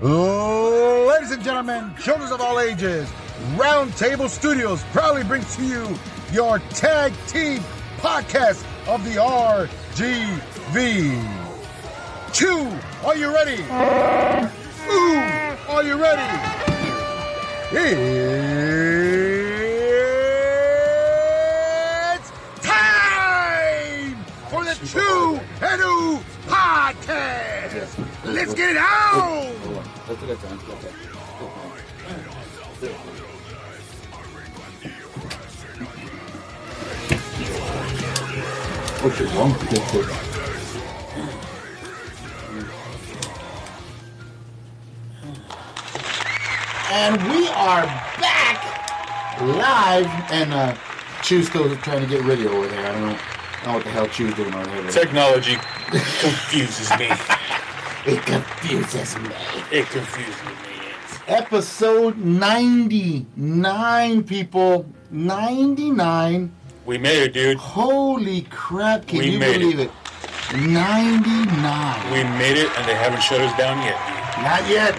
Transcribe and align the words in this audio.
Ladies 0.00 1.32
and 1.32 1.42
gentlemen, 1.42 1.92
children 2.00 2.30
of 2.30 2.40
all 2.40 2.60
ages, 2.60 3.08
Roundtable 3.56 4.28
Studios 4.28 4.84
proudly 4.92 5.24
brings 5.24 5.56
to 5.56 5.64
you 5.64 5.98
your 6.30 6.60
tag 6.70 7.12
team 7.26 7.60
podcast 7.96 8.64
of 8.86 9.02
the 9.04 9.16
RGV. 9.16 10.40
Chew, 12.32 12.70
are 13.04 13.16
you 13.16 13.34
ready? 13.34 13.60
Ooh, 14.88 15.18
are 15.68 15.82
you 15.82 16.00
ready? 16.00 16.22
It's 22.12 22.30
time 22.62 24.16
for 24.48 24.64
the 24.64 24.74
Chew 24.86 25.40
and 25.60 25.82
Ooh 25.82 26.20
podcast. 26.46 28.04
Let's 28.24 28.54
get 28.54 28.70
it 28.70 28.76
out. 30.08 30.22
Let's 30.22 30.40
get 30.40 30.48
time. 30.48 30.58
Okay. 30.58 31.08
Wrong? 39.36 39.54
And 46.90 47.22
we 47.28 47.48
are 47.48 47.84
back 48.18 49.40
live. 49.40 50.06
And 50.30 50.52
uh, 50.52 50.74
Chew's 51.22 51.48
still 51.48 51.74
trying 51.76 52.00
to 52.00 52.06
get 52.06 52.24
ready 52.24 52.46
over 52.46 52.66
there. 52.66 52.86
I 52.86 52.92
don't 52.92 53.02
know, 53.02 53.08
I 53.08 53.64
don't 53.64 53.66
know 53.66 53.74
what 53.74 53.84
the 53.84 53.90
hell 53.90 54.08
Chew's 54.08 54.34
doing 54.34 54.54
over 54.54 54.66
there. 54.66 54.90
Technology 54.90 55.56
confuses 55.90 56.90
me. 56.98 57.10
It 58.06 58.22
confuses 58.24 59.16
me. 59.18 59.30
It 59.72 59.86
confuses 59.86 60.44
me. 60.44 60.52
Episode 61.26 62.16
99, 62.18 64.22
people. 64.24 64.86
99. 65.10 66.52
We 66.86 66.96
made 66.98 67.22
it, 67.22 67.32
dude. 67.34 67.56
Holy 67.58 68.42
crap. 68.50 69.06
Can 69.06 69.18
We 69.18 69.30
you 69.32 69.38
believe 69.38 69.78
it? 69.78 69.90
99. 70.54 72.12
We 72.12 72.22
made 72.38 72.56
it, 72.56 72.70
and 72.78 72.88
they 72.88 72.94
haven't 72.94 73.20
shut 73.22 73.40
us 73.42 73.52
down 73.58 73.76
yet, 73.84 73.98
Not 74.38 74.66
yet. 74.70 74.94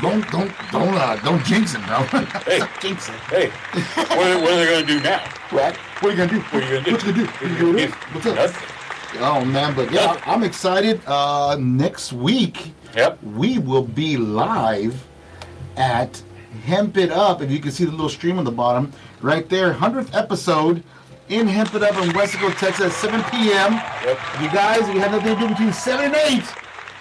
Don't 0.00 0.24
don't 0.30 0.50
don't 0.72 0.94
uh, 0.94 1.16
don't 1.16 1.44
jinx 1.44 1.74
it, 1.74 1.82
bro. 1.86 2.02
Hey. 2.46 2.60
Jinx 2.80 3.08
it. 3.10 3.14
Hey, 3.28 3.50
what, 3.50 4.10
are- 4.30 4.40
what 4.40 4.52
are 4.52 4.56
they 4.56 4.64
going 4.66 4.86
to 4.86 4.88
do 4.94 5.00
now? 5.00 5.20
What? 5.50 5.76
What 5.76 6.04
are 6.04 6.10
you 6.10 6.16
gonna 6.16 6.30
do? 6.32 6.40
What 6.40 6.62
are 6.62 6.66
you 6.66 6.70
going 6.80 6.84
to 6.84 6.90
do? 6.90 6.92
What 6.92 7.04
you 7.04 7.12
gonna 7.12 7.16
do? 7.16 7.26
What 7.26 7.42
you 7.42 7.48
gonna 7.72 7.86
do? 7.86 7.92
What's 8.12 8.26
up? 8.26 8.34
Nothing. 8.36 8.75
Oh 9.20 9.44
man, 9.44 9.74
but 9.74 9.90
yeah. 9.90 10.20
I'm 10.26 10.42
excited. 10.44 11.00
Uh, 11.06 11.56
next 11.58 12.12
week 12.12 12.72
Yep. 12.94 13.22
we 13.22 13.58
will 13.58 13.82
be 13.84 14.16
live 14.16 15.06
at 15.76 16.22
Hemp 16.64 16.96
It 16.96 17.10
Up. 17.10 17.42
If 17.42 17.50
you 17.50 17.58
can 17.58 17.70
see 17.70 17.84
the 17.84 17.90
little 17.90 18.08
stream 18.08 18.38
on 18.38 18.44
the 18.44 18.50
bottom, 18.50 18.92
right 19.20 19.48
there, 19.48 19.72
hundredth 19.72 20.14
episode 20.14 20.82
in 21.28 21.46
Hemp 21.46 21.74
It 21.74 21.82
Up 21.82 21.94
in 22.02 22.10
Weslaco, 22.10 22.56
Texas, 22.58 22.86
at 22.86 22.92
7 22.92 23.22
p.m. 23.24 23.72
Yep. 24.04 24.18
You 24.40 24.48
guys, 24.50 24.88
if 24.88 24.94
you 24.94 25.00
have 25.00 25.12
nothing 25.12 25.34
to 25.34 25.40
do 25.40 25.48
between 25.48 25.72
7 25.72 26.04
and 26.06 26.14
8, 26.14 26.42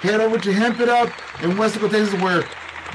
head 0.02 0.20
over 0.20 0.38
to 0.40 0.52
Hemp 0.54 0.80
It 0.80 0.90
Up 0.90 1.08
in 1.44 1.52
Weslaco, 1.52 1.90
Texas, 1.90 2.20
where 2.22 2.44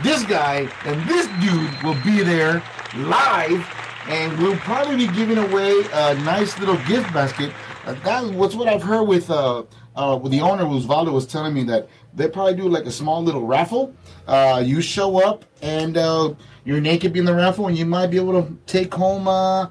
this 0.03 0.25
guy 0.25 0.69
and 0.85 1.01
this 1.09 1.27
dude 1.41 1.83
will 1.83 1.97
be 2.05 2.23
there 2.23 2.63
live, 2.97 3.67
and 4.09 4.37
we'll 4.39 4.57
probably 4.59 4.97
be 4.97 5.07
giving 5.15 5.39
away 5.39 5.73
a 5.93 6.15
nice 6.17 6.59
little 6.59 6.77
gift 6.87 7.13
basket. 7.15 7.53
Uh, 7.87 7.95
that 8.05 8.25
was 8.25 8.55
what 8.55 8.69
I've 8.69 8.83
heard 8.83 9.05
with 9.05 9.31
uh, 9.31 9.65
uh, 9.97 10.19
with 10.23 10.33
the 10.33 10.41
owner, 10.41 10.65
Osvaldo, 10.65 11.13
was 11.13 11.27
telling 11.27 11.55
me 11.55 11.65
that 11.65 11.89
they 12.15 12.29
probably 12.29 12.55
do 12.55 12.69
like 12.69 12.85
a 12.85 12.91
small 12.91 13.23
little 13.23 13.47
raffle. 13.47 13.95
Uh, 14.27 14.63
you 14.65 14.81
show 14.81 15.19
up, 15.19 15.45
and 15.63 15.97
uh, 15.97 16.35
your 16.65 16.81
name 16.81 17.01
could 17.01 17.13
be 17.13 17.19
in 17.19 17.25
the 17.25 17.35
raffle, 17.35 17.67
and 17.69 17.77
you 17.77 17.87
might 17.87 18.09
be 18.09 18.17
able 18.17 18.43
to 18.43 18.57
take 18.67 18.93
home, 18.93 19.27
uh, 19.27 19.69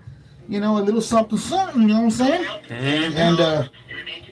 you 0.48 0.60
know, 0.60 0.78
a 0.78 0.82
little 0.82 1.02
something, 1.02 1.38
something. 1.38 1.84
You 1.84 1.88
know 1.90 1.96
what 1.96 2.04
I'm 2.04 2.12
saying? 2.12 2.46
And 3.16 3.40
uh, 3.40 3.68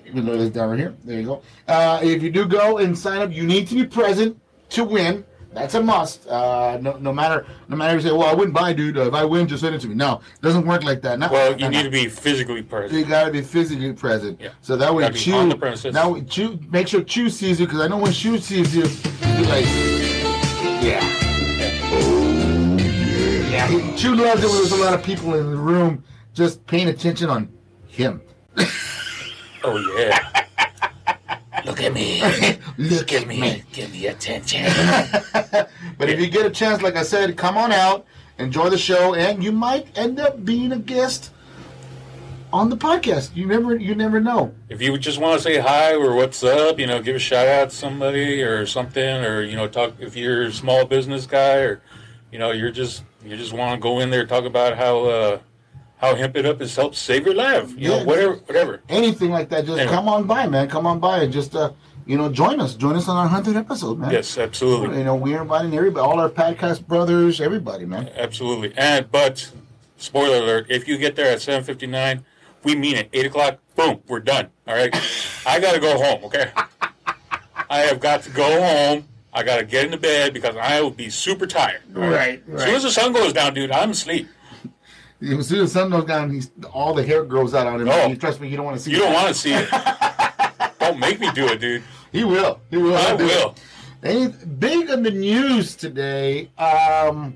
you 0.06 0.22
know 0.22 0.38
this 0.38 0.50
down 0.50 0.70
right 0.70 0.80
here. 0.80 0.96
There 1.04 1.20
you 1.20 1.26
go. 1.26 1.42
Uh, 1.68 2.00
if 2.04 2.24
you 2.24 2.32
do 2.32 2.46
go 2.48 2.80
and 2.80 2.98
sign 2.98 3.22
up, 3.22 3.32
you 3.32 3.46
need 3.46 3.68
to 3.68 3.76
be 3.76 3.86
present 3.86 4.40
to 4.70 4.84
win. 4.84 5.24
That's 5.58 5.74
a 5.74 5.82
must. 5.82 6.28
Uh, 6.28 6.78
no, 6.82 6.98
no 6.98 7.12
matter, 7.12 7.46
no 7.68 7.76
matter. 7.76 7.98
if 7.98 8.04
You 8.04 8.10
say, 8.12 8.16
"Well, 8.16 8.28
I 8.28 8.34
wouldn't 8.34 8.54
buy, 8.56 8.74
dude. 8.74 8.98
Uh, 8.98 9.08
if 9.08 9.14
I 9.14 9.26
win, 9.26 9.48
just 9.48 9.62
send 9.62 9.74
it 9.74 9.82
to 9.82 9.88
me." 9.88 9.96
No, 9.96 10.22
it 10.36 10.42
doesn't 10.42 10.68
work 10.68 10.84
like 10.84 11.02
that. 11.02 11.18
Not, 11.18 11.32
Well, 11.32 11.54
you 11.54 11.58
not- 11.62 11.72
need 11.72 11.84
to 11.84 11.90
be 11.90 12.08
physically 12.08 12.62
present. 12.62 12.94
You 13.00 13.06
gotta 13.06 13.32
be 13.32 13.42
physically 13.42 13.92
present. 13.94 14.40
Yeah. 14.40 14.50
So 14.62 14.78
that 14.78 14.94
way, 14.94 15.04
Gotta 15.04 15.16
Chew. 15.18 15.34
on 15.34 15.50
the 15.50 15.56
premises. 15.58 15.94
Now, 15.96 16.20
Chew, 16.22 16.60
make 16.70 16.88
sure 16.88 17.02
Chew 17.02 17.30
sees 17.32 17.60
you 17.60 17.66
because 17.66 17.82
I 17.82 17.88
know 17.88 17.98
when 17.98 18.12
Chew 18.12 18.38
sees 18.38 18.76
you, 18.76 18.84
he's 18.84 19.48
like, 19.50 19.66
yeah. 20.84 21.04
Yeah, 23.50 23.68
he, 23.68 23.98
Chew 23.98 24.16
loves 24.16 24.44
it 24.44 24.48
when 24.48 24.58
there's 24.58 24.72
a 24.72 24.76
lot 24.78 24.94
of 24.94 25.04
people 25.04 25.34
in 25.34 25.50
the 25.50 25.58
room 25.58 26.04
just 26.34 26.66
paying 26.68 26.90
attention 26.90 27.30
on 27.30 27.50
him. 27.88 28.22
Oh, 29.64 29.78
yeah. 29.98 30.27
Look 31.68 31.82
at 31.82 31.94
me. 31.94 32.24
Look 32.78 33.12
at 33.12 33.28
me. 33.28 33.64
Give 33.74 33.92
me 33.92 34.08
attention. 34.08 34.66
But 35.98 36.10
if 36.12 36.20
you 36.20 36.28
get 36.28 36.46
a 36.46 36.52
chance, 36.52 36.84
like 36.84 36.96
I 36.96 37.02
said, 37.02 37.38
come 37.38 37.58
on 37.58 37.72
out, 37.72 38.06
enjoy 38.38 38.70
the 38.70 38.78
show, 38.78 39.16
and 39.16 39.44
you 39.44 39.52
might 39.52 39.98
end 39.98 40.20
up 40.20 40.46
being 40.46 40.72
a 40.72 40.78
guest 40.78 41.32
on 42.54 42.70
the 42.70 42.78
podcast. 42.78 43.36
You 43.36 43.48
never, 43.48 43.76
you 43.76 43.96
never 43.96 44.20
know. 44.20 44.54
If 44.70 44.80
you 44.80 44.96
just 45.00 45.20
want 45.20 45.40
to 45.40 45.44
say 45.44 45.58
hi 45.58 45.96
or 45.96 46.14
what's 46.14 46.44
up, 46.44 46.80
you 46.80 46.86
know, 46.86 47.02
give 47.02 47.16
a 47.16 47.20
shout 47.20 47.48
out 47.48 47.72
to 47.72 47.76
somebody 47.76 48.44
or 48.44 48.68
something, 48.68 49.04
or 49.04 49.42
you 49.42 49.56
know, 49.56 49.68
talk 49.68 49.94
if 50.00 50.16
you're 50.16 50.44
a 50.44 50.52
small 50.52 50.86
business 50.86 51.26
guy, 51.26 51.56
or 51.56 51.82
you 52.32 52.38
know, 52.38 52.52
you're 52.52 52.72
just 52.72 53.04
you 53.26 53.36
just 53.36 53.54
want 53.54 53.74
to 53.74 53.80
go 53.80 54.00
in 54.00 54.12
there 54.12 54.22
and 54.22 54.30
talk 54.30 54.46
about 54.46 54.78
how 54.78 55.06
uh, 55.06 55.40
how 55.98 56.16
hemp 56.16 56.36
it 56.38 56.46
up 56.46 56.60
has 56.60 56.76
helped 56.76 56.96
save 56.96 57.26
your 57.26 57.36
life. 57.36 57.72
You 57.78 57.92
Yeah. 57.92 57.98
know, 58.00 58.04
whatever, 58.06 58.34
whatever. 58.46 58.82
Anything 58.90 59.32
like 59.32 59.50
that, 59.50 59.66
just 59.66 59.80
Anyway. 59.80 59.94
come 59.96 60.08
on 60.08 60.24
by, 60.26 60.48
man. 60.48 60.68
Come 60.68 60.86
on 60.86 61.00
by 61.00 61.20
and 61.24 61.34
just, 61.34 61.56
uh, 61.56 61.72
you 62.06 62.18
know, 62.18 62.30
join 62.30 62.60
us. 62.60 62.76
Join 62.76 62.96
us 62.96 63.08
on 63.10 63.18
our 63.18 63.28
hundredth 63.28 63.58
episode, 63.58 63.98
man. 64.00 64.12
Yes, 64.12 64.38
absolutely. 64.38 65.00
You 65.00 65.04
know, 65.04 65.16
we're 65.16 65.42
inviting 65.42 65.74
everybody, 65.76 66.06
all 66.06 66.20
our 66.20 66.30
podcast 66.30 66.86
brothers, 66.88 67.42
everybody, 67.42 67.86
man. 67.86 68.10
Absolutely. 68.16 68.74
And 68.78 69.12
but 69.12 69.50
spoiler 69.98 70.38
alert, 70.38 70.68
if 70.70 70.88
you 70.88 70.98
get 70.98 71.16
there 71.16 71.32
at 71.32 71.42
seven 71.42 71.64
fifty 71.64 71.88
nine, 71.88 72.24
we 72.64 72.76
mean 72.76 72.96
it. 72.96 73.10
Eight 73.14 73.26
o'clock, 73.26 73.58
boom, 73.76 74.00
we're 74.08 74.20
done. 74.20 74.48
All 74.68 74.76
right. 74.76 74.94
I 75.46 75.60
gotta 75.60 75.80
go 75.80 75.98
home, 76.02 76.24
okay? 76.26 76.52
I 77.70 77.80
have 77.80 78.00
got 78.00 78.22
to 78.24 78.30
go 78.30 78.62
home. 78.62 79.06
I 79.34 79.44
gotta 79.44 79.66
get 79.66 79.86
into 79.86 79.98
bed 79.98 80.34
because 80.34 80.56
I 80.56 80.82
will 80.82 80.92
be 80.92 81.10
super 81.10 81.46
tired. 81.46 81.82
all 81.96 82.04
Right, 82.04 82.42
As 82.54 82.64
soon 82.64 82.76
as 82.76 82.84
the 82.84 82.92
sun 82.92 83.12
goes 83.14 83.34
down, 83.34 83.54
dude, 83.54 83.72
I'm 83.72 83.92
asleep. 83.92 84.28
As 85.20 85.48
soon 85.48 85.62
as 85.62 85.74
the 85.74 85.80
sun 85.80 85.90
goes 85.90 86.06
down, 86.06 86.32
he's 86.32 86.52
all 86.72 86.94
the 86.94 87.04
hair 87.04 87.24
grows 87.24 87.56
out 87.56 87.66
on 87.66 87.82
him. 87.82 88.10
You 88.10 88.16
trust 88.16 88.40
me, 88.40 88.50
you 88.50 88.58
don't 88.58 88.66
want 88.66 88.78
to 88.78 88.84
see. 88.84 88.92
It. 88.92 88.96
You 88.96 89.02
don't 89.02 89.14
want 89.14 89.28
to 89.30 89.34
see 89.34 89.54
it. 89.54 89.68
don't 90.80 91.00
make 91.00 91.20
me 91.20 91.32
do 91.32 91.48
it, 91.48 91.60
dude. 91.60 91.84
He 92.12 92.24
will. 92.24 92.60
He 92.70 92.78
will. 92.78 92.96
I 92.96 93.14
will. 93.14 93.56
Any, 94.04 94.28
big 94.28 94.90
in 94.90 95.02
the 95.02 95.12
news 95.12 95.76
today. 95.76 96.52
Um, 96.58 97.36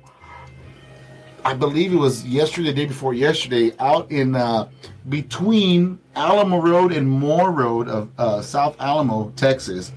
I 1.43 1.55
believe 1.55 1.91
it 1.91 1.97
was 1.97 2.23
yesterday, 2.25 2.69
the 2.69 2.75
day 2.75 2.85
before 2.85 3.15
yesterday, 3.15 3.73
out 3.79 4.11
in 4.11 4.35
uh, 4.35 4.69
between 5.09 5.97
Alamo 6.15 6.61
Road 6.61 6.91
and 6.91 7.09
Moore 7.09 7.51
Road 7.51 7.87
of 7.87 8.09
uh, 8.19 8.41
South 8.43 8.75
Alamo, 8.79 9.31
Texas. 9.35 9.91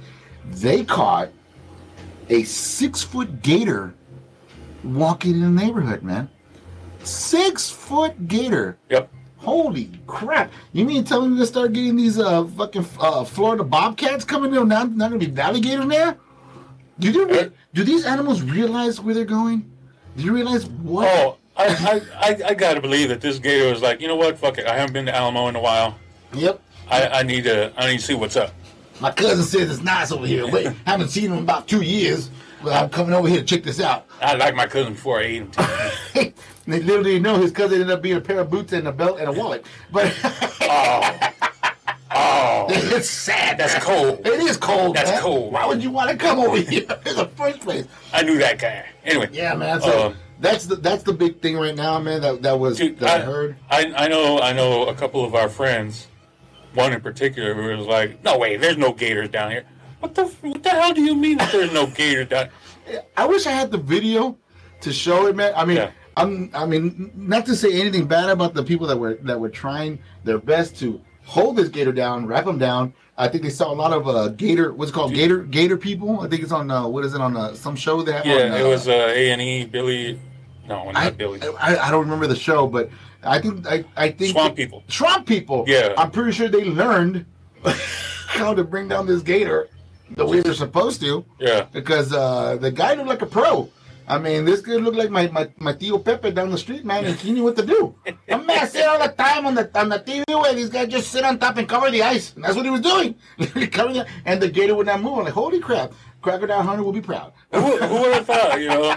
They 0.47 0.85
caught 0.85 1.31
a 2.31 2.45
six 2.45 3.03
foot 3.03 3.43
gator 3.43 3.95
walking 4.83 5.35
in 5.35 5.41
the 5.55 5.63
neighborhood, 5.63 6.03
man. 6.03 6.31
Six 7.05 7.71
foot 7.71 8.29
gator. 8.29 8.77
Yep. 8.91 9.11
Holy 9.39 9.91
crap! 10.07 10.51
You 10.73 10.87
mean 10.87 11.05
tell 11.05 11.27
me 11.27 11.39
to 11.39 11.47
start 11.47 11.75
getting 11.75 11.97
these 11.97 12.19
uh 12.19 12.45
fucking 12.47 12.87
uh, 12.99 13.25
Florida 13.25 13.63
bobcats 13.63 14.25
coming 14.25 14.55
in? 14.55 14.69
Not 14.69 14.93
not 14.93 15.11
gonna 15.11 15.27
be 15.27 15.41
alligators 15.41 15.87
there. 15.87 16.17
Do 16.99 17.11
you 17.11 17.29
Uh, 17.29 17.49
do 17.75 17.85
these 17.85 18.07
animals 18.07 18.41
realize 18.41 19.01
where 19.01 19.15
they're 19.15 19.25
going? 19.25 19.71
Do 20.17 20.23
you 20.25 20.33
realize 20.33 20.67
what? 20.67 21.09
Oh, 21.09 21.37
I, 21.57 21.67
I, 21.67 22.29
I, 22.31 22.39
I 22.51 22.55
gotta 22.55 22.81
believe 22.81 23.09
that 23.11 23.21
this 23.21 23.39
gator 23.39 23.71
was 23.71 23.83
like, 23.83 24.01
you 24.01 24.09
know 24.09 24.17
what? 24.17 24.39
Fuck 24.39 24.59
it. 24.59 24.67
I 24.67 24.77
haven't 24.77 24.93
been 24.93 25.07
to 25.07 25.15
Alamo 25.15 25.49
in 25.49 25.57
a 25.57 25.61
while. 25.61 25.97
Yep. 26.33 26.61
I, 26.91 27.07
I 27.09 27.23
need 27.23 27.45
to 27.45 27.73
I 27.77 27.91
need 27.91 27.99
to 28.01 28.05
see 28.05 28.15
what's 28.15 28.37
up. 28.37 28.53
My 29.01 29.11
cousin 29.11 29.45
says 29.45 29.71
it's 29.71 29.83
nice 29.83 30.11
over 30.13 30.27
here. 30.27 30.47
Wait, 30.47 30.69
haven't 30.87 31.09
seen 31.09 31.27
him 31.27 31.33
in 31.35 31.39
about 31.41 31.67
two 31.69 31.83
years. 31.83 32.31
But 32.65 32.73
I'm 32.83 32.89
coming 32.89 33.13
over 33.15 33.29
here 33.29 33.41
to 33.41 33.45
check 33.45 33.63
this 33.63 33.79
out. 33.79 34.07
I 34.23 34.35
like 34.35 34.55
my 34.55 34.67
cousin 34.67 34.95
before 34.95 35.21
I 35.21 35.23
ate 35.25 35.43
him. 35.43 35.51
They 36.15 36.33
literally 36.81 37.19
know 37.21 37.37
his 37.37 37.53
cousin 37.53 37.81
ended 37.83 37.91
up 37.95 38.01
being 38.03 38.17
a 38.17 38.21
pair 38.23 38.41
of 38.41 38.51
boots 38.51 38.73
and 38.73 38.89
a 38.89 38.93
belt 38.93 39.19
and 39.21 39.29
a 39.29 39.33
wallet. 39.33 39.67
But 39.93 40.15
Oh, 40.63 41.21
oh, 42.11 42.67
it's 42.71 43.11
sad. 43.11 43.59
that's 43.59 43.75
cold. 43.85 44.27
It 44.27 44.41
is 44.41 44.57
cold. 44.57 44.97
That's 44.97 45.11
man. 45.11 45.21
cold. 45.23 45.53
Why 45.53 45.67
would 45.67 45.83
you 45.83 45.91
want 45.91 46.11
to 46.11 46.17
come 46.17 46.39
over 46.39 46.57
here 46.57 46.83
in 47.07 47.17
the 47.17 47.31
first 47.37 47.61
place? 47.61 47.87
I 48.15 48.23
knew 48.23 48.39
that 48.39 48.59
guy. 48.59 48.87
Anyway, 49.05 49.29
Yeah, 49.33 49.55
man. 49.55 49.83
So 49.83 50.07
Um, 50.07 50.17
that's 50.41 50.65
the 50.67 50.77
that's 50.77 51.03
the 51.03 51.13
big 51.13 51.41
thing 51.43 51.57
right 51.59 51.75
now, 51.77 51.99
man. 51.99 52.23
That 52.23 52.41
that 52.43 52.59
was 52.59 52.79
dude, 52.79 52.99
that 53.01 53.21
I, 53.21 53.23
I, 53.23 53.27
heard. 53.27 53.57
I, 53.71 53.93
I 53.97 54.09
know, 54.09 54.41
I 54.41 54.53
know 54.55 54.87
a 54.87 54.95
couple 54.95 55.23
of 55.25 55.35
our 55.35 55.49
friends. 55.51 56.07
One 56.73 56.93
in 56.93 57.01
particular 57.03 57.55
who 57.55 57.77
was 57.77 57.87
like, 57.87 58.25
"No 58.25 58.37
way, 58.39 58.57
there's 58.57 58.77
no 58.79 58.93
gators 58.93 59.29
down 59.29 59.51
here." 59.53 59.65
What 60.05 60.15
the 60.15 60.27
what 60.27 60.63
the 60.63 60.69
hell 60.69 60.93
do 60.93 61.01
you 61.01 61.15
mean 61.15 61.39
that 61.39 61.51
there's 61.51 61.73
no 61.73 61.87
gators 61.87 62.29
down? 62.29 62.51
I 63.17 63.25
wish 63.25 63.47
I 63.47 63.53
had 63.53 63.71
the 63.71 63.79
video 63.79 64.37
to 64.83 64.93
show 64.93 65.27
it, 65.29 65.35
man. 65.35 65.55
I 65.57 65.65
mean, 65.65 65.79
Yeah. 65.79 65.93
I'm. 66.15 66.51
I 66.53 66.67
mean, 66.67 67.11
not 67.15 67.47
to 67.47 67.57
say 67.57 67.81
anything 67.81 68.05
bad 68.07 68.29
about 68.29 68.53
the 68.53 68.63
people 68.63 68.87
that 68.89 68.99
were 68.99 69.15
that 69.23 69.41
were 69.41 69.49
trying 69.49 69.99
their 70.23 70.37
best 70.37 70.77
to 70.81 71.01
hold 71.25 71.57
this 71.57 71.71
gator 71.71 71.91
down, 71.91 72.27
wrap 72.27 72.47
him 72.47 72.59
down. 72.59 72.93
I 73.17 73.29
think 73.29 73.45
they 73.45 73.49
saw 73.49 73.73
a 73.73 73.75
lot 73.75 73.95
of 73.95 74.07
uh, 74.07 74.29
gator. 74.29 74.75
What's 74.75 74.91
it 74.91 74.95
called? 74.95 75.15
Gator 75.15 75.39
Gator 75.45 75.79
people. 75.79 76.21
I 76.21 76.29
think 76.29 76.43
it's 76.43 76.53
on. 76.53 76.71
Uh, 76.71 76.87
what 76.87 77.07
is 77.07 77.15
it 77.15 77.23
on? 77.23 77.35
Uh, 77.35 77.55
some 77.55 77.75
show 77.75 78.03
that? 78.03 78.27
Yeah, 78.27 78.35
on, 78.35 78.61
it 78.61 78.67
uh, 78.67 78.69
was 78.69 78.87
uh, 78.87 78.93
A 78.93 79.31
and 79.31 79.41
E 79.41 79.65
Billy. 79.65 80.21
No, 80.69 80.85
not 80.91 80.97
I, 80.97 81.11
Billy. 81.13 81.41
I, 81.59 81.79
I 81.79 81.91
don't 81.91 82.03
remember 82.03 82.27
the 82.27 82.37
show, 82.37 82.67
but 82.67 82.91
I 83.23 83.41
think 83.41 83.67
I, 83.67 83.87
I 83.97 84.11
think 84.11 84.33
Swamp 84.33 84.55
people. 84.55 84.85
Swamp 84.89 85.27
people. 85.27 85.65
Yeah. 85.67 85.95
I'm 85.97 86.11
pretty 86.11 86.33
sure 86.33 86.49
they 86.49 86.65
learned 86.65 87.25
how 87.65 88.53
to 88.53 88.65
bring 88.65 88.87
down 88.87 89.07
this 89.07 89.23
gator 89.23 89.71
the 90.11 90.27
way 90.27 90.41
they're 90.41 90.55
supposed 90.55 91.01
to 91.01 91.25
Yeah, 91.39 91.67
because 91.73 92.13
uh, 92.13 92.57
the 92.57 92.71
guy 92.71 92.95
looked 92.95 93.09
like 93.09 93.23
a 93.23 93.27
pro. 93.27 93.71
I 94.07 94.19
mean, 94.19 94.45
this 94.45 94.61
guy 94.61 94.75
looked 94.75 94.99
like 94.99 95.09
my, 95.09 95.29
my, 95.29 95.49
my 95.59 95.73
Tio 95.73 95.97
Pepe 95.97 96.31
down 96.33 96.51
the 96.51 96.59
street, 96.59 96.85
man, 96.85 97.07
and 97.07 97.17
he 97.17 97.33
knew 97.33 97.43
what 97.45 97.57
to 97.57 97.65
do. 97.65 97.95
A 98.29 98.37
man 98.37 98.69
sit 98.69 98.85
all 98.87 98.99
the 98.99 99.09
time 99.09 99.47
on 99.47 99.55
the 99.55 99.71
on 99.81 99.89
the 99.89 99.99
TV 99.99 100.25
where 100.29 100.53
these 100.53 100.69
guys 100.69 100.89
just 100.89 101.11
sit 101.11 101.25
on 101.25 101.39
top 101.39 101.57
and 101.57 101.67
cover 101.67 101.91
the 101.91 102.03
ice. 102.03 102.35
And 102.35 102.45
that's 102.45 102.55
what 102.55 102.67
he 102.67 102.71
was 102.71 102.83
doing. 102.83 103.15
And 104.27 104.43
the 104.43 104.49
gator 104.53 104.75
would 104.75 104.87
not 104.87 105.01
move. 105.01 105.19
I'm 105.21 105.25
like, 105.25 105.33
holy 105.33 105.59
crap. 105.59 105.93
Crocodile 106.21 106.63
Hunter 106.63 106.83
will 106.83 106.93
be 106.93 107.01
proud. 107.01 107.33
who, 107.53 107.61
who 107.79 108.01
would 108.03 108.13
have 108.15 108.27
thought? 108.27 108.61
You 108.61 108.69
know, 108.69 108.97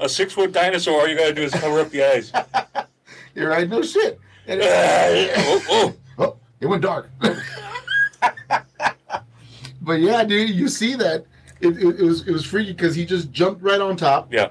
a 0.00 0.08
six 0.08 0.32
foot 0.32 0.52
dinosaur. 0.52 1.00
All 1.00 1.06
you 1.08 1.16
gotta 1.18 1.34
do 1.34 1.42
is 1.42 1.52
cover 1.52 1.80
up 1.80 1.90
the 1.90 2.02
eyes. 2.04 2.32
You're 3.34 3.50
right, 3.50 3.68
no 3.68 3.82
shit. 3.82 4.18
And- 4.46 4.60
oh, 4.64 5.62
oh. 5.68 5.94
Oh, 6.18 6.36
it 6.60 6.66
went 6.66 6.82
dark. 6.82 7.10
But 9.86 10.00
yeah, 10.00 10.24
dude, 10.24 10.50
you 10.50 10.68
see 10.68 10.94
that 10.96 11.24
it, 11.60 11.68
it, 11.78 12.00
it 12.00 12.02
was 12.02 12.26
it 12.28 12.32
was 12.32 12.44
freaky 12.44 12.72
because 12.72 12.94
he 12.94 13.06
just 13.06 13.30
jumped 13.32 13.62
right 13.62 13.80
on 13.80 13.96
top, 13.96 14.32
Yeah, 14.32 14.48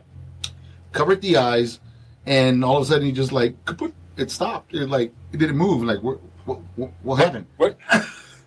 covered 0.91 1.21
the 1.21 1.37
eyes, 1.37 1.79
and 2.25 2.63
all 2.65 2.77
of 2.77 2.83
a 2.83 2.85
sudden 2.85 3.05
he 3.05 3.11
just 3.11 3.31
like 3.31 3.53
kaput, 3.65 3.93
it 4.17 4.31
stopped. 4.31 4.73
It 4.73 4.87
like 4.89 5.13
it 5.31 5.37
didn't 5.37 5.57
move. 5.57 5.83
Like 5.83 6.01
what 6.01 6.19
what, 6.45 6.59
what, 6.75 6.91
what 7.03 7.15
happened? 7.15 7.45
what? 7.57 7.77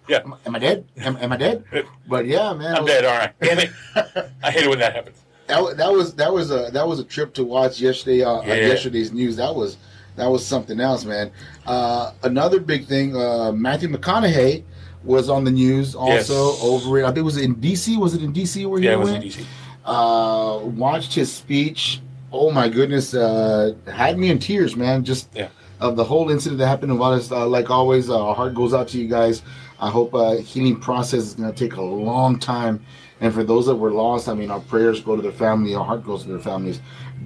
Yeah, 0.08 0.20
Am, 0.24 0.34
am 0.46 0.56
I 0.56 0.58
dead? 0.58 0.86
Am, 0.96 1.18
am 1.18 1.32
I 1.32 1.36
dead? 1.36 1.64
But 2.08 2.24
yeah, 2.24 2.54
man, 2.54 2.76
I'm 2.76 2.84
was- 2.84 2.90
dead. 2.92 3.04
All 3.04 3.18
right, 3.18 3.34
damn 3.42 3.58
it. 3.58 3.70
I 4.42 4.50
hate 4.50 4.64
it 4.64 4.70
when 4.70 4.78
that 4.78 4.94
happens. 4.94 5.18
that, 5.48 5.76
that 5.76 5.92
was 5.92 6.14
that 6.14 6.32
was 6.32 6.50
a 6.50 6.70
that 6.72 6.88
was 6.88 6.98
a 6.98 7.04
trip 7.04 7.34
to 7.34 7.44
watch 7.44 7.78
yesterday 7.78 8.22
uh, 8.24 8.40
Yeah. 8.40 8.54
yesterday's 8.54 9.12
news. 9.12 9.36
That 9.36 9.54
was 9.54 9.76
that 10.16 10.26
was 10.26 10.46
something 10.46 10.80
else, 10.80 11.04
man. 11.04 11.30
Uh, 11.66 12.12
another 12.22 12.58
big 12.58 12.86
thing, 12.86 13.14
uh, 13.16 13.52
Matthew 13.52 13.90
McConaughey 13.90 14.64
was 15.04 15.28
on 15.28 15.44
the 15.44 15.50
news 15.50 15.94
also 15.94 16.50
Yes. 16.50 16.62
over 16.62 16.98
it. 16.98 17.04
I 17.04 17.08
think 17.08 17.18
it 17.18 17.22
was 17.22 17.36
in 17.36 17.54
DC. 17.56 17.96
Was 17.98 18.14
it 18.14 18.22
in 18.22 18.32
DC 18.32 18.66
where 18.66 18.80
he 18.80 18.86
Yeah, 18.86 18.92
it 18.94 18.98
was 18.98 19.10
in? 19.10 19.22
DC. 19.22 19.44
Uh, 19.84 20.58
watched 20.64 21.14
his 21.14 21.32
speech. 21.32 22.00
Oh 22.32 22.50
my 22.50 22.68
goodness, 22.68 23.14
uh, 23.14 23.72
had 23.86 24.18
me 24.18 24.30
in 24.30 24.38
tears, 24.38 24.76
man. 24.76 25.04
Just 25.04 25.28
Yeah. 25.34 25.48
of 25.80 25.96
the 25.96 26.04
whole 26.04 26.28
incident 26.30 26.58
that 26.58 26.66
happened. 26.66 26.92
About 26.92 27.12
us, 27.14 27.30
uh, 27.30 27.46
like 27.46 27.70
always, 27.70 28.10
uh, 28.10 28.20
our 28.22 28.34
heart 28.34 28.54
goes 28.54 28.74
out 28.74 28.88
to 28.88 28.98
you 28.98 29.08
guys. 29.08 29.42
I 29.80 29.88
hope 29.88 30.12
uh, 30.14 30.32
healing 30.38 30.76
process 30.80 31.20
is 31.20 31.34
going 31.34 31.52
to 31.52 31.56
take 31.56 31.76
a 31.76 31.82
long 31.82 32.38
time. 32.38 32.80
And 33.20 33.32
for 33.32 33.44
those 33.44 33.66
that 33.66 33.76
were 33.76 33.92
lost, 33.92 34.28
I 34.28 34.34
mean, 34.34 34.50
our 34.50 34.60
prayers 34.60 35.00
go 35.00 35.16
to 35.16 35.22
their 35.22 35.32
family, 35.32 35.74
our 35.74 35.84
heart 35.84 36.04
goes 36.04 36.22
to 36.24 36.28
their 36.28 36.38
families. 36.40 36.80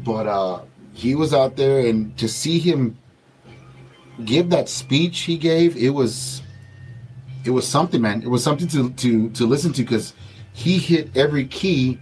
But 0.04 0.26
uh, 0.26 0.60
he 0.92 1.14
was 1.14 1.32
out 1.34 1.56
there, 1.56 1.80
and 1.86 2.16
to 2.18 2.28
see 2.28 2.58
him 2.58 2.96
give 4.24 4.50
that 4.50 4.68
speech 4.68 5.20
he 5.20 5.36
gave, 5.36 5.76
it 5.76 5.90
was, 5.90 6.41
it 7.44 7.50
was 7.50 7.66
something, 7.66 8.00
man. 8.00 8.22
It 8.22 8.28
was 8.28 8.42
something 8.42 8.68
to 8.68 8.90
to 8.90 9.30
to 9.30 9.46
listen 9.46 9.72
to 9.74 9.82
because 9.82 10.12
he 10.52 10.78
hit 10.78 11.16
every 11.16 11.46
key 11.46 11.98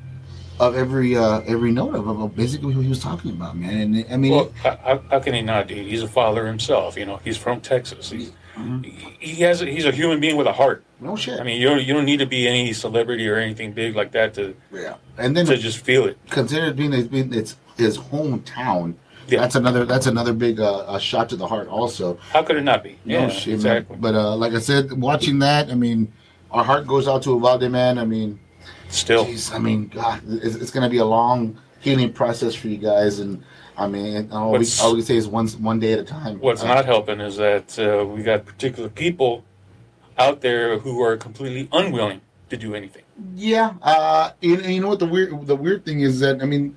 of 0.58 0.76
every 0.76 1.16
uh 1.16 1.40
every 1.46 1.72
note 1.72 1.94
of, 1.94 2.06
of 2.08 2.36
basically 2.36 2.74
what 2.74 2.82
he 2.82 2.88
was 2.88 3.00
talking 3.00 3.30
about, 3.30 3.56
man. 3.56 3.94
And 3.94 4.06
I 4.12 4.16
mean, 4.16 4.32
Well, 4.32 4.52
how, 4.62 4.76
how- 4.84 5.02
how 5.10 5.20
can 5.20 5.34
he 5.34 5.42
not, 5.42 5.68
dude? 5.68 5.86
He's 5.86 6.02
a 6.02 6.08
father 6.08 6.46
himself. 6.46 6.96
You 6.96 7.06
know, 7.06 7.16
he's 7.24 7.36
from 7.36 7.60
Texas. 7.60 8.10
He's, 8.10 8.32
Mm-hmm. 8.58 8.82
he 9.20 9.36
has. 9.42 9.62
A, 9.62 9.66
he's 9.66 9.86
a 9.86 9.92
human 9.92 10.18
being 10.20 10.36
with 10.36 10.46
a 10.48 10.52
heart. 10.52 10.82
no 11.00 11.14
shit. 11.16 11.40
I 11.40 11.44
mean, 11.44 11.60
you 11.62 11.68
don't 11.68 11.82
you 11.82 11.94
don't 11.94 12.04
need 12.04 12.18
to 12.18 12.26
be 12.26 12.46
any 12.48 12.72
celebrity 12.74 13.26
or 13.28 13.36
anything 13.36 13.72
big 13.72 13.94
like 13.96 14.10
that 14.12 14.34
to 14.34 14.54
yeah. 14.72 14.96
And 15.16 15.34
then 15.36 15.46
to 15.46 15.56
just 15.56 15.78
feel 15.78 16.04
it. 16.04 16.18
considered 16.28 16.76
being 16.76 16.92
it's 16.92 17.56
his 17.78 17.96
hometown. 17.96 18.94
Yeah. 19.30 19.40
That's 19.40 19.54
another 19.54 19.84
that's 19.84 20.06
another 20.06 20.32
big 20.32 20.60
uh, 20.60 20.84
a 20.88 21.00
shot 21.00 21.28
to 21.30 21.36
the 21.36 21.46
heart 21.46 21.68
also. 21.68 22.18
How 22.32 22.42
could 22.42 22.56
it 22.56 22.62
not 22.64 22.82
be? 22.82 22.98
No 23.04 23.20
Yeah, 23.20 23.28
shit, 23.28 23.46
man. 23.48 23.54
exactly. 23.54 23.96
But 23.98 24.14
uh, 24.14 24.36
like 24.36 24.52
I 24.54 24.58
said, 24.60 24.92
watching 24.92 25.38
that, 25.40 25.70
I 25.70 25.74
mean, 25.74 26.12
our 26.50 26.64
heart 26.64 26.86
goes 26.86 27.06
out 27.08 27.22
to 27.24 27.30
Uvalde, 27.30 27.70
man. 27.70 27.98
I 27.98 28.04
mean, 28.04 28.38
Still, 28.88 29.24
jeez, 29.24 29.54
I 29.54 29.58
mean, 29.58 29.86
God, 29.88 30.20
it's, 30.26 30.56
it's 30.56 30.70
going 30.72 30.82
to 30.82 30.90
be 30.90 30.98
a 30.98 31.04
long 31.04 31.58
healing 31.80 32.12
process 32.12 32.54
for 32.54 32.66
you 32.68 32.76
guys, 32.76 33.20
and 33.20 33.42
I 33.78 33.86
mean, 33.86 34.30
all 34.32 34.52
we, 34.52 34.66
all 34.82 34.92
we 34.92 34.98
can 34.98 35.06
say 35.06 35.16
is 35.16 35.28
one 35.28 35.46
one 35.62 35.78
day 35.78 35.92
at 35.92 36.00
a 36.00 36.04
time. 36.04 36.40
what's 36.40 36.62
Uh, 36.62 36.68
not 36.74 36.84
helping 36.86 37.20
is 37.20 37.36
that 37.36 37.78
uh, 37.78 38.04
we 38.04 38.22
got 38.22 38.44
particular 38.44 38.88
people 38.88 39.44
out 40.18 40.40
there 40.40 40.78
who 40.78 41.00
are 41.02 41.16
completely 41.16 41.68
unwilling 41.72 42.20
to 42.50 42.56
do 42.56 42.74
anything. 42.74 43.04
Yeah, 43.36 43.74
uh, 43.82 44.32
you, 44.40 44.56
you 44.60 44.80
know 44.80 44.88
what 44.88 44.98
the 44.98 45.06
weird 45.06 45.46
the 45.46 45.56
weird 45.56 45.84
thing 45.84 46.00
is 46.00 46.18
that 46.20 46.42
I 46.42 46.46
mean, 46.46 46.76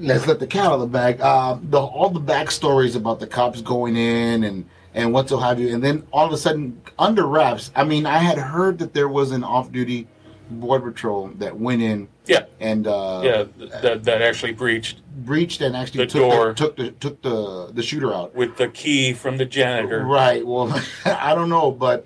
let's 0.00 0.26
let 0.26 0.38
the 0.40 0.46
cat 0.46 0.66
out 0.66 0.72
of 0.74 0.80
the 0.80 0.86
bag. 0.86 1.20
Uh, 1.20 1.58
the 1.62 1.78
all 1.80 2.10
the 2.10 2.20
backstories 2.20 2.96
about 2.96 3.20
the 3.20 3.26
cops 3.26 3.60
going 3.62 3.96
in 3.96 4.44
and 4.44 4.68
and 4.94 5.12
what 5.12 5.28
so 5.28 5.38
have 5.38 5.60
you, 5.60 5.72
and 5.74 5.82
then 5.82 6.06
all 6.12 6.26
of 6.26 6.32
a 6.32 6.36
sudden 6.38 6.80
under 6.98 7.26
wraps. 7.26 7.70
I 7.76 7.84
mean, 7.84 8.06
I 8.06 8.18
had 8.18 8.38
heard 8.38 8.78
that 8.78 8.92
there 8.94 9.08
was 9.08 9.30
an 9.30 9.44
off 9.44 9.70
duty 9.70 10.06
border 10.52 10.90
patrol 10.90 11.28
that 11.36 11.56
went 11.56 11.80
in 11.80 12.08
Yeah, 12.26 12.46
and 12.58 12.86
uh, 12.88 13.20
yeah, 13.24 13.44
that 13.82 14.02
that 14.02 14.20
actually 14.20 14.52
breached 14.52 15.00
breached 15.24 15.60
and 15.60 15.76
actually 15.76 16.06
The 16.06 16.10
took 16.10 16.30
door. 16.32 16.48
the, 16.48 16.54
took 16.54 16.76
the 16.76 16.90
took 16.92 17.22
the 17.22 17.70
the 17.72 17.82
shooter 17.82 18.12
out. 18.12 18.34
with 18.34 18.56
the 18.56 18.66
key 18.68 19.12
from 19.12 19.36
the 19.36 19.44
janitor. 19.44 20.04
Right. 20.04 20.44
Well, 20.44 20.76
I 21.04 21.34
don't 21.36 21.50
know, 21.50 21.70
but 21.70 22.04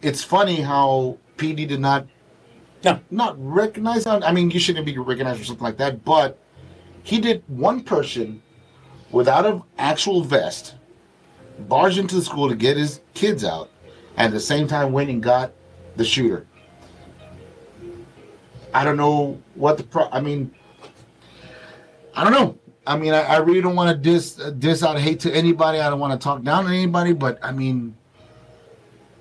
it's 0.00 0.24
funny 0.24 0.62
how 0.62 1.18
PD 1.36 1.68
did 1.68 1.80
not 1.80 2.06
No. 2.84 3.00
not 3.10 3.34
recognize. 3.38 4.06
I 4.06 4.32
mean, 4.32 4.50
you 4.50 4.60
shouldn't 4.60 4.86
be 4.86 4.96
recognized 4.96 5.40
for 5.40 5.44
something 5.44 5.64
like 5.64 5.76
that, 5.76 6.04
but 6.06 6.38
he 7.04 7.20
did 7.20 7.44
one 7.46 7.82
person 7.84 8.42
without 9.12 9.46
an 9.46 9.62
actual 9.78 10.24
vest 10.24 10.74
barge 11.68 11.98
into 11.98 12.16
the 12.16 12.22
school 12.22 12.48
to 12.48 12.56
get 12.56 12.76
his 12.76 13.00
kids 13.12 13.44
out, 13.44 13.70
and 14.16 14.26
at 14.26 14.32
the 14.32 14.40
same 14.40 14.66
time 14.66 14.90
went 14.90 15.10
and 15.10 15.22
got 15.22 15.52
the 15.94 16.04
shooter. 16.04 16.46
I 18.72 18.84
don't 18.84 18.96
know 18.96 19.40
what 19.54 19.76
the 19.76 19.84
pro. 19.84 20.08
I 20.10 20.20
mean, 20.20 20.52
I 22.16 22.24
don't 22.24 22.32
know. 22.32 22.58
I 22.86 22.96
mean, 22.98 23.12
I, 23.12 23.22
I 23.22 23.36
really 23.36 23.60
don't 23.60 23.76
want 23.76 23.90
to 23.90 23.96
diss 23.96 24.34
diss 24.58 24.82
out 24.82 24.98
hate 24.98 25.20
to 25.20 25.32
anybody. 25.32 25.78
I 25.78 25.90
don't 25.90 26.00
want 26.00 26.18
to 26.18 26.24
talk 26.24 26.42
down 26.42 26.64
to 26.64 26.70
anybody, 26.70 27.12
but 27.12 27.38
I 27.42 27.52
mean, 27.52 27.94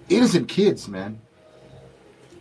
innocent 0.09 0.47
kids, 0.47 0.87
man. 0.87 1.19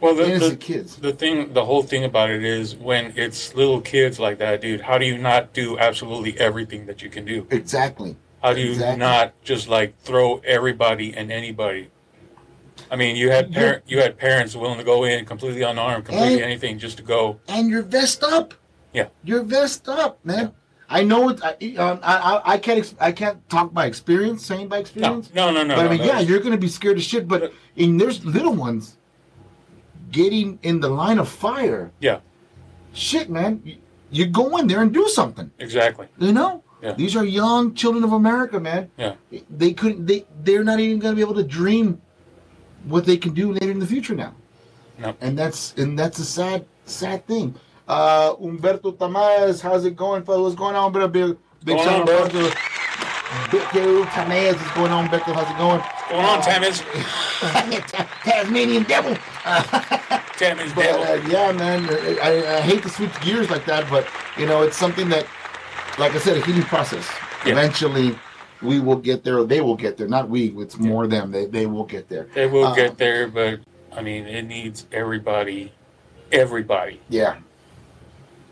Well, 0.03 0.17
the, 0.17 0.27
innocent 0.27 0.59
the, 0.59 0.67
kids. 0.67 0.97
the 0.97 1.13
thing, 1.13 1.53
the 1.53 1.65
whole 1.65 1.85
thing 1.85 2.03
about 2.03 2.29
it 2.31 2.43
is 2.43 2.75
when 2.75 3.13
it's 3.17 3.55
little 3.55 3.81
kids 3.81 4.19
like 4.19 4.39
that, 4.39 4.61
dude. 4.61 4.81
How 4.81 4.99
do 4.99 5.07
you 5.07 5.17
not 5.17 5.53
do 5.53 5.79
absolutely 5.79 6.37
everything 6.41 6.87
that 6.87 7.03
you 7.03 7.09
can 7.09 7.25
do? 7.25 7.47
Exactly. 7.51 8.17
How 8.43 8.53
do 8.53 8.61
you 8.61 8.73
Exactly. 8.73 8.99
not 8.99 9.41
just 9.45 9.69
like 9.69 9.97
throw 10.01 10.39
everybody 10.39 11.15
and 11.15 11.31
anybody? 11.31 11.89
I 12.91 12.97
mean, 12.97 13.15
you 13.15 13.31
had 13.31 13.53
par- 13.55 13.83
you 13.87 14.01
had 14.01 14.19
parents 14.19 14.57
willing 14.57 14.79
to 14.79 14.85
go 14.85 15.05
in 15.05 15.25
completely 15.25 15.63
unarmed, 15.63 16.07
completely 16.07 16.35
And- 16.35 16.43
anything, 16.43 16.81
just 16.81 16.97
to 16.97 17.05
go. 17.05 17.39
And 17.47 17.71
you're 17.71 17.83
vest 17.83 18.25
up. 18.25 18.55
Yeah. 18.93 19.07
You're 19.23 19.45
vest 19.45 19.89
up, 19.89 20.19
man. 20.25 20.51
I 20.89 21.05
know 21.05 21.29
it. 21.29 21.41
I, 21.45 21.53
um, 21.77 22.01
I, 22.03 22.43
I 22.45 22.59
can't 22.59 22.79
ex- 22.81 22.97
I 23.01 23.13
can't 23.13 23.49
talk 23.49 23.73
by 23.73 23.87
experience, 23.87 24.45
saying 24.45 24.67
by 24.67 24.79
experience. 24.79 25.31
no, 25.33 25.53
no, 25.53 25.63
no. 25.63 25.77
but 25.77 25.87
I 25.87 25.89
mean, 25.89 25.99
no. 26.01 26.07
yeah, 26.07 26.19
you're 26.19 26.41
gonna 26.41 26.59
be 26.59 26.69
scared 26.69 26.99
as 26.99 27.05
shit. 27.05 27.29
But 27.29 27.53
and 27.77 28.01
there's 28.01 28.25
little 28.25 28.53
ones 28.53 28.99
getting 30.13 30.59
in 30.63 30.81
the 30.81 30.89
line 30.89 31.19
of 31.19 31.29
fire. 31.29 31.91
yeah, 32.01 32.21
Shit, 32.95 33.31
man. 33.31 33.63
You, 34.11 34.27
go 34.27 34.57
in 34.59 34.67
there 34.67 34.83
and 34.83 34.93
do 34.93 35.09
something. 35.09 35.51
exactly. 35.59 36.07
You 36.19 36.33
know, 36.33 36.63
Yeah. 36.83 36.93
these 36.93 37.17
are 37.17 37.25
young 37.25 37.73
children 37.75 38.05
of 38.05 38.13
America, 38.13 38.61
man. 38.61 38.91
Yeah, 38.99 39.15
They 39.63 39.73
couldn't. 39.73 40.07
They 40.07 40.27
they're 40.45 40.65
not 40.65 40.79
even 40.81 40.99
going 40.99 41.13
to 41.15 41.17
be 41.17 41.23
able 41.29 41.39
to 41.43 41.49
dream 41.61 42.01
what 42.85 43.07
they 43.07 43.17
can 43.17 43.33
do 43.33 43.53
later 43.53 43.71
in 43.71 43.79
the 43.79 43.87
future 43.87 44.15
now. 44.15 44.35
No. 44.99 45.15
And 45.25 45.39
that's 45.39 45.73
and 45.81 45.99
that's 45.99 46.19
a 46.19 46.25
sad 46.39 46.67
sad 46.85 47.27
thing. 47.27 47.55
Uh, 47.89 48.35
Umberto 48.41 48.93
Tamez, 48.93 49.61
how's 49.63 49.85
it 49.87 49.97
going, 49.97 50.23
fellas? 50.25 50.43
What's 50.43 50.57
going 50.65 50.77
on, 50.77 50.93
bro? 50.93 51.09
Big 51.09 51.37
big 51.65 51.79
shout 51.79 52.09
out 52.09 52.31
to 52.31 52.53
Umberto 53.33 54.05
Tamez. 54.17 54.55
What's 54.61 54.75
going 54.77 54.93
on, 54.93 55.05
Umberto? 55.07 55.33
How's 55.33 55.51
it 55.51 55.57
going? 55.59 55.81
What's 55.81 56.11
going 56.11 56.27
on, 56.27 56.43
Tammy's? 56.43 56.83
Tasmanian 58.25 58.85
devil. 58.85 59.17
Tammy's 60.37 60.73
But 60.73 60.83
devil. 60.83 61.03
uh, 61.03 61.29
yeah, 61.29 61.53
man, 61.53 61.89
I, 61.91 62.19
I, 62.23 62.57
I 62.57 62.61
hate 62.61 62.83
to 62.83 62.89
switch 62.89 63.11
gears 63.21 63.51
like 63.51 63.65
that, 63.67 63.89
but 63.91 64.07
you 64.39 64.47
know, 64.47 64.63
it's 64.63 64.77
something 64.77 65.09
that, 65.11 65.27
like 65.99 66.15
I 66.15 66.19
said, 66.19 66.37
a 66.37 66.45
healing 66.45 66.63
process. 66.63 67.09
Yeah. 67.45 67.53
Eventually, 67.53 68.17
we 68.63 68.79
will 68.81 68.97
get 68.97 69.25
there. 69.25 69.39
Or 69.39 69.45
they 69.45 69.61
will 69.61 69.77
get 69.77 69.97
there. 69.97 70.07
Not 70.09 70.29
we. 70.29 70.49
It's 70.61 70.79
more 70.79 71.07
them. 71.07 71.31
They 71.33 71.47
they 71.47 71.67
will 71.67 71.85
get 71.85 72.09
there. 72.09 72.29
They 72.35 72.47
will 72.47 72.67
uh, 72.67 72.75
get 72.75 72.97
there, 72.99 73.27
but 73.27 73.61
I 73.93 74.03
mean, 74.03 74.27
it 74.27 74.43
needs 74.43 74.87
everybody, 74.93 75.73
everybody 76.31 77.01
Yeah. 77.09 77.37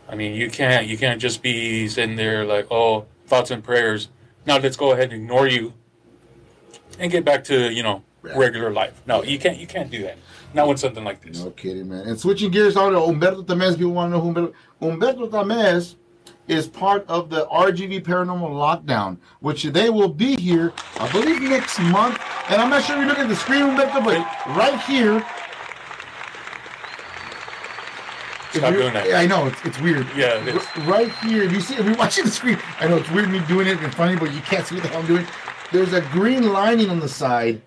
I 0.09 0.15
mean, 0.15 0.35
you 0.35 0.49
can't 0.49 0.87
you 0.87 0.97
can't 0.97 1.21
just 1.21 1.41
be 1.41 1.87
sitting 1.87 2.17
there 2.17 2.43
like, 2.45 2.67
oh, 2.69 3.05
thoughts 3.27 3.49
and 3.49 3.63
prayers. 3.63 4.09
Now 4.45 4.57
let's 4.57 4.75
go 4.75 4.91
ahead 4.91 5.13
and 5.13 5.23
ignore 5.23 5.47
you 5.47 5.73
and 6.99 7.09
get 7.11 7.23
back 7.23 7.43
to 7.45 7.71
you 7.71 7.81
know 7.81 7.95
Yeah. 7.95 8.01
Regular 8.21 8.71
life. 8.71 9.01
No, 9.05 9.23
you 9.23 9.39
can't 9.39 9.57
you 9.57 9.67
can't 9.67 9.89
do 9.89 10.03
that. 10.03 10.17
Not 10.53 10.67
with 10.67 10.79
something 10.79 11.03
like 11.03 11.21
this. 11.21 11.39
No 11.43 11.51
kidding, 11.51 11.89
man. 11.89 12.07
And 12.07 12.19
switching 12.19 12.51
gears 12.51 12.75
on 12.75 12.91
to 12.93 12.99
Humberto 12.99 13.45
Tamez, 13.45 13.77
people 13.77 13.93
want 13.93 14.11
to 14.11 14.17
know 14.17 14.21
who 14.21 14.33
Humberto, 14.33 14.53
Humberto 14.81 15.29
Tamez 15.29 15.95
is 16.47 16.67
part 16.67 17.05
of 17.07 17.29
the 17.29 17.45
RGV 17.47 18.03
Paranormal 18.03 18.49
Lockdown, 18.49 19.17
which 19.39 19.63
they 19.63 19.89
will 19.89 20.09
be 20.09 20.35
here, 20.35 20.73
I 20.99 21.09
believe, 21.11 21.41
next 21.41 21.79
month. 21.79 22.19
And 22.49 22.61
I'm 22.61 22.69
not 22.69 22.83
sure 22.83 22.97
if 22.97 23.01
you 23.03 23.07
look 23.07 23.19
at 23.19 23.29
the 23.29 23.35
screen, 23.35 23.61
Humberto, 23.61 24.03
but 24.03 24.17
right 24.57 24.79
here. 24.81 25.25
Stop 28.51 28.73
doing 28.73 28.93
that. 28.93 29.13
I 29.13 29.25
know 29.25 29.47
it's, 29.47 29.63
it's 29.63 29.79
weird. 29.79 30.05
Yeah, 30.13 30.43
it. 30.45 30.55
R- 30.55 30.83
right 30.83 31.11
here. 31.23 31.43
If 31.43 31.53
you 31.53 31.61
see, 31.61 31.75
if 31.75 31.85
you're 31.85 31.95
watching 31.95 32.25
the 32.25 32.31
screen, 32.31 32.57
I 32.81 32.87
know 32.87 32.97
it's 32.97 33.09
weird 33.11 33.29
me 33.29 33.39
doing 33.47 33.67
it 33.67 33.79
and 33.79 33.95
funny, 33.95 34.17
but 34.17 34.33
you 34.33 34.41
can't 34.41 34.67
see 34.67 34.75
what 34.75 34.83
the 34.83 34.89
hell 34.89 34.99
I'm 34.99 35.07
doing. 35.07 35.25
There's 35.71 35.93
a 35.93 36.01
green 36.01 36.51
lining 36.51 36.89
on 36.89 36.99
the 36.99 37.07
side. 37.07 37.61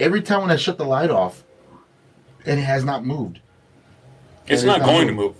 Every 0.00 0.22
time 0.22 0.42
when 0.42 0.50
I 0.50 0.56
shut 0.56 0.78
the 0.78 0.84
light 0.84 1.10
off, 1.10 1.44
it 2.44 2.56
has 2.58 2.84
not 2.84 3.04
moved. 3.04 3.40
It's 4.46 4.62
And 4.62 4.68
not 4.68 4.82
going 4.82 5.06
to 5.08 5.12
move. 5.12 5.36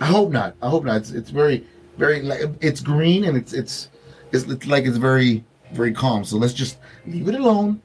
I 0.00 0.06
hope 0.06 0.30
not. 0.30 0.54
I 0.62 0.68
hope 0.68 0.84
not. 0.84 0.96
It's, 0.96 1.10
it's 1.10 1.30
very, 1.30 1.66
very 1.98 2.22
like 2.22 2.40
it's 2.60 2.80
green 2.80 3.24
and 3.24 3.36
it's 3.36 3.52
it's 3.52 3.90
it's, 4.32 4.44
it's 4.44 4.66
like 4.66 4.84
it's 4.84 4.96
very 4.96 5.44
very 5.72 5.92
calm. 5.92 6.24
So 6.24 6.36
let's 6.36 6.54
just 6.54 6.78
leave 7.06 7.28
it 7.28 7.34
alone 7.34 7.80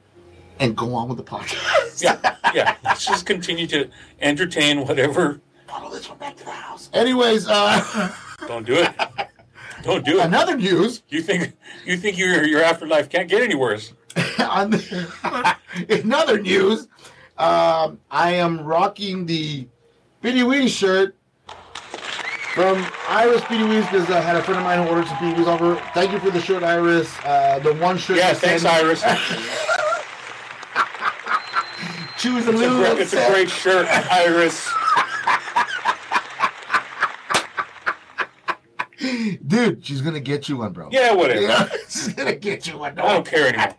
and 0.58 0.76
go 0.76 0.94
on 0.94 1.08
with 1.08 1.18
the 1.18 1.24
podcast. 1.24 1.66
Yeah, 2.02 2.36
yeah. 2.54 2.76
Let's 2.82 3.04
just 3.04 3.26
continue 3.26 3.66
to 3.66 3.90
entertain 4.22 4.86
whatever. 4.86 5.38
This 5.92 6.08
one 6.08 6.16
back 6.16 6.34
to 6.38 6.44
the 6.44 6.50
house. 6.50 6.88
Anyways, 6.94 7.46
uh, 7.46 8.10
Don't 8.48 8.64
do 8.64 8.74
it. 8.74 8.90
Don't 9.82 10.02
do 10.02 10.18
it. 10.18 10.24
another 10.24 10.56
news 10.56 11.02
You 11.10 11.20
think 11.20 11.52
you 11.84 11.98
think 11.98 12.16
your 12.16 12.42
your 12.44 12.62
afterlife 12.62 13.10
can't 13.10 13.28
get 13.28 13.42
any 13.42 13.54
worse? 13.54 13.92
on 14.40 14.70
the, 14.70 15.56
in 15.88 16.12
other 16.12 16.40
news, 16.40 16.88
um, 17.38 18.00
I 18.10 18.32
am 18.34 18.60
rocking 18.60 19.26
the 19.26 19.66
Speedy 20.20 20.42
Weedy 20.42 20.68
shirt 20.68 21.14
from 22.54 22.84
Iris 23.08 23.42
Speedy 23.44 23.64
Weeds 23.64 23.86
because 23.86 24.10
I 24.10 24.20
had 24.20 24.36
a 24.36 24.42
friend 24.42 24.58
of 24.58 24.64
mine 24.64 24.82
who 24.82 24.88
ordered 24.90 25.06
some 25.06 25.16
Speedy 25.18 25.34
Weeds 25.34 25.48
over. 25.48 25.76
Thank 25.94 26.12
you 26.12 26.18
for 26.18 26.30
the 26.30 26.40
shirt, 26.40 26.62
Iris. 26.62 27.08
Uh, 27.24 27.60
the 27.60 27.74
one 27.74 27.96
shirt. 27.96 28.16
Yeah, 28.18 28.34
thanks, 28.34 28.62
sent- 28.62 28.74
Iris. 28.74 29.00
Choose 32.18 32.46
a 32.46 32.50
It's 32.50 32.60
a, 32.60 33.00
it's 33.00 33.12
a 33.14 33.30
great 33.30 33.48
shirt, 33.48 33.86
Iris. 34.10 34.68
Dude, 39.46 39.84
she's 39.84 40.02
gonna 40.02 40.20
get 40.20 40.48
you 40.48 40.58
one, 40.58 40.72
bro. 40.72 40.88
Yeah, 40.92 41.14
whatever. 41.14 41.40
Yeah, 41.40 41.68
she's 41.88 42.08
gonna 42.12 42.36
get 42.36 42.66
you 42.66 42.76
one. 42.76 42.98
I 42.98 43.14
don't 43.14 43.26
care 43.26 43.48
anymore. 43.48 43.74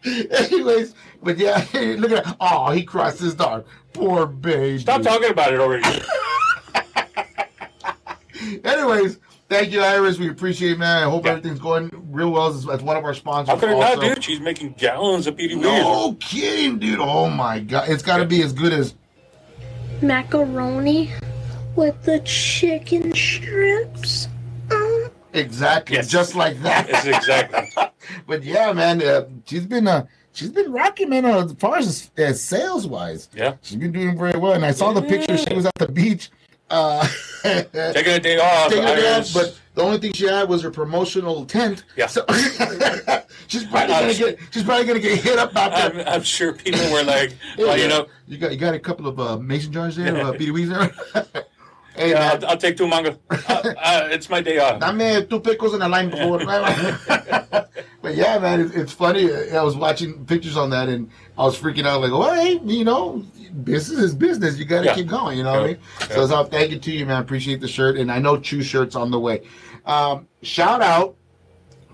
Anyways, 0.04 0.94
but 1.22 1.38
yeah, 1.38 1.64
look 1.74 2.12
at 2.12 2.24
that. 2.24 2.36
Oh, 2.40 2.70
he 2.70 2.84
crossed 2.84 3.20
his 3.20 3.34
dog. 3.34 3.66
Poor 3.92 4.26
baby. 4.26 4.78
Stop 4.78 5.02
talking 5.02 5.30
about 5.30 5.52
it 5.52 5.60
already. 5.60 5.84
Anyways, 8.64 9.18
thank 9.48 9.72
you, 9.72 9.80
Iris. 9.82 10.18
We 10.18 10.28
appreciate 10.28 10.72
it, 10.72 10.78
man. 10.78 11.02
I 11.02 11.10
hope 11.10 11.24
Yeah. 11.24 11.32
everything's 11.32 11.58
going 11.58 11.90
real 12.10 12.30
well 12.30 12.46
as, 12.48 12.68
as 12.68 12.82
one 12.82 12.96
of 12.96 13.04
our 13.04 13.14
sponsors. 13.14 13.52
How 13.52 13.58
could 13.58 13.70
it 13.70 13.78
not, 13.78 14.00
dude? 14.00 14.22
She's 14.22 14.40
making 14.40 14.74
gallons 14.78 15.26
of 15.26 15.36
PD 15.36 15.60
No 15.60 16.16
kidding, 16.20 16.78
dude. 16.78 17.00
Oh 17.00 17.28
my 17.28 17.58
god, 17.60 17.88
it's 17.88 18.02
got 18.02 18.18
to 18.18 18.24
be 18.24 18.42
as 18.42 18.52
good 18.52 18.72
as. 18.72 18.94
macaroni 20.00 21.10
with 21.74 22.00
the 22.04 22.20
chicken 22.20 23.12
strips. 23.14 24.28
Exactly, 25.38 25.96
Yes. 25.96 26.08
just 26.08 26.34
like 26.34 26.60
that. 26.62 26.88
It's 26.88 27.06
exactly. 27.06 27.68
but 28.26 28.42
yeah, 28.42 28.72
man, 28.72 29.02
uh, 29.02 29.24
she's 29.46 29.66
been 29.66 29.86
uh, 29.88 30.06
she's 30.32 30.50
been 30.50 30.70
rocking, 30.72 31.08
man. 31.10 31.24
Uh, 31.24 31.44
as 31.44 31.52
far 31.54 31.76
as, 31.78 32.10
as 32.16 32.42
sales 32.42 32.86
wise, 32.86 33.28
Yeah. 33.34 33.54
she's 33.62 33.76
been 33.76 33.92
doing 33.92 34.18
very 34.18 34.38
well. 34.38 34.52
And 34.52 34.64
I 34.64 34.72
saw 34.72 34.92
the 34.92 35.02
picture. 35.02 35.36
She 35.38 35.54
was 35.54 35.66
at 35.66 35.74
the 35.76 35.88
beach. 35.88 36.30
Uh, 36.70 37.06
Taking 37.42 38.12
a 38.12 38.20
day 38.20 38.38
off. 38.38 38.68
taking 38.70 38.84
it 38.84 38.90
Iris. 38.98 39.34
off, 39.34 39.42
but 39.42 39.58
the 39.74 39.82
only 39.82 39.98
thing 39.98 40.12
she 40.12 40.26
had 40.26 40.48
was 40.48 40.60
her 40.62 40.70
promotional 40.70 41.46
tent. 41.46 41.84
Yeah. 41.96 42.06
So 42.08 42.24
she's 43.46 43.64
probably 43.64 43.88
gonna 43.94 44.12
get 44.14 44.38
she's 44.50 44.64
probably 44.64 44.84
gonna 44.86 44.98
get 45.00 45.18
hit 45.20 45.38
up 45.38 45.56
out 45.56 45.70
there. 45.94 46.06
I'm, 46.08 46.14
I'm 46.16 46.22
sure 46.22 46.52
people 46.52 46.80
were 46.92 47.02
like, 47.04 47.36
well, 47.56 47.78
you 47.78 47.88
know, 47.88 48.06
you 48.26 48.36
got 48.38 48.50
you 48.52 48.58
got 48.58 48.74
a 48.74 48.78
couple 48.78 49.06
of 49.06 49.18
uh, 49.18 49.38
mason 49.38 49.72
jars 49.72 49.96
there, 49.96 50.14
uh, 50.16 50.32
BDWs 50.32 50.92
there. 51.14 51.44
Hey, 51.98 52.10
yeah, 52.10 52.32
I'll, 52.32 52.46
I'll 52.50 52.56
take 52.56 52.76
two 52.76 52.86
manga. 52.88 53.18
Uh, 53.48 53.74
uh, 53.82 54.08
it's 54.12 54.28
my 54.28 54.40
day 54.42 54.58
off. 54.58 54.82
I 54.82 54.94
Dame 54.96 55.26
two 55.26 55.40
pickles 55.40 55.72
in 55.74 55.80
a 55.80 55.88
line 55.88 56.10
before. 56.10 56.38
but 58.02 58.14
yeah, 58.14 58.38
man, 58.38 58.60
it, 58.60 58.74
it's 58.74 58.92
funny. 58.92 59.32
I 59.50 59.62
was 59.62 59.74
watching 59.74 60.24
pictures 60.26 60.56
on 60.56 60.70
that, 60.70 60.88
and 60.88 61.10
I 61.38 61.44
was 61.44 61.58
freaking 61.58 61.86
out. 61.86 62.02
Like, 62.02 62.12
oh, 62.12 62.32
hey, 62.34 62.60
you 62.64 62.84
know, 62.84 63.24
business 63.64 63.98
is 64.00 64.14
business. 64.14 64.58
You 64.58 64.64
got 64.66 64.80
to 64.80 64.86
Yeah. 64.86 64.94
keep 64.94 65.06
going. 65.06 65.38
You 65.38 65.44
know 65.44 65.52
what 65.52 65.58
I 65.60 65.62
Yeah. 65.62 65.66
mean? 65.74 65.78
Yeah. 66.00 66.06
So, 66.08 66.26
so 66.26 66.44
thank 66.44 66.70
you 66.70 66.78
to 66.78 66.90
you, 66.90 67.06
man. 67.06 67.22
Appreciate 67.22 67.60
the 67.60 67.68
shirt, 67.68 67.96
and 67.96 68.12
I 68.12 68.18
know 68.18 68.36
Chew 68.38 68.62
shirts 68.62 68.94
on 68.94 69.10
the 69.10 69.18
way. 69.18 69.42
Um, 69.86 70.28
shout 70.42 70.82
out 70.82 71.16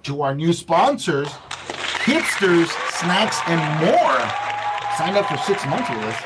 to 0.02 0.22
our 0.22 0.34
new 0.34 0.52
sponsors, 0.52 1.28
Hipsters, 2.04 2.68
Snacks, 3.00 3.38
and 3.46 3.60
More. 3.86 4.18
Signed 4.98 5.16
up 5.16 5.26
for 5.26 5.36
six 5.38 5.64
months 5.66 5.88
with 5.88 5.98
us. 6.00 6.22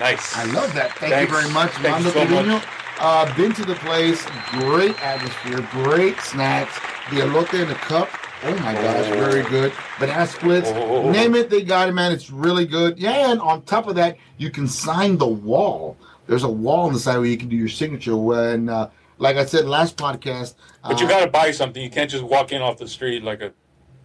Nice. 0.00 0.36
I 0.36 0.44
love 0.44 0.72
that. 0.74 0.92
Thank 0.98 1.12
Thanks. 1.12 1.32
you 1.32 1.38
very 1.40 1.52
much, 1.52 1.70
Thank 1.72 2.04
Mando 2.04 2.10
so 2.10 2.24
much. 2.26 2.64
Uh, 3.00 3.34
been 3.36 3.52
to 3.54 3.64
the 3.64 3.76
place. 3.76 4.24
Great 4.50 5.00
atmosphere. 5.02 5.66
Great 5.70 6.18
snacks. 6.20 6.74
The 7.10 7.20
elote 7.20 7.54
in 7.54 7.68
the 7.68 7.74
cup. 7.74 8.08
Oh 8.44 8.54
my 8.56 8.72
gosh, 8.72 9.06
very 9.08 9.42
good. 9.48 9.72
Banana 9.98 10.26
splits. 10.26 10.68
Oh. 10.70 11.10
Name 11.10 11.34
it, 11.34 11.50
they 11.50 11.62
got 11.62 11.88
it, 11.88 11.92
man. 11.92 12.12
It's 12.12 12.30
really 12.30 12.66
good. 12.66 12.98
Yeah, 12.98 13.30
and 13.30 13.40
on 13.40 13.62
top 13.62 13.88
of 13.88 13.96
that, 13.96 14.16
you 14.36 14.50
can 14.50 14.68
sign 14.68 15.18
the 15.18 15.26
wall. 15.26 15.96
There's 16.26 16.44
a 16.44 16.48
wall 16.48 16.86
on 16.86 16.92
the 16.92 17.00
side 17.00 17.16
where 17.18 17.26
you 17.26 17.36
can 17.36 17.48
do 17.48 17.56
your 17.56 17.68
signature. 17.68 18.16
When, 18.16 18.68
uh, 18.68 18.90
like 19.18 19.36
I 19.36 19.44
said 19.44 19.66
last 19.66 19.96
podcast, 19.96 20.54
But 20.82 21.00
you 21.00 21.06
uh, 21.06 21.10
got 21.10 21.24
to 21.24 21.30
buy 21.30 21.50
something. 21.50 21.82
You 21.82 21.90
can't 21.90 22.10
just 22.10 22.22
walk 22.22 22.52
in 22.52 22.62
off 22.62 22.78
the 22.78 22.86
street 22.86 23.24
like 23.24 23.40
a. 23.40 23.52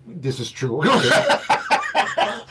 this 0.08 0.40
is 0.40 0.50
true. 0.50 0.82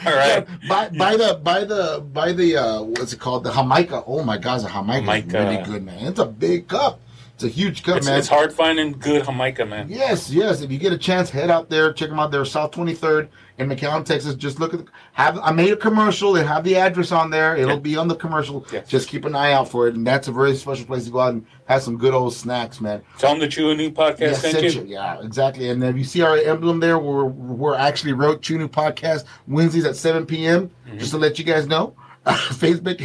All 0.06 0.12
right. 0.14 0.46
by, 0.68 0.88
by 0.90 1.16
the 1.16 1.40
by 1.42 1.64
the 1.64 2.04
by 2.12 2.32
the 2.32 2.56
uh 2.56 2.82
what's 2.82 3.12
it 3.12 3.20
called 3.20 3.44
the 3.44 3.52
Jamaica. 3.52 4.04
Oh 4.06 4.22
my 4.22 4.38
gosh, 4.38 4.62
the 4.62 4.68
Jamaica 4.68 5.00
is 5.16 5.22
Jamaica. 5.24 5.38
really 5.38 5.62
good, 5.64 5.84
man. 5.84 6.06
It's 6.06 6.18
a 6.18 6.26
big 6.26 6.68
cup. 6.68 7.00
It's 7.34 7.44
a 7.44 7.48
huge 7.48 7.82
cup, 7.82 7.96
It's, 7.98 8.06
man. 8.06 8.18
it's 8.18 8.28
hard 8.28 8.52
finding 8.52 8.92
good 8.92 9.24
Jamaica, 9.24 9.64
man. 9.66 9.88
Yes, 9.88 10.30
yes. 10.30 10.60
If 10.60 10.70
you 10.70 10.78
get 10.78 10.92
a 10.92 10.98
chance, 10.98 11.30
head 11.30 11.50
out 11.50 11.70
there, 11.70 11.92
check 11.92 12.10
them 12.10 12.20
out. 12.20 12.30
They're 12.30 12.44
South 12.44 12.72
23rd 12.72 13.28
in 13.62 13.68
McAllen, 13.70 14.04
Texas. 14.04 14.34
Just 14.34 14.60
look 14.60 14.74
at 14.74 14.84
the, 14.84 14.92
have 15.12 15.38
I 15.38 15.52
made 15.52 15.72
a 15.72 15.76
commercial. 15.76 16.32
They 16.32 16.44
have 16.44 16.64
the 16.64 16.76
address 16.76 17.12
on 17.12 17.30
there. 17.30 17.56
It'll 17.56 17.74
Yeah. 17.74 17.78
be 17.80 17.96
on 17.96 18.08
the 18.08 18.14
commercial. 18.16 18.64
Yes. 18.72 18.88
Just 18.88 19.08
keep 19.08 19.24
an 19.24 19.34
eye 19.34 19.52
out 19.52 19.68
for 19.68 19.88
it. 19.88 19.94
And 19.94 20.06
that's 20.06 20.28
a 20.28 20.32
very 20.32 20.54
special 20.56 20.84
place 20.86 21.04
to 21.04 21.10
go 21.10 21.20
out 21.20 21.34
and 21.34 21.46
have 21.66 21.82
some 21.82 21.96
good 21.96 22.14
old 22.14 22.34
snacks, 22.34 22.80
man. 22.80 23.02
Tell 23.18 23.30
them 23.30 23.40
that 23.40 23.56
you 23.56 23.70
a 23.70 23.74
new 23.74 23.90
podcast 23.90 24.20
Yeah, 24.20 24.32
sent 24.34 24.74
you. 24.74 24.84
Yeah, 24.86 25.20
exactly. 25.22 25.68
And 25.70 25.82
if 25.82 25.96
you 25.96 26.04
see 26.04 26.22
our 26.22 26.36
emblem 26.36 26.80
there, 26.80 26.98
we're 26.98 27.24
we're 27.24 27.74
actually 27.76 28.12
wrote 28.12 28.42
Chew 28.42 28.58
New 28.58 28.68
podcast 28.68 29.24
Wednesdays 29.48 29.84
at 29.84 29.96
7 29.96 30.26
p.m. 30.26 30.70
Mm-hmm. 30.86 30.98
Just 30.98 31.12
to 31.12 31.18
let 31.18 31.38
you 31.38 31.44
guys 31.44 31.66
know, 31.66 31.94
Facebook, 32.26 32.98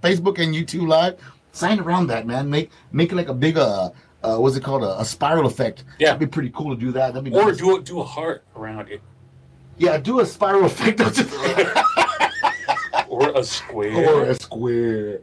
Facebook 0.00 0.38
and 0.38 0.54
YouTube 0.54 0.88
Live. 0.88 1.18
Sign 1.52 1.80
around 1.80 2.06
that, 2.08 2.26
man. 2.26 2.48
Make 2.50 2.70
make 2.92 3.10
it 3.12 3.16
like 3.16 3.28
a 3.28 3.34
big 3.34 3.56
uh, 3.58 3.90
uh 4.22 4.36
what's 4.36 4.56
it 4.56 4.62
called 4.62 4.84
a, 4.84 5.00
a 5.00 5.04
spiral 5.04 5.46
effect. 5.46 5.84
Yeah. 5.98 6.08
that'd 6.08 6.20
be 6.20 6.26
pretty 6.26 6.50
cool 6.50 6.74
to 6.74 6.80
do 6.80 6.92
that. 6.92 7.14
That'd 7.14 7.24
be 7.24 7.36
Or 7.36 7.46
nice. 7.46 7.56
do 7.56 7.76
a, 7.76 7.80
do 7.80 8.00
a 8.00 8.04
heart 8.04 8.44
around 8.56 8.88
it. 8.90 9.00
Yeah, 9.78 9.98
do 9.98 10.20
a 10.20 10.26
spiral 10.26 10.64
effect 10.66 11.00
Or 13.08 13.30
a 13.36 13.42
square. 13.42 14.14
or 14.14 14.22
a 14.24 14.34
square. 14.34 15.20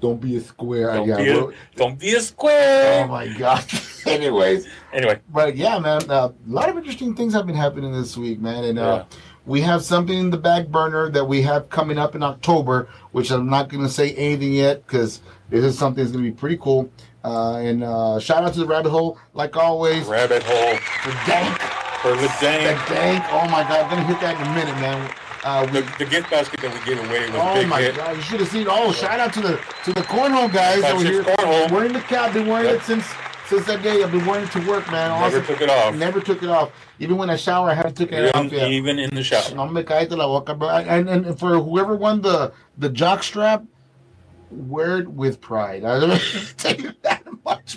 Don't 0.00 0.20
be 0.20 0.36
a 0.36 0.40
square. 0.40 0.94
don't, 0.94 1.08
yeah, 1.08 1.16
be 1.16 1.30
a, 1.30 1.48
don't 1.76 1.98
be 1.98 2.14
a 2.14 2.20
square. 2.20 3.04
Oh 3.04 3.08
my 3.08 3.28
god. 3.28 3.64
Anyways, 4.06 4.68
Anyway, 4.92 5.20
But 5.28 5.56
yeah, 5.56 5.78
man, 5.78 6.08
uh, 6.10 6.28
a 6.28 6.32
lot 6.46 6.68
of 6.68 6.76
interesting 6.76 7.14
things 7.14 7.32
have 7.34 7.46
been 7.46 7.56
happening 7.56 7.92
this 7.92 8.16
week, 8.16 8.40
man. 8.40 8.64
And 8.64 8.78
uh, 8.78 9.04
Yeah. 9.10 9.16
we 9.44 9.60
have 9.62 9.82
something 9.82 10.16
in 10.16 10.30
the 10.30 10.36
back 10.36 10.68
burner 10.68 11.10
that 11.10 11.24
we 11.24 11.42
have 11.42 11.68
coming 11.68 11.98
up 11.98 12.14
in 12.14 12.22
October, 12.22 12.88
which 13.12 13.30
I'm 13.30 13.48
not 13.50 13.68
going 13.68 13.82
to 13.82 13.88
say 13.90 14.12
anything 14.14 14.52
yet 14.52 14.86
because 14.86 15.20
this 15.48 15.64
is 15.64 15.76
something 15.78 16.02
that's 16.04 16.12
going 16.12 16.24
to 16.24 16.30
be 16.30 16.36
pretty 16.36 16.58
cool. 16.58 16.90
Uh, 17.24 17.56
and 17.56 17.82
uh, 17.82 18.20
shout 18.20 18.44
out 18.44 18.52
to 18.54 18.60
the 18.60 18.66
rabbit 18.66 18.90
hole, 18.90 19.18
like 19.34 19.56
always, 19.56 20.06
rabbit 20.06 20.42
hole 20.44 20.76
for 20.76 21.10
Dank. 21.28 21.60
For 22.02 22.12
the. 22.16 22.28
Dank. 22.40 23.24
Oh 23.30 23.48
my 23.48 23.62
God, 23.62 23.84
I'm 23.84 23.90
going 23.90 24.00
to 24.02 24.06
hit 24.06 24.20
that 24.20 24.40
in 24.40 24.46
a 24.46 24.54
minute, 24.54 24.74
man. 24.80 25.12
Uh, 25.44 25.66
we, 25.72 25.80
The, 25.80 25.92
the 25.98 26.04
gift 26.04 26.30
basket 26.30 26.60
that 26.60 26.72
we 26.74 26.80
gave 26.84 26.98
away 27.08 27.26
was 27.26 27.30
a 27.36 27.40
Oh 27.42 27.54
big 27.54 27.68
my 27.68 27.80
hit. 27.80 27.96
god! 27.96 28.16
You 28.16 28.22
should 28.22 28.40
have 28.40 28.48
seen. 28.48 28.66
Oh, 28.68 28.92
shout 28.92 29.20
out 29.20 29.32
to 29.34 29.40
the 29.40 29.60
to 29.84 29.92
the 29.92 30.00
cornhole 30.02 30.52
guys 30.52 30.82
over 30.84 31.00
six 31.00 31.10
here. 31.10 31.22
cornhole. 31.22 31.70
Wearing 31.70 31.92
the 31.92 32.00
cap, 32.00 32.32
been 32.32 32.46
wearing 32.48 32.66
Yep. 32.68 32.76
it 32.80 32.82
since 32.82 33.06
since 33.46 33.66
that 33.66 33.82
day. 33.82 34.02
I've 34.02 34.10
been 34.10 34.26
wearing 34.26 34.44
it 34.46 34.52
to 34.52 34.68
work, 34.68 34.90
man. 34.90 35.20
Never 35.20 35.40
took 35.40 35.60
it 35.60 35.70
off. 35.70 35.94
Never 35.94 36.20
took 36.20 36.42
it 36.42 36.48
off. 36.48 36.72
Even 36.98 37.16
when 37.16 37.30
I 37.30 37.36
shower, 37.36 37.70
I 37.70 37.74
haven't 37.74 37.94
taken 37.96 38.24
it 38.24 38.34
off 38.34 38.46
Even, 38.46 38.58
yet. 38.58 38.70
even 38.72 38.98
in 38.98 39.14
the 39.14 39.22
shower. 39.22 39.54
No 39.54 39.66
me 39.68 39.84
cae 39.84 40.06
de 40.06 40.16
la 40.16 40.26
boca, 40.26 40.54
bro. 40.54 40.68
And, 40.70 41.08
and 41.08 41.38
for 41.38 41.58
whoever 41.60 41.94
won 41.94 42.20
the 42.20 42.52
the 42.76 42.88
jock 42.88 43.22
strap, 43.22 43.62
wear 44.50 44.98
it 44.98 45.08
with 45.08 45.40
pride. 45.40 45.84
I 45.86 46.18
take 46.56 47.00
that 47.02 47.17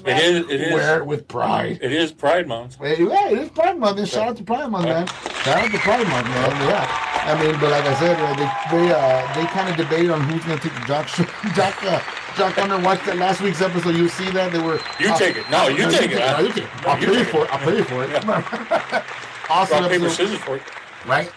my 0.03 0.11
It 0.11 0.17
is. 0.19 0.49
It 0.49 0.61
is. 0.61 0.73
Wear 0.73 0.99
it 0.99 1.05
with 1.05 1.27
pride. 1.27 1.79
It 1.81 1.91
is 1.91 2.11
Pride 2.11 2.47
Month. 2.47 2.77
Hey, 2.77 3.03
Yeah, 3.03 3.29
it 3.29 3.37
is 3.37 3.49
Pride 3.49 3.77
Month. 3.77 3.99
And 3.99 4.07
shout 4.07 4.27
out 4.29 4.37
to 4.37 4.43
Pride 4.43 4.69
Month, 4.69 4.85
man. 4.85 5.07
Shout 5.07 5.47
out 5.65 5.71
to 5.71 5.77
Pride 5.79 6.07
Month, 6.07 6.27
man. 6.27 6.69
Yeah. 6.69 7.07
I 7.23 7.43
mean, 7.43 7.59
but 7.59 7.69
like 7.69 7.85
I 7.85 7.99
said, 7.99 8.17
uh, 8.19 8.33
they 8.35 8.77
they 8.77 8.91
uh, 8.91 9.33
they 9.35 9.45
kind 9.47 9.69
of 9.69 9.77
debated 9.77 10.09
on 10.11 10.21
who's 10.21 10.43
going 10.43 10.57
to 10.57 10.69
take 10.69 10.79
the 10.79 10.85
Jock 10.87 11.07
show. 11.07 11.23
Jock 11.55 11.83
uh, 11.83 12.01
Jock 12.35 12.53
Hunter 12.53 12.79
watched 12.79 13.05
that 13.05 13.17
last 13.17 13.41
week's 13.41 13.61
episode. 13.61 13.95
You 13.95 14.09
see 14.09 14.31
that 14.31 14.51
they 14.51 14.59
were. 14.59 14.79
You 14.99 15.09
uh, 15.11 15.17
take 15.17 15.37
it. 15.37 15.49
No, 15.51 15.67
you 15.67 15.89
take 15.91 16.11
it. 16.11 16.17
No, 16.19 16.39
you 16.39 16.51
take 16.51 16.63
it. 16.63 16.87
I'll 16.87 16.97
pay 16.97 17.17
you 17.17 17.25
for 17.25 17.43
it. 17.43 17.49
it. 17.49 17.53
I'll 17.53 17.59
pay 17.59 17.77
you 17.77 17.83
for 17.83 18.03
it. 18.03 19.03
awesome 19.49 19.81
Rock 19.83 19.91
paper 19.91 20.05
episode, 20.05 20.27
scissors 20.27 20.39
for 20.39 20.55
it. 20.55 20.63
right? 21.05 21.31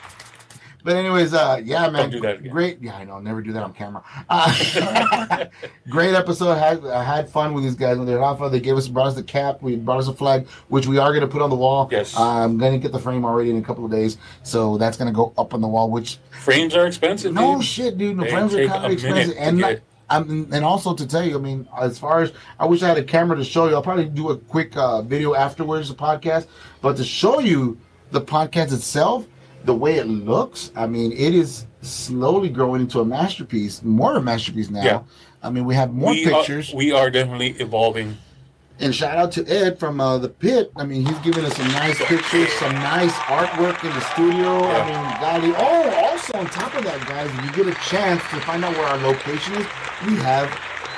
But 0.84 0.96
anyways, 0.96 1.32
uh, 1.32 1.62
yeah, 1.64 1.88
man. 1.88 2.10
do. 2.10 2.20
Great. 2.50 2.78
Yeah, 2.82 2.94
I 2.96 3.04
know. 3.04 3.18
Never 3.18 3.40
do 3.40 3.52
that 3.54 3.62
on 3.62 3.72
camera. 3.72 4.04
Uh, 4.28 5.46
great 5.88 6.14
episode. 6.14 6.54
Had 6.56 6.84
uh, 6.84 7.02
had 7.02 7.30
fun 7.30 7.54
with 7.54 7.64
these 7.64 7.74
guys 7.74 7.96
when 7.96 8.06
they're 8.06 8.22
off. 8.22 8.38
They 8.52 8.60
gave 8.60 8.76
us 8.76 8.86
brought 8.86 9.06
us 9.06 9.14
the 9.14 9.22
cap. 9.22 9.62
We 9.62 9.76
brought 9.76 9.98
us 9.98 10.08
a 10.08 10.12
flag, 10.12 10.46
which 10.68 10.86
we 10.86 10.98
are 10.98 11.08
going 11.08 11.22
to 11.22 11.26
put 11.26 11.40
on 11.40 11.48
the 11.48 11.56
wall. 11.56 11.88
Yes. 11.90 12.14
I'm 12.18 12.58
going 12.58 12.72
to 12.72 12.78
get 12.78 12.92
the 12.92 12.98
frame 12.98 13.24
already 13.24 13.48
in 13.48 13.56
a 13.56 13.62
couple 13.62 13.86
of 13.86 13.90
days, 13.90 14.18
so 14.42 14.76
that's 14.76 14.98
going 14.98 15.08
to 15.08 15.16
go 15.16 15.32
up 15.38 15.54
on 15.54 15.62
the 15.62 15.68
wall. 15.68 15.90
Which 15.90 16.18
Frames 16.42 16.76
are 16.76 16.86
expensive. 16.86 17.32
no 17.32 17.56
dude. 17.56 17.64
shit, 17.64 17.96
dude. 17.96 18.18
The 18.18 18.24
They 18.24 18.30
frames 18.30 18.54
are 18.54 18.66
kind 18.66 18.84
of 18.84 18.92
expensive, 18.92 19.36
and 19.38 19.56
not, 19.58 19.76
um, 20.10 20.48
and 20.52 20.66
also 20.66 20.94
to 20.94 21.06
tell 21.06 21.22
you, 21.24 21.36
I 21.38 21.40
mean, 21.40 21.66
as 21.80 21.98
far 21.98 22.20
as 22.20 22.32
I 22.60 22.66
wish 22.66 22.82
I 22.82 22.88
had 22.88 22.98
a 22.98 23.04
camera 23.04 23.38
to 23.38 23.44
show 23.44 23.68
you. 23.68 23.74
I'll 23.74 23.82
probably 23.82 24.04
do 24.04 24.30
a 24.30 24.36
quick 24.36 24.76
uh, 24.76 25.00
video 25.00 25.34
afterwards, 25.34 25.88
the 25.88 25.94
podcast. 25.94 26.46
But 26.82 26.98
to 26.98 27.04
show 27.04 27.40
you 27.40 27.78
the 28.10 28.20
podcast 28.20 28.72
itself, 28.74 29.26
the 29.64 29.74
way 29.74 29.96
it 29.96 30.06
looks, 30.06 30.70
I 30.76 30.86
mean, 30.86 31.12
it 31.12 31.34
is 31.34 31.66
slowly 31.82 32.48
growing 32.48 32.82
into 32.82 33.00
a 33.00 33.04
masterpiece, 33.04 33.82
more 33.82 34.12
of 34.12 34.18
a 34.18 34.22
masterpiece 34.22 34.70
now. 34.70 34.84
Yeah. 34.84 35.02
I 35.42 35.50
mean, 35.50 35.64
we 35.64 35.74
have 35.74 35.92
more 35.92 36.10
we 36.10 36.24
pictures. 36.24 36.72
Are, 36.72 36.76
we 36.76 36.92
are 36.92 37.10
definitely 37.10 37.50
evolving. 37.58 38.16
And 38.80 38.94
shout 38.94 39.16
out 39.16 39.30
to 39.32 39.46
Ed 39.46 39.78
from 39.78 40.00
uh, 40.00 40.18
the 40.18 40.28
pit. 40.28 40.72
I 40.74 40.84
mean, 40.84 41.06
he's 41.06 41.18
giving 41.20 41.44
us 41.44 41.56
some 41.56 41.68
nice 41.68 41.96
pictures, 42.04 42.52
some 42.54 42.72
nice 42.72 43.12
artwork 43.12 43.84
in 43.84 43.90
the 43.90 44.00
studio. 44.12 44.64
I 44.64 44.84
mean, 44.84 45.20
golly. 45.20 45.54
Oh, 45.56 46.08
also 46.10 46.38
on 46.38 46.46
top 46.46 46.74
of 46.74 46.84
that, 46.84 47.06
guys, 47.06 47.30
if 47.30 47.56
you 47.56 47.64
get 47.64 47.72
a 47.72 47.88
chance 47.88 48.20
to 48.30 48.40
find 48.40 48.64
out 48.64 48.76
where 48.76 48.86
our 48.86 48.98
location 48.98 49.54
is, 49.54 49.66
we 50.06 50.16
have 50.16 50.50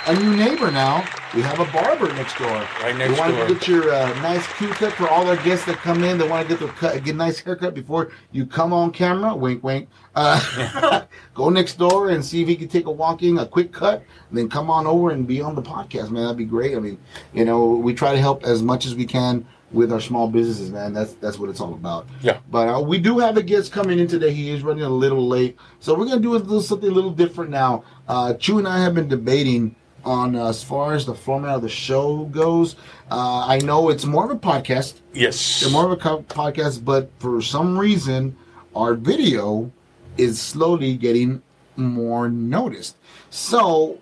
a 0.06 0.14
new 0.14 0.36
neighbor 0.36 0.70
now. 0.70 1.04
We 1.34 1.42
have 1.42 1.58
a 1.58 1.64
barber 1.72 2.12
next 2.14 2.38
door. 2.38 2.48
Right 2.48 2.96
next 2.96 3.16
door. 3.16 3.28
You 3.28 3.34
want 3.34 3.36
door. 3.36 3.48
to 3.48 3.54
get 3.54 3.68
your 3.68 3.92
uh, 3.92 4.08
nice 4.20 4.46
Q 4.54 4.68
cut 4.68 4.92
for 4.92 5.08
all 5.08 5.26
our 5.28 5.36
guests 5.38 5.66
that 5.66 5.78
come 5.78 6.04
in. 6.04 6.16
They 6.16 6.28
want 6.28 6.48
to 6.48 6.54
get 6.54 6.60
their 6.60 6.72
cut, 6.74 7.02
get 7.04 7.14
a 7.14 7.18
nice 7.18 7.40
haircut 7.40 7.74
before 7.74 8.12
you 8.30 8.46
come 8.46 8.72
on 8.72 8.92
camera. 8.92 9.34
Wink, 9.34 9.64
wink. 9.64 9.88
Uh, 10.14 11.04
go 11.34 11.50
next 11.50 11.74
door 11.74 12.10
and 12.10 12.24
see 12.24 12.40
if 12.40 12.48
you 12.48 12.56
can 12.56 12.68
take 12.68 12.86
a 12.86 12.90
walking, 12.90 13.38
a 13.38 13.46
quick 13.46 13.72
cut, 13.72 14.04
and 14.28 14.38
then 14.38 14.48
come 14.48 14.70
on 14.70 14.86
over 14.86 15.10
and 15.10 15.26
be 15.26 15.40
on 15.40 15.54
the 15.56 15.62
podcast, 15.62 16.10
man. 16.10 16.22
That'd 16.22 16.36
be 16.36 16.44
great. 16.44 16.76
I 16.76 16.78
mean, 16.78 16.98
you 17.32 17.44
know, 17.44 17.70
we 17.72 17.92
try 17.92 18.12
to 18.12 18.20
help 18.20 18.44
as 18.44 18.62
much 18.62 18.86
as 18.86 18.94
we 18.94 19.06
can 19.06 19.44
with 19.72 19.92
our 19.92 20.00
small 20.00 20.28
businesses, 20.28 20.70
man. 20.70 20.92
That's 20.92 21.14
that's 21.14 21.36
what 21.38 21.50
it's 21.50 21.60
all 21.60 21.74
about. 21.74 22.06
Yeah. 22.22 22.38
But 22.48 22.68
uh, 22.68 22.80
we 22.80 22.98
do 22.98 23.18
have 23.18 23.36
a 23.36 23.42
guest 23.42 23.72
coming 23.72 23.98
in 23.98 24.06
today. 24.06 24.32
He 24.32 24.50
is 24.50 24.62
running 24.62 24.84
a 24.84 24.88
little 24.88 25.26
late, 25.26 25.56
so 25.80 25.94
we're 25.94 26.06
gonna 26.06 26.20
do 26.20 26.36
a 26.36 26.38
little 26.38 26.60
something 26.60 26.88
a 26.88 26.94
little 26.94 27.10
different 27.10 27.50
now. 27.50 27.82
Uh, 28.06 28.34
Chew 28.34 28.58
and 28.58 28.68
I 28.68 28.78
have 28.78 28.94
been 28.94 29.08
debating 29.08 29.74
on 30.06 30.36
uh, 30.36 30.46
as 30.48 30.62
far 30.62 30.94
as 30.94 31.04
the 31.04 31.14
format 31.14 31.56
of 31.56 31.62
the 31.62 31.68
show 31.68 32.24
goes. 32.26 32.76
Uh, 33.10 33.44
I 33.46 33.58
know 33.58 33.90
it's 33.90 34.04
more 34.06 34.24
of 34.24 34.30
a 34.30 34.36
podcast, 34.38 35.00
Yes. 35.12 35.62
it's 35.62 35.70
more 35.72 35.84
of 35.84 35.90
a 35.92 35.96
co- 35.96 36.22
podcast, 36.22 36.84
but 36.84 37.10
for 37.18 37.42
some 37.42 37.76
reason, 37.78 38.36
our 38.74 38.94
video 38.94 39.70
is 40.16 40.40
slowly 40.40 40.96
getting 40.96 41.42
more 41.76 42.28
noticed. 42.30 42.96
So 43.30 43.98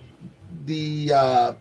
the 0.67 1.12
uh, 1.12 1.53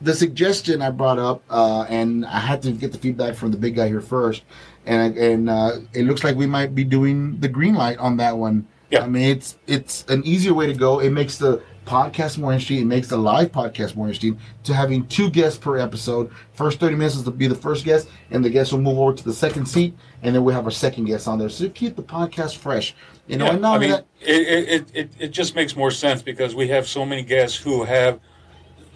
the 0.00 0.14
suggestion 0.14 0.82
I 0.82 0.90
brought 0.90 1.18
up, 1.18 1.42
uh, 1.50 1.86
and 1.88 2.24
I 2.26 2.38
had 2.40 2.62
to 2.62 2.72
get 2.72 2.92
the 2.92 2.98
feedback 2.98 3.34
from 3.34 3.50
the 3.50 3.56
big 3.56 3.74
guy 3.76 3.88
here 3.88 4.00
first, 4.00 4.42
and 4.86 5.16
and 5.16 5.50
uh, 5.50 5.78
it 5.92 6.04
looks 6.04 6.22
like 6.24 6.36
we 6.36 6.46
might 6.46 6.74
be 6.74 6.84
doing 6.84 7.38
the 7.40 7.48
green 7.48 7.74
light 7.74 7.98
on 7.98 8.16
that 8.18 8.36
one. 8.38 8.66
Yeah. 8.90 9.02
I 9.04 9.08
mean 9.08 9.28
it's 9.30 9.56
it's 9.66 10.04
an 10.08 10.22
easier 10.24 10.54
way 10.54 10.66
to 10.66 10.74
go. 10.74 11.00
It 11.00 11.10
makes 11.10 11.38
the 11.38 11.62
podcast 11.84 12.38
more 12.38 12.52
interesting. 12.52 12.78
It 12.78 12.86
makes 12.86 13.08
the 13.08 13.16
live 13.16 13.52
podcast 13.52 13.96
more 13.96 14.06
interesting 14.06 14.38
to 14.64 14.74
having 14.74 15.06
two 15.06 15.30
guests 15.30 15.58
per 15.58 15.78
episode. 15.78 16.30
First 16.54 16.80
30 16.80 16.96
minutes 16.96 17.16
is 17.16 17.22
to 17.24 17.30
be 17.30 17.46
the 17.46 17.54
first 17.54 17.84
guest, 17.84 18.08
and 18.30 18.44
the 18.44 18.50
guest 18.50 18.72
will 18.72 18.80
move 18.80 18.98
over 18.98 19.14
to 19.14 19.24
the 19.24 19.32
second 19.32 19.66
seat, 19.66 19.94
and 20.22 20.34
then 20.34 20.44
we'll 20.44 20.54
have 20.54 20.64
our 20.64 20.70
second 20.70 21.04
guest 21.04 21.28
on 21.28 21.38
there. 21.38 21.48
So 21.48 21.68
keep 21.68 21.96
the 21.96 22.02
podcast 22.02 22.56
fresh. 22.56 22.94
You 23.26 23.38
know, 23.38 23.46
Yeah, 23.46 23.52
and 23.52 23.62
not 23.62 23.76
I 23.76 23.78
mean, 23.78 23.90
that, 23.90 24.06
it, 24.20 24.68
it, 24.68 24.90
it, 24.94 25.10
it 25.18 25.28
just 25.28 25.54
makes 25.54 25.76
more 25.76 25.90
sense 25.90 26.22
because 26.22 26.54
we 26.54 26.68
have 26.68 26.86
so 26.86 27.06
many 27.06 27.22
guests 27.22 27.56
who 27.56 27.84
have 27.84 28.20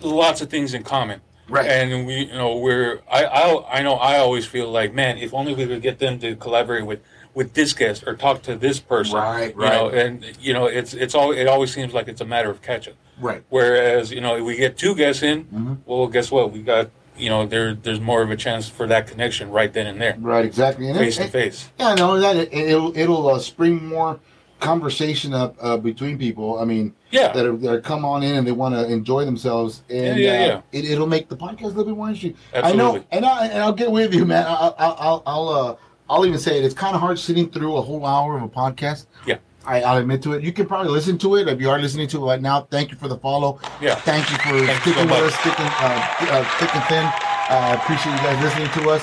lots 0.01 0.40
of 0.40 0.51
things 0.51 0.74
in 0.74 0.83
common. 0.83 1.20
Right. 1.48 1.66
And 1.66 2.07
we, 2.07 2.27
you 2.27 2.33
know, 2.33 2.59
we're, 2.59 3.01
I, 3.11 3.24
I, 3.24 3.79
I 3.79 3.83
know 3.83 3.94
I 3.94 4.18
always 4.18 4.44
feel 4.44 4.70
like, 4.70 4.92
man, 4.92 5.16
if 5.16 5.33
only 5.33 5.55
we 5.55 5.66
could 5.66 5.83
get 5.83 5.98
them 5.98 6.18
to 6.20 6.37
collaborate 6.37 6.85
with, 6.85 7.01
with 7.38 7.55
this 7.55 7.72
guest 7.72 8.03
or 8.07 8.14
talk 8.16 8.42
to 8.42 8.57
this 8.57 8.81
person. 8.81 9.14
Right, 9.16 9.55
You 9.55 9.61
know, 9.61 9.85
right. 9.90 9.94
and, 10.03 10.24
you 10.40 10.53
know, 10.53 10.66
it's, 10.66 10.92
it's 10.92 11.14
all, 11.14 11.31
it 11.33 11.46
always 11.46 11.72
seems 11.72 11.94
like 11.94 12.09
it's 12.09 12.20
a 12.20 12.24
matter 12.35 12.51
of 12.51 12.61
catch 12.62 12.88
up. 12.88 12.94
right. 13.20 13.42
Whereas, 13.48 14.11
you 14.11 14.20
know, 14.20 14.37
if 14.38 14.42
we 14.44 14.57
get 14.57 14.77
two 14.77 14.94
guests 14.96 15.22
in, 15.22 15.44
Mm-hmm. 15.44 15.74
well, 15.87 16.09
guess 16.09 16.31
what? 16.33 16.51
We 16.53 16.61
got, 16.62 16.90
you 17.16 17.29
know, 17.31 17.46
there, 17.46 17.74
there's 17.74 18.01
more 18.01 18.22
of 18.22 18.31
a 18.33 18.37
chance 18.37 18.68
for 18.68 18.87
that 18.88 19.07
connection 19.07 19.51
right 19.51 19.72
then 19.72 19.87
and 19.87 20.01
there, 20.01 20.16
Right, 20.18 20.44
exactly. 20.44 20.88
And 20.88 20.96
it- 20.96 21.01
face 21.01 21.16
to 21.18 21.24
it- 21.24 21.31
face. 21.31 21.70
Yeah, 21.79 21.94
no, 21.94 22.18
that 22.20 22.35
it, 22.37 22.53
it'll 22.53 22.92
it'll 22.98 23.29
uh, 23.29 23.38
spring 23.38 23.85
more 23.87 24.18
conversation 24.61 25.33
up 25.35 25.55
uh, 25.61 25.77
between 25.77 26.18
people. 26.18 26.59
I 26.59 26.64
mean, 26.64 26.92
Yeah. 27.12 27.33
that 27.33 27.46
are, 27.46 27.57
that 27.57 27.72
are 27.72 27.81
come 27.81 28.05
on 28.05 28.22
in 28.24 28.35
and 28.35 28.44
they 28.46 28.53
want 28.53 28.74
to 28.74 28.83
enjoy 28.92 29.24
themselves, 29.24 29.83
and 29.88 30.18
Yeah, 30.18 30.33
yeah, 30.33 30.33
uh, 30.33 30.46
yeah. 30.46 30.61
It, 30.81 30.85
it'll 30.90 31.07
make 31.07 31.29
the 31.29 31.37
podcast 31.37 31.62
a 31.62 31.66
little 31.68 31.85
bit 31.85 31.96
more 31.96 32.09
interesting. 32.09 32.35
I 32.53 32.72
know, 32.72 33.05
and 33.12 33.24
I 33.24 33.46
and 33.46 33.62
I'll 33.62 33.72
get 33.72 33.90
with 33.92 34.12
you, 34.14 34.24
man. 34.24 34.44
I'll 34.48 34.74
I'll 34.79 34.96
I'll, 34.98 35.22
I'll 35.27 35.48
uh 35.48 35.77
I'll 36.11 36.25
even 36.27 36.38
say 36.38 36.59
it. 36.59 36.64
It's 36.64 36.75
kind 36.75 36.94
of 36.94 37.01
hard 37.01 37.18
sitting 37.18 37.51
through 37.51 37.77
a 37.77 37.83
whole 37.83 38.05
hour 38.07 38.37
of 38.37 38.42
a 38.42 38.49
podcast. 38.49 39.07
Yeah. 39.27 39.38
I, 39.66 39.83
I'll 39.83 39.99
admit 39.99 40.23
to 40.23 40.33
it. 40.33 40.42
You 40.42 40.53
can 40.53 40.66
probably 40.66 40.90
listen 40.90 41.18
to 41.18 41.37
it 41.37 41.49
if 41.49 41.61
you 41.61 41.68
are 41.68 41.79
listening 41.79 42.09
to 42.09 42.23
it 42.23 42.27
right 42.27 42.40
now. 42.40 42.62
Thank 42.71 42.90
you 42.90 42.97
for 42.97 43.09
the 43.09 43.18
follow. 43.18 43.61
Yeah. 43.83 43.97
Thank 43.97 44.31
you 44.31 44.37
for 44.38 44.66
Thank 44.66 44.87
you 44.87 44.92
so 44.92 45.05
sticking 45.05 45.11
with 45.11 45.25
us, 45.25 45.35
sticking 45.40 45.66
uh, 45.66 46.16
uh, 46.21 46.44
thick 46.59 46.75
and 46.75 46.85
thin. 46.85 47.05
I 47.05 47.73
uh, 47.73 47.83
appreciate 47.83 48.12
you 48.12 48.18
guys 48.18 48.42
listening 48.42 48.71
to 48.83 48.90
us. 48.90 49.03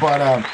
But 0.00 0.20
um, 0.22 0.44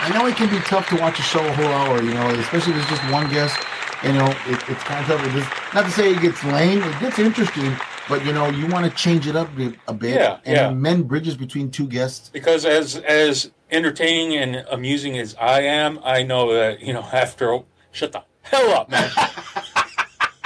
I 0.00 0.10
know 0.14 0.26
it 0.26 0.36
can 0.36 0.48
be 0.48 0.58
tough 0.60 0.88
to 0.88 0.96
watch 0.96 1.18
a 1.18 1.22
show 1.22 1.44
a 1.44 1.52
whole 1.52 1.66
hour, 1.66 2.02
you 2.02 2.14
know, 2.14 2.28
especially 2.40 2.72
if 2.74 2.78
it's 2.80 2.88
just 2.90 3.12
one 3.12 3.28
guest. 3.30 3.58
You 4.02 4.12
know, 4.12 4.26
it, 4.46 4.62
it's 4.68 4.82
kind 4.84 5.00
of 5.00 5.06
tough. 5.06 5.26
It 5.26 5.32
just, 5.32 5.74
not 5.74 5.84
to 5.84 5.90
say 5.90 6.12
it 6.12 6.22
gets 6.22 6.42
lame, 6.44 6.82
it 6.82 7.00
gets 7.00 7.18
interesting, 7.18 7.76
but 8.08 8.24
you 8.24 8.32
know, 8.32 8.48
you 8.48 8.68
want 8.68 8.84
to 8.90 8.96
change 8.96 9.26
it 9.26 9.34
up 9.36 9.48
a 9.52 9.56
bit, 9.56 9.74
a 9.88 9.92
bit 9.92 10.14
Yeah, 10.14 10.38
and 10.44 10.56
yeah. 10.56 10.70
mend 10.70 11.08
bridges 11.08 11.36
between 11.36 11.70
two 11.70 11.86
guests. 11.86 12.28
because 12.28 12.64
as 12.64 12.96
as 12.96 13.50
entertaining 13.70 14.36
and 14.36 14.64
amusing 14.70 15.18
as 15.18 15.34
I 15.40 15.60
am, 15.62 15.98
I 16.04 16.22
know 16.22 16.52
that 16.54 16.80
you 16.80 16.92
know 16.92 17.02
after 17.12 17.60
shut 17.92 18.12
the 18.12 18.22
hell 18.42 18.70
up, 18.72 18.90
man. 18.90 19.10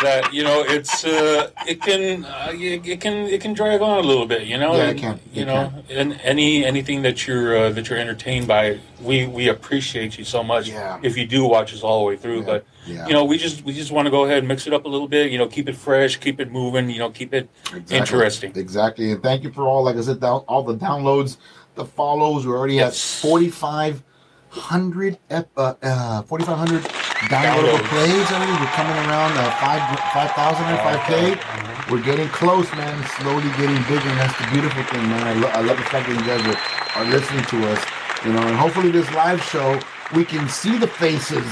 that 0.02 0.32
you 0.34 0.42
know 0.42 0.64
it's 0.66 1.04
uh, 1.04 1.50
it 1.66 1.80
can 1.80 2.24
uh, 2.24 2.48
it, 2.52 2.86
it 2.86 3.00
can 3.00 3.14
it 3.28 3.40
can 3.40 3.52
drag 3.54 3.80
on 3.80 3.98
a 4.04 4.06
little 4.06 4.26
bit, 4.26 4.46
you 4.46 4.58
know. 4.58 4.74
Yeah, 4.74 4.84
it 4.86 4.90
and, 4.90 4.98
can. 4.98 5.20
You 5.32 5.42
It 5.42 5.46
know, 5.46 5.72
and 5.90 6.20
any 6.22 6.64
anything 6.64 7.02
that 7.02 7.26
you're 7.26 7.56
uh, 7.56 7.70
that 7.70 7.88
you're 7.88 7.98
entertained 7.98 8.48
by, 8.48 8.80
we 9.00 9.26
we 9.26 9.48
appreciate 9.48 10.18
you 10.18 10.24
so 10.24 10.42
much. 10.42 10.68
Yeah. 10.68 10.98
If 11.02 11.16
you 11.16 11.26
do 11.26 11.44
watch 11.44 11.72
us 11.72 11.82
all 11.82 12.00
the 12.00 12.06
way 12.08 12.16
through, 12.16 12.40
Yeah, 12.40 12.46
but 12.46 12.66
yeah. 12.86 13.06
you 13.06 13.12
know, 13.12 13.24
we 13.24 13.38
just 13.38 13.62
we 13.64 13.72
just 13.72 13.92
want 13.92 14.06
to 14.06 14.10
go 14.10 14.24
ahead 14.24 14.38
and 14.38 14.48
mix 14.48 14.66
it 14.66 14.72
up 14.72 14.84
a 14.84 14.88
little 14.88 15.08
bit. 15.08 15.30
You 15.30 15.38
know, 15.38 15.46
keep 15.46 15.68
it 15.68 15.76
fresh, 15.76 16.16
keep 16.16 16.40
it 16.40 16.50
moving. 16.50 16.90
You 16.90 16.98
know, 16.98 17.10
keep 17.10 17.32
it 17.32 17.48
Exactly. 17.72 17.96
interesting. 17.98 18.52
Exactly. 18.56 19.12
And 19.12 19.22
thank 19.22 19.44
you 19.44 19.52
for 19.52 19.68
all, 19.68 19.84
like 19.84 19.96
I 19.96 20.00
said, 20.00 20.22
all 20.24 20.64
the 20.64 20.74
downloads, 20.74 21.36
the 21.74 21.84
follows. 21.84 22.46
We 22.46 22.52
already 22.52 22.74
Yes. 22.74 23.20
have 23.22 23.30
4,500 23.30 25.18
ep- 25.30 25.50
uh, 25.56 25.74
uh, 25.82 26.22
4,500 26.22 26.82
downloadable 27.28 27.84
plays 27.88 28.30
already. 28.32 28.52
We're 28.52 28.66
coming 28.76 28.96
around 29.08 29.32
uh, 29.38 29.50
5 29.60 30.00
5,000 30.12 30.64
or 30.64 30.76
5K. 30.78 31.34
Mhm. 31.36 31.90
We're 31.90 32.02
getting 32.02 32.28
close, 32.28 32.70
man. 32.74 33.04
Slowly 33.20 33.48
getting 33.56 33.80
bigger, 33.84 34.08
and 34.08 34.18
that's 34.20 34.36
the 34.38 34.46
beautiful 34.52 34.82
thing, 34.84 35.02
man. 35.08 35.26
I, 35.26 35.34
lo- 35.34 35.50
I 35.52 35.60
love 35.62 35.76
the 35.78 35.84
fact 35.84 36.08
that 36.08 36.14
you 36.18 36.24
guys 36.26 36.42
are, 36.46 36.58
are 37.00 37.04
listening 37.10 37.44
to 37.44 37.68
us, 37.70 37.84
you 38.24 38.32
know. 38.32 38.42
And 38.42 38.56
hopefully, 38.56 38.90
this 38.90 39.10
live 39.14 39.42
show, 39.42 39.78
we 40.14 40.24
can 40.24 40.48
see 40.48 40.78
the 40.78 40.86
faces 40.86 41.44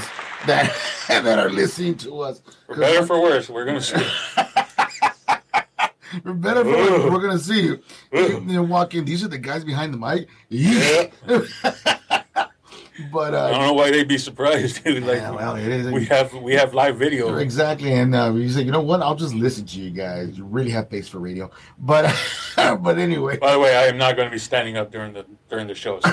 that 0.45 0.71
that 1.07 1.37
are 1.39 1.49
listening 1.49 1.95
to 1.99 2.21
us. 2.21 2.41
For 2.67 2.75
better 2.75 2.99
or 2.99 3.05
for 3.05 3.21
worse, 3.21 3.49
we're 3.49 3.65
gonna 3.65 3.81
see. 3.81 3.95
Better 6.25 6.63
we're 6.63 7.21
gonna 7.21 7.39
see 7.39 7.61
you. 7.61 7.83
Know, 8.41 8.63
walk 8.63 8.95
in. 8.95 9.05
These 9.05 9.23
are 9.23 9.27
the 9.27 9.37
guys 9.37 9.63
behind 9.63 9.93
the 9.93 9.97
mic. 9.97 10.27
Yeah. 10.49 11.07
but 13.11 13.33
I 13.33 13.51
don't 13.51 13.61
uh, 13.61 13.65
know 13.67 13.73
why 13.73 13.91
they'd 13.91 14.07
be 14.07 14.17
surprised. 14.17 14.83
dude. 14.83 15.03
like 15.03 15.17
yeah, 15.17 15.31
well, 15.31 15.55
it 15.55 15.67
is. 15.67 15.87
we 15.91 16.05
have 16.05 16.33
we 16.33 16.53
have 16.53 16.73
live 16.73 16.97
video. 16.97 17.37
Exactly, 17.37 17.93
and 17.93 18.13
uh, 18.13 18.33
you 18.33 18.49
say, 18.49 18.61
you 18.61 18.71
know 18.71 18.81
what? 18.81 19.01
I'll 19.01 19.15
just 19.15 19.33
listen 19.33 19.65
to 19.67 19.79
you 19.79 19.91
guys. 19.91 20.37
You 20.37 20.45
really 20.45 20.71
have 20.71 20.89
face 20.89 21.07
for 21.07 21.19
radio, 21.19 21.49
but 21.79 22.13
but 22.55 22.99
anyway, 22.99 23.37
By 23.37 23.53
the 23.53 23.59
way, 23.59 23.75
I 23.75 23.83
am 23.83 23.97
not 23.97 24.15
going 24.15 24.27
to 24.27 24.31
be 24.31 24.39
standing 24.39 24.77
up 24.77 24.91
during 24.91 25.13
the 25.13 25.25
during 25.49 25.67
the 25.67 25.75
show. 25.75 25.99
So 26.01 26.11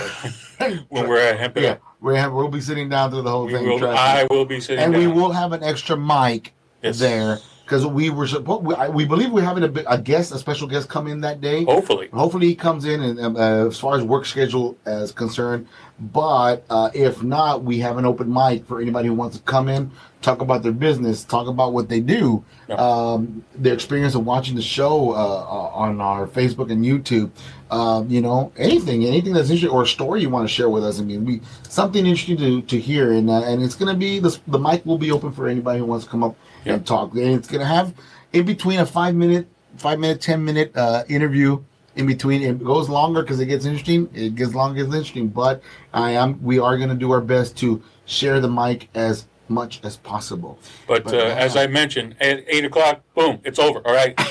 when 0.89 1.09
we're 1.09 1.21
at 1.21 1.39
Hemp 1.39 1.59
yeah, 1.59 1.79
we 2.01 2.17
have 2.17 2.33
we'll 2.33 2.49
be 2.49 2.61
sitting 2.61 2.89
down 2.89 3.11
through 3.11 3.23
the 3.23 3.31
whole 3.31 3.47
we 3.47 3.53
thing, 3.53 3.67
will. 3.67 3.89
I 3.89 4.27
will 4.31 4.45
be 4.45 4.61
sitting 4.61 4.85
and 4.85 4.93
down. 4.93 5.01
we 5.01 5.09
will 5.09 5.33
have 5.33 5.53
an 5.53 5.63
extra 5.63 5.97
mic 5.97 6.55
Yes. 6.83 7.01
there 7.01 7.39
because 7.69 7.87
we 7.87 8.09
were 8.09 8.27
supposed. 8.27 8.65
We, 8.65 8.75
we 8.89 9.05
believe 9.05 9.31
we're 9.31 9.43
having 9.43 9.63
a, 9.63 9.85
a 9.87 9.99
guest, 9.99 10.33
a 10.33 10.39
special 10.39 10.67
guest, 10.67 10.89
come 10.89 11.07
in 11.07 11.21
that 11.21 11.43
day. 11.43 11.65
Hopefully. 11.65 12.09
Hopefully 12.15 12.47
he 12.47 12.55
comes 12.55 12.87
in 12.87 13.03
and 13.03 13.21
um, 13.21 13.37
uh, 13.37 13.67
as 13.67 13.79
far 13.79 13.95
as 13.95 14.03
work 14.03 14.25
schedule 14.25 14.79
is 14.87 15.13
concerned. 15.13 15.69
But 16.01 16.65
uh, 16.71 16.91
if 16.95 17.23
not, 17.23 17.65
we 17.65 17.79
have 17.81 17.99
an 17.99 18.07
open 18.07 18.33
mic 18.33 18.65
for 18.67 18.81
anybody 18.81 19.09
who 19.09 19.15
wants 19.15 19.37
to 19.37 19.43
come 19.43 19.69
in, 19.69 19.91
talk 20.23 20.41
about 20.41 20.63
their 20.63 20.73
business, 20.73 21.25
talk 21.25 21.47
about 21.47 21.73
what 21.75 21.89
they 21.91 22.01
do, 22.01 22.43
Yeah. 22.69 22.77
um, 22.77 23.45
their 23.55 23.75
experience 23.75 24.15
of 24.15 24.25
watching 24.25 24.55
the 24.55 24.63
show 24.63 25.11
uh, 25.11 25.15
uh, 25.17 25.71
on 25.75 26.01
our 26.01 26.27
Facebook 26.27 26.71
and 26.71 26.83
YouTube. 26.85 27.31
Um, 27.71 28.09
you 28.09 28.23
know, 28.23 28.51
anything, 28.57 29.05
anything 29.05 29.35
that's 29.35 29.51
interesting 29.51 29.69
or 29.69 29.83
a 29.83 29.87
story 29.87 30.23
you 30.23 30.31
want 30.31 30.49
to 30.49 30.55
share 30.55 30.71
with 30.71 30.85
us. 30.85 31.01
I 31.01 31.03
mean, 31.03 31.27
we 31.27 31.43
something 31.69 32.07
interesting 32.07 32.39
to, 32.39 32.63
to 32.63 32.81
hear, 32.81 33.13
and 33.13 33.29
uh, 33.29 33.43
and 33.43 33.63
it's 33.63 33.75
gonna 33.75 33.95
be 33.95 34.19
the 34.21 34.39
the 34.47 34.59
mic 34.59 34.87
will 34.87 34.97
be 34.97 35.11
open 35.11 35.33
for 35.33 35.49
anybody 35.49 35.79
who 35.81 35.85
wants 35.85 36.07
to 36.07 36.11
come 36.11 36.25
up 36.25 36.35
Yeah. 36.69 36.75
and 36.75 36.87
talk, 36.87 37.13
and 37.13 37.35
it's 37.35 37.49
gonna 37.49 37.65
have 37.65 37.95
in 38.33 38.45
between 38.47 38.79
a 38.81 38.87
five 38.87 39.15
minute, 39.15 39.47
five 39.77 39.99
minute, 39.99 40.21
ten 40.21 40.45
minute 40.45 40.77
uh, 40.77 41.05
interview 41.09 41.63
in 41.97 42.07
between. 42.07 42.43
It 42.43 42.63
goes 42.63 42.89
longer 42.89 43.23
because 43.23 43.41
it 43.41 43.47
gets 43.47 43.65
interesting. 43.65 44.09
It 44.15 44.35
gets 44.35 44.55
longer, 44.55 44.83
it's 44.85 44.93
interesting. 44.95 45.29
But 45.29 45.63
I 45.95 46.11
am. 46.13 46.41
We 46.43 46.59
are 46.59 46.77
going 46.77 46.91
to 46.91 46.95
do 46.95 47.11
our 47.11 47.21
best 47.23 47.57
to 47.59 47.83
share 48.05 48.41
the 48.41 48.49
mic 48.51 48.89
as 48.95 49.27
much 49.49 49.81
as 49.83 49.97
possible. 49.97 50.59
But, 50.87 51.05
But, 51.05 51.15
uh, 51.15 51.17
yeah. 51.17 51.23
as 51.37 51.57
I 51.57 51.67
mentioned, 51.69 52.17
at 52.21 52.45
eight 52.49 52.65
o'clock, 52.67 53.01
boom, 53.15 53.41
it's 53.45 53.59
over. 53.59 53.81
All 53.87 53.95
right. 53.95 54.19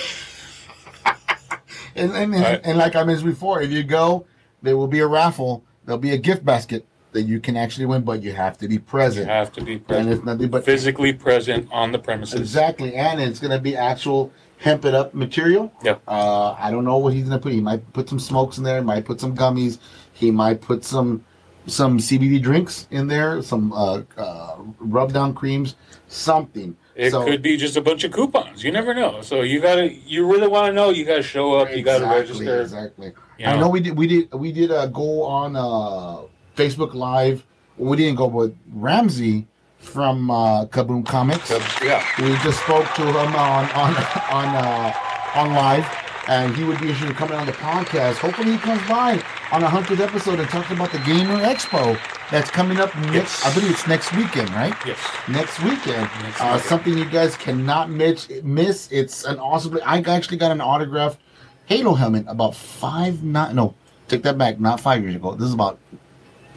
And 1.95 2.11
and, 2.11 2.35
and, 2.35 2.43
Right. 2.43 2.61
and 2.63 2.77
like 2.77 2.95
I 2.95 3.03
mentioned 3.03 3.27
before, 3.27 3.59
if 3.63 3.71
you 3.71 3.81
go, 3.81 4.27
there 4.61 4.77
will 4.77 4.87
be 4.87 4.99
a 4.99 5.07
raffle. 5.07 5.63
There'll 5.83 5.97
be 5.97 6.11
a 6.11 6.17
gift 6.17 6.45
basket 6.45 6.85
that 7.17 7.23
you 7.23 7.39
can 7.39 7.57
actually 7.57 7.85
win, 7.87 8.03
but 8.03 8.21
you 8.21 8.31
have 8.33 8.57
to 8.59 8.67
be 8.67 8.75
You 8.75 8.79
present. 8.79 9.27
have 9.27 9.51
to 9.53 9.61
be 9.63 9.73
and 9.73 9.87
present, 9.87 10.09
it's 10.13 10.23
nothing 10.23 10.49
but 10.49 10.63
physically 10.63 11.13
present 11.13 11.67
on 11.71 11.91
the 11.91 11.97
premises. 11.99 12.39
exactly, 12.39 12.93
and 12.95 13.19
it's 13.19 13.39
going 13.39 13.51
to 13.51 13.59
be 13.59 13.75
actual 13.75 14.31
hemp 14.59 14.85
it 14.85 14.93
up 14.93 15.13
material. 15.15 15.71
Yeah. 15.83 15.95
Uh, 16.07 16.55
I 16.59 16.69
don't 16.69 16.85
know 16.85 16.97
what 16.97 17.13
he's 17.13 17.23
going 17.27 17.39
to 17.39 17.41
put. 17.41 17.53
He 17.53 17.61
might 17.61 17.81
put 17.93 18.07
some 18.07 18.19
smokes 18.19 18.59
in 18.59 18.63
there. 18.63 18.77
He 18.77 18.83
Might 18.83 19.05
put 19.05 19.19
some 19.19 19.35
gummies. 19.35 19.79
He 20.13 20.29
might 20.31 20.61
put 20.61 20.83
some 20.85 21.23
some 21.65 21.97
CBD 21.97 22.41
drinks 22.41 22.87
in 22.91 23.07
there. 23.07 23.41
Some 23.41 23.73
uh, 23.73 24.01
uh, 24.15 24.55
rub 24.79 25.11
down 25.11 25.33
creams. 25.33 25.75
Something. 26.07 26.77
It 26.95 27.11
So- 27.11 27.25
could 27.25 27.41
be 27.41 27.57
just 27.57 27.75
a 27.77 27.81
bunch 27.81 28.03
of 28.03 28.11
coupons. 28.11 28.63
You 28.63 28.71
never 28.71 28.93
know. 28.93 29.21
So 29.21 29.41
you 29.41 29.59
gotta, 29.59 29.91
you 29.93 30.25
really 30.31 30.47
want 30.47 30.67
to 30.67 30.73
know. 30.73 30.89
You 30.91 31.03
gotta 31.05 31.21
show 31.23 31.55
up. 31.55 31.75
You 31.75 31.81
gotta 31.83 32.05
register. 32.05 32.61
Exactly. 32.61 33.11
you 33.39 33.45
I 33.45 33.57
know 33.59 33.69
we 33.69 33.79
did. 33.81 33.97
We 33.97 34.07
did. 34.07 34.33
We 34.33 34.51
did 34.51 34.71
uh, 34.71 34.85
go 34.87 35.23
on 35.23 35.55
uh, 35.55 36.21
Facebook 36.57 36.93
Live. 36.93 37.45
We 37.77 37.95
didn't 37.95 38.15
go, 38.15 38.25
with 38.25 38.57
Ramsey 38.73 39.45
from 39.77 40.29
uh, 40.31 40.65
Kaboom 40.65 41.05
Comics. 41.05 41.51
Yeah. 41.83 42.03
We 42.19 42.35
just 42.43 42.59
spoke 42.63 42.85
to 42.95 43.03
him 43.07 43.35
on 43.35 43.65
on 43.71 43.95
on 44.31 44.55
uh, 44.55 44.93
on 45.35 45.53
live, 45.53 45.87
and 46.27 46.55
he 46.55 46.63
would 46.63 46.79
be 46.81 46.87
interested 46.87 47.09
in 47.09 47.15
coming 47.15 47.37
on 47.37 47.45
the 47.45 47.53
podcast. 47.53 48.15
Hopefully, 48.15 48.51
he 48.51 48.57
comes 48.57 48.81
by 48.87 49.23
on 49.51 49.63
a 49.63 49.69
hundredth 49.69 50.01
episode 50.01 50.39
and 50.39 50.49
talks 50.49 50.71
about 50.71 50.91
the 50.91 50.97
Gamer 50.99 51.37
Expo 51.43 51.97
that's 52.31 52.49
coming 52.49 52.79
up 52.79 52.93
next. 52.95 53.13
Yes. 53.13 53.45
I 53.45 53.53
believe 53.53 53.71
it's 53.71 53.87
next 53.87 54.11
weekend, 54.13 54.49
right? 54.49 54.73
Yes. 54.85 54.99
next 55.29 55.59
weekend. 55.61 56.09
Next 56.23 56.41
uh, 56.41 56.45
weekend. 56.45 56.61
Something 56.63 56.97
you 56.97 57.05
guys 57.05 57.37
cannot 57.37 57.91
miss. 57.91 58.29
Miss. 58.43 58.91
It's 58.91 59.23
an 59.25 59.37
awesome. 59.37 59.79
I 59.85 59.99
actually 59.99 60.37
got 60.37 60.51
an 60.51 60.61
autographed 60.61 61.19
Halo 61.65 61.93
helmet 61.93 62.25
about 62.27 62.55
five 62.55 63.23
nine. 63.23 63.55
No, 63.55 63.75
take 64.07 64.23
that 64.23 64.37
back. 64.37 64.59
Not 64.59 64.79
five 64.79 65.03
years 65.03 65.15
ago. 65.15 65.35
This 65.35 65.47
is 65.47 65.53
about 65.53 65.77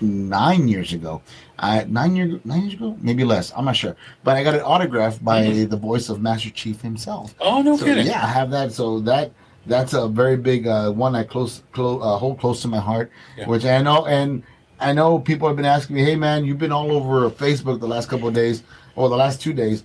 nine 0.02 0.68
years 0.68 0.92
ago. 0.92 1.22
I 1.58 1.84
nine 1.84 2.16
years 2.16 2.40
nine 2.44 2.62
years 2.62 2.74
ago, 2.74 2.96
maybe 3.00 3.24
less. 3.24 3.52
I'm 3.56 3.64
not 3.64 3.76
sure. 3.76 3.96
But 4.24 4.36
I 4.36 4.42
got 4.44 4.54
it 4.54 4.62
autographed 4.62 5.24
by 5.24 5.42
the 5.64 5.76
voice 5.76 6.08
of 6.08 6.20
Master 6.20 6.50
Chief 6.50 6.80
himself. 6.80 7.34
Oh 7.40 7.60
no 7.62 7.76
So, 7.76 7.84
kidding. 7.84 8.06
yeah, 8.06 8.22
I 8.24 8.28
have 8.28 8.50
that. 8.50 8.72
So 8.72 9.00
that 9.00 9.32
that's 9.66 9.92
a 9.92 10.08
very 10.08 10.36
big 10.36 10.66
uh, 10.66 10.90
one 10.90 11.14
I 11.14 11.22
close, 11.24 11.62
close 11.72 12.00
uh, 12.02 12.16
hold 12.16 12.38
close 12.40 12.62
to 12.62 12.68
my 12.68 12.78
heart, 12.80 13.10
Yeah. 13.36 13.46
which 13.46 13.64
I 13.64 13.82
know 13.82 14.06
and 14.06 14.42
I 14.80 14.92
know 14.94 15.18
people 15.18 15.46
have 15.48 15.56
been 15.56 15.66
asking 15.66 15.96
me, 15.96 16.02
"Hey 16.02 16.16
man, 16.16 16.44
you've 16.46 16.58
been 16.58 16.72
all 16.72 16.90
over 16.92 17.28
Facebook 17.30 17.80
the 17.80 17.88
last 17.88 18.08
couple 18.08 18.26
of 18.28 18.32
days 18.34 18.62
or 18.96 19.08
the 19.10 19.16
last 19.16 19.40
two 19.42 19.52
days." 19.52 19.84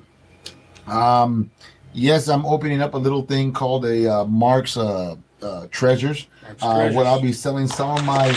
Um, 0.87 1.51
yes, 1.93 2.27
I'm 2.29 2.45
opening 2.45 2.81
up 2.81 2.93
a 2.93 2.97
little 2.97 3.23
thing 3.23 3.51
called 3.51 3.85
a 3.85 4.11
uh, 4.19 4.25
Mark's 4.25 4.77
uh, 4.77 5.15
uh, 5.41 5.67
Treasures, 5.71 6.27
Mark's 6.43 6.63
uh, 6.63 6.73
Treasures. 6.75 6.95
where 6.95 7.05
I'll 7.05 7.21
be 7.21 7.33
selling 7.33 7.67
some 7.67 7.89
of 7.97 8.05
my 8.05 8.29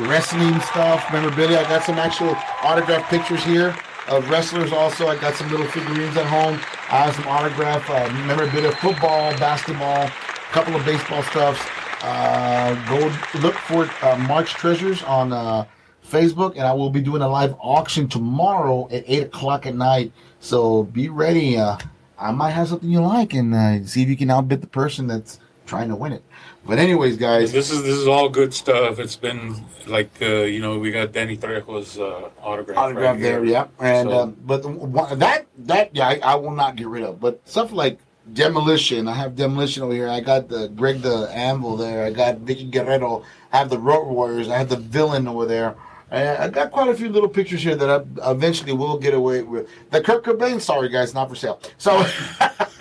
wrestling 0.00 0.60
stuff, 0.60 1.04
memorabilia. 1.12 1.58
I 1.58 1.62
got 1.64 1.84
some 1.84 1.98
actual 1.98 2.36
autograph 2.62 3.08
pictures 3.08 3.42
here 3.44 3.74
of 4.08 4.28
wrestlers. 4.28 4.72
Also, 4.72 5.06
I 5.06 5.16
got 5.16 5.34
some 5.34 5.50
little 5.50 5.66
figurines 5.66 6.16
at 6.16 6.26
home. 6.26 6.54
I 6.90 7.04
have 7.04 7.14
some 7.14 7.26
autograph 7.28 7.88
uh, 7.88 8.12
memorabilia, 8.26 8.72
football, 8.72 9.30
basketball, 9.38 10.06
a 10.06 10.12
couple 10.52 10.74
of 10.74 10.84
baseball 10.84 11.22
stuffs. 11.24 11.64
Uh, 12.02 12.74
go 12.88 13.40
look 13.40 13.54
for 13.54 13.88
uh, 14.02 14.16
Mark's 14.18 14.52
Treasures 14.52 15.02
on 15.04 15.32
uh, 15.32 15.64
Facebook, 16.06 16.52
and 16.52 16.62
I 16.62 16.72
will 16.72 16.90
be 16.90 17.00
doing 17.00 17.22
a 17.22 17.28
live 17.28 17.54
auction 17.58 18.08
tomorrow 18.08 18.88
at 18.90 19.04
eight 19.06 19.22
o'clock 19.22 19.64
at 19.66 19.74
night. 19.74 20.12
So 20.40 20.82
be 20.84 21.08
ready. 21.08 21.56
Uh, 21.56 21.78
I 22.18 22.30
might 22.30 22.50
have 22.50 22.68
something 22.68 22.90
you 22.90 23.00
like, 23.00 23.32
and 23.32 23.54
uh, 23.54 23.86
see 23.86 24.02
if 24.02 24.08
you 24.08 24.16
can 24.16 24.30
outbid 24.30 24.60
the 24.60 24.66
person 24.66 25.06
that's 25.06 25.40
trying 25.66 25.88
to 25.88 25.96
win 25.96 26.12
it. 26.12 26.22
But 26.66 26.78
anyways, 26.78 27.16
guys, 27.18 27.52
This 27.52 27.70
is 27.70 27.82
this 27.82 27.96
is 27.96 28.06
all 28.06 28.28
good 28.28 28.54
stuff. 28.54 28.98
It's 28.98 29.16
been 29.16 29.64
like 29.86 30.10
uh, 30.22 30.44
you 30.48 30.60
know 30.60 30.78
we 30.78 30.90
got 30.90 31.12
Danny 31.12 31.36
Trejo's 31.36 31.98
uh, 31.98 32.30
autograph. 32.42 32.78
autograph 32.78 33.14
right 33.16 33.20
there, 33.22 33.44
here. 33.44 33.52
yeah. 33.52 33.66
And 33.80 34.08
So- 34.08 34.18
um, 34.20 34.36
but 34.46 34.62
the 34.62 35.14
that 35.16 35.46
that 35.58 35.90
yeah, 35.94 36.08
I, 36.08 36.20
I 36.22 36.34
will 36.36 36.52
not 36.52 36.76
get 36.76 36.86
rid 36.88 37.02
of. 37.02 37.20
But 37.20 37.46
stuff 37.46 37.70
like 37.72 37.98
demolition, 38.32 39.06
I 39.08 39.14
have 39.14 39.36
demolition 39.36 39.82
over 39.82 39.92
here. 39.92 40.08
I 40.08 40.20
got 40.20 40.48
the 40.48 40.68
Greg 40.68 41.02
the 41.02 41.28
Anvil 41.32 41.76
there. 41.76 42.04
I 42.06 42.10
got 42.10 42.36
Vickie 42.38 42.70
Guerrero. 42.70 43.22
I 43.52 43.58
have 43.58 43.68
the 43.68 43.78
Road 43.78 44.06
Warriors. 44.08 44.48
I 44.48 44.56
have 44.56 44.70
the 44.70 44.78
villain 44.78 45.28
over 45.28 45.44
there. 45.44 45.76
And 46.10 46.38
I 46.38 46.48
got 46.48 46.70
quite 46.70 46.88
a 46.88 46.94
few 46.94 47.08
little 47.08 47.28
pictures 47.28 47.62
here 47.62 47.74
that 47.76 47.90
I 47.90 48.30
eventually 48.30 48.72
will 48.72 48.98
get 48.98 49.14
away 49.14 49.42
with. 49.42 49.68
The 49.90 50.00
Kurt 50.00 50.24
Cobain, 50.24 50.60
sorry 50.60 50.88
guys, 50.88 51.12
not 51.12 51.28
for 51.28 51.34
sale. 51.34 51.60
So. 51.76 52.06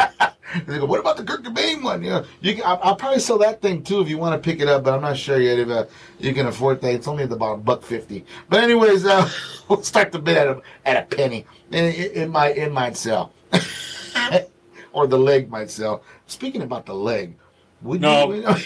They 0.68 0.78
go, 0.80 0.86
what 0.86 1.00
about 1.00 1.18
the 1.18 1.24
Kurt 1.24 1.44
Cobain 1.44 1.82
one? 1.84 2.04
You 2.04 2.10
know, 2.12 2.26
you 2.42 2.54
can, 2.56 2.64
I'll, 2.66 2.80
I'll 2.84 2.96
probably 2.96 3.20
sell 3.20 3.38
that 3.40 3.62
thing 3.62 3.82
too 3.84 4.02
if 4.02 4.10
you 4.10 4.18
want 4.18 4.42
to 4.42 4.50
pick 4.52 4.62
it 4.62 4.68
up, 4.68 4.84
but 4.84 4.94
I'm 4.94 5.02
not 5.02 5.18
sure 5.18 5.40
yet 5.40 5.58
if 5.60 5.70
uh, 5.70 5.86
you 6.20 6.34
can 6.34 6.48
afford 6.48 6.82
that. 6.82 6.94
It's 6.94 7.08
only 7.08 7.24
at 7.24 7.32
about 7.32 7.54
a 7.56 7.58
buck 7.58 7.82
fifty. 7.84 8.26
But 8.50 8.64
anyways, 8.64 9.06
uh, 9.06 9.30
we'll 9.68 9.82
start 9.84 10.12
the 10.12 10.20
bid 10.20 10.38
at 10.38 10.48
a, 10.48 10.62
at 10.86 10.98
a 11.12 11.16
penny, 11.16 11.46
and 11.72 11.88
it, 11.88 12.12
it 12.16 12.30
might 12.30 12.58
it 12.58 12.72
might 12.72 12.96
sell, 12.98 13.34
or 14.94 15.08
the 15.08 15.18
leg 15.18 15.50
might 15.50 15.70
sell. 15.72 16.04
Speaking 16.28 16.62
about 16.62 16.86
the 16.86 16.94
leg, 16.94 17.36
would 17.82 18.02
No. 18.02 18.32
you? 18.34 18.46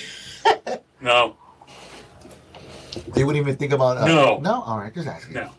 No, 0.99 1.37
You 3.15 3.25
wouldn't 3.27 3.37
even 3.45 3.55
think 3.55 3.71
about 3.71 3.97
uh, 3.97 4.07
No. 4.07 4.37
no. 4.39 4.61
All 4.63 4.79
right, 4.79 4.91
just 4.93 5.07
asking. 5.07 5.35
no, 5.35 5.51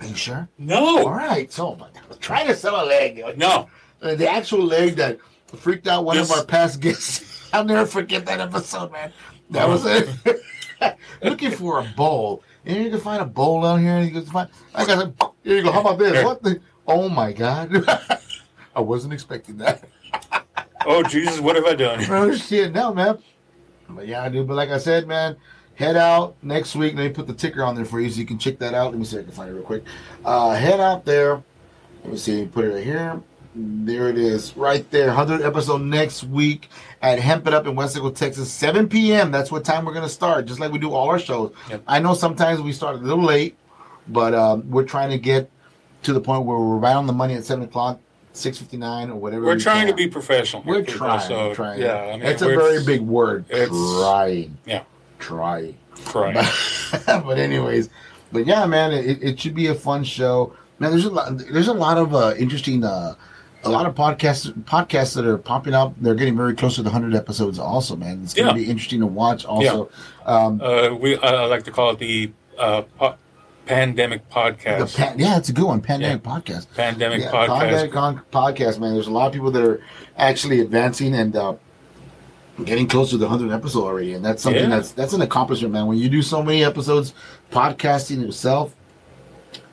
Are 0.00 0.06
you 0.06 0.14
sure? 0.14 0.46
No, 0.58 1.06
All 1.06 1.10
right. 1.10 1.50
So, 1.50 1.78
trying 2.20 2.46
to 2.48 2.54
sell 2.54 2.84
a 2.84 2.86
leg. 2.86 3.22
no. 3.38 3.68
Uh, 4.02 4.14
the 4.14 4.28
actual 4.30 4.62
leg 4.62 4.96
that 4.96 5.18
freaked 5.54 5.86
out 5.88 6.04
one 6.04 6.16
This- 6.16 6.30
of 6.30 6.38
our 6.38 6.44
past 6.44 6.80
guests. 6.80 7.48
I'll 7.52 7.64
never 7.64 7.86
forget 7.86 8.26
that 8.26 8.40
episode, 8.40 8.90
man. 8.92 9.12
That 9.50 9.68
was 9.68 9.84
it. 9.86 10.08
Looking 11.22 11.52
for 11.52 11.80
a 11.80 11.84
bowl. 11.84 12.42
And 12.66 12.82
you 12.84 12.90
can 12.90 13.00
find 13.00 13.22
a 13.22 13.26
bowl 13.26 13.64
out 13.64 13.76
here. 13.76 13.90
And 13.96 14.06
you 14.06 14.12
can 14.12 14.24
find. 14.30 14.48
I 14.74 14.84
got. 14.86 15.06
a- 15.06 15.30
Here 15.44 15.58
you 15.58 15.62
go. 15.62 15.70
How 15.72 15.80
about 15.80 15.98
this? 15.98 16.24
What 16.24 16.42
the? 16.42 16.60
Oh 16.86 17.08
my 17.08 17.32
god! 17.32 17.70
I 18.76 18.80
wasn't 18.80 19.12
expecting 19.14 19.56
that. 19.58 19.84
Oh 20.84 21.02
Jesus, 21.02 21.40
what 21.40 21.56
have 21.56 21.64
I 21.64 21.74
done? 21.74 22.04
Oh 22.10 22.34
shit! 22.34 22.72
No, 22.72 22.92
man. 22.92 23.18
But 23.88 24.06
yeah, 24.08 24.22
I 24.22 24.28
do. 24.28 24.44
But 24.44 24.54
like 24.54 24.70
I 24.70 24.78
said, 24.78 25.06
man, 25.06 25.36
head 25.76 25.96
out 25.96 26.36
next 26.42 26.74
week. 26.74 26.94
Let 26.94 27.04
me 27.04 27.08
put 27.10 27.26
the 27.26 27.34
ticker 27.34 27.62
on 27.62 27.74
there 27.74 27.84
for 27.84 28.00
you 28.00 28.10
so 28.10 28.18
you 28.18 28.26
can 28.26 28.38
check 28.38 28.58
that 28.58 28.74
out. 28.74 28.90
Let 28.90 28.98
me 28.98 29.04
see 29.04 29.16
if 29.16 29.22
I 29.22 29.24
can 29.26 29.32
find 29.32 29.50
it 29.50 29.54
real 29.54 29.62
quick. 29.62 29.84
Uh, 30.24 30.54
head 30.54 30.80
out 30.80 31.04
there. 31.04 31.42
Let 32.02 32.12
me 32.12 32.18
see. 32.18 32.44
Put 32.46 32.64
it 32.66 32.74
right 32.74 32.84
here. 32.84 33.22
There 33.56 34.08
it 34.08 34.18
is, 34.18 34.56
right 34.56 34.88
there. 34.90 35.06
100 35.08 35.42
episode 35.42 35.82
next 35.82 36.24
week 36.24 36.68
at 37.02 37.20
Hemp 37.20 37.46
It 37.46 37.54
Up 37.54 37.68
in 37.68 37.76
West 37.76 37.96
Texas, 38.16 38.52
7 38.52 38.88
p.m. 38.88 39.30
That's 39.30 39.52
what 39.52 39.64
time 39.64 39.84
we're 39.84 39.94
gonna 39.94 40.08
start, 40.08 40.46
just 40.46 40.58
like 40.58 40.72
we 40.72 40.78
do 40.78 40.92
all 40.92 41.08
our 41.08 41.20
shows. 41.20 41.52
Yep. 41.70 41.84
I 41.86 42.00
know 42.00 42.14
sometimes 42.14 42.60
we 42.60 42.72
start 42.72 42.96
a 42.96 42.98
little 42.98 43.22
late, 43.22 43.56
but 44.08 44.34
um, 44.34 44.68
we're 44.68 44.84
trying 44.84 45.10
to 45.10 45.18
get 45.18 45.48
to 46.02 46.12
the 46.12 46.20
point 46.20 46.44
where 46.46 46.58
we're 46.58 46.78
right 46.78 46.96
on 46.96 47.06
the 47.06 47.12
money 47.12 47.34
at 47.34 47.44
7 47.44 47.62
o'clock, 47.64 48.00
6:59 48.32 49.10
or 49.10 49.14
whatever. 49.14 49.44
We're 49.46 49.54
we 49.54 49.60
trying 49.60 49.86
to 49.86 49.94
be 49.94 50.08
professional. 50.08 50.64
We're 50.66 50.80
people, 50.82 50.94
trying. 50.94 51.20
So, 51.28 51.48
we're 51.50 51.54
trying. 51.54 51.80
Yeah, 51.80 51.94
I 51.94 52.16
mean, 52.16 52.22
it's 52.26 52.42
a 52.42 52.46
very 52.46 52.82
big 52.84 53.02
word. 53.02 53.44
it's- 53.50 53.68
Trying. 53.68 54.58
Yeah, 54.66 54.82
Trying. 55.20 55.76
trying. 56.06 56.34
but 57.06 57.38
anyways, 57.38 57.88
but 58.32 58.46
yeah, 58.46 58.66
man, 58.66 58.90
it, 58.92 59.22
it 59.22 59.38
should 59.40 59.54
be 59.54 59.68
a 59.68 59.74
fun 59.76 60.02
show. 60.02 60.56
Man, 60.80 60.90
there's 60.90 61.04
a 61.04 61.10
lot. 61.10 61.38
There's 61.38 61.68
a 61.68 61.72
lot 61.72 61.98
of 61.98 62.16
uh, 62.16 62.34
interesting. 62.36 62.82
Uh, 62.82 63.14
a 63.64 63.70
lot 63.70 63.86
of 63.86 63.94
podcasts 63.94 64.52
podcasts 64.64 65.14
that 65.14 65.24
are 65.26 65.38
popping 65.38 65.74
up. 65.74 65.94
They're 66.00 66.14
getting 66.14 66.36
very 66.36 66.54
close 66.54 66.76
to 66.76 66.82
the 66.82 66.90
hundred 66.90 67.14
episodes. 67.14 67.58
Also, 67.58 67.96
man, 67.96 68.20
it's 68.22 68.34
going 68.34 68.52
to 68.54 68.60
Yeah. 68.60 68.64
be 68.66 68.70
interesting 68.70 69.00
to 69.00 69.06
watch. 69.06 69.44
Also, 69.44 69.90
um, 70.26 70.60
Uh, 70.62 70.90
we 71.00 71.16
I 71.18 71.46
like 71.46 71.64
to 71.64 71.70
call 71.70 71.90
it 71.90 71.98
the 71.98 72.30
uh, 72.58 72.82
po- 72.98 73.14
Pandemic 73.66 74.28
podcast. 74.30 74.94
pan, 74.96 75.18
yeah, 75.18 75.36
it's 75.38 75.48
a 75.48 75.52
good 75.52 75.64
one. 75.64 75.80
Pandemic 75.80 76.22
podcast. 76.22 76.66
Pandemic 76.76 77.22
yeah, 77.22 77.30
podcast. 77.30 77.58
Pandemic 77.60 77.92
con- 77.92 78.20
podcast, 78.32 78.78
man. 78.78 78.92
There's 78.92 79.06
a 79.06 79.10
lot 79.10 79.26
of 79.26 79.32
people 79.32 79.50
that 79.52 79.62
are 79.64 79.80
actually 80.18 80.60
advancing 80.60 81.14
and 81.14 81.34
uh, 81.34 81.54
getting 82.64 82.86
close 82.86 83.10
to 83.10 83.16
the 83.16 83.28
hundred 83.28 83.50
episode 83.52 83.84
already, 83.84 84.12
and 84.14 84.24
that's 84.24 84.42
something 84.42 84.62
Yeah. 84.64 84.68
that's 84.68 84.92
that's 84.92 85.14
an 85.14 85.22
accomplishment, 85.22 85.72
man. 85.72 85.86
When 85.86 85.96
you 85.98 86.08
do 86.10 86.20
so 86.22 86.42
many 86.42 86.62
episodes, 86.62 87.14
podcasting 87.50 88.20
yourself, 88.20 88.74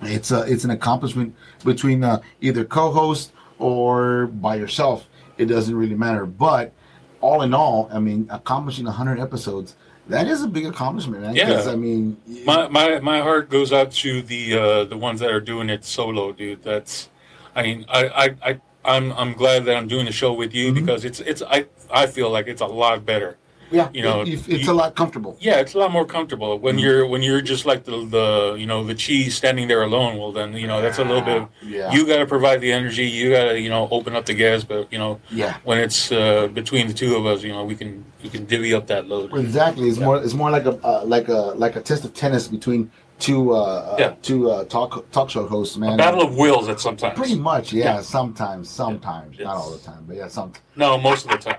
it's 0.01 0.31
a 0.31 0.43
it's 0.43 0.63
an 0.63 0.71
accomplishment 0.71 1.35
between 1.65 2.03
uh, 2.03 2.21
either 2.39 2.63
co-host 2.63 3.33
or 3.61 4.27
by 4.27 4.55
yourself. 4.55 5.07
It 5.37 5.45
doesn't 5.45 5.75
really 5.75 5.95
matter, 5.95 6.25
but 6.25 6.73
all 7.21 7.41
in 7.43 7.53
all, 7.53 7.89
I 7.93 7.99
mean, 7.99 8.27
accomplishing 8.29 8.85
hundred 8.85 9.19
episodes. 9.19 9.75
That 10.07 10.27
is 10.27 10.43
a 10.43 10.47
big 10.47 10.65
accomplishment, 10.65 11.21
man. 11.21 11.35
Yeah. 11.35 11.63
I 11.69 11.75
mean, 11.75 12.17
My, 12.45 12.67
my 12.67 12.99
my 12.99 13.19
heart 13.21 13.49
goes 13.49 13.71
out 13.71 13.91
to 14.03 14.21
the 14.21 14.57
uh, 14.57 14.83
the 14.85 14.97
ones 14.97 15.19
that 15.21 15.31
are 15.31 15.39
doing 15.39 15.69
it 15.69 15.85
solo, 15.85 16.31
dude. 16.33 16.63
That's, 16.63 17.09
I 17.55 17.63
mean, 17.63 17.85
I 17.87 18.01
I, 18.23 18.35
I 18.49 18.61
I'm 18.83 19.13
I'm 19.13 19.33
glad 19.33 19.65
that 19.65 19.75
I'm 19.77 19.87
doing 19.87 20.05
the 20.05 20.11
show 20.11 20.33
with 20.33 20.53
you 20.53 20.71
Mhm. 20.71 20.75
because 20.75 21.05
it's 21.05 21.19
it's 21.21 21.41
I 21.43 21.67
I 21.91 22.07
feel 22.07 22.29
like 22.31 22.47
it's 22.47 22.61
a 22.61 22.65
lot 22.67 23.05
better. 23.05 23.37
Yeah, 23.71 23.89
you 23.93 24.03
know, 24.03 24.21
it- 24.21 24.29
it's, 24.29 24.65
you- 24.65 24.71
a 24.71 24.73
lot 24.73 24.95
comfortable. 24.95 25.37
Yeah, 25.39 25.57
it's 25.63 25.73
a 25.73 25.79
lot 25.79 25.91
more 25.91 26.05
comfortable 26.05 26.59
when 26.59 26.75
Mhm. 26.77 26.81
you're 26.83 27.05
when 27.07 27.21
you're 27.23 27.41
just 27.41 27.65
like 27.65 27.83
the 27.85 28.05
the 28.15 28.55
you 28.59 28.65
know 28.65 28.83
the 28.83 28.93
cheese 28.95 29.35
standing 29.35 29.67
there 29.67 29.81
alone. 29.83 30.17
Well, 30.19 30.31
then 30.31 30.53
you 30.53 30.67
know 30.67 30.81
that's 30.81 30.99
a 30.99 31.03
little 31.03 31.21
bit. 31.21 31.41
Yeah, 31.63 31.91
You 31.93 32.05
got 32.05 32.17
to 32.17 32.25
provide 32.25 32.59
the 32.61 32.71
energy. 32.71 33.05
You 33.07 33.31
got 33.31 33.45
to 33.51 33.59
you 33.59 33.69
know 33.69 33.87
open 33.91 34.15
up 34.15 34.25
the 34.25 34.33
gas. 34.33 34.63
But 34.63 34.91
you 34.93 34.99
know 34.99 35.19
yeah. 35.29 35.57
when 35.63 35.77
it's 35.79 36.11
uh, 36.11 36.47
between 36.53 36.87
the 36.87 36.93
two 36.93 37.15
of 37.15 37.25
us, 37.25 37.43
you 37.43 37.51
know 37.53 37.63
we 37.63 37.75
can 37.75 38.03
we 38.23 38.29
can 38.29 38.45
divvy 38.45 38.73
up 38.73 38.87
that 38.87 39.07
load. 39.07 39.33
Exactly. 39.37 39.87
It's 39.89 39.97
Yeah. 39.97 40.05
more. 40.05 40.17
It's 40.23 40.33
more 40.33 40.51
like 40.51 40.65
a 40.65 40.75
uh, 40.83 41.01
like 41.05 41.27
a 41.29 41.41
like 41.63 41.75
a 41.75 41.81
test 41.81 42.05
of 42.05 42.13
tennis 42.13 42.47
between 42.47 42.91
two 43.19 43.53
uh, 43.53 43.95
Yeah. 43.99 44.05
uh 44.07 44.15
two 44.23 44.49
uh, 44.49 44.63
talk 44.65 44.89
talk 45.11 45.29
show 45.29 45.45
hosts, 45.47 45.77
man. 45.77 45.93
A 45.93 45.97
battle 45.97 46.21
of 46.23 46.35
wills 46.35 46.67
at 46.69 46.79
sometimes. 46.79 47.15
Pretty 47.17 47.37
much, 47.39 47.71
yeah. 47.71 47.85
Yeah. 47.95 48.01
Sometimes, 48.01 48.67
sometimes, 48.69 49.37
Yeah. 49.37 49.45
not 49.45 49.57
all 49.57 49.71
the 49.71 49.77
time, 49.79 50.03
but 50.07 50.15
yeah, 50.17 50.27
some. 50.27 50.53
No, 50.75 50.97
most 50.97 51.25
of 51.25 51.31
the 51.31 51.37
time. 51.37 51.57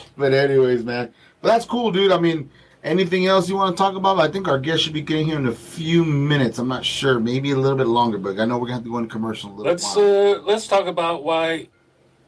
But 0.16 0.34
anyways, 0.34 0.84
man. 0.84 1.12
But 1.40 1.48
that's 1.48 1.64
cool, 1.64 1.90
dude. 1.90 2.12
I 2.12 2.18
mean, 2.18 2.50
anything 2.84 3.26
else 3.26 3.48
you 3.48 3.56
want 3.56 3.76
to 3.76 3.80
talk 3.82 3.96
about? 3.96 4.18
I 4.18 4.28
think 4.28 4.46
our 4.46 4.58
guest 4.58 4.82
should 4.82 4.92
be 4.92 5.00
getting 5.00 5.26
here 5.26 5.38
in 5.38 5.46
a 5.46 5.52
few 5.52 6.04
minutes. 6.04 6.58
I'm 6.58 6.68
not 6.68 6.84
sure, 6.84 7.18
maybe 7.18 7.50
a 7.52 7.56
little 7.56 7.78
bit 7.78 7.86
longer, 7.86 8.18
but 8.18 8.38
I 8.38 8.44
know 8.44 8.58
we're 8.58 8.66
gonna 8.66 8.74
have 8.74 8.84
to 8.84 8.90
go 8.90 8.98
into 8.98 9.10
commercial 9.10 9.50
a 9.50 9.52
little 9.52 9.72
Let's 9.72 9.96
uh, 9.96 10.40
let's 10.44 10.66
talk 10.66 10.86
about 10.86 11.24
why 11.24 11.68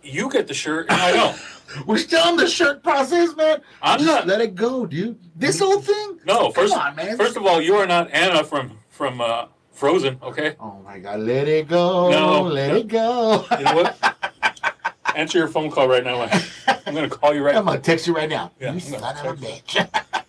you 0.02 0.30
get 0.30 0.46
the 0.46 0.54
shirt 0.54 0.86
and 0.90 1.00
I 1.00 1.12
don't. 1.12 1.38
we're 1.86 1.98
still 1.98 2.28
in 2.30 2.36
the 2.36 2.48
shirt 2.48 2.82
process, 2.82 3.34
man. 3.36 3.60
I'm 3.82 3.98
Just 3.98 4.10
not. 4.10 4.26
Let 4.26 4.40
it 4.40 4.54
go, 4.54 4.86
dude. 4.86 5.18
This 5.36 5.60
whole 5.60 5.80
thing. 5.80 6.20
No, 6.26 6.50
first 6.50 6.74
on, 6.74 6.96
man. 6.96 7.16
first 7.16 7.36
of 7.36 7.44
all, 7.46 7.60
you 7.60 7.74
are 7.76 7.86
not 7.86 8.10
Anna 8.12 8.44
from 8.44 8.78
from 8.88 9.20
uh, 9.20 9.46
Frozen. 9.72 10.18
Okay, 10.22 10.56
Oh 10.60 10.80
my 10.84 10.98
God, 10.98 11.20
let 11.20 11.48
it 11.48 11.68
go. 11.68 12.10
No. 12.10 12.42
let 12.42 12.76
it 12.76 12.88
go. 12.88 13.44
you 13.58 13.64
know 13.64 13.74
what? 13.74 14.14
Answer 15.14 15.38
your 15.38 15.48
phone 15.48 15.70
call 15.70 15.88
right 15.88 16.04
now. 16.04 16.28
I'm 16.86 16.94
gonna 16.94 17.08
call 17.08 17.34
you 17.34 17.44
right 17.44 17.54
now. 17.54 17.60
I'm 17.60 17.66
gonna 17.66 17.78
text 17.80 18.06
you 18.06 18.14
right 18.14 18.28
now. 18.28 18.50
Yeah, 18.60 18.68
you 18.68 18.72
I'm 18.74 18.80
son 18.80 19.26
of 19.26 19.42
a 19.42 19.46
bitch. 19.46 19.88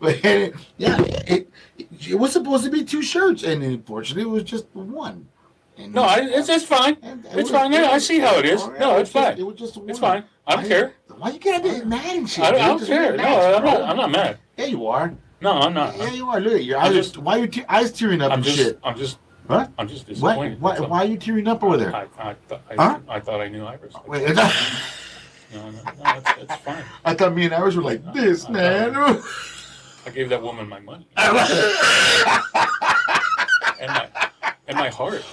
but 0.00 0.24
yeah, 0.24 0.98
it, 1.26 1.50
it 2.08 2.14
was 2.18 2.32
supposed 2.32 2.64
to 2.64 2.70
be 2.70 2.84
two 2.84 3.02
shirts, 3.02 3.42
and 3.42 3.62
unfortunately, 3.62 4.22
it 4.22 4.32
was 4.32 4.42
just 4.44 4.66
one. 4.74 5.28
And 5.76 5.94
No, 5.94 6.02
I, 6.02 6.18
it's 6.22 6.48
it's 6.48 6.64
fine. 6.64 6.94
it 6.94 7.18
It's 7.26 7.34
was- 7.34 7.50
fine. 7.50 7.72
Yeah, 7.72 7.90
I 7.90 7.98
see 7.98 8.18
how 8.18 8.36
it 8.38 8.44
is. 8.44 8.66
No, 8.80 8.96
it's 8.96 9.10
just- 9.10 9.12
fine. 9.12 9.38
It 9.38 9.46
was 9.46 9.56
just 9.56 9.76
one. 9.76 9.88
It's 9.90 9.98
fine. 9.98 10.24
I 10.46 10.54
don't 10.54 10.62
Why- 10.64 10.68
care. 10.68 10.92
Why 11.16 11.30
you 11.30 11.38
gotta 11.40 11.62
be 11.62 11.84
mad 11.84 12.16
and 12.16 12.28
shit? 12.30 12.44
I 12.44 12.50
don't, 12.52 12.60
I 12.60 12.66
don't 12.68 12.84
care. 12.86 13.16
No, 13.16 13.22
relax, 13.24 13.56
I'm 13.56 13.62
bro. 13.62 13.70
not. 13.72 13.82
I'm 13.90 13.96
not 13.96 14.10
mad. 14.10 14.38
Yeah, 14.56 14.64
you 14.66 14.86
are. 14.86 15.14
No, 15.40 15.52
I'm 15.52 15.74
not. 15.74 15.96
Yeah, 15.96 16.10
you 16.12 16.28
are. 16.28 16.40
Look 16.40 16.54
at 16.54 16.64
your 16.64 16.78
eyes. 16.78 16.92
just- 16.94 17.18
why 17.18 17.36
are 17.36 17.38
your 17.38 17.46
te- 17.48 17.64
eyes 17.68 17.92
tearing 17.92 18.20
up 18.20 18.32
I'm 18.32 18.38
and 18.38 18.44
just. 18.44 18.56
shit? 18.58 18.78
I'm 18.82 18.96
just. 18.98 19.18
What? 19.48 19.72
I'm 19.78 19.88
just 19.88 20.06
Why, 20.06 20.12
disappointed. 20.14 20.60
why, 20.60 20.74
That's 20.78 20.90
why 20.90 20.98
are 20.98 21.04
you 21.06 21.16
tearing 21.16 21.48
up 21.48 21.64
over 21.64 21.78
there? 21.78 21.96
I, 21.96 22.02
I, 22.18 22.34
thought, 22.34 22.60
I, 22.70 22.74
Huh? 22.76 22.98
I 23.08 23.18
thought 23.20 23.40
I 23.40 23.48
knew 23.48 23.64
Iris. 23.64 23.94
Wait, 24.06 24.34
No, 24.36 24.50
no, 25.54 25.70
no, 25.70 25.80
it's, 26.04 26.30
it's 26.42 26.54
fine. 26.62 26.84
I 27.06 27.14
thought 27.14 27.34
me 27.34 27.46
and 27.46 27.54
Iris 27.54 27.74
were 27.74 27.82
like 27.82 28.12
this, 28.12 28.44
I- 28.44 28.48
I 28.48 28.52
man. 28.52 28.94
I 30.06 30.10
gave 30.10 30.28
that 30.28 30.42
woman 30.42 30.68
my 30.68 30.80
money 30.80 31.06
and 31.16 31.34
my 33.88 34.08
and 34.68 34.76
my 34.78 34.88
heart. 34.90 35.24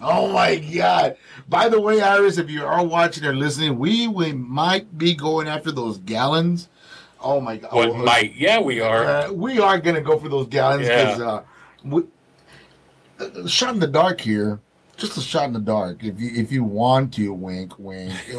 Oh 0.00 0.30
my 0.32 0.56
God! 0.56 1.16
By 1.48 1.68
the 1.68 1.80
way, 1.80 2.00
Iris, 2.00 2.38
if 2.38 2.50
you 2.50 2.64
are 2.64 2.84
watching 2.84 3.24
or 3.24 3.34
listening, 3.34 3.78
we 3.78 4.06
we 4.08 4.32
might 4.32 4.96
be 4.98 5.14
going 5.14 5.48
after 5.48 5.70
those 5.72 5.98
gallons. 5.98 6.68
Oh 7.20 7.40
my 7.40 7.56
God! 7.56 7.72
What 7.72 7.88
Oh, 7.90 7.94
might? 7.94 8.34
Yeah, 8.34 8.60
we 8.60 8.80
are. 8.80 9.04
uh, 9.04 9.32
we 9.32 9.58
are 9.60 9.78
gonna 9.78 10.00
go 10.02 10.18
for 10.18 10.28
those 10.28 10.46
gallons 10.48 10.82
because 10.88 11.18
Yeah. 11.18 11.24
uh, 11.26 11.42
we, 11.84 12.02
shot 13.48 13.74
in 13.74 13.80
the 13.80 13.86
dark 13.86 14.20
here. 14.20 14.60
Just 14.96 15.16
a 15.16 15.20
shot 15.20 15.46
in 15.46 15.52
the 15.52 15.58
dark. 15.58 16.04
If 16.04 16.20
you 16.20 16.30
if 16.34 16.52
you 16.52 16.62
want 16.62 17.12
to, 17.14 17.32
wink, 17.32 17.76
wink, 17.80 18.12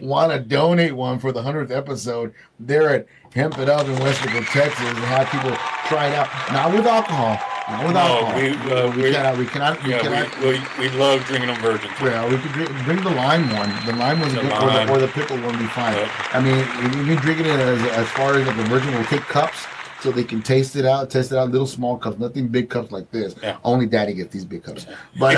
want 0.00 0.32
to 0.32 0.38
donate 0.40 0.94
one 0.94 1.18
for 1.18 1.32
the 1.32 1.42
hundredth 1.42 1.70
episode, 1.70 2.32
they're 2.58 2.88
at 2.88 3.06
Hemp 3.34 3.58
It 3.58 3.68
Up 3.68 3.86
in 3.86 3.98
Westbrook, 3.98 4.46
Texas, 4.46 4.80
and 4.80 4.96
have 4.98 5.28
people 5.28 5.50
try 5.86 6.08
it 6.08 6.14
out. 6.14 6.28
Not 6.52 6.72
with 6.72 6.86
alcohol. 6.86 7.38
Not 7.68 7.84
with 7.84 7.92
No, 7.92 8.00
alcohol. 8.00 8.40
we, 8.40 8.72
uh, 8.72 8.90
we 8.96 9.02
we- 9.02 9.12
cannot. 9.12 9.36
We 9.38 9.46
cannot. 9.46 9.82
We 9.84 9.90
cannot. 9.92 10.40
We, 10.40 10.46
we, 10.48 10.88
we 10.88 10.96
love 10.96 11.22
drinking 11.24 11.48
them 11.48 11.60
virgin. 11.60 11.90
Well, 12.02 12.28
we 12.30 12.38
could 12.38 12.52
drink, 12.52 12.70
bring 12.84 13.02
the 13.02 13.10
lime 13.10 13.54
one. 13.54 13.68
The 13.86 13.92
lime 13.92 14.18
one's 14.20 14.34
The 14.34 14.40
good, 14.40 14.52
or 14.52 14.70
the, 14.70 14.92
or 14.92 14.98
the 14.98 15.08
pickle 15.08 15.36
one 15.42 15.58
be 15.58 15.66
fine. 15.66 15.94
Yep. 15.94 16.08
I 16.32 16.40
mean, 16.40 16.58
if 17.00 17.06
you're 17.06 17.16
drinking 17.16 17.46
it 17.46 17.60
as, 17.60 17.82
as 17.92 18.08
far 18.08 18.34
as 18.34 18.46
like 18.46 18.56
the 18.56 18.64
virgin 18.64 18.94
will 18.94 19.04
take 19.04 19.20
cups 19.22 19.66
so 20.00 20.10
they 20.10 20.24
can 20.24 20.42
taste 20.42 20.76
it 20.76 20.86
out, 20.86 21.10
test 21.10 21.32
it 21.32 21.38
out, 21.38 21.50
little 21.50 21.66
small 21.66 21.96
cups, 21.98 22.18
nothing 22.18 22.48
big 22.48 22.70
cups 22.70 22.90
like 22.90 23.10
this. 23.10 23.34
Yeah. 23.42 23.58
Only 23.64 23.86
daddy 23.86 24.14
gets 24.14 24.32
these 24.32 24.44
big 24.44 24.62
cups. 24.64 24.86
But 25.18 25.36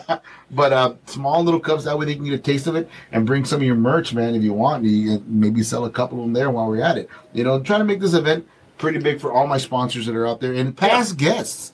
but 0.50 0.72
uh, 0.72 0.94
small 1.06 1.42
little 1.42 1.60
cups, 1.60 1.84
that 1.84 1.98
way 1.98 2.06
they 2.06 2.14
can 2.14 2.24
get 2.24 2.34
a 2.34 2.38
taste 2.38 2.66
of 2.66 2.76
it 2.76 2.88
and 3.12 3.26
bring 3.26 3.44
some 3.44 3.60
of 3.60 3.66
your 3.66 3.76
merch, 3.76 4.14
man, 4.14 4.34
if 4.34 4.42
you 4.42 4.52
want. 4.52 4.84
You 4.84 5.22
maybe 5.26 5.62
sell 5.62 5.84
a 5.84 5.90
couple 5.90 6.18
of 6.18 6.24
them 6.24 6.32
there 6.32 6.50
while 6.50 6.68
we're 6.68 6.82
at 6.82 6.96
it. 6.96 7.08
You 7.32 7.44
know, 7.44 7.60
trying 7.60 7.80
to 7.80 7.84
make 7.84 8.00
this 8.00 8.14
event 8.14 8.46
pretty 8.78 8.98
big 8.98 9.20
for 9.20 9.32
all 9.32 9.46
my 9.46 9.58
sponsors 9.58 10.06
that 10.06 10.14
are 10.14 10.26
out 10.26 10.40
there 10.40 10.52
and 10.52 10.76
past 10.76 11.16
guests 11.16 11.72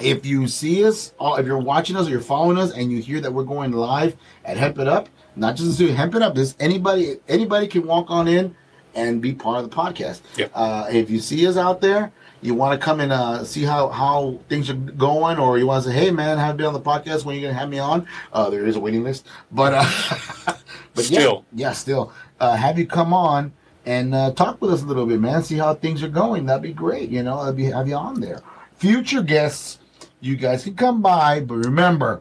if 0.00 0.26
you 0.26 0.46
see 0.48 0.84
us, 0.84 1.12
uh, 1.20 1.36
if 1.38 1.46
you're 1.46 1.58
watching 1.58 1.96
us 1.96 2.06
or 2.06 2.10
you're 2.10 2.20
following 2.20 2.58
us, 2.58 2.72
and 2.72 2.90
you 2.92 3.00
hear 3.00 3.20
that 3.20 3.32
we're 3.32 3.44
going 3.44 3.72
live 3.72 4.16
at 4.44 4.56
Hemp 4.56 4.78
It 4.78 4.88
Up, 4.88 5.08
not 5.36 5.56
just 5.56 5.78
to 5.78 5.94
Hemp 5.94 6.14
It 6.14 6.22
Up, 6.22 6.34
this 6.34 6.54
anybody 6.60 7.16
anybody 7.28 7.66
can 7.66 7.86
walk 7.86 8.10
on 8.10 8.28
in 8.28 8.54
and 8.96 9.20
be 9.20 9.32
part 9.32 9.62
of 9.62 9.70
the 9.70 9.76
podcast. 9.76 10.22
Yep. 10.36 10.50
Uh, 10.54 10.88
if 10.90 11.10
you 11.10 11.20
see 11.20 11.46
us 11.46 11.56
out 11.56 11.80
there, 11.80 12.10
you 12.42 12.54
want 12.54 12.78
to 12.78 12.84
come 12.84 13.00
and 13.00 13.12
uh, 13.12 13.44
see 13.44 13.62
how 13.62 13.88
how 13.88 14.40
things 14.48 14.68
are 14.68 14.74
going, 14.74 15.38
or 15.38 15.58
you 15.58 15.66
want 15.66 15.84
to 15.84 15.90
say, 15.90 15.96
"Hey, 15.96 16.10
man, 16.10 16.38
have 16.38 16.58
me 16.58 16.64
on 16.64 16.72
the 16.72 16.80
podcast. 16.80 17.24
When 17.24 17.36
are 17.36 17.38
you 17.38 17.46
gonna 17.46 17.58
have 17.58 17.68
me 17.68 17.78
on?" 17.78 18.06
Uh, 18.32 18.50
there 18.50 18.66
is 18.66 18.76
a 18.76 18.80
waiting 18.80 19.04
list, 19.04 19.26
but 19.52 19.72
uh, 19.74 20.54
but 20.94 21.04
Still. 21.04 21.44
yeah, 21.52 21.68
yeah, 21.68 21.72
still 21.72 22.12
uh, 22.40 22.56
have 22.56 22.78
you 22.78 22.86
come 22.86 23.12
on. 23.12 23.52
And 23.84 24.16
uh, 24.16 24.32
talk 24.32 24.60
with 24.60 24.72
us 24.72 24.82
a 24.82 24.84
little 24.84 25.06
bit, 25.06 25.20
man. 25.20 25.44
See 25.44 25.56
how 25.56 25.72
things 25.74 26.02
are 26.02 26.08
going. 26.08 26.44
That'd 26.46 26.62
be 26.62 26.72
great. 26.72 27.08
You 27.08 27.22
know, 27.22 27.38
I'd 27.38 27.54
be 27.54 27.66
have 27.66 27.86
you 27.86 27.94
on 27.94 28.20
there. 28.20 28.42
Future 28.74 29.22
guests, 29.22 29.78
you 30.20 30.34
guys 30.34 30.64
can 30.64 30.74
come 30.74 31.00
by, 31.00 31.38
but 31.38 31.54
remember, 31.54 32.20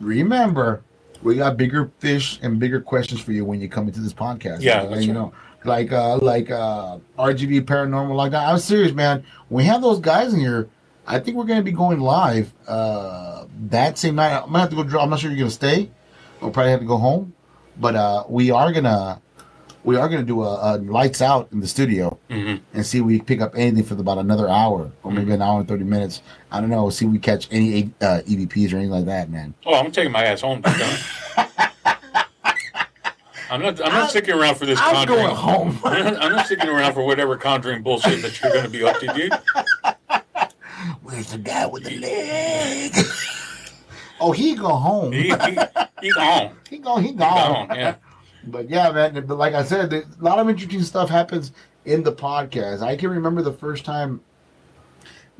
remember, 0.00 0.82
we 1.22 1.36
got 1.36 1.58
bigger 1.58 1.90
fish 1.98 2.38
and 2.42 2.58
bigger 2.58 2.80
questions 2.80 3.20
for 3.20 3.32
you 3.32 3.44
when 3.44 3.60
you 3.60 3.68
come 3.68 3.88
into 3.88 4.00
this 4.00 4.14
podcast. 4.14 4.62
Yeah, 4.62 4.84
you 4.84 4.88
right. 5.12 5.32
Like 5.66 5.92
uh, 5.92 6.18
like 6.18 6.50
uh, 6.50 6.98
RGV 7.18 7.62
paranormal, 7.62 8.14
like 8.14 8.30
that. 8.32 8.46
I'm 8.48 8.58
serious, 8.58 8.92
man. 8.92 9.24
When 9.48 9.64
we 9.64 9.68
have 9.68 9.82
those 9.82 9.98
guys 10.00 10.32
in 10.32 10.40
here, 10.40 10.68
I 11.06 11.18
think 11.18 11.36
we're 11.36 11.44
gonna 11.44 11.62
be 11.62 11.72
going 11.72 12.00
live 12.00 12.52
uh, 12.66 13.46
that 13.68 13.98
same 13.98 14.14
night. 14.14 14.36
I'm 14.36 14.46
gonna 14.46 14.60
have 14.60 14.70
to 14.70 14.76
go 14.76 14.82
draw. 14.84 15.02
I'm 15.02 15.10
not 15.10 15.18
sure 15.20 15.30
you're 15.30 15.38
gonna 15.38 15.50
stay. 15.50 15.90
We'll 16.40 16.50
probably 16.50 16.70
have 16.70 16.80
to 16.80 16.86
go 16.86 16.98
home, 16.98 17.34
but 17.78 17.94
uh, 17.96 18.24
we 18.28 18.50
are 18.50 18.72
gonna 18.72 19.20
we 19.82 19.96
are 19.96 20.08
gonna 20.08 20.22
do 20.24 20.42
a, 20.42 20.76
a 20.76 20.78
lights 20.78 21.22
out 21.22 21.48
in 21.52 21.60
the 21.60 21.66
studio 21.66 22.18
hmm 22.28 22.56
and 22.74 22.84
see 22.84 22.98
if 22.98 23.04
we 23.04 23.20
pick 23.20 23.40
up 23.40 23.52
anything 23.56 23.84
for 23.84 23.94
about 23.94 24.18
another 24.18 24.48
hour 24.48 24.90
or 25.02 25.12
maybe 25.12 25.32
an 25.32 25.40
hour 25.40 25.60
and 25.60 25.68
30 25.68 25.84
minutes. 25.84 26.22
I 26.50 26.60
don't 26.60 26.70
know. 26.70 26.90
See 26.90 27.06
if 27.06 27.12
we 27.12 27.18
catch 27.18 27.48
any 27.50 27.92
uh, 28.00 28.20
EVPs 28.26 28.72
or 28.72 28.76
anything 28.76 28.90
like 28.90 29.06
that, 29.06 29.30
man. 29.30 29.54
Oh, 29.64 29.74
I'm 29.74 29.90
taking 29.92 30.12
my 30.12 30.24
ass 30.24 30.42
home. 30.42 30.62
I'm 33.50 33.62
not. 33.62 33.80
I'm 33.84 33.92
not 33.92 34.10
sticking 34.10 34.34
around 34.34 34.56
for 34.56 34.66
this 34.66 34.78
I'm 34.80 34.94
conjuring. 35.06 35.18
going 35.24 35.36
home. 35.36 35.78
I'm 35.84 36.04
not, 36.04 36.22
I'm 36.22 36.32
not 36.32 36.46
sticking 36.46 36.68
around 36.68 36.94
for 36.94 37.04
whatever 37.04 37.36
conjuring 37.36 37.82
bullshit 37.82 38.22
that 38.22 38.40
you're 38.40 38.52
going 38.52 38.64
to 38.64 38.70
be 38.70 38.82
up 38.84 38.98
to, 39.00 39.06
dude. 39.14 39.32
Where's 41.02 41.30
the 41.32 41.38
guy 41.38 41.66
with 41.66 41.84
the 41.84 41.98
leg? 41.98 42.92
oh, 44.20 44.32
he 44.32 44.54
go 44.54 44.68
home. 44.68 45.12
He, 45.12 45.28
he, 45.30 45.58
he 46.02 46.10
gone. 46.10 46.56
He 46.70 46.78
go. 46.78 46.96
He 46.98 47.08
He 47.08 47.12
gone. 47.14 47.68
gone. 47.68 47.76
Yeah. 47.76 47.94
But 48.48 48.68
yeah, 48.68 48.90
man. 48.90 49.24
But 49.26 49.38
like 49.38 49.54
I 49.54 49.64
said, 49.64 49.92
a 49.92 50.04
lot 50.20 50.38
of 50.38 50.48
interesting 50.48 50.82
stuff 50.82 51.08
happens 51.08 51.52
in 51.84 52.02
the 52.02 52.12
podcast. 52.12 52.82
I 52.82 52.96
can 52.96 53.10
remember 53.10 53.42
the 53.42 53.52
first 53.52 53.84
time 53.84 54.20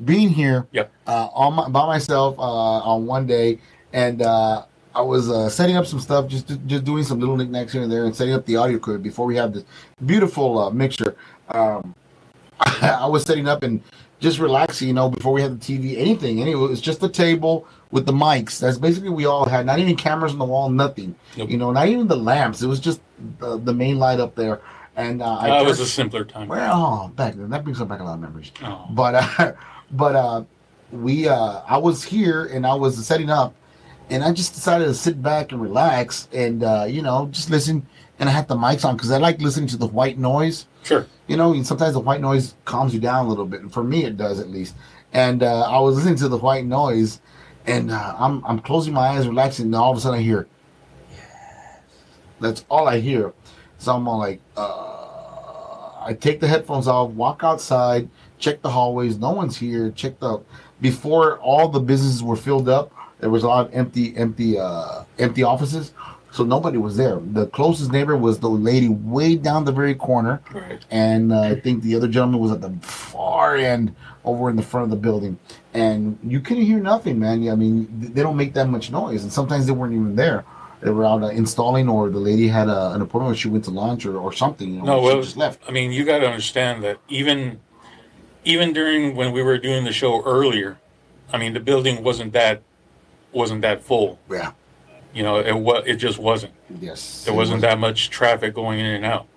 being 0.05 0.29
here 0.29 0.67
Yep. 0.71 0.91
uh, 1.07 1.27
on 1.33 1.53
my, 1.55 1.69
by 1.69 1.85
myself 1.85 2.37
uh, 2.39 2.41
on 2.41 3.05
one 3.05 3.25
day, 3.27 3.59
and 3.93 4.21
uh, 4.21 4.65
I 4.97 5.01
was 5.01 5.29
uh, 5.29 5.47
setting 5.49 5.77
up 5.77 5.85
some 5.85 5.99
stuff, 5.99 6.27
just 6.27 6.47
just 6.65 6.83
doing 6.83 7.03
some 7.03 7.19
little 7.19 7.37
knickknacks 7.37 7.71
here 7.71 7.83
and 7.83 7.91
there, 7.91 8.05
and 8.05 8.15
setting 8.15 8.33
up 8.33 8.45
the 8.45 8.55
audio 8.55 8.77
equipment 8.77 9.03
before 9.03 9.27
we 9.27 9.35
have 9.35 9.53
this 9.53 9.63
beautiful 10.05 10.57
uh, 10.57 10.69
mixture. 10.71 11.15
Um, 11.49 11.93
I 12.59 13.05
was 13.05 13.23
setting 13.23 13.47
up, 13.47 13.61
and 13.61 13.81
just 14.19 14.39
relaxing, 14.39 14.87
you 14.87 14.93
know, 14.95 15.09
before 15.09 15.33
we 15.33 15.41
had 15.41 15.59
the 15.59 15.63
TV, 15.63 15.97
anything. 15.99 16.41
Anyway, 16.41 16.63
it 16.63 16.69
was 16.69 16.81
just 16.81 16.99
the 16.99 17.09
table 17.09 17.67
with 17.91 18.07
the 18.07 18.11
mics. 18.11 18.59
That's 18.59 18.79
basically 18.79 19.09
we 19.09 19.25
all 19.25 19.47
had. 19.47 19.65
Not 19.65 19.79
even 19.79 19.95
cameras 19.95 20.31
on 20.31 20.39
the 20.39 20.45
wall, 20.45 20.69
nothing. 20.69 21.15
Nope. 21.37 21.49
You 21.51 21.57
know, 21.57 21.71
not 21.71 21.87
even 21.87 22.07
the 22.07 22.17
lamps. 22.17 22.61
It 22.63 22.67
was 22.67 22.79
just 22.79 22.99
the, 23.39 23.57
the 23.57 23.73
main 23.73 23.99
light 23.99 24.19
up 24.19 24.33
there. 24.33 24.61
And 24.95 25.21
uh, 25.21 25.37
I 25.37 25.49
That 25.49 25.65
was 25.65 25.79
a 25.79 25.85
simpler 25.85 26.25
time. 26.25 26.47
well, 26.47 27.05
oh, 27.05 27.07
back 27.09 27.35
then 27.35 27.51
that 27.51 27.63
brings 27.63 27.79
up 27.79 27.87
back 27.87 27.99
a 27.99 28.03
lot 28.03 28.15
of 28.15 28.19
memories. 28.19 28.51
Oh. 28.63 28.87
But 28.89 29.13
uh, 29.15 29.51
but 29.91 30.15
uh, 30.15 30.43
we 30.91 31.27
uh, 31.27 31.61
I 31.67 31.77
was 31.77 32.03
here 32.03 32.45
and 32.45 32.65
I 32.65 32.73
was 32.73 33.05
setting 33.05 33.29
up, 33.29 33.53
and 34.09 34.23
I 34.23 34.31
just 34.31 34.53
decided 34.53 34.85
to 34.85 34.93
sit 34.93 35.21
back 35.21 35.51
and 35.51 35.61
relax 35.61 36.27
and 36.33 36.63
uh, 36.63 36.85
you 36.87 37.01
know 37.01 37.27
just 37.31 37.49
listen. 37.49 37.85
And 38.19 38.27
I 38.27 38.31
had 38.31 38.47
the 38.47 38.55
mics 38.55 38.83
on 38.83 38.95
because 38.95 39.11
I 39.11 39.17
like 39.17 39.39
listening 39.41 39.67
to 39.69 39.77
the 39.77 39.85
white 39.85 40.17
noise. 40.17 40.65
Sure. 40.83 41.05
You 41.27 41.37
know, 41.37 41.53
and 41.53 41.67
sometimes 41.67 41.93
the 41.93 41.99
white 41.99 42.19
noise 42.21 42.55
calms 42.65 42.91
you 42.93 42.99
down 42.99 43.25
a 43.25 43.29
little 43.29 43.45
bit. 43.45 43.61
And 43.61 43.71
for 43.71 43.83
me, 43.83 44.05
it 44.05 44.17
does 44.17 44.39
at 44.39 44.49
least. 44.49 44.73
And 45.13 45.43
uh, 45.43 45.69
I 45.69 45.79
was 45.79 45.95
listening 45.97 46.15
to 46.15 46.27
the 46.27 46.37
white 46.37 46.65
noise, 46.65 47.21
and 47.67 47.91
uh, 47.91 48.15
I'm 48.17 48.43
I'm 48.45 48.59
closing 48.59 48.93
my 48.93 49.07
eyes, 49.09 49.27
relaxing, 49.27 49.65
and 49.67 49.75
all 49.75 49.91
of 49.91 49.97
a 49.97 50.01
sudden 50.01 50.19
I 50.19 50.23
hear, 50.23 50.47
Yes. 51.11 51.79
that's 52.39 52.65
all 52.69 52.87
I 52.87 52.99
hear. 52.99 53.33
So 53.77 53.93
I'm 53.95 54.07
all 54.07 54.17
like, 54.17 54.41
uh, 54.55 54.63
I 56.01 56.17
take 56.19 56.39
the 56.39 56.47
headphones 56.47 56.87
off, 56.87 57.11
walk 57.11 57.43
outside, 57.43 58.09
check 58.39 58.61
the 58.63 58.69
hallways. 58.71 59.19
No 59.19 59.31
one's 59.31 59.57
here. 59.57 59.91
Check 59.91 60.19
the 60.19 60.39
before 60.81 61.37
all 61.39 61.67
the 61.69 61.79
businesses 61.79 62.23
were 62.23 62.35
filled 62.35 62.67
up. 62.69 62.91
There 63.19 63.29
was 63.29 63.43
a 63.43 63.47
lot 63.47 63.67
of 63.67 63.73
empty, 63.73 64.15
empty, 64.15 64.59
uh, 64.59 65.03
empty 65.19 65.43
offices. 65.43 65.93
So 66.31 66.43
nobody 66.43 66.77
was 66.77 66.97
there. 66.97 67.19
The 67.33 67.47
closest 67.47 67.91
neighbor 67.91 68.15
was 68.15 68.39
the 68.39 68.49
lady 68.49 68.89
way 68.89 69.35
down 69.35 69.65
the 69.65 69.71
very 69.71 69.95
corner, 69.95 70.41
Right. 70.53 70.83
and 70.91 71.31
uh, 71.31 71.41
I 71.41 71.59
think 71.59 71.81
the 71.83 71.95
other 71.95 72.07
gentleman 72.07 72.39
was 72.41 72.51
at 72.51 72.61
the 72.61 72.69
far 72.81 73.55
end 73.55 73.95
over 74.25 74.49
in 74.49 74.55
the 74.55 74.61
front 74.61 74.83
of 74.83 74.89
the 74.91 74.97
building. 74.97 75.39
And 75.73 76.19
you 76.21 76.39
couldn't 76.41 76.63
hear 76.65 76.79
nothing, 76.79 77.17
man. 77.17 77.47
I 77.49 77.55
mean, 77.55 77.87
they 78.13 78.21
don't 78.21 78.35
make 78.37 78.53
that 78.53 78.67
much 78.69 78.91
noise, 78.91 79.23
and 79.23 79.31
sometimes 79.31 79.65
they 79.65 79.71
weren't 79.71 79.93
even 79.93 80.15
there. 80.15 80.43
They 80.81 80.91
were 80.91 81.05
out 81.05 81.23
uh, 81.23 81.27
installing, 81.27 81.89
or 81.89 82.09
the 82.09 82.19
lady 82.19 82.47
had 82.49 82.67
a, 82.67 82.91
an 82.91 83.01
appointment. 83.01 83.27
Where 83.29 83.35
she 83.35 83.47
went 83.47 83.63
to 83.65 83.71
lunch 83.71 84.05
or, 84.05 84.17
or 84.17 84.31
something. 84.33 84.69
You 84.71 84.79
know, 84.81 84.85
No, 84.85 84.99
she 84.99 85.05
well, 85.05 85.21
just 85.23 85.37
left. 85.37 85.61
I 85.67 85.71
mean, 85.71 85.91
you 85.91 86.03
got 86.05 86.19
to 86.19 86.27
understand 86.27 86.83
that 86.83 86.97
even 87.07 87.61
even 88.45 88.73
during 88.73 89.15
when 89.15 89.31
we 89.31 89.41
were 89.41 89.57
doing 89.57 89.85
the 89.85 89.91
show 89.93 90.23
earlier, 90.23 90.77
I 91.33 91.37
mean, 91.39 91.53
the 91.53 91.59
building 91.61 92.03
wasn't 92.03 92.33
that 92.33 92.61
wasn't 93.31 93.61
that 93.61 93.83
full. 93.83 94.19
Yeah. 94.29 94.51
You 95.13 95.23
know, 95.23 95.37
it 95.39 95.53
was 95.53 95.83
it 95.85 95.95
just 95.95 96.19
wasn't. 96.19 96.53
Yes. 96.79 97.23
There 97.25 97.33
wasn't 97.33 97.57
was- 97.57 97.61
that 97.63 97.79
much 97.79 98.09
traffic 98.09 98.53
going 98.53 98.79
in 98.79 98.85
and 98.85 99.05
out. 99.05 99.27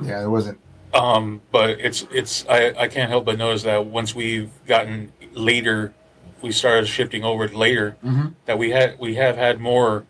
Yeah, 0.00 0.20
there 0.20 0.30
wasn't. 0.30 0.58
Um, 0.94 1.40
but 1.50 1.70
it's 1.70 2.06
it's 2.12 2.46
I, 2.48 2.72
I 2.78 2.88
can't 2.88 3.10
help 3.10 3.24
but 3.26 3.36
notice 3.38 3.62
that 3.64 3.84
once 3.86 4.14
we've 4.14 4.50
gotten 4.66 5.12
later, 5.32 5.92
we 6.40 6.52
started 6.52 6.86
shifting 6.86 7.24
over 7.24 7.48
later. 7.48 7.96
Mhm. 8.04 8.34
That 8.46 8.58
we 8.58 8.70
had 8.70 8.98
we 8.98 9.16
have 9.16 9.36
had 9.36 9.60
more 9.60 10.06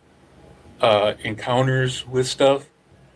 uh, 0.80 1.14
encounters 1.24 2.06
with 2.06 2.28
stuff, 2.28 2.66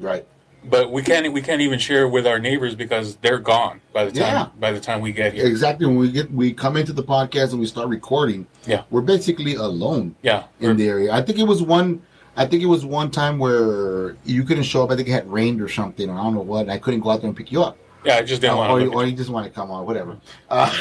Right. 0.01 0.27
But 0.64 0.90
we 0.92 1.03
can't 1.03 1.33
we 1.33 1.42
can't 1.42 1.61
even 1.61 1.79
share 1.79 2.09
with 2.09 2.27
our 2.27 2.38
neighbors 2.38 2.75
because 2.75 3.16
they're 3.16 3.38
gone 3.38 3.81
by 3.92 4.05
the 4.05 4.12
time 4.12 4.20
Yeah. 4.20 4.46
by 4.59 4.72
the 4.72 4.81
time 4.81 5.01
we 5.01 5.12
get 5.12 5.33
here. 5.35 5.46
Exactly. 5.46 5.87
When 5.87 5.96
we 5.96 6.11
get 6.12 6.33
we 6.33 6.53
come 6.53 6.77
into 6.77 6.92
the 6.92 7.03
podcast 7.03 7.51
and 7.51 7.61
we 7.61 7.66
start 7.66 7.88
recording, 7.88 8.46
Yeah. 8.66 8.83
we're 8.90 9.01
basically 9.03 9.55
alone. 9.57 10.14
Yeah, 10.22 10.44
in 10.61 10.77
the 10.77 10.88
area. 10.88 11.12
I 11.12 11.22
think 11.22 11.38
it 11.38 11.46
was 11.46 11.62
one. 11.62 12.03
I 12.37 12.46
think 12.46 12.62
it 12.62 12.66
was 12.66 12.85
one 12.87 13.11
time 13.11 13.38
where 13.38 14.16
you 14.25 14.44
couldn't 14.44 14.62
show 14.62 14.83
up. 14.85 14.90
I 14.90 14.96
think 14.96 15.09
it 15.09 15.12
had 15.12 15.31
rained 15.31 15.61
or 15.61 15.68
something, 15.68 16.09
or 16.09 16.14
I 16.18 16.22
don't 16.22 16.35
know 16.35 16.40
what. 16.40 16.62
And 16.62 16.72
I 16.72 16.79
couldn't 16.79 17.01
go 17.01 17.11
out 17.11 17.20
there 17.20 17.29
and 17.29 17.37
pick 17.37 17.53
you 17.53 17.62
up, 17.62 17.77
yeah. 18.05 18.16
I 18.16 18.22
just 18.22 18.40
didn't 18.40 18.55
or, 18.55 18.59
want 18.59 18.70
or, 18.72 18.79
to. 18.79 18.85
you, 18.87 18.92
or 18.94 19.05
you 19.05 19.12
just 19.12 19.29
want 19.31 19.44
to 19.46 19.53
come 19.53 19.70
on, 19.70 19.85
whatever. 19.85 20.16
Uh, 20.48 20.75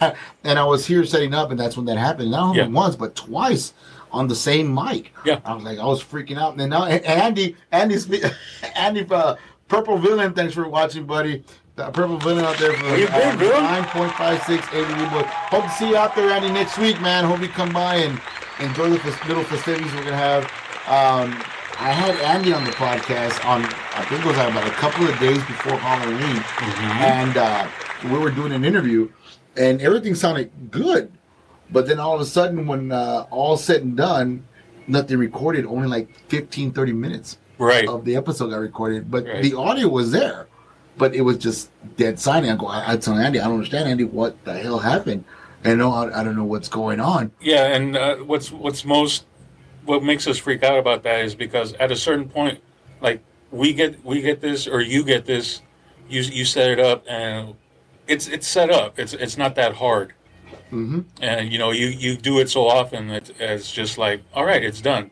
and 0.44 0.58
I 0.58 0.64
was 0.64 0.86
here 0.86 1.04
setting 1.04 1.34
up, 1.34 1.50
and 1.50 1.60
that's 1.60 1.76
when 1.76 1.86
that 1.86 1.98
happened. 1.98 2.30
Not 2.32 2.42
only 2.48 2.58
Yeah. 2.58 2.66
once, 2.68 2.96
but 2.96 3.14
twice 3.14 3.74
on 4.12 4.28
the 4.28 4.34
same 4.34 4.72
mic. 4.72 5.12
Yeah. 5.24 5.40
I 5.44 5.54
was 5.54 5.64
like, 5.64 5.78
I 5.78 5.84
was 5.84 6.02
freaking 6.02 6.38
out. 6.38 6.52
And 6.52 6.60
then 6.60 6.70
now, 6.70 6.84
and 6.84 7.04
Andy, 7.04 7.56
Andy's, 7.72 8.08
Andy, 8.74 9.06
uh, 9.10 9.36
Purple 9.68 9.98
Villain. 9.98 10.32
Thanks 10.34 10.54
for 10.54 10.68
watching, 10.68 11.04
buddy. 11.06 11.44
The 11.76 11.90
Purple 11.90 12.18
Villain 12.18 12.44
out 12.44 12.58
there 12.58 12.72
for 12.72 12.96
you 12.96 13.06
been, 13.06 13.32
um, 13.32 13.38
Bill? 13.38 13.52
9.56 13.52 14.58
ABV. 14.58 15.12
But 15.12 15.26
hope 15.26 15.64
to 15.64 15.70
see 15.70 15.90
you 15.90 15.96
out 15.96 16.16
there, 16.16 16.30
Andy, 16.30 16.50
next 16.50 16.78
week, 16.78 17.00
man. 17.00 17.24
Hope 17.24 17.40
you 17.40 17.48
come 17.48 17.72
by 17.72 17.96
and 17.96 18.20
enjoy 18.60 18.90
the 18.90 18.98
fes- 18.98 19.28
little 19.28 19.44
festivities 19.44 19.92
we're 19.94 20.04
gonna 20.04 20.16
have. 20.16 20.44
Um, 20.88 21.32
I 21.80 21.92
had 21.92 22.16
Andy 22.16 22.52
on 22.52 22.64
the 22.64 22.72
podcast 22.72 23.44
on 23.44 23.62
I 23.64 24.04
think 24.08 24.22
it 24.24 24.26
was 24.26 24.36
about 24.36 24.66
a 24.66 24.70
couple 24.72 25.06
of 25.06 25.16
days 25.20 25.38
before 25.38 25.76
Halloween, 25.76 26.42
and 27.04 27.36
uh, 27.36 27.68
we 28.04 28.18
were 28.18 28.30
doing 28.32 28.50
an 28.52 28.64
interview, 28.64 29.08
and 29.56 29.80
everything 29.80 30.14
sounded 30.16 30.50
good. 30.72 31.12
But 31.70 31.86
then 31.86 31.98
all 32.00 32.14
of 32.14 32.20
a 32.20 32.26
sudden, 32.26 32.66
when 32.66 32.92
uh, 32.92 33.26
all 33.30 33.56
said 33.56 33.82
and 33.82 33.96
done, 33.96 34.44
nothing 34.86 35.18
recorded. 35.18 35.66
Only 35.66 35.88
like 35.88 36.08
15, 36.28 36.72
30 36.72 36.92
minutes 36.92 37.38
Right. 37.58 37.86
of 37.88 38.04
the 38.04 38.16
episode 38.16 38.50
got 38.50 38.58
recorded, 38.60 39.10
but 39.10 39.24
Right. 39.26 39.42
the 39.42 39.54
audio 39.54 39.88
was 39.88 40.12
there, 40.12 40.46
but 40.96 41.14
it 41.14 41.22
was 41.22 41.36
just 41.38 41.70
dead 41.96 42.18
silent. 42.20 42.52
I 42.52 42.56
go, 42.56 42.66
I, 42.68 42.92
I 42.92 42.96
tell 42.96 43.14
Andy, 43.18 43.40
I 43.40 43.44
don't 43.44 43.54
understand, 43.54 43.88
Andy, 43.88 44.04
what 44.04 44.42
the 44.44 44.54
hell 44.54 44.78
happened? 44.78 45.24
And 45.64 45.78
no, 45.80 45.92
I, 45.92 46.20
I 46.20 46.24
don't 46.24 46.36
know 46.36 46.44
what's 46.44 46.68
going 46.68 47.00
on. 47.00 47.32
Yeah, 47.40 47.66
and 47.74 47.96
uh, 47.96 48.16
what's 48.18 48.52
what's 48.52 48.84
most 48.84 49.26
what 49.84 50.04
makes 50.04 50.28
us 50.28 50.38
freak 50.38 50.62
out 50.62 50.78
about 50.78 51.02
that 51.02 51.24
is 51.24 51.34
because 51.34 51.72
at 51.74 51.90
a 51.90 51.96
certain 51.96 52.28
point, 52.28 52.60
like 53.00 53.22
we 53.50 53.72
get 53.72 54.04
we 54.04 54.20
get 54.22 54.40
this 54.40 54.68
or 54.68 54.80
you 54.80 55.02
get 55.02 55.26
this, 55.26 55.60
you 56.08 56.20
you 56.22 56.44
set 56.44 56.70
it 56.70 56.78
up 56.78 57.04
and 57.08 57.54
it's 58.06 58.28
it's 58.28 58.46
set 58.46 58.70
up. 58.70 59.00
It's 59.00 59.14
it's 59.14 59.36
not 59.36 59.56
that 59.56 59.74
hard, 59.74 60.12
hmm 60.70 61.00
and 61.20 61.52
you 61.52 61.58
know 61.58 61.70
you 61.70 61.86
you 61.88 62.16
do 62.16 62.38
it 62.40 62.48
so 62.50 62.66
often 62.68 63.08
that 63.08 63.30
it's 63.40 63.70
just 63.72 63.98
like 63.98 64.22
all 64.34 64.44
right, 64.44 64.62
it's 64.64 64.80
done. 64.80 65.10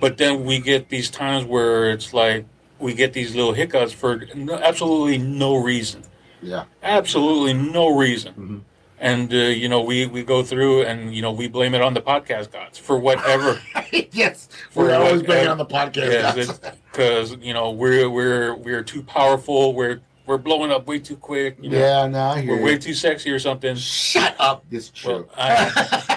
But 0.00 0.18
then 0.18 0.44
we 0.44 0.58
get 0.60 0.88
these 0.90 1.08
times 1.10 1.44
where 1.46 1.90
it's 1.90 2.12
like 2.12 2.44
we 2.78 2.92
get 2.94 3.12
these 3.14 3.34
little 3.34 3.54
hiccups 3.54 3.92
for 3.92 4.24
no, 4.34 4.54
absolutely 4.54 5.18
no 5.18 5.56
reason 5.56 6.02
Yeah, 6.42 6.64
absolutely 6.82 7.54
no 7.54 7.96
reason. 7.96 8.34
Mhm. 8.34 8.60
And 8.98 9.32
uh, 9.32 9.36
you 9.36 9.68
know, 9.68 9.82
we 9.82 10.06
we 10.06 10.22
go 10.22 10.42
through 10.42 10.82
and 10.84 11.14
you 11.14 11.20
know 11.22 11.32
we 11.32 11.48
blame 11.48 11.74
it 11.74 11.82
on 11.82 11.92
the 11.94 12.00
podcast 12.00 12.50
gods 12.52 12.78
for 12.78 12.98
whatever. 12.98 13.60
yes, 14.12 14.48
For 14.70 14.84
we're 14.84 14.94
always 14.96 15.22
bringing 15.22 15.48
on 15.48 15.58
the 15.58 15.66
podcast. 15.66 16.34
guys. 16.34 16.60
because 16.92 17.36
you 17.42 17.52
know 17.52 17.70
we're 17.70 18.08
we're 18.08 18.54
we're 18.54 18.82
too 18.82 19.02
powerful. 19.02 19.74
We're 19.74 20.00
we're 20.26 20.38
blowing 20.38 20.70
up 20.70 20.86
way 20.86 20.98
too 20.98 21.16
quick. 21.16 21.56
You 21.60 21.70
know, 21.70 21.78
yeah, 21.78 22.06
no, 22.06 22.20
I 22.20 22.40
hear 22.40 22.50
we're 22.52 22.58
you. 22.58 22.64
way 22.64 22.78
too 22.78 22.94
sexy 22.94 23.30
or 23.30 23.38
something. 23.38 23.76
Shut 23.76 24.34
up. 24.38 24.64
This 24.70 24.84
is 24.84 24.90
true. 24.90 25.28
Well, 25.36 25.46
I- 25.48 26.12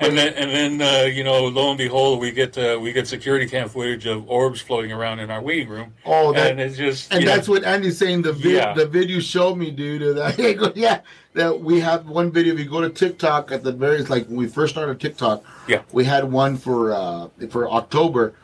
and 0.00 0.18
then 0.18 0.34
and 0.34 0.80
then 0.80 0.82
uh, 0.82 1.04
you 1.06 1.22
know, 1.22 1.46
lo 1.46 1.68
and 1.70 1.78
behold, 1.78 2.20
we 2.20 2.32
get 2.32 2.58
uh, 2.58 2.78
we 2.82 2.92
get 2.92 3.06
security 3.06 3.46
cam 3.46 3.68
footage 3.68 4.06
of 4.06 4.28
orbs 4.28 4.60
floating 4.60 4.90
around 4.92 5.20
in 5.20 5.30
our 5.30 5.40
waiting 5.40 5.68
room, 5.68 5.94
oh, 6.04 6.32
that, 6.32 6.50
and 6.50 6.60
it's 6.60 6.76
just 6.76 7.12
and 7.12 7.20
you 7.22 7.28
know, 7.28 7.34
that's 7.36 7.48
what 7.48 7.62
Andy's 7.64 7.96
saying. 7.96 8.22
The 8.22 8.32
vid, 8.32 8.52
Yeah. 8.52 8.74
the 8.74 8.86
video 8.86 9.20
showed 9.20 9.54
me, 9.56 9.70
dude. 9.70 10.02
go, 10.58 10.72
yeah, 10.74 11.00
that 11.34 11.60
we 11.60 11.78
have 11.80 12.08
one 12.08 12.32
video. 12.32 12.52
If 12.54 12.58
you 12.58 12.68
go 12.68 12.80
to 12.80 12.90
TikTok 12.90 13.52
at 13.52 13.62
the 13.62 13.72
very, 13.72 14.02
like 14.04 14.26
when 14.26 14.36
we 14.36 14.48
first 14.48 14.74
started 14.74 15.00
TikTok, 15.00 15.44
Yeah. 15.68 15.82
we 15.92 16.04
had 16.04 16.24
one 16.30 16.56
for 16.56 16.92
uh, 16.92 17.28
for 17.50 17.70
October, 17.70 18.34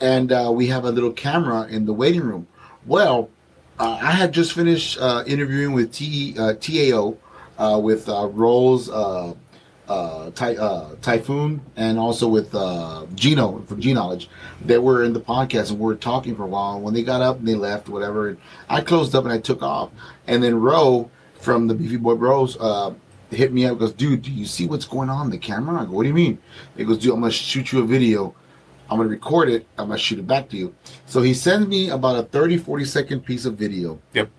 and 0.00 0.32
uh, 0.32 0.50
we 0.52 0.66
have 0.66 0.84
a 0.84 0.90
little 0.90 1.12
camera 1.12 1.68
in 1.68 1.86
the 1.86 1.92
waiting 1.94 2.22
room. 2.22 2.48
Well, 2.86 3.30
uh, 3.78 3.98
I 4.00 4.12
had 4.12 4.32
just 4.32 4.52
finished 4.52 4.98
uh, 4.98 5.24
interviewing 5.26 5.72
with 5.72 5.92
T, 5.92 6.34
uh, 6.38 6.54
TAO 6.54 7.16
uh, 7.58 7.78
with 7.78 8.08
uh, 8.08 8.28
Rolls. 8.28 8.88
Uh, 8.90 9.34
Ty, 10.34 10.54
Typhoon 11.00 11.62
and 11.76 11.98
also 11.98 12.28
with 12.28 12.52
Gino 13.14 13.64
from 13.66 13.80
G 13.80 13.94
Knowledge. 13.94 14.28
They 14.62 14.76
were 14.76 15.02
in 15.02 15.14
the 15.14 15.20
podcast 15.20 15.70
and 15.70 15.78
we 15.78 15.86
were 15.86 15.94
talking 15.94 16.36
for 16.36 16.42
a 16.42 16.46
while. 16.46 16.74
And 16.74 16.84
when 16.84 16.92
they 16.92 17.02
got 17.02 17.22
up 17.22 17.38
and 17.38 17.48
they 17.48 17.54
left, 17.54 17.88
whatever, 17.88 18.28
and 18.28 18.38
I 18.68 18.82
closed 18.82 19.14
up 19.14 19.24
and 19.24 19.32
I 19.32 19.38
took 19.38 19.62
off. 19.62 19.90
And 20.26 20.42
then 20.42 20.60
Ro 20.60 21.10
from 21.40 21.68
the 21.68 21.74
Beefy 21.74 21.96
Boy 21.96 22.16
Bros 22.16 22.58
hit 23.30 23.52
me 23.52 23.64
up. 23.64 23.78
Goes, 23.78 23.92
dude, 23.92 24.22
do 24.22 24.30
you 24.30 24.44
see 24.44 24.66
what's 24.66 24.84
going 24.84 25.08
on 25.08 25.26
in 25.26 25.30
the 25.30 25.38
camera? 25.38 25.80
I 25.80 25.84
go, 25.86 25.92
what 25.92 26.02
do 26.02 26.08
you 26.08 26.14
mean? 26.14 26.38
He 26.76 26.84
goes, 26.84 26.98
dude, 26.98 27.14
I'm 27.14 27.20
gonna 27.20 27.32
shoot 27.32 27.72
you 27.72 27.80
a 27.80 27.86
video. 27.86 28.34
I'm 28.90 28.96
gonna 28.98 29.08
record 29.08 29.48
it. 29.48 29.66
I'm 29.78 29.88
gonna 29.88 29.98
shoot 29.98 30.18
it 30.18 30.26
back 30.26 30.48
to 30.50 30.56
you. 30.56 30.74
So 31.06 31.22
he 31.22 31.34
sends 31.34 31.66
me 31.68 31.90
about 31.90 32.16
a 32.16 32.22
30, 32.24 32.58
40 32.58 32.84
second 32.84 33.20
piece 33.20 33.44
of 33.44 33.54
video 33.56 33.98
Yep. 34.14 34.30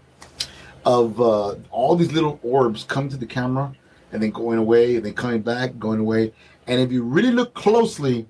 of 0.86 1.22
uh, 1.22 1.56
all 1.72 1.96
these 1.96 2.12
little 2.12 2.40
orbs 2.44 2.84
come 2.84 3.10
to 3.10 3.18
the 3.18 3.26
camera 3.26 3.72
and 4.12 4.22
then 4.24 4.32
going 4.32 4.58
away 4.58 4.96
and 4.96 5.06
then 5.06 5.14
coming 5.14 5.42
back, 5.42 5.78
going 5.78 6.00
away. 6.00 6.34
And 6.68 6.80
if 6.82 6.92
you 6.92 7.04
really 7.04 7.32
look 7.32 7.54
closely 7.54 8.28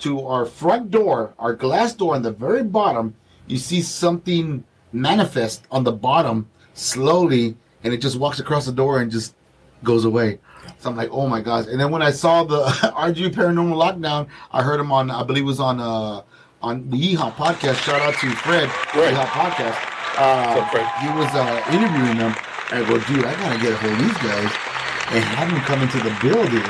to 0.00 0.24
our 0.26 0.46
front 0.46 0.90
door, 0.90 1.34
our 1.38 1.54
glass 1.54 1.92
door 1.92 2.14
on 2.14 2.22
the 2.22 2.30
very 2.30 2.62
bottom, 2.62 3.14
you 3.46 3.58
see 3.58 3.82
something 3.82 4.64
manifest 4.92 5.64
on 5.70 5.84
the 5.84 5.92
bottom 5.92 6.48
slowly, 6.74 7.56
and 7.84 7.92
it 7.92 7.98
just 7.98 8.18
walks 8.18 8.38
across 8.40 8.64
the 8.66 8.72
door 8.72 9.00
and 9.00 9.10
just 9.10 9.34
goes 9.84 10.04
away. 10.04 10.38
So 10.78 10.90
I'm 10.90 10.96
like, 10.96 11.10
oh 11.10 11.26
my 11.26 11.40
gosh! 11.40 11.66
And 11.66 11.80
then 11.80 11.90
when 11.90 12.02
I 12.02 12.10
saw 12.12 12.44
the 12.44 12.64
RG 12.94 13.30
Paranormal 13.34 13.74
Lockdown, 13.76 14.28
I 14.52 14.62
heard 14.62 14.78
him 14.78 14.92
on, 14.92 15.10
I 15.10 15.22
believe 15.24 15.42
it 15.42 15.46
was 15.46 15.60
on 15.60 15.80
uh, 15.80 16.22
on 16.62 16.88
the 16.90 16.96
Yeehaw 16.96 17.32
podcast. 17.34 17.76
Shout 17.82 18.00
out 18.00 18.14
to 18.14 18.30
Fred, 18.36 18.68
Right. 18.94 19.12
Yeehaw 19.14 19.26
podcast. 19.26 19.76
Uh, 20.18 20.54
What's 20.54 20.60
up, 20.62 20.70
Fred? 20.70 20.86
he 21.02 21.08
was 21.18 21.30
uh, 21.34 21.62
interviewing 21.74 22.18
them, 22.18 22.34
I 22.70 22.82
go, 22.86 22.98
dude, 23.06 23.24
I 23.24 23.34
gotta 23.38 23.58
get 23.60 23.72
a 23.72 23.76
hold 23.76 23.92
of 23.92 23.98
these 23.98 24.18
guys 24.18 24.52
and 25.14 25.24
have 25.24 25.48
them 25.50 25.60
come 25.62 25.82
into 25.82 25.98
the 25.98 26.14
building 26.22 26.66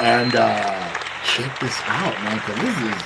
and 0.00 0.34
uh, 0.34 0.90
check 1.24 1.58
this 1.60 1.74
out, 1.86 2.14
man. 2.22 2.38
Cause 2.40 2.56
this 2.56 2.76
is 2.82 3.02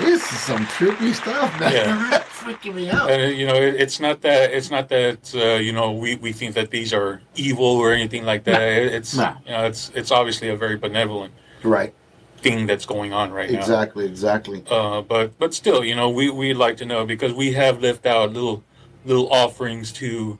this 0.00 0.22
is 0.32 0.40
some 0.40 0.64
trippy 0.66 1.14
stuff, 1.14 1.58
man. 1.60 1.72
Yeah. 1.72 2.08
That's 2.10 2.28
freaking 2.40 2.74
me 2.74 2.90
out. 2.90 3.10
And 3.10 3.36
you 3.36 3.46
know, 3.46 3.54
it, 3.54 3.74
it's 3.80 4.00
not 4.00 4.20
that 4.22 4.52
it's 4.52 4.70
not 4.70 4.88
that 4.88 5.34
uh, 5.34 5.58
you 5.60 5.72
know 5.72 5.92
we, 5.92 6.16
we 6.16 6.32
think 6.32 6.54
that 6.54 6.70
these 6.70 6.92
are 6.92 7.20
evil 7.36 7.66
or 7.66 7.92
anything 7.92 8.24
like 8.24 8.44
that. 8.44 8.62
It- 8.62 8.92
It's 8.94 9.16
No. 9.16 9.34
you 9.46 9.52
know, 9.52 9.64
it's 9.66 9.90
it's 9.94 10.10
obviously 10.10 10.48
a 10.48 10.56
very 10.56 10.76
benevolent 10.76 11.32
Right. 11.62 11.94
thing 12.38 12.66
that's 12.66 12.86
going 12.86 13.12
on 13.12 13.30
right 13.32 13.50
now. 13.50 13.58
Exactly. 13.58 14.06
Exactly. 14.06 14.64
Uh, 14.70 15.02
but 15.02 15.38
but 15.38 15.54
still, 15.54 15.84
you 15.84 15.94
know, 15.94 16.08
we 16.10 16.30
we'd 16.30 16.54
like 16.56 16.76
to 16.78 16.84
know 16.86 17.04
because 17.06 17.32
we 17.32 17.52
have 17.52 17.80
left 17.82 18.06
out 18.06 18.32
little 18.32 18.64
little 19.04 19.32
offerings 19.32 19.92
to 19.92 20.38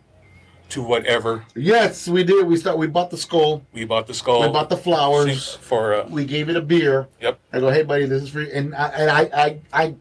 to 0.70 0.82
whatever 0.82 1.44
Yes, 1.54 2.08
we 2.08 2.24
did. 2.24 2.46
We 2.46 2.56
start. 2.56 2.78
We 2.78 2.86
bought 2.86 3.10
the 3.10 3.18
skull. 3.18 3.62
we 3.74 3.84
bought 3.84 4.06
the 4.06 4.14
skull. 4.14 4.40
We 4.40 4.48
bought 4.48 4.70
the 4.70 4.76
flowers. 4.78 5.54
for 5.56 5.94
uh, 5.94 6.06
We 6.08 6.24
gave 6.24 6.48
it 6.48 6.56
a 6.56 6.62
beer. 6.62 7.08
Yep. 7.20 7.38
I 7.52 7.60
go, 7.60 7.70
hey 7.70 7.82
buddy, 7.82 8.06
this 8.06 8.22
is 8.22 8.28
free. 8.30 8.50
And 8.52 8.74
I 8.74 8.88
and 8.88 9.10
I 9.10 9.20
I 9.34 9.60
I, 9.72 9.94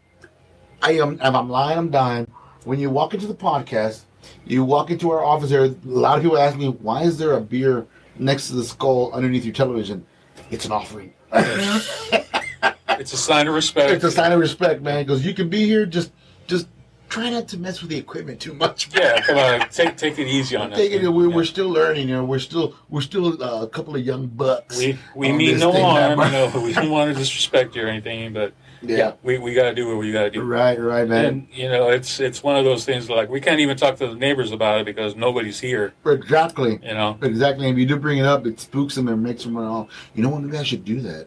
I 0.82 0.92
am 0.92 1.18
I'm 1.20 1.48
lying, 1.50 1.78
I'm 1.78 1.90
dying. 1.90 2.26
When 2.64 2.78
you 2.78 2.90
walk 2.90 3.14
into 3.14 3.26
the 3.26 3.34
podcast, 3.34 4.02
you 4.46 4.64
walk 4.64 4.90
into 4.90 5.10
our 5.10 5.24
office 5.24 5.50
there. 5.50 5.64
A 5.64 5.74
lot 5.84 6.16
of 6.16 6.22
people 6.22 6.38
ask 6.38 6.56
me, 6.56 6.68
why 6.68 7.02
is 7.02 7.18
there 7.18 7.32
a 7.32 7.40
beer 7.40 7.86
next 8.18 8.48
to 8.48 8.54
the 8.54 8.64
skull 8.64 9.10
underneath 9.12 9.44
your 9.44 9.54
television? 9.54 10.06
It's 10.50 10.64
an 10.64 10.72
offering. 10.72 11.12
it's 11.32 13.12
a 13.12 13.16
sign 13.16 13.48
of 13.48 13.54
respect. 13.54 13.90
it's 13.90 14.04
a 14.04 14.10
sign 14.10 14.32
of 14.32 14.40
respect, 14.40 14.82
man. 14.82 15.04
Because 15.04 15.24
you 15.26 15.34
can 15.34 15.48
be 15.48 15.66
here, 15.66 15.86
just 15.86 16.12
just 16.46 16.68
try 17.12 17.28
not 17.28 17.46
to 17.48 17.58
mess 17.58 17.82
with 17.82 17.90
the 17.90 17.98
equipment 17.98 18.40
too 18.40 18.54
much. 18.54 18.88
yeah, 18.96 19.20
come 19.20 19.36
on, 19.36 19.68
take 19.68 19.96
take 19.96 20.18
it 20.18 20.26
easy 20.26 20.56
on 20.56 20.70
that. 20.70 20.76
Take 20.76 20.92
it, 20.92 21.06
we're, 21.08 21.28
Yeah. 21.28 21.36
we're 21.36 21.44
still 21.44 21.68
learning, 21.68 22.08
you 22.08 22.14
know. 22.14 22.24
We're 22.24 22.38
still 22.38 22.74
we're 22.88 23.02
still 23.02 23.42
uh, 23.42 23.62
a 23.62 23.68
couple 23.68 23.94
of 23.94 24.02
young 24.04 24.26
bucks. 24.28 24.78
we 24.78 24.98
we 25.14 25.30
mean 25.32 25.58
no 25.58 25.72
harm. 25.72 26.18
You 26.18 26.30
know, 26.32 26.62
we 26.64 26.72
don't 26.72 26.90
want 26.90 27.12
to 27.12 27.18
disrespect 27.18 27.76
you 27.76 27.82
or 27.84 27.88
anything, 27.88 28.32
but 28.32 28.54
yeah. 28.80 29.12
we, 29.22 29.38
we 29.38 29.52
got 29.54 29.64
to 29.64 29.74
do 29.74 29.86
what 29.88 29.98
we 29.98 30.10
got 30.10 30.22
to 30.24 30.30
do. 30.30 30.42
Right, 30.42 30.80
right, 30.80 31.06
man. 31.06 31.24
And 31.24 31.48
you 31.52 31.68
know, 31.68 31.90
it's 31.90 32.18
it's 32.18 32.42
one 32.42 32.56
of 32.56 32.64
those 32.64 32.84
things 32.86 33.10
like 33.10 33.28
we 33.28 33.40
can't 33.40 33.60
even 33.60 33.76
talk 33.76 33.96
to 33.96 34.06
the 34.08 34.14
neighbors 34.14 34.50
about 34.50 34.80
it 34.80 34.86
because 34.86 35.14
nobody's 35.14 35.60
here. 35.60 35.92
exactly. 36.06 36.80
You 36.82 36.94
know, 36.94 37.18
Exactly. 37.22 37.68
If 37.68 37.76
you 37.76 37.84
do 37.86 37.96
bring 37.96 38.18
it 38.18 38.26
up, 38.26 38.46
it 38.46 38.58
spooks 38.58 38.94
them 38.94 39.08
and 39.08 39.22
makes 39.22 39.44
them 39.44 39.56
run 39.56 39.66
off. 39.66 40.10
You 40.14 40.22
know 40.22 40.30
what? 40.30 40.42
Maybe 40.42 40.56
I 40.56 40.62
should 40.62 40.84
do 40.84 41.00
that. 41.02 41.26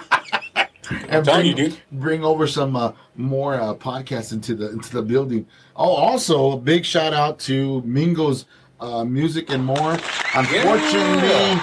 telling 0.86 1.24
bring, 1.24 1.46
you, 1.46 1.54
dude. 1.54 1.80
bring 1.92 2.24
over 2.24 2.46
some 2.46 2.76
uh, 2.76 2.92
more 3.16 3.54
uh, 3.54 3.74
podcasts 3.74 4.32
into 4.32 4.54
the 4.54 4.70
into 4.70 4.92
the 4.92 5.02
building. 5.02 5.46
Oh, 5.74 5.94
also 5.94 6.52
a 6.52 6.56
big 6.56 6.84
shout 6.84 7.12
out 7.12 7.38
to 7.40 7.82
Mingo's 7.82 8.46
uh, 8.80 9.04
Music 9.04 9.50
and 9.50 9.64
More. 9.64 9.92
Unfortunately, 10.34 11.60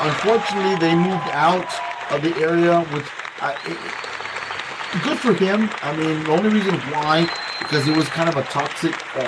unfortunately, 0.00 0.76
they 0.76 0.94
moved 0.94 1.28
out 1.32 1.68
of 2.12 2.22
the 2.22 2.34
area, 2.36 2.80
which 2.92 3.06
I, 3.40 3.52
it, 3.66 5.02
good 5.04 5.18
for 5.18 5.32
him. 5.32 5.70
I 5.82 5.96
mean, 5.96 6.24
the 6.24 6.30
only 6.30 6.50
reason 6.50 6.74
why 6.92 7.28
because 7.60 7.86
it 7.86 7.96
was 7.96 8.08
kind 8.08 8.28
of 8.28 8.36
a 8.36 8.42
toxic 8.44 8.92
uh, 9.16 9.20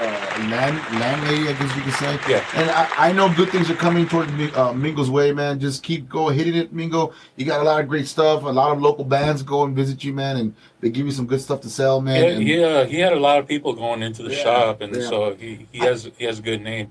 land 0.51 0.76
landlady, 0.99 1.49
I 1.49 1.53
guess 1.53 1.76
you 1.76 1.83
could 1.83 1.95
say. 1.95 2.18
Yeah. 2.28 2.45
And 2.55 2.70
I, 2.70 2.89
I 3.09 3.12
know 3.12 3.33
good 3.33 3.51
things 3.51 3.70
are 3.70 3.74
coming 3.76 4.09
toward 4.09 4.33
Mi- 4.35 4.51
uh, 4.53 4.72
Mingo's 4.72 5.11
way, 5.11 5.33
man. 5.33 5.61
Just 5.61 5.83
keep 5.83 6.09
go 6.09 6.28
hitting 6.28 6.55
it, 6.57 6.72
Mingo. 6.72 7.12
You 7.37 7.45
got 7.47 7.61
a 7.61 7.62
lot 7.64 7.80
of 7.80 7.89
great 7.89 8.09
stuff. 8.09 8.43
A 8.43 8.47
lot 8.49 8.72
of 8.72 8.80
local 8.83 9.05
bands 9.05 9.43
go 9.43 9.64
and 9.64 9.76
visit 9.76 10.03
you, 10.03 10.12
man, 10.12 10.37
and 10.39 10.55
they 10.80 10.91
give 10.91 11.07
you 11.07 11.12
some 11.12 11.26
good 11.26 11.41
stuff 11.41 11.61
to 11.62 11.70
sell, 11.70 12.01
man. 12.01 12.22
yeah, 12.24 12.30
and, 12.30 12.43
he, 12.43 12.64
uh, 12.64 12.85
he 12.87 12.99
had 12.99 13.12
a 13.12 13.20
lot 13.20 13.39
of 13.39 13.47
people 13.47 13.72
going 13.74 14.03
into 14.03 14.22
the 14.22 14.30
Yeah, 14.35 14.43
shop, 14.43 14.80
and 14.80 14.95
yeah. 14.97 15.09
so 15.09 15.35
he, 15.37 15.66
he 15.70 15.78
has 15.80 16.11
he 16.18 16.24
has 16.24 16.39
a 16.41 16.43
good 16.43 16.62
name. 16.62 16.91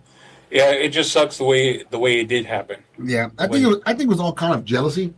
Yeah, 0.50 0.72
it 0.72 0.90
just 0.90 1.12
sucks 1.12 1.38
the 1.38 1.46
way 1.46 1.84
the 1.90 2.00
way 2.00 2.20
it 2.20 2.28
did 2.28 2.46
happen. 2.46 2.84
yeah. 3.04 3.30
I 3.40 3.48
think 3.48 3.64
it 3.64 3.68
was, 3.68 3.78
I 3.86 3.94
think 3.94 4.08
it 4.08 4.10
was 4.10 4.20
all 4.20 4.34
kind 4.34 4.54
of 4.54 4.64
jealousy. 4.66 5.14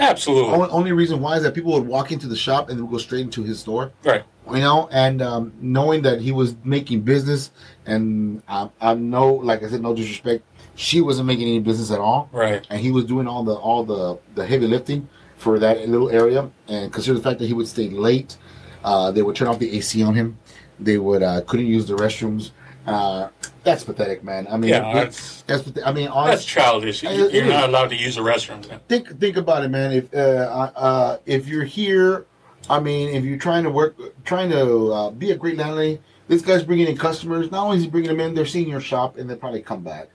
Absolutely, 0.00 0.52
Only, 0.54 0.68
only 0.70 0.92
reason 0.92 1.20
why 1.20 1.36
is 1.36 1.42
that 1.42 1.54
people 1.54 1.72
would 1.72 1.86
walk 1.86 2.12
into 2.12 2.28
the 2.28 2.36
shop 2.36 2.68
and 2.68 2.78
they 2.78 2.82
would 2.82 2.90
go 2.90 2.98
straight 2.98 3.22
into 3.22 3.42
his 3.42 3.58
store. 3.58 3.90
right. 4.04 4.22
You 4.50 4.60
know, 4.60 4.88
and 4.92 5.20
um, 5.22 5.52
knowing 5.60 6.02
that 6.02 6.20
he 6.20 6.32
was 6.32 6.54
making 6.64 7.02
business, 7.02 7.50
and 7.86 8.42
I, 8.48 8.68
I 8.80 8.94
know, 8.94 9.34
like 9.34 9.62
I 9.62 9.68
said, 9.68 9.82
no 9.82 9.94
disrespect, 9.94 10.44
she 10.74 11.00
wasn't 11.00 11.26
making 11.26 11.48
any 11.48 11.60
business 11.60 11.90
at 11.90 11.98
all, 11.98 12.28
Right. 12.32 12.66
and 12.70 12.80
he 12.80 12.90
was 12.90 13.04
doing 13.04 13.26
all 13.26 13.42
the 13.44 13.54
all 13.54 13.84
the 13.84 14.18
the 14.34 14.46
heavy 14.46 14.66
lifting 14.66 15.08
for 15.36 15.58
that 15.58 15.88
little 15.88 16.10
area, 16.10 16.50
and 16.68 16.92
consider 16.92 17.16
the 17.16 17.22
fact 17.22 17.38
that 17.40 17.46
he 17.46 17.52
would 17.54 17.68
stay 17.68 17.88
late, 17.90 18.36
uh, 18.84 19.10
they 19.10 19.22
would 19.22 19.36
turn 19.36 19.48
off 19.48 19.58
the 19.58 19.76
AC 19.76 20.02
on 20.02 20.14
him, 20.14 20.38
they 20.80 20.98
would 20.98 21.22
uh, 21.22 21.40
couldn't 21.42 21.66
use 21.66 21.86
the 21.86 21.94
restrooms. 21.94 22.50
Uh, 22.86 23.28
that's 23.64 23.84
pathetic, 23.84 24.24
man. 24.24 24.46
I 24.50 24.56
mean, 24.56 24.70
Yeah, 24.70 24.80
that- 24.80 24.94
that's 24.94 25.42
that's 25.42 25.62
pathet- 25.62 25.86
I 25.86 25.92
mean, 25.92 26.08
that's 26.14 26.42
childish. 26.44 27.02
You- 27.02 27.28
You're 27.30 27.44
not 27.44 27.68
allowed 27.68 27.90
to 27.90 27.96
use 27.96 28.14
the 28.14 28.22
restrooms. 28.22 28.66
now. 28.70 28.80
think 28.88 29.20
think 29.20 29.36
about 29.36 29.62
it, 29.64 29.68
man. 29.68 29.92
If 29.92 30.14
uh, 30.14 30.70
uh, 30.74 31.16
if 31.26 31.46
you're 31.48 31.64
here, 31.64 32.24
I 32.70 32.80
mean, 32.80 33.08
if 33.10 33.24
you're 33.24 33.38
trying 33.38 33.64
to 33.64 33.70
work, 33.70 33.96
trying 34.24 34.50
to 34.50 34.92
uh, 34.92 35.10
be 35.10 35.30
a 35.30 35.36
great 35.36 35.56
landlady, 35.56 36.00
this 36.28 36.42
guy's 36.42 36.62
bringing 36.62 36.86
in 36.86 36.96
customers. 36.96 37.50
Not 37.50 37.64
only 37.64 37.78
is 37.78 37.84
he 37.84 37.88
bringing 37.90 38.10
them 38.10 38.20
in, 38.20 38.34
they're 38.34 38.46
seeing 38.46 38.68
your 38.68 38.80
shop, 38.80 39.16
and 39.16 39.28
they'll 39.28 39.38
probably 39.38 39.62
come 39.62 39.82
back. 39.82 40.08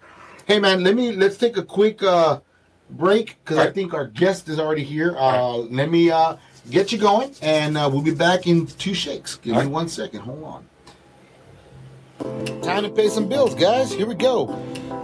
Hey, 0.46 0.60
man, 0.60 0.84
let 0.84 0.96
me 0.96 1.12
let's 1.14 1.38
take 1.38 1.58
a 1.58 1.64
quick 1.64 2.04
uh, 2.04 2.40
break 2.92 3.38
because 3.44 3.58
I 3.58 3.72
think 3.72 3.94
our 3.94 4.08
guest 4.08 4.50
is 4.50 4.60
already 4.60 4.84
here. 4.84 5.16
Uh, 5.18 5.58
Let 5.58 5.90
me 5.90 6.12
uh, 6.12 6.36
get 6.70 6.92
you 6.92 6.98
going, 6.98 7.34
and 7.42 7.78
uh, 7.78 7.90
we'll 7.92 8.02
be 8.02 8.14
back 8.14 8.46
in 8.46 8.68
two 8.68 8.94
shakes. 8.94 9.38
Give 9.38 9.52
me 9.54 9.58
All 9.58 9.64
right. 9.64 9.72
one 9.72 9.90
second. 9.90 10.22
Hold 10.22 10.44
on. 10.44 10.66
Time 12.62 12.84
to 12.84 12.90
pay 12.90 13.10
some 13.10 13.28
bills, 13.28 13.56
guys. 13.56 13.92
Here 13.92 14.06
we 14.06 14.16
go. 14.16 14.48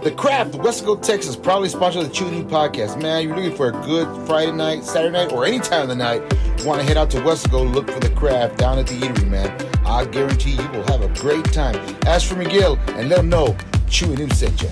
The 0.02 0.10
Craft, 0.12 0.54
of 0.54 0.60
Weslaco, 0.62 1.02
Texas, 1.02 1.36
proudly 1.36 1.68
sponsor 1.68 2.02
the 2.02 2.30
New 2.30 2.44
Podcast. 2.44 3.02
Man, 3.02 3.26
you're 3.26 3.36
looking 3.36 3.54
for 3.54 3.68
a 3.68 3.72
good 3.72 4.06
Friday 4.26 4.52
night, 4.52 4.84
Saturday 4.84 5.12
night, 5.12 5.32
or 5.32 5.44
any 5.44 5.58
time 5.58 5.82
of 5.82 5.88
the 5.88 5.94
night. 5.94 6.22
Want 6.64 6.78
to 6.78 6.86
head 6.86 6.98
out 6.98 7.08
to 7.12 7.16
Weslaco, 7.20 7.72
look 7.72 7.90
for 7.90 8.00
the 8.00 8.10
Craft 8.10 8.58
down 8.58 8.78
at 8.78 8.86
the 8.86 8.92
eatery, 8.92 9.26
man. 9.26 9.50
I 9.86 10.04
guarantee 10.04 10.50
you 10.50 10.68
will 10.68 10.86
have 10.88 11.00
a 11.00 11.08
great 11.18 11.44
time. 11.46 11.74
Ask 12.06 12.28
for 12.28 12.36
Miguel 12.36 12.78
and 12.88 13.08
let 13.08 13.20
him 13.20 13.30
know 13.30 13.56
Chew 13.88 14.10
and 14.10 14.18
Ew 14.18 14.28
sent 14.28 14.60
you. 14.60 14.68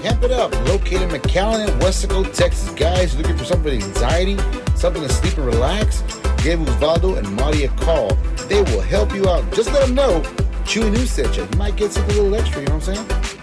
Hemp 0.00 0.22
It 0.22 0.30
Up, 0.30 0.52
located 0.68 1.02
in 1.02 1.08
McAllen 1.10 1.68
and 1.68 1.82
Weslaco, 1.82 2.32
Texas. 2.32 2.70
Guys, 2.74 3.16
looking 3.16 3.36
for 3.36 3.44
something 3.44 3.64
with 3.64 3.84
anxiety, 3.84 4.38
something 4.76 5.02
to 5.02 5.08
sleep 5.08 5.36
and 5.36 5.46
relax? 5.46 6.02
Give 6.44 6.60
Osvaldo 6.60 7.18
and 7.18 7.34
Marty 7.34 7.64
a 7.64 7.68
call. 7.68 8.14
They 8.48 8.62
will 8.62 8.80
help 8.80 9.12
you 9.12 9.28
out. 9.28 9.52
Just 9.52 9.72
let 9.72 9.86
them 9.86 9.96
know 9.96 10.22
Chew 10.64 10.86
and 10.86 10.96
Ew 10.96 11.04
sent 11.04 11.36
you. 11.36 11.42
You 11.50 11.58
might 11.58 11.74
get 11.74 11.90
something 11.90 12.16
a 12.16 12.22
little 12.22 12.38
extra, 12.38 12.60
you 12.60 12.68
know 12.68 12.76
what 12.76 12.88
I'm 12.88 12.94
saying? 12.94 13.41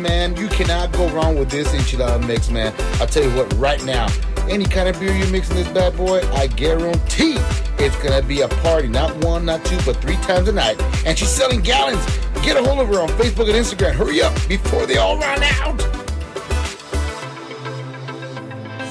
Man. 0.00 0.36
You 0.36 0.48
cannot 0.48 0.92
go 0.92 1.08
wrong 1.10 1.38
with 1.38 1.50
this 1.50 1.68
enchilada 1.74 2.26
mix, 2.26 2.50
man. 2.50 2.74
I'll 3.00 3.06
tell 3.06 3.22
you 3.22 3.34
what, 3.36 3.52
right 3.54 3.82
now, 3.84 4.08
any 4.48 4.64
kind 4.64 4.88
of 4.88 4.98
beer 4.98 5.12
you 5.12 5.26
mix 5.30 5.50
in 5.50 5.56
this 5.56 5.68
bad 5.68 5.96
boy, 5.96 6.20
I 6.32 6.46
guarantee 6.46 7.36
it's 7.78 7.96
gonna 8.02 8.22
be 8.22 8.40
a 8.40 8.48
party. 8.48 8.88
Not 8.88 9.14
one, 9.24 9.44
not 9.44 9.64
two, 9.64 9.78
but 9.84 9.96
three 9.96 10.16
times 10.16 10.48
a 10.48 10.52
night. 10.52 10.80
And 11.04 11.18
she's 11.18 11.28
selling 11.28 11.60
gallons. 11.60 12.04
Get 12.42 12.56
a 12.56 12.62
hold 12.62 12.80
of 12.80 12.88
her 12.88 13.00
on 13.00 13.08
Facebook 13.10 13.48
and 13.48 13.56
Instagram. 13.56 13.92
Hurry 13.92 14.22
up 14.22 14.34
before 14.48 14.86
they 14.86 14.96
all 14.96 15.18
run 15.18 15.42
out. 15.42 15.80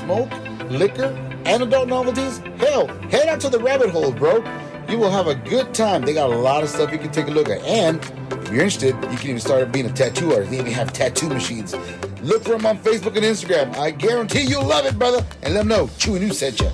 Smoke, 0.01 0.32
liquor, 0.70 1.16
and 1.45 1.64
adult 1.64 1.88
novelties? 1.88 2.39
Hell, 2.57 2.88
head 3.10 3.28
out 3.28 3.39
to 3.41 3.49
the 3.49 3.60
rabbit 3.60 3.89
hole, 3.89 4.12
bro. 4.12 4.43
You 4.90 4.98
will 4.98 5.12
have 5.12 5.28
a 5.28 5.36
good 5.36 5.72
time. 5.72 6.02
They 6.02 6.14
got 6.14 6.32
a 6.32 6.36
lot 6.36 6.64
of 6.64 6.70
stuff 6.70 6.92
you 6.92 6.98
can 6.98 7.12
take 7.12 7.28
a 7.28 7.32
look 7.32 7.48
at. 7.48 7.62
And 7.62 7.98
if 8.44 8.52
you're 8.52 8.64
interested, 8.64 8.96
you 9.12 9.18
can 9.18 9.30
even 9.30 9.40
start 9.40 9.72
being 9.72 9.86
a 9.86 9.94
tattoo 9.94 10.34
artist. 10.34 10.50
They 10.50 10.58
even 10.58 10.72
have 10.72 10.92
tattoo 10.92 11.30
machines. 11.30 11.76
Look 12.24 12.44
for 12.44 12.58
them 12.58 12.66
on 12.66 12.80
Facebook 12.80 13.16
and 13.16 13.24
Instagram. 13.24 13.76
I 13.78 13.92
guarantee 13.92 14.42
you'll 14.42 14.66
love 14.66 14.88
it, 14.88 14.98
brother. 14.98 15.24
And 15.44 15.54
let 15.54 15.62
them 15.62 15.68
know 15.68 15.92
Chew 16.00 16.16
and 16.16 16.26
Ew 16.26 16.34
sent 16.34 16.60
you. 16.60 16.72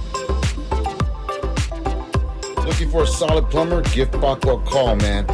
Looking 2.63 2.89
for 2.89 3.03
a 3.03 3.07
solid 3.07 3.49
plumber? 3.51 3.81
Give 3.81 4.09
Paco 4.09 4.61
a 4.61 4.65
call, 4.65 4.95
man. 4.95 5.25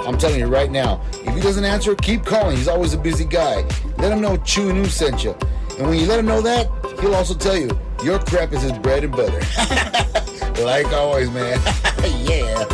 I'm 0.00 0.18
telling 0.18 0.38
you 0.38 0.48
right 0.48 0.70
now, 0.70 1.00
if 1.24 1.34
he 1.34 1.40
doesn't 1.40 1.64
answer, 1.64 1.94
keep 1.94 2.26
calling. 2.26 2.58
He's 2.58 2.68
always 2.68 2.92
a 2.92 2.98
busy 2.98 3.24
guy. 3.24 3.66
Let 3.96 4.12
him 4.12 4.20
know 4.20 4.36
Chew 4.36 4.68
and 4.68 4.76
Ew 4.76 4.84
sent 4.84 5.24
you. 5.24 5.34
And 5.78 5.88
when 5.88 5.98
you 5.98 6.04
let 6.04 6.18
him 6.18 6.26
know 6.26 6.42
that, 6.42 6.68
he'll 7.00 7.14
also 7.14 7.34
tell 7.34 7.56
you 7.56 7.70
your 8.04 8.18
crap 8.18 8.52
is 8.52 8.60
his 8.60 8.72
bread 8.72 9.02
and 9.02 9.12
butter. 9.12 9.40
like 10.64 10.92
always, 10.92 11.30
man. 11.30 11.60
yeah. 12.24 12.64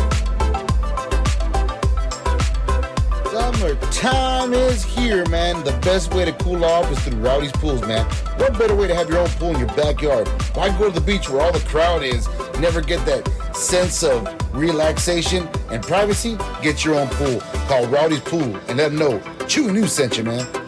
Summertime 3.31 4.53
is 4.53 4.83
here, 4.83 5.25
man. 5.29 5.63
The 5.63 5.77
best 5.81 6.13
way 6.13 6.25
to 6.25 6.33
cool 6.33 6.63
off 6.63 6.91
is 6.91 6.99
through 6.99 7.19
Rowdy's 7.19 7.51
Pools, 7.53 7.81
man. 7.81 8.05
What 8.37 8.57
better 8.57 8.75
way 8.75 8.87
to 8.87 8.95
have 8.95 9.09
your 9.09 9.19
own 9.19 9.29
pool 9.29 9.49
in 9.49 9.59
your 9.59 9.73
backyard? 9.75 10.27
Why 10.55 10.69
go 10.77 10.89
to 10.89 10.99
the 10.99 11.05
beach 11.05 11.29
where 11.29 11.41
all 11.41 11.51
the 11.51 11.59
crowd 11.67 12.03
is? 12.03 12.27
Never 12.59 12.81
get 12.81 13.05
that 13.05 13.27
sense 13.55 14.03
of 14.03 14.27
relaxation 14.53 15.47
and 15.69 15.83
privacy? 15.83 16.37
Get 16.61 16.85
your 16.85 16.95
own 16.95 17.07
pool. 17.09 17.39
Call 17.67 17.87
Rowdy's 17.87 18.21
Pool 18.21 18.55
and 18.67 18.77
let 18.77 18.89
them 18.91 18.97
know 18.97 19.21
Chew 19.47 19.67
and 19.67 19.77
Ew 19.77 19.87
sent 19.87 20.17
you, 20.17 20.23
man. 20.23 20.64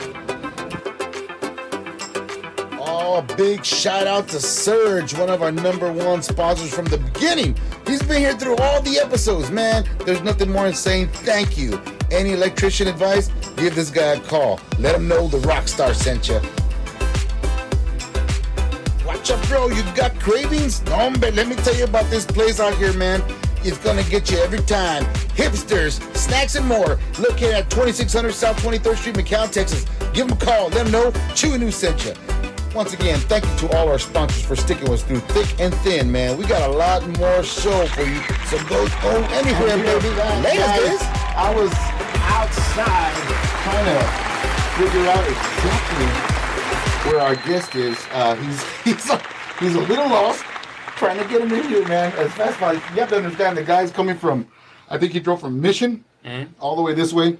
A 3.17 3.23
big 3.35 3.65
shout 3.65 4.05
out 4.05 4.27
to 4.27 4.39
Surge, 4.39 5.17
one 5.17 5.31
of 5.31 5.41
our 5.41 5.51
number 5.51 5.91
one 5.91 6.21
sponsors 6.21 6.71
from 6.71 6.85
the 6.85 6.99
beginning. 6.99 7.57
He's 7.87 8.03
been 8.03 8.19
here 8.19 8.37
through 8.37 8.57
all 8.57 8.79
the 8.83 8.99
episodes, 8.99 9.49
man. 9.49 9.89
There's 10.05 10.21
nothing 10.21 10.51
more 10.51 10.71
saying 10.71 11.07
thank 11.07 11.57
you. 11.57 11.81
Any 12.11 12.33
electrician 12.33 12.87
advice? 12.87 13.29
Give 13.55 13.73
this 13.73 13.89
guy 13.89 14.13
a 14.13 14.19
call. 14.19 14.59
Let 14.77 14.93
him 14.93 15.07
know 15.07 15.27
the 15.27 15.39
rock 15.39 15.67
star 15.67 15.95
sent 15.95 16.29
you. 16.29 16.39
Watch 19.03 19.31
out, 19.31 19.47
bro. 19.47 19.69
You 19.69 19.81
got 19.95 20.13
cravings? 20.19 20.83
No, 20.83 20.97
hombre, 20.97 21.31
let 21.31 21.47
me 21.47 21.55
tell 21.55 21.75
you 21.75 21.85
about 21.85 22.07
this 22.11 22.23
place 22.23 22.59
out 22.59 22.75
here, 22.75 22.93
man. 22.93 23.23
It's 23.63 23.79
gonna 23.79 24.03
get 24.03 24.29
you 24.29 24.37
every 24.37 24.59
time. 24.59 25.05
Hipsters, 25.33 25.99
snacks, 26.15 26.53
and 26.53 26.67
more. 26.67 26.99
Located 27.17 27.55
at 27.55 27.71
2600 27.71 28.31
South 28.35 28.61
23rd 28.61 28.95
Street, 28.95 29.15
McAllen, 29.15 29.51
Texas. 29.51 29.87
Give 30.13 30.27
them 30.27 30.37
a 30.37 30.45
call. 30.45 30.69
Let 30.69 30.83
them 30.83 30.91
know 30.91 31.11
Chew 31.33 31.55
and 31.55 31.63
Ew 31.63 31.71
sent 31.71 32.05
you. 32.05 32.13
Once 32.77 32.93
again, 32.93 33.17
thank 33.21 33.43
you 33.43 33.57
to 33.57 33.75
all 33.75 33.89
our 33.89 33.97
sponsors 33.97 34.45
for 34.45 34.55
sticking 34.55 34.83
with 34.83 35.01
us 35.01 35.03
through 35.03 35.19
thick 35.33 35.59
and 35.59 35.73
thin, 35.77 36.11
man. 36.11 36.37
We 36.37 36.45
got 36.45 36.61
a 36.69 36.71
lot 36.71 37.01
more 37.17 37.41
show 37.41 37.87
for 37.87 38.03
you, 38.03 38.21
so 38.45 38.63
go 38.69 38.87
go 39.01 39.17
anywhere, 39.31 39.77
baby. 39.77 40.09
Lay 40.43 40.57
Guys, 40.57 40.99
guys. 40.99 41.01
I 41.35 41.55
was 41.55 41.73
outside 42.21 43.17
trying 43.63 43.83
to 43.83 43.99
figure 44.77 45.09
out 45.09 45.27
exactly 45.27 47.09
where 47.09 47.19
our 47.19 47.35
guest 47.47 47.73
is. 47.73 47.97
Uh, 48.11 48.35
he's 48.35 48.63
he's 48.83 49.09
a, 49.09 49.21
he's 49.59 49.73
a 49.73 49.81
little 49.81 50.07
lost. 50.07 50.43
Trying 50.97 51.17
to 51.17 51.27
get 51.27 51.41
him 51.41 51.51
in 51.53 51.67
here, 51.67 51.87
man. 51.87 52.11
As 52.11 52.31
fast 52.33 52.51
as 52.51 52.57
possible. 52.57 52.93
You 52.93 52.99
have 52.99 53.09
to 53.09 53.17
understand 53.17 53.57
the 53.57 53.63
guy's 53.63 53.91
coming 53.91 54.19
from. 54.19 54.47
I 54.87 54.99
think 54.99 55.13
he 55.13 55.19
drove 55.19 55.41
from 55.41 55.59
Mission 55.59 56.05
all 56.59 56.75
the 56.75 56.83
way 56.83 56.93
this 56.93 57.11
way. 57.11 57.39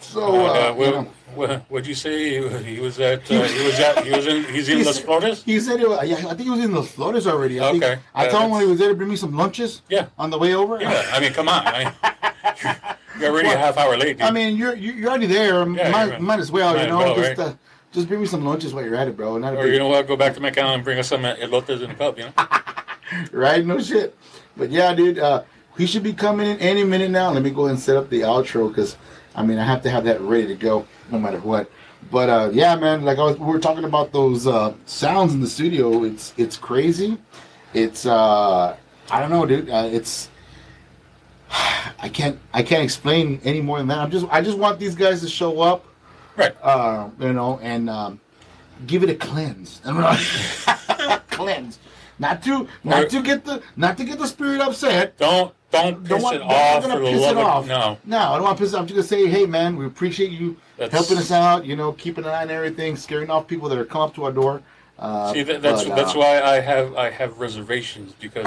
So 0.00 0.22
uh, 0.46 0.52
Uh, 0.52 0.68
you 0.72 0.74
what, 0.78 0.90
know, 0.90 1.10
what, 1.34 1.60
what'd 1.70 1.86
you 1.86 1.94
say? 1.94 2.40
He, 2.40 2.74
he 2.74 2.80
was 2.80 2.98
at. 3.00 3.30
Uh, 3.30 3.42
he 3.44 3.64
was 3.64 3.78
at. 3.78 4.04
He 4.04 4.10
was 4.10 4.26
in. 4.26 4.44
He's 4.44 4.68
in 4.68 4.84
Los 4.84 4.98
Flores. 4.98 5.42
He 5.44 5.60
said, 5.60 5.80
was- 5.82 6.08
yeah, 6.08 6.16
I 6.16 6.34
think 6.34 6.40
he 6.42 6.50
was 6.50 6.60
in 6.60 6.74
Los 6.74 6.90
Flores 6.90 7.26
already. 7.26 7.60
I 7.60 7.70
think, 7.72 7.84
Okay. 7.84 8.00
I 8.14 8.24
Yeah, 8.24 8.30
told 8.30 8.44
him 8.44 8.50
when 8.50 8.60
he 8.62 8.66
was 8.66 8.78
there 8.78 8.88
to 8.90 8.94
bring 8.94 9.08
me 9.10 9.16
some 9.16 9.36
lunches. 9.36 9.82
Yeah. 9.88 10.06
On 10.18 10.30
the 10.30 10.38
way 10.38 10.54
over. 10.54 10.80
Yeah, 10.80 11.06
I 11.12 11.20
mean, 11.20 11.32
come 11.32 11.48
on. 11.48 11.62
I 11.66 11.94
you're 13.20 13.30
already 13.30 13.48
a 13.50 13.56
half 13.58 13.76
hour 13.76 13.96
late. 13.96 14.16
Dude. 14.18 14.22
I 14.26 14.30
mean, 14.30 14.56
you're 14.56 14.74
you- 14.74 14.92
you're 14.92 15.10
already 15.10 15.26
there. 15.26 15.58
Yeah, 15.70 15.90
might, 15.90 16.10
right. 16.10 16.20
might 16.20 16.40
as 16.40 16.50
well, 16.50 16.74
Might 16.74 16.82
you 16.82 16.88
know. 16.88 16.98
well, 16.98 17.14
just 17.14 17.38
right? 17.38 17.48
uh, 17.48 17.54
just 17.92 18.08
bring 18.08 18.20
me 18.20 18.26
some 18.26 18.44
lunches 18.44 18.72
while 18.72 18.84
you're 18.84 18.94
at 18.96 19.08
it, 19.08 19.16
bro. 19.16 19.36
Not 19.38 19.54
a 19.54 19.58
or 19.58 19.62
big, 19.64 19.74
you 19.74 19.78
know 19.78 19.88
what? 19.88 20.06
Go 20.08 20.16
back 20.16 20.34
to 20.34 20.40
McAllen 20.40 20.74
and 20.76 20.84
bring 20.84 20.98
us 20.98 21.08
some 21.08 21.22
elotes 21.22 21.82
in 21.82 21.90
a 21.90 21.94
cup. 21.94 22.18
You 22.18 22.26
know. 22.26 22.32
right? 23.32 23.64
No 23.64 23.78
shit. 23.80 24.16
But 24.56 24.70
yeah, 24.70 24.94
dude, 24.94 25.18
uh, 25.18 25.42
he 25.76 25.86
should 25.86 26.02
be 26.02 26.12
coming 26.12 26.46
in 26.48 26.58
any 26.58 26.84
minute 26.84 27.10
now. 27.10 27.30
Let 27.30 27.42
me 27.42 27.50
go 27.50 27.62
ahead 27.62 27.72
and 27.76 27.80
set 27.80 27.96
up 27.96 28.08
the 28.10 28.20
outro 28.22 28.68
because 28.68 28.96
I 29.34 29.42
mean 29.44 29.58
I 29.58 29.64
have 29.64 29.82
to 29.82 29.90
have 29.90 30.04
that 30.04 30.20
ready 30.20 30.46
to 30.48 30.54
go 30.54 30.86
no 31.10 31.18
matter 31.18 31.38
what. 31.40 31.70
But 32.10 32.28
uh, 32.30 32.50
yeah, 32.52 32.74
man, 32.76 33.04
like 33.04 33.18
I 33.18 33.22
was, 33.22 33.38
we 33.38 33.46
were 33.46 33.58
talking 33.60 33.84
about 33.84 34.10
those 34.12 34.46
uh, 34.46 34.72
sounds 34.86 35.34
in 35.34 35.40
the 35.40 35.46
studio. 35.48 36.04
It's 36.04 36.32
it's 36.36 36.56
crazy. 36.56 37.18
It's 37.74 38.06
uh, 38.06 38.76
I 39.10 39.20
don't 39.20 39.30
know, 39.30 39.44
dude. 39.46 39.68
Uh, 39.70 39.88
it's 39.92 40.28
I 41.50 42.08
can't 42.08 42.38
I 42.54 42.62
can't 42.62 42.82
explain 42.82 43.40
any 43.44 43.60
more 43.60 43.78
than 43.78 43.88
that. 43.88 43.98
I'm 43.98 44.10
just 44.10 44.26
I 44.30 44.40
just 44.40 44.58
want 44.58 44.78
these 44.78 44.94
guys 44.94 45.20
to 45.20 45.28
show 45.28 45.60
up, 45.60 45.84
Right. 46.36 46.54
uh, 46.62 47.10
you 47.18 47.32
know, 47.32 47.58
and 47.62 47.90
um, 47.90 48.20
give 48.86 49.02
it 49.02 49.10
a 49.10 49.14
cleanse. 49.14 49.80
cleanse. 51.30 51.78
Not 52.18 52.42
to 52.44 52.66
not 52.84 53.08
to 53.10 53.22
get 53.22 53.44
the 53.44 53.62
not 53.76 53.96
to 53.98 54.04
get 54.04 54.18
the 54.18 54.26
spirit 54.26 54.60
upset. 54.60 55.16
Don't 55.18 55.54
don't 55.70 56.04
piss 56.04 56.22
want, 56.22 56.36
it 56.36 56.42
off 56.42 56.82
for 56.82 56.88
the 56.88 56.96
love 56.96 57.36
it 57.36 57.44
of 57.44 57.66
no. 57.68 57.98
no, 58.04 58.18
I 58.18 58.34
don't 58.34 58.42
want 58.42 58.58
to 58.58 58.64
piss 58.64 58.72
it 58.72 58.76
off. 58.76 58.82
I'm 58.82 58.86
just 58.88 59.10
gonna 59.10 59.22
say, 59.22 59.28
hey 59.28 59.46
man, 59.46 59.76
we 59.76 59.86
appreciate 59.86 60.30
you 60.30 60.56
That's- 60.76 60.92
helping 60.92 61.18
us 61.18 61.30
out. 61.30 61.64
You 61.64 61.76
know, 61.76 61.92
keeping 61.92 62.24
an 62.24 62.30
eye 62.30 62.42
on 62.42 62.50
everything, 62.50 62.96
scaring 62.96 63.30
off 63.30 63.46
people 63.46 63.68
that 63.68 63.78
are 63.78 63.84
coming 63.84 64.08
up 64.08 64.14
to 64.16 64.24
our 64.24 64.32
door. 64.32 64.62
Uh, 64.98 65.32
See, 65.32 65.42
that, 65.44 65.62
that's 65.62 65.84
but, 65.84 65.92
uh, 65.92 65.96
that's 65.96 66.14
why 66.14 66.42
I 66.42 66.60
have 66.60 66.94
I 66.96 67.10
have 67.10 67.38
reservations 67.38 68.12
because 68.20 68.46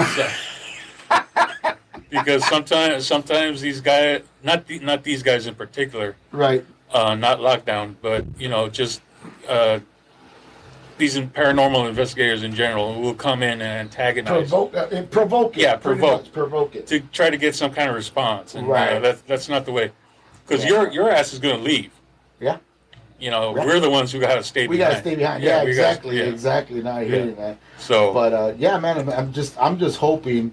uh, 1.10 1.76
because 2.10 2.48
sometimes 2.48 3.08
sometimes 3.08 3.62
these 3.62 3.82
guys 3.82 4.22
not 4.44 4.68
the, 4.68 4.80
not 4.80 5.04
these 5.04 5.24
guys 5.24 5.48
in 5.48 5.56
particular 5.56 6.16
right. 6.32 6.64
uh, 6.92 7.16
not 7.16 7.40
lockdown 7.40 7.96
but 8.02 8.26
you 8.38 8.50
know 8.50 8.70
just 8.70 9.02
uh, 9.50 9.80
these 11.04 11.18
paranormal 11.18 11.90
investigators 11.90 12.44
in 12.44 12.56
general 12.56 13.02
will 13.02 13.14
come 13.14 13.44
in 13.44 13.62
and 13.62 13.64
antagonize 13.64 14.50
Provoke, 14.50 14.74
uh, 14.76 15.04
provoke 15.12 15.58
it. 15.58 15.62
Yeah, 15.64 15.76
provoke. 15.76 16.32
provoke 16.32 16.76
it. 16.76 16.88
to 16.88 17.02
try 17.12 17.30
to 17.30 17.36
get 17.38 17.56
some 17.56 17.72
kind 17.74 17.90
of 17.90 17.96
response 17.96 18.56
and 18.56 18.66
Right. 18.68 18.94
uh, 18.94 19.00
that's 19.00 19.22
that's 19.24 19.50
not 19.50 19.66
the 19.66 19.74
way 19.74 19.92
because 20.48 20.64
Yeah. 20.64 20.70
your 20.72 20.92
your 20.92 21.10
ass 21.10 21.34
is 21.34 21.40
going 21.40 21.58
to 21.58 21.62
leave 21.62 21.92
Yeah, 22.40 22.58
you 23.20 23.32
know 23.32 23.54
Right. 23.54 23.68
we're 23.68 23.82
the 23.82 23.90
ones 23.90 24.14
who 24.14 24.20
got 24.22 24.36
to 24.36 24.44
stay 24.44 24.66
we 24.68 24.78
behind 24.78 24.94
gotta 24.94 25.02
stay 25.08 25.16
behind. 25.16 25.44
Yeah, 25.44 25.58
gotta- 25.58 25.70
exactly, 25.70 26.18
yeah. 26.20 26.24
exactly. 26.26 26.82
Now 26.82 26.96
I 26.98 27.04
hear 27.04 27.18
Yeah. 27.20 27.26
you, 27.26 27.36
man. 27.36 27.58
so 27.78 28.14
But 28.14 28.32
uh, 28.34 28.54
yeah, 28.58 28.80
man, 28.80 28.98
I'm, 29.00 29.10
I'm 29.10 29.34
just 29.34 29.58
I'm 29.60 29.78
just 29.78 29.98
hoping 29.98 30.52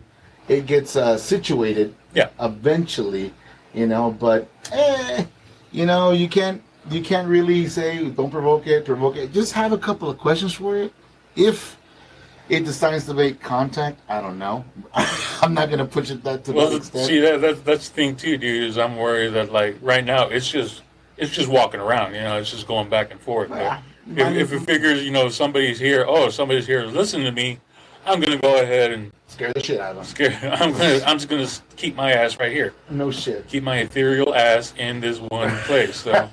it 0.48 0.66
gets 0.66 0.96
uh, 0.96 1.16
situated 1.16 1.94
Yeah. 2.12 2.28
eventually, 2.40 3.32
you 3.72 3.86
know. 3.86 4.10
But 4.10 4.48
eh, 4.72 5.24
you 5.70 5.86
know, 5.86 6.10
you 6.10 6.28
can't 6.28 6.60
you 6.90 7.02
can't 7.02 7.28
really 7.28 7.66
say 7.68 8.08
don't 8.08 8.30
provoke 8.30 8.66
it, 8.66 8.84
provoke 8.84 9.16
it. 9.16 9.32
Just 9.32 9.52
have 9.52 9.72
a 9.72 9.78
couple 9.78 10.10
of 10.10 10.18
questions 10.18 10.52
for 10.54 10.76
it. 10.76 10.92
If 11.36 11.76
it 12.48 12.64
decides 12.64 13.06
to 13.06 13.14
make 13.14 13.40
contact, 13.40 14.00
I 14.08 14.20
don't 14.20 14.38
know. 14.38 14.64
I'm 15.42 15.54
not 15.54 15.70
gonna 15.70 15.86
push 15.86 16.10
it 16.10 16.22
that 16.24 16.44
to 16.44 16.52
Well, 16.52 16.74
extent. 16.76 17.06
see 17.06 17.20
that, 17.20 17.40
that 17.40 17.64
that's 17.64 17.88
the 17.88 17.94
thing 17.94 18.16
too, 18.16 18.36
dude. 18.36 18.64
Is 18.64 18.78
I'm 18.78 18.96
worried 18.96 19.30
that 19.34 19.52
like 19.52 19.76
right 19.80 20.04
now 20.04 20.28
it's 20.28 20.48
just 20.48 20.82
it's 21.16 21.30
just 21.30 21.48
walking 21.48 21.80
around. 21.80 22.14
You 22.14 22.22
know, 22.22 22.38
it's 22.38 22.50
just 22.50 22.66
going 22.66 22.88
back 22.88 23.10
and 23.12 23.20
forth. 23.20 23.50
If, 23.52 24.34
if 24.34 24.52
it 24.52 24.60
figures, 24.60 25.04
you 25.04 25.12
know, 25.12 25.28
somebody's 25.28 25.78
here. 25.78 26.04
Oh, 26.08 26.30
somebody's 26.30 26.66
here. 26.66 26.84
Listen 26.84 27.22
to 27.22 27.30
me. 27.30 27.60
I'm 28.04 28.18
gonna 28.20 28.38
go 28.38 28.60
ahead 28.60 28.90
and 28.92 29.12
Scare 29.40 29.52
the 29.54 29.62
shit 29.62 29.80
out 29.80 29.92
of 29.92 29.96
them. 29.96 30.04
scare. 30.04 30.38
I'm 30.60 30.72
gonna 30.72 31.00
I'm 31.06 31.16
just 31.16 31.30
gonna 31.30 31.48
keep 31.76 31.96
my 31.96 32.12
ass 32.12 32.38
right 32.38 32.52
here. 32.52 32.74
No 32.90 33.10
shit. 33.10 33.48
Keep 33.48 33.62
my 33.62 33.78
ethereal 33.78 34.34
ass 34.34 34.74
in 34.76 35.00
this 35.00 35.18
one 35.18 35.50
place. 35.60 35.96
So 35.96 36.28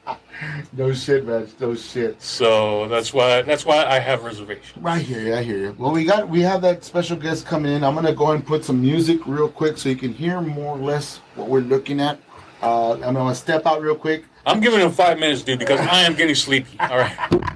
No 0.74 0.92
shit, 0.92 1.24
man. 1.24 1.48
No 1.58 1.74
shit. 1.74 2.20
so 2.20 2.88
that's 2.88 3.14
why 3.14 3.40
that's 3.40 3.64
why 3.64 3.86
I 3.86 3.98
have 4.00 4.22
reservations. 4.22 4.76
Right 4.76 5.00
here, 5.00 5.34
I 5.34 5.42
hear 5.42 5.56
you. 5.56 5.76
Well, 5.78 5.92
we 5.92 6.04
got 6.04 6.28
we 6.28 6.42
have 6.42 6.60
that 6.60 6.84
special 6.84 7.16
guest 7.16 7.46
coming 7.46 7.72
in. 7.72 7.82
I'm 7.82 7.94
gonna 7.94 8.12
go 8.12 8.32
and 8.32 8.44
put 8.46 8.66
some 8.66 8.82
music 8.82 9.26
real 9.26 9.48
quick 9.48 9.78
so 9.78 9.88
you 9.88 9.96
can 9.96 10.12
hear 10.12 10.42
more 10.42 10.76
or 10.76 10.78
less 10.78 11.22
what 11.36 11.48
we're 11.48 11.60
looking 11.60 12.02
at. 12.02 12.20
Uh, 12.60 12.92
I'm 13.00 13.14
gonna 13.14 13.34
step 13.34 13.64
out 13.64 13.80
real 13.80 13.94
quick. 13.96 14.26
I'm 14.44 14.60
giving 14.60 14.80
him 14.80 14.90
five 14.90 15.18
minutes, 15.18 15.40
dude, 15.40 15.58
because 15.58 15.80
I 15.80 16.00
am 16.00 16.14
getting 16.14 16.34
sleepy. 16.34 16.78
All 16.80 16.98
right. 16.98 17.16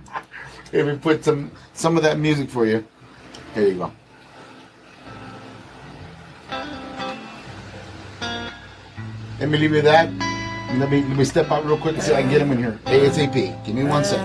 If 0.72 0.86
we 0.86 0.94
put 0.94 1.24
some 1.24 1.50
some 1.74 1.96
of 1.96 2.04
that 2.04 2.16
music 2.18 2.48
for 2.48 2.64
you. 2.64 2.86
Here 3.54 3.66
you 3.66 3.74
go. 3.74 3.92
Let 9.40 9.48
me 9.48 9.56
leave 9.56 9.72
you 9.72 9.80
that. 9.80 10.10
Let 10.78 10.90
me 10.90 11.00
let 11.00 11.16
me 11.16 11.24
step 11.24 11.50
out 11.50 11.64
real 11.64 11.78
quick 11.78 11.94
and 11.94 12.02
see 12.02 12.12
if 12.12 12.18
I 12.18 12.20
can 12.20 12.30
get 12.30 12.42
him 12.42 12.52
in 12.52 12.58
here. 12.58 12.78
ASAP. 12.84 13.64
Give 13.64 13.74
me 13.74 13.84
one 13.84 14.04
sec. 14.04 14.20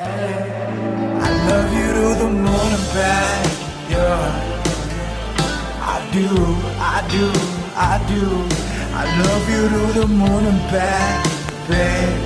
I 0.00 1.28
love 1.44 1.70
you 1.76 1.88
to 1.92 2.14
the 2.24 2.30
moon 2.30 2.70
and 2.78 2.86
back, 2.96 3.44
yeah. 3.90 4.32
I 5.84 6.00
do, 6.10 6.26
I 6.80 7.04
do, 7.12 7.28
I 7.76 8.00
do. 8.08 8.48
I 8.96 9.04
love 9.20 9.44
you 9.52 9.68
to 9.68 10.00
the 10.00 10.06
moon 10.08 10.46
and 10.46 10.60
back, 10.72 11.22
babe. 11.68 12.16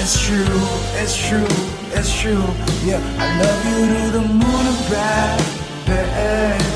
It's 0.00 0.18
true, 0.26 0.58
it's 0.98 1.16
true, 1.16 1.54
it's 1.96 2.12
true. 2.20 2.44
Yeah, 2.82 3.00
I 3.18 3.26
love 3.38 3.62
you 3.70 3.78
to 3.94 4.10
the 4.18 4.24
moon 4.26 4.66
and 4.66 4.90
back, 4.90 5.38
babe. 5.86 6.67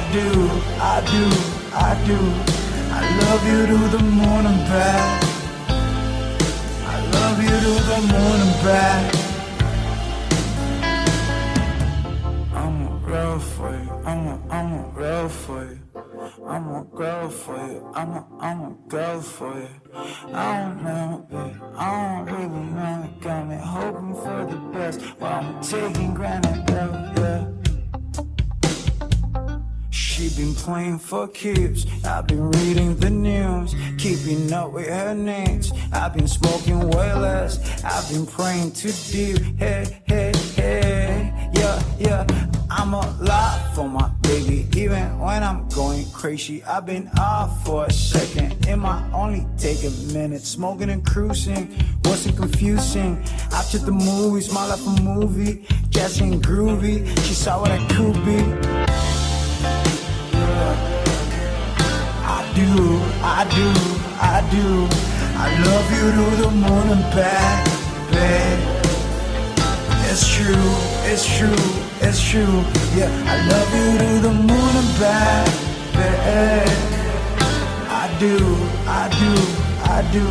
I 0.00 0.12
do, 0.12 0.28
I 0.80 1.00
do, 1.12 1.24
I 1.76 1.90
do. 2.06 2.18
I 2.90 3.02
love 3.20 3.42
you 3.46 3.66
to 3.66 3.78
the 3.96 4.02
morning 4.02 4.60
back. 4.64 5.22
I 6.86 6.96
love 7.16 7.42
you 7.42 7.56
to 7.66 7.74
the 7.90 8.00
morning 8.14 8.54
back. 8.64 9.14
I'm 12.54 12.76
a 12.88 13.06
girl 13.06 13.38
for 13.38 13.70
you. 13.70 13.90
I'm 14.06 14.26
a, 14.26 14.40
I'm 14.48 14.72
a 14.72 14.92
girl 14.96 15.28
for 15.28 15.64
you. 15.64 15.78
I'm 16.46 16.74
a 16.74 16.84
girl 16.96 17.28
for 17.28 17.56
you. 17.56 17.92
I'm 17.94 18.10
a, 18.10 18.26
I'm 18.40 18.60
a 18.62 18.76
girl 18.88 19.20
for 19.20 19.54
you. 19.54 19.68
I 20.32 20.60
don't 20.60 20.82
know, 20.82 21.26
babe. 21.30 21.62
I 21.76 22.24
don't 22.24 22.34
really 22.34 22.64
know. 22.72 23.14
Got 23.20 23.48
me 23.48 23.56
hoping 23.56 24.14
for 24.14 24.46
the 24.50 24.56
best 24.72 25.00
while 25.20 25.44
I'm 25.44 25.62
taking 25.62 26.14
granted, 26.14 26.64
yeah. 26.70 27.59
She 30.20 30.28
been 30.36 30.54
playing 30.54 30.98
for 30.98 31.28
keeps. 31.28 31.86
I've 32.04 32.26
been 32.26 32.50
reading 32.50 32.94
the 32.96 33.08
news, 33.08 33.74
keeping 33.96 34.52
up 34.52 34.70
with 34.70 34.86
her 34.86 35.14
needs. 35.14 35.72
I've 35.94 36.12
been 36.12 36.28
smoking 36.28 36.90
way 36.90 37.14
less. 37.14 37.82
I've 37.82 38.06
been 38.10 38.26
praying 38.26 38.72
too 38.72 38.92
deep. 39.10 39.38
Hey, 39.56 39.98
hey, 40.04 40.32
hey, 40.56 41.50
yeah, 41.54 41.82
yeah. 41.98 42.26
I'm 42.68 42.92
alive 42.92 43.74
for 43.74 43.88
my 43.88 44.10
baby, 44.20 44.68
even 44.76 45.18
when 45.18 45.42
I'm 45.42 45.66
going 45.70 46.04
crazy. 46.10 46.62
I've 46.64 46.84
been 46.84 47.08
off 47.18 47.64
for 47.64 47.86
a 47.86 47.90
second, 47.90 48.66
it 48.68 48.76
might 48.76 49.10
only 49.14 49.46
take 49.56 49.84
a 49.84 49.90
minute. 50.12 50.42
Smoking 50.42 50.90
and 50.90 51.02
cruising 51.02 51.74
wasn't 52.04 52.36
confusing. 52.36 53.24
After 53.52 53.78
the 53.78 53.92
movies, 53.92 54.52
my 54.52 54.66
life 54.66 54.86
a 54.86 55.00
movie. 55.00 55.64
Jazzy 55.88 56.30
and 56.30 56.44
groovy, 56.44 57.08
she 57.26 57.32
saw 57.32 57.58
what 57.58 57.70
I 57.70 57.78
could 57.88 58.22
be. 58.26 58.80
I 62.36 62.40
do, 62.54 62.70
I 63.22 63.40
do, 63.56 63.68
I 64.20 64.36
do. 64.50 64.66
I 65.44 65.48
love 65.66 65.86
you 65.96 66.06
to 66.18 66.26
the 66.42 66.50
moon 66.50 66.86
and 66.94 67.04
back, 67.16 67.64
babe. 68.12 68.60
It's 70.10 70.26
true, 70.34 70.70
it's 71.10 71.24
true, 71.38 71.64
it's 72.00 72.20
true. 72.30 72.64
Yeah, 72.98 73.10
I 73.32 73.36
love 73.52 73.70
you 73.78 73.88
to 74.02 74.10
the 74.26 74.34
moon 74.34 74.72
and 74.82 74.92
back, 75.00 75.46
babe. 75.96 76.68
I 77.88 78.04
do, 78.18 78.36
I 78.86 79.08
do, 79.20 79.32
I 79.96 79.98
do. 80.12 80.26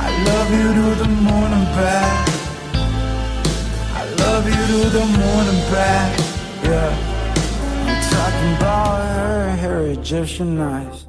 I 0.00 0.08
love 0.28 0.50
you 0.58 0.68
to 0.78 0.86
the 1.02 1.08
moon 1.08 1.52
and 1.52 1.66
back. 1.76 2.28
I 4.00 4.04
love 4.22 4.46
you 4.46 4.62
to 4.72 4.90
the 4.90 5.04
moon 5.04 5.44
and 5.52 5.62
back, 5.72 6.18
yeah. 6.64 7.19
Talking 8.10 8.56
about 8.56 8.98
her, 9.16 9.56
her 9.56 9.86
Egyptian 9.88 10.60
eyes. 10.60 11.06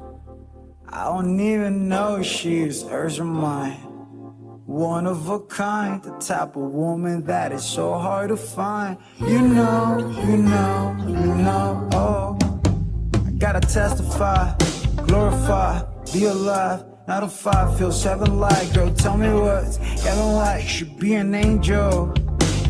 I 0.88 1.04
don't 1.04 1.40
even 1.40 1.88
know 1.88 2.16
if 2.16 2.26
she's 2.26 2.82
hers 2.82 3.18
or 3.18 3.24
mine. 3.24 3.78
One 4.66 5.06
of 5.06 5.28
a 5.28 5.40
kind, 5.40 6.02
the 6.02 6.12
type 6.18 6.56
of 6.56 6.62
woman 6.62 7.24
that 7.24 7.52
is 7.52 7.64
so 7.64 7.94
hard 7.94 8.28
to 8.28 8.36
find. 8.36 8.96
You 9.20 9.40
know, 9.40 9.98
you 10.26 10.36
know, 10.36 10.96
you 11.06 11.34
know, 11.46 11.88
oh. 11.92 12.38
I 13.26 13.30
gotta 13.32 13.60
testify, 13.60 14.54
glorify, 15.06 15.82
be 16.12 16.26
alive. 16.26 16.84
Not 17.08 17.24
a 17.24 17.28
five, 17.28 17.76
feel 17.78 17.90
seven 17.90 18.38
like, 18.38 18.72
girl. 18.72 18.92
Tell 18.94 19.16
me 19.16 19.32
what's 19.32 19.76
heaven 19.76 20.32
like. 20.34 20.62
Should 20.62 20.98
be 20.98 21.14
an 21.14 21.34
angel 21.34 22.14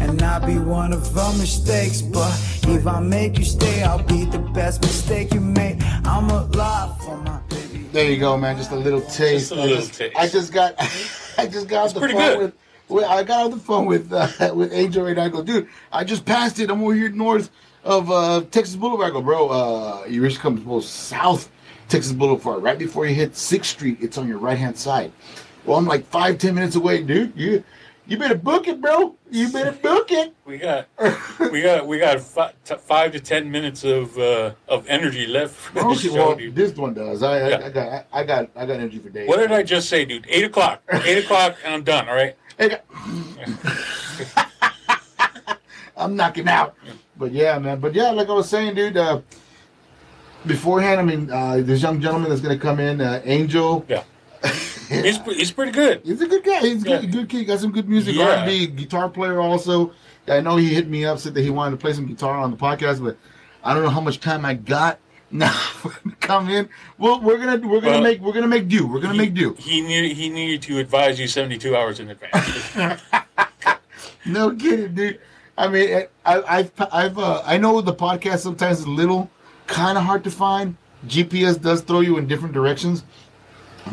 and 0.02 0.20
not 0.20 0.44
be 0.44 0.58
one 0.58 0.92
of 0.92 1.16
our 1.16 1.32
mistakes. 1.34 2.02
But 2.02 2.32
if 2.66 2.86
I 2.86 3.00
make 3.00 3.38
you 3.38 3.44
stay, 3.44 3.82
I'll 3.82 4.02
be 4.02 4.24
the 4.24 4.38
best 4.38 4.82
mistake 4.82 5.32
you 5.32 5.40
made. 5.40 5.82
I'm 6.04 6.28
alive 6.28 7.00
for 7.02 7.16
my 7.18 7.38
baby. 7.48 7.86
There 7.92 8.10
you 8.10 8.18
go, 8.18 8.36
man. 8.36 8.56
Just 8.56 8.72
a 8.72 8.76
little 8.76 9.00
taste. 9.02 9.50
Just 9.50 9.52
a 9.52 9.62
I 9.62 9.66
little 9.66 9.86
taste. 9.86 10.16
I 10.16 10.28
just 10.28 10.52
got, 10.52 10.74
I 11.38 11.46
just 11.46 11.68
got 11.68 11.86
off 11.86 11.94
the 11.94 12.00
pretty 12.00 12.14
phone 12.14 12.32
good. 12.32 12.38
with, 12.38 12.54
with, 12.88 13.04
I 13.04 13.22
got 13.22 13.44
on 13.44 13.50
the 13.52 13.56
phone 13.58 13.86
with 13.86 14.12
uh, 14.12 14.28
with 14.54 14.72
Angel 14.72 15.06
and 15.06 15.20
I 15.20 15.28
go, 15.28 15.42
dude, 15.42 15.68
I 15.92 16.04
just 16.04 16.24
passed 16.24 16.58
it. 16.58 16.70
I'm 16.70 16.82
over 16.82 16.94
here 16.94 17.08
north 17.08 17.50
of 17.84 18.10
uh, 18.10 18.42
Texas 18.50 18.76
Boulevard. 18.76 19.10
I 19.10 19.12
go, 19.12 19.22
bro, 19.22 19.48
uh, 19.48 20.04
you 20.08 20.22
reach 20.22 20.38
come 20.38 20.62
go 20.64 20.80
south 20.80 21.50
Texas 21.88 22.12
Boulevard, 22.12 22.62
right 22.62 22.78
before 22.78 23.06
you 23.06 23.14
hit 23.14 23.36
Sixth 23.36 23.70
Street. 23.70 23.98
It's 24.00 24.18
on 24.18 24.26
your 24.26 24.38
right 24.38 24.58
hand 24.58 24.76
side. 24.76 25.12
Well, 25.64 25.78
I'm 25.78 25.86
like 25.86 26.04
five, 26.06 26.38
ten 26.38 26.54
minutes 26.54 26.74
away, 26.74 27.02
dude. 27.02 27.32
You, 27.36 27.62
you 28.06 28.18
better 28.18 28.34
book 28.34 28.66
it, 28.68 28.80
bro. 28.80 29.14
You 29.30 29.48
better 29.50 29.72
book 29.72 30.10
it. 30.10 30.34
We 30.46 30.58
got, 30.58 30.86
we 31.50 31.62
got, 31.62 31.86
we 31.86 31.98
got 31.98 32.20
fi- 32.20 32.52
t- 32.64 32.74
five 32.76 33.12
to 33.12 33.20
ten 33.20 33.50
minutes 33.50 33.84
of 33.84 34.18
uh, 34.18 34.52
of 34.68 34.86
energy 34.88 35.26
left 35.26 35.54
for 35.54 35.74
this 35.74 35.84
Okay, 36.04 36.08
show, 36.08 36.14
well, 36.28 36.34
dude. 36.36 36.54
this 36.54 36.76
one 36.76 36.92
does. 36.94 37.22
I, 37.22 37.38
I, 37.38 37.48
Yeah. 37.48 37.56
I 37.64 37.70
got, 37.70 37.86
I, 37.92 38.04
I 38.12 38.24
got, 38.24 38.50
I 38.56 38.66
got 38.66 38.74
energy 38.74 38.98
for 38.98 39.08
days. 39.08 39.28
What 39.28 39.38
did 39.38 39.50
I 39.52 39.62
just 39.62 39.88
say, 39.88 40.04
dude? 40.04 40.26
Eight 40.28 40.44
o'clock. 40.44 40.82
Eight 41.04 41.24
o'clock, 41.24 41.56
and 41.64 41.72
I'm 41.74 41.82
done. 41.84 42.08
All 42.08 42.14
right. 42.14 42.36
I'm 45.96 46.16
knocking 46.16 46.48
out. 46.48 46.74
But 47.16 47.32
yeah, 47.32 47.58
man. 47.58 47.80
But 47.80 47.94
yeah, 47.94 48.10
like 48.10 48.28
I 48.28 48.32
was 48.32 48.48
saying, 48.48 48.74
dude. 48.74 48.96
Uh, 48.96 49.20
beforehand, 50.46 51.00
I 51.00 51.04
mean, 51.04 51.30
uh, 51.30 51.58
this 51.62 51.82
young 51.82 52.00
gentleman 52.00 52.28
that's 52.30 52.40
gonna 52.42 52.58
come 52.58 52.80
in, 52.80 53.00
uh, 53.00 53.20
Angel. 53.24 53.84
Yeah. 53.88 54.02
He's 54.88 55.16
he's 55.24 55.50
pretty 55.52 55.72
good. 55.72 56.02
He's 56.04 56.20
a 56.20 56.26
good 56.26 56.44
guy. 56.44 56.60
He's 56.60 56.84
a 56.84 56.88
Yeah. 56.88 57.00
good, 57.00 57.12
good 57.12 57.28
kid. 57.30 57.44
Got 57.44 57.60
some 57.60 57.72
good 57.72 57.88
music. 57.88 58.14
Yeah. 58.14 58.40
R&B 58.40 58.66
guitar 58.68 59.08
player 59.08 59.40
also. 59.40 59.92
I 60.28 60.40
know 60.40 60.56
he 60.56 60.74
hit 60.74 60.88
me 60.88 61.04
up 61.04 61.18
said 61.18 61.34
that 61.34 61.42
he 61.42 61.50
wanted 61.50 61.72
to 61.72 61.76
play 61.78 61.92
some 61.94 62.06
guitar 62.06 62.36
on 62.36 62.50
the 62.50 62.56
podcast, 62.56 63.02
but 63.02 63.16
I 63.64 63.72
don't 63.72 63.82
know 63.84 63.88
how 63.90 64.00
much 64.00 64.20
time 64.20 64.44
I 64.44 64.54
got 64.54 64.98
now 65.30 65.50
for 65.52 65.92
him 65.92 66.10
to 66.10 66.16
come 66.16 66.48
in. 66.50 66.68
Well, 66.98 67.20
we're 67.20 67.38
gonna 67.38 67.66
we're 67.66 67.80
gonna 67.80 67.92
Well, 67.92 68.02
make 68.02 68.20
we're 68.20 68.32
gonna 68.34 68.48
make 68.48 68.68
do. 68.68 68.86
We're 68.86 69.00
gonna 69.00 69.14
make 69.14 69.32
do. 69.34 69.54
He 69.58 69.80
needed 69.80 70.16
he 70.16 70.28
needed 70.28 70.60
to 70.62 70.78
advise 70.78 71.18
you 71.18 71.26
72 71.28 71.74
hours 71.76 71.98
in 72.00 72.10
advance. 72.10 72.72
No 74.24 74.54
kidding, 74.54 74.94
dude. 74.94 75.20
I 75.58 75.66
mean, 75.68 76.04
I, 76.24 76.42
I've, 76.58 76.70
I've, 76.92 77.18
uh, 77.18 77.42
I 77.44 77.58
know 77.58 77.80
the 77.80 77.92
podcast 77.92 78.38
sometimes 78.38 78.78
is 78.80 78.84
a 78.84 78.90
little 78.90 79.28
kind 79.66 79.98
of 79.98 80.04
hard 80.04 80.22
to 80.24 80.30
find. 80.30 80.76
GPS 81.08 81.60
does 81.60 81.80
throw 81.82 82.00
you 82.00 82.16
in 82.18 82.28
different 82.28 82.54
directions, 82.54 83.02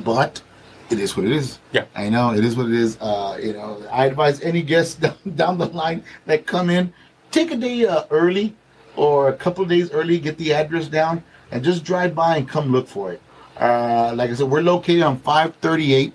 but 0.04 0.42
it 0.90 1.00
is 1.00 1.16
what 1.16 1.26
it 1.26 1.32
is. 1.32 1.60
Yeah. 1.72 1.86
I 1.96 2.10
know 2.10 2.34
it 2.34 2.44
is 2.44 2.56
what 2.56 2.68
it 2.68 2.74
is. 2.74 2.98
Uh, 3.00 3.38
you 3.42 3.54
know, 3.54 3.84
I 3.92 4.06
advise 4.06 4.42
any 4.42 4.62
guests 4.62 4.96
down, 5.04 5.18
down 5.36 5.58
the 5.58 5.68
line 5.68 6.04
that 6.26 6.46
come 6.46 6.70
in, 6.70 6.94
take 7.32 7.52
a 7.52 7.56
day 7.56 7.86
uh, 7.86 8.06
early 8.10 8.56
or 8.96 9.30
a 9.30 9.34
couple 9.34 9.64
of 9.64 9.70
days 9.70 9.92
early, 9.92 10.20
get 10.20 10.38
the 10.38 10.54
address 10.54 10.88
down, 10.88 11.24
and 11.52 11.64
just 11.64 11.84
drive 11.84 12.16
by 12.16 12.38
and 12.38 12.48
come 12.48 12.72
look 12.72 12.88
for 12.88 13.14
it. 13.14 13.22
Uh, 13.58 14.14
like 14.16 14.30
I 14.30 14.34
said, 14.34 14.50
we're 14.50 14.62
located 14.62 15.04
on 15.04 15.18
538 15.20 16.14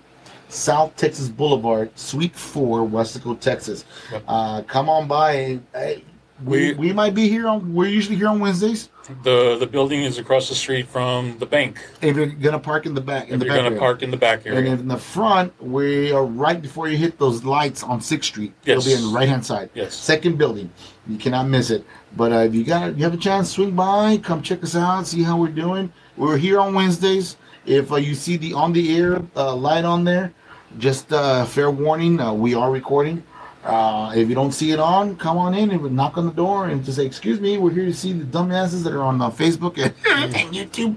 South 0.49 0.95
Texas 0.97 1.29
Boulevard, 1.29 1.91
Suite 1.99 2.35
4, 2.35 2.81
Weslaco, 2.87 3.39
Texas. 3.39 3.85
Yep. 4.13 4.23
Uh, 4.27 4.63
come 4.63 4.89
on 4.89 5.09
by. 5.09 5.33
and, 5.33 5.67
uh, 5.75 5.95
we, 6.43 6.75
We- 6.75 6.93
might 6.93 7.15
be 7.15 7.29
here 7.29 7.47
on. 7.47 7.75
We're 7.75 7.89
usually 7.89 8.17
here 8.17 8.29
on 8.29 8.41
Wednesdays. 8.41 8.89
the 9.23 9.57
the 9.59 9.67
building 9.67 10.03
is 10.03 10.19
across 10.19 10.49
the 10.49 10.55
street 10.55 10.89
from 10.89 11.37
the 11.39 11.47
bank. 11.47 11.79
If 12.01 12.17
you're 12.17 12.27
gonna 12.27 12.59
park 12.59 12.87
in 12.87 12.95
the 12.95 13.01
back, 13.01 13.29
in 13.29 13.35
If 13.35 13.41
the 13.41 13.47
you're 13.47 13.55
back 13.55 13.59
gonna 13.59 13.69
area. 13.77 13.79
park 13.79 14.03
in 14.03 14.11
the 14.11 14.17
back 14.17 14.47
area, 14.47 14.59
And 14.73 14.81
in 14.81 14.89
the 14.89 14.97
front, 14.97 15.53
we 15.63 16.11
are 16.11 16.25
right 16.25 16.61
before 16.61 16.89
you 16.89 16.97
hit 16.97 17.19
those 17.19 17.45
lights 17.45 17.83
on 17.83 18.01
Sixth 18.01 18.29
Street. 18.31 18.53
Yes. 18.65 18.87
It'll 18.87 18.91
be 18.99 19.05
on 19.07 19.13
the 19.13 19.19
right 19.19 19.29
hand 19.29 19.45
side. 19.47 19.71
Yes. 19.75 19.95
Second 19.95 20.39
building. 20.39 20.71
You 21.07 21.19
cannot 21.19 21.49
miss 21.49 21.71
it. 21.71 21.85
But 22.17 22.33
uh, 22.33 22.37
if 22.49 22.55
you 22.55 22.65
got 22.65 22.97
you 22.97 23.05
have 23.05 23.15
a 23.15 23.19
chance, 23.19 23.51
swing 23.51 23.73
by, 23.73 24.17
come 24.19 24.43
check 24.43 24.63
us 24.65 24.75
out, 24.75 25.07
see 25.07 25.23
how 25.23 25.37
we're 25.37 25.49
doing. 25.49 25.93
We're 26.17 26.39
here 26.39 26.59
on 26.59 26.75
Wednesdays. 26.75 27.37
If 27.67 27.93
uh, 27.93 27.97
you 27.97 28.15
see 28.15 28.37
the 28.39 28.55
on 28.55 28.73
the 28.73 28.97
air 28.97 29.23
uh, 29.37 29.55
light 29.55 29.85
on 29.85 30.05
there, 30.05 30.33
just 30.79 31.13
uh, 31.13 31.45
fair 31.45 31.71
warning, 31.71 32.19
uh, 32.21 32.33
we 32.33 32.55
are 32.55 32.71
recording. 32.71 33.23
Uh, 33.65 34.13
if 34.15 34.29
you 34.29 34.35
don't 34.35 34.53
see 34.53 34.73
it 34.73 34.79
on, 34.79 35.17
come 35.17 35.39
on 35.39 35.55
in 35.55 35.71
and 35.71 35.97
knock 35.97 36.19
on 36.19 36.27
the 36.27 36.33
door 36.33 36.69
and 36.69 36.85
just 36.85 36.99
say, 36.99 37.07
"Excuse 37.07 37.41
me, 37.41 37.57
we're 37.57 37.71
here 37.71 37.87
to 37.87 37.95
see 37.95 38.13
the 38.13 38.25
dumbasses 38.25 38.85
that 38.85 38.93
are 38.93 39.03
on 39.03 39.23
uh, 39.23 39.31
Facebook 39.31 39.79
and, 39.79 39.95
and 40.37 40.55
YouTube." 40.55 40.97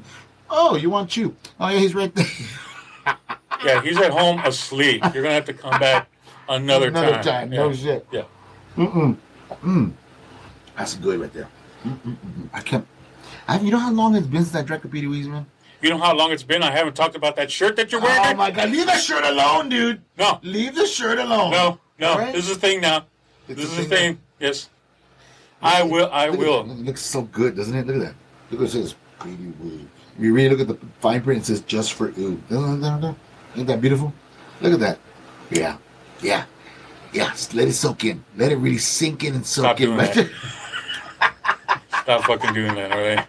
Oh, 0.50 0.76
you 0.76 0.90
want 0.90 1.16
you? 1.16 1.36
Oh 1.60 1.70
yeah, 1.70 1.80
he's 1.80 1.96
right 1.96 2.14
there. 2.14 2.26
Yeah, 3.66 3.82
he's 3.82 3.98
at 3.98 4.12
home 4.12 4.40
asleep. 4.42 5.02
You're 5.14 5.24
gonna 5.24 5.34
have 5.34 5.46
to 5.46 5.54
come 5.54 5.80
back 5.80 6.08
another, 6.48 6.90
Another 6.90 7.24
time. 7.24 7.52
Yeah. 7.52 7.60
No 7.60 7.74
shit. 7.74 8.06
Yeah. 8.12 8.24
Mm-mm. 8.78 9.18
Mm. 9.64 9.94
That's 10.78 10.94
good 10.96 11.20
right 11.20 11.34
there. 11.34 11.48
Mm-mm-mm. 11.84 12.50
I 12.54 12.62
can't. 12.62 12.86
I, 13.48 13.60
you 13.60 13.72
know 13.72 13.80
how 13.80 13.92
long 13.92 14.16
it's 14.16 14.28
been 14.28 14.44
since 14.44 14.56
I 14.56 14.62
drank 14.62 14.86
a 14.86 14.88
Petey 14.88 15.08
Weezy, 15.08 15.28
man? 15.28 15.46
You 15.82 15.90
know 15.92 15.98
how 15.98 16.16
long 16.16 16.32
it's 16.32 16.44
been? 16.44 16.64
I 16.64 16.72
haven't 16.72 16.96
talked 16.96 17.16
about 17.16 17.36
that 17.36 17.52
shirt 17.52 17.76
that 17.76 17.92
you're 17.92 18.02
wearing. 18.02 18.20
Oh 18.26 18.34
my 18.36 18.50
god, 18.52 18.72
leave 18.72 18.86
the 18.88 18.98
shirt 18.98 19.24
alone, 19.24 19.70
dude. 19.70 20.02
No, 20.18 20.40
Leave 20.42 20.74
the 20.76 20.88
shirt 20.88 21.20
alone. 21.20 21.52
no, 21.52 21.80
no. 22.00 22.18
Right? 22.18 22.34
This 22.34 22.50
is 22.50 22.56
the 22.56 22.60
thing 22.62 22.82
now. 22.82 23.06
It's 23.48 23.62
this 23.62 23.70
is 23.72 23.78
the 23.78 23.84
thing 23.84 23.90
thing. 24.16 24.20
Yes. 24.40 24.70
I 25.62 25.84
will. 25.84 26.10
I 26.12 26.30
will. 26.30 26.62
It. 26.62 26.80
It 26.80 26.86
looks 26.86 27.02
so 27.02 27.22
good, 27.24 27.56
doesn't 27.56 27.76
it? 27.76 27.86
Look 27.88 27.96
at 27.98 28.02
that. 28.02 28.16
Look 28.52 28.62
what 28.62 28.70
it 28.70 28.72
says. 28.72 28.96
Petey 29.24 29.54
Wee. 29.62 29.88
If 30.18 30.24
you 30.24 30.34
really 30.34 30.50
look 30.56 30.60
at 30.60 30.68
the 30.68 30.78
fine 31.00 31.22
print, 31.22 31.42
it 31.42 31.46
says 31.46 31.62
just 31.62 31.94
for 31.94 32.10
ooh. 32.18 32.42
Ain't 32.52 33.68
that 33.68 33.82
beautiful? 33.82 34.14
Look 34.62 34.74
at 34.74 34.80
that. 34.80 35.00
Yeah. 35.50 35.78
Yeah. 36.22 36.46
Yeah. 37.14 37.34
Let 37.54 37.68
it 37.68 37.74
soak 37.74 38.04
in. 38.04 38.24
Let 38.36 38.52
it 38.52 38.58
really 38.58 38.78
sink 38.78 39.24
in 39.24 39.36
and 39.36 39.46
soak 39.46 39.64
Stop 39.64 39.80
in. 39.80 39.86
doing 39.88 39.98
that. 39.98 40.30
Stop 42.04 42.24
fucking 42.26 42.54
doing 42.54 42.76
that, 42.76 42.92
all 42.92 43.00
right? 43.02 43.28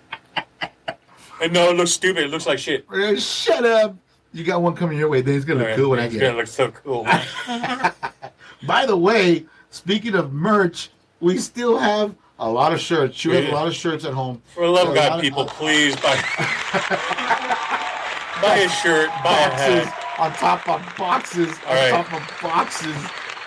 And 1.40 1.52
no, 1.52 1.70
it 1.70 1.76
looks 1.76 1.92
stupid. 1.92 2.24
It 2.24 2.30
looks 2.30 2.46
like 2.46 2.58
shit. 2.58 2.84
Shut 3.20 3.64
up. 3.64 3.96
You 4.32 4.44
got 4.44 4.60
one 4.62 4.74
coming 4.74 4.98
your 4.98 5.08
way. 5.08 5.20
Then 5.22 5.36
it's 5.36 5.44
gonna 5.44 5.60
look 5.60 5.68
right? 5.68 5.76
cool 5.76 5.90
when 5.90 6.00
I 6.00 6.08
get. 6.08 6.14
it's 6.14 6.20
gonna 6.22 6.34
it. 6.34 6.36
look 6.36 6.46
so 6.46 6.70
cool. 6.70 7.04
By 8.66 8.86
the 8.86 8.96
way, 8.96 9.46
speaking 9.70 10.14
of 10.14 10.32
merch, 10.32 10.90
we 11.20 11.38
still 11.38 11.78
have 11.78 12.14
a 12.38 12.48
lot 12.48 12.72
of 12.72 12.80
shirts. 12.80 13.24
You 13.24 13.32
have 13.32 13.44
a 13.48 13.52
lot 13.54 13.66
of 13.68 13.74
shirts 13.74 14.04
at 14.04 14.12
home. 14.12 14.42
For 14.54 14.64
the 14.66 14.70
love 14.72 14.88
of 14.88 14.94
A 14.94 14.96
God, 14.96 15.12
of- 15.14 15.20
people, 15.20 15.44
please 15.46 15.94
buy 15.96 16.14
buy 18.42 18.56
a 18.58 18.68
shirt, 18.68 19.08
buy 19.24 19.38
a 19.38 19.50
boxes 19.50 19.84
hat. 19.84 20.18
on 20.18 20.32
top 20.34 20.68
of 20.68 20.96
boxes 20.96 21.48
on 21.48 21.54
All 21.68 21.74
right. 21.74 21.90
top 21.90 22.12
of 22.12 22.40
boxes. 22.42 22.96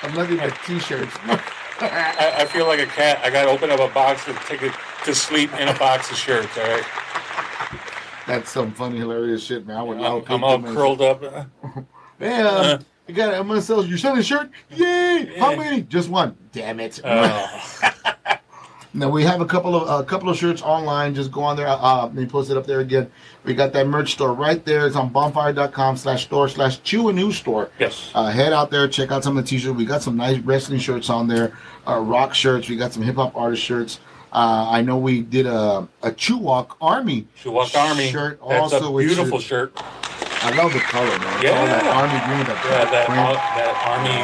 I'm 0.03 0.15
looking 0.15 0.39
at 0.39 0.57
t-shirts. 0.65 1.15
I, 1.83 2.33
I 2.39 2.45
feel 2.45 2.67
like 2.67 2.79
a 2.79 2.85
cat. 2.85 3.19
I 3.23 3.29
gotta 3.29 3.49
open 3.49 3.71
up 3.71 3.79
a 3.79 3.87
box 3.93 4.25
to 4.25 4.33
take 4.45 4.61
it 4.61 4.73
to 5.05 5.15
sleep 5.15 5.53
in 5.59 5.67
a 5.67 5.77
box 5.77 6.11
of 6.11 6.17
shirts. 6.17 6.55
All 6.57 6.63
right, 6.63 6.83
That's 8.27 8.49
some 8.51 8.71
funny, 8.73 8.97
hilarious 8.97 9.43
shit, 9.43 9.65
man. 9.65 9.77
I 9.77 9.83
would, 9.83 9.97
I'm, 9.97 10.23
I'm 10.27 10.43
all 10.43 10.61
curled 10.61 11.01
up. 11.01 11.21
Man, 12.19 12.45
Uh. 12.45 12.79
you 13.07 13.15
got. 13.15 13.33
I'm 13.33 13.47
gonna 13.47 13.61
sell. 13.61 13.83
You're 13.83 13.97
selling 13.97 14.19
a 14.19 14.23
shirt? 14.23 14.51
Yay! 14.69 15.33
How 15.39 15.55
many? 15.55 15.81
Just 15.81 16.07
one. 16.09 16.37
Damn 16.51 16.79
it. 16.79 17.01
Oh, 17.03 17.61
Now 18.93 19.09
we 19.09 19.23
have 19.23 19.39
a 19.39 19.45
couple 19.45 19.73
of 19.73 20.01
a 20.01 20.03
couple 20.05 20.29
of 20.29 20.37
shirts 20.37 20.61
online. 20.61 21.15
Just 21.15 21.31
go 21.31 21.41
on 21.43 21.55
there. 21.55 21.67
Uh, 21.67 22.03
let 22.03 22.13
me 22.13 22.25
post 22.25 22.51
it 22.51 22.57
up 22.57 22.67
there 22.67 22.81
again. 22.81 23.09
We 23.45 23.53
got 23.53 23.71
that 23.73 23.87
merch 23.87 24.11
store 24.11 24.33
right 24.33 24.63
there. 24.65 24.85
It's 24.85 24.97
on 24.97 25.09
bonfire.com 25.09 25.95
slash 25.95 26.25
store 26.25 26.49
slash 26.49 26.81
chew 26.83 27.07
a 27.07 27.13
new 27.13 27.31
store. 27.31 27.71
Yes. 27.79 28.11
Uh, 28.13 28.29
head 28.29 28.51
out 28.51 28.69
there, 28.69 28.87
check 28.89 29.11
out 29.11 29.23
some 29.23 29.37
of 29.37 29.45
the 29.45 29.49
t-shirts. 29.49 29.75
We 29.77 29.85
got 29.85 30.03
some 30.03 30.17
nice 30.17 30.39
wrestling 30.39 30.79
shirts 30.79 31.09
on 31.09 31.27
there, 31.29 31.57
uh, 31.87 31.99
rock 31.99 32.33
shirts. 32.33 32.67
We 32.67 32.75
got 32.75 32.91
some 32.91 33.01
hip 33.01 33.15
hop 33.15 33.33
artist 33.35 33.63
shirts. 33.63 33.99
Uh, 34.31 34.67
I 34.71 34.81
know 34.81 34.97
we 34.97 35.21
did 35.21 35.45
a 35.45 35.87
a 36.03 36.11
Chew 36.11 36.37
Walk 36.37 36.77
Army 36.81 37.27
Chewak 37.43 37.75
Army. 37.75 38.09
shirt 38.11 38.39
That's 38.47 38.73
also, 38.73 38.95
a 38.95 38.99
beautiful 39.01 39.39
is- 39.39 39.43
shirt. 39.43 39.73
I 40.43 40.51
love 40.55 40.73
the 40.73 40.79
color, 40.79 41.05
man. 41.19 41.35
All 41.35 41.41
that 41.43 41.83
Yeah. 41.83 41.99
army 42.01 42.19
green, 42.25 42.45
that, 42.49 42.57
Yeah, 42.65 42.85
that 42.89 43.09
ar- 43.09 43.41
that 43.59 43.75
army 43.85 44.19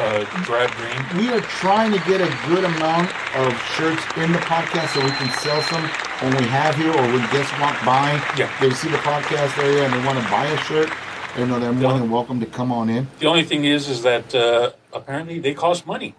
uh, 0.00 0.42
drab 0.44 0.70
green. 0.78 1.18
we 1.20 1.32
are 1.34 1.40
trying 1.42 1.92
to 1.92 1.98
get 2.08 2.20
a 2.22 2.30
good 2.48 2.64
amount 2.64 3.10
of 3.36 3.52
shirts 3.76 4.02
in 4.16 4.32
the 4.32 4.38
podcast 4.38 4.94
so 4.94 5.04
we 5.04 5.10
can 5.10 5.28
sell 5.42 5.60
some 5.62 5.82
when 6.20 6.34
we 6.36 6.46
have 6.48 6.76
here 6.76 6.90
or 6.92 7.02
when 7.02 7.20
guests 7.30 7.52
walk 7.60 7.76
by. 7.84 8.22
Yeah. 8.38 8.48
They 8.60 8.70
see 8.70 8.88
the 8.88 8.98
podcast 8.98 9.58
area 9.58 9.84
and 9.84 9.92
they 9.92 10.02
want 10.06 10.18
to 10.22 10.30
buy 10.30 10.46
a 10.46 10.56
shirt. 10.64 10.88
You 11.36 11.44
know, 11.46 11.58
they're 11.60 11.72
more 11.72 11.92
Yeah. 11.92 11.98
than 11.98 12.10
welcome 12.10 12.40
to 12.40 12.46
come 12.46 12.72
on 12.72 12.88
in. 12.88 13.08
The 13.18 13.26
only 13.26 13.44
thing 13.44 13.64
is, 13.64 13.88
is 13.88 14.02
that 14.02 14.34
uh, 14.34 14.70
apparently 14.94 15.40
they 15.40 15.52
cost 15.54 15.86
money. 15.86 16.14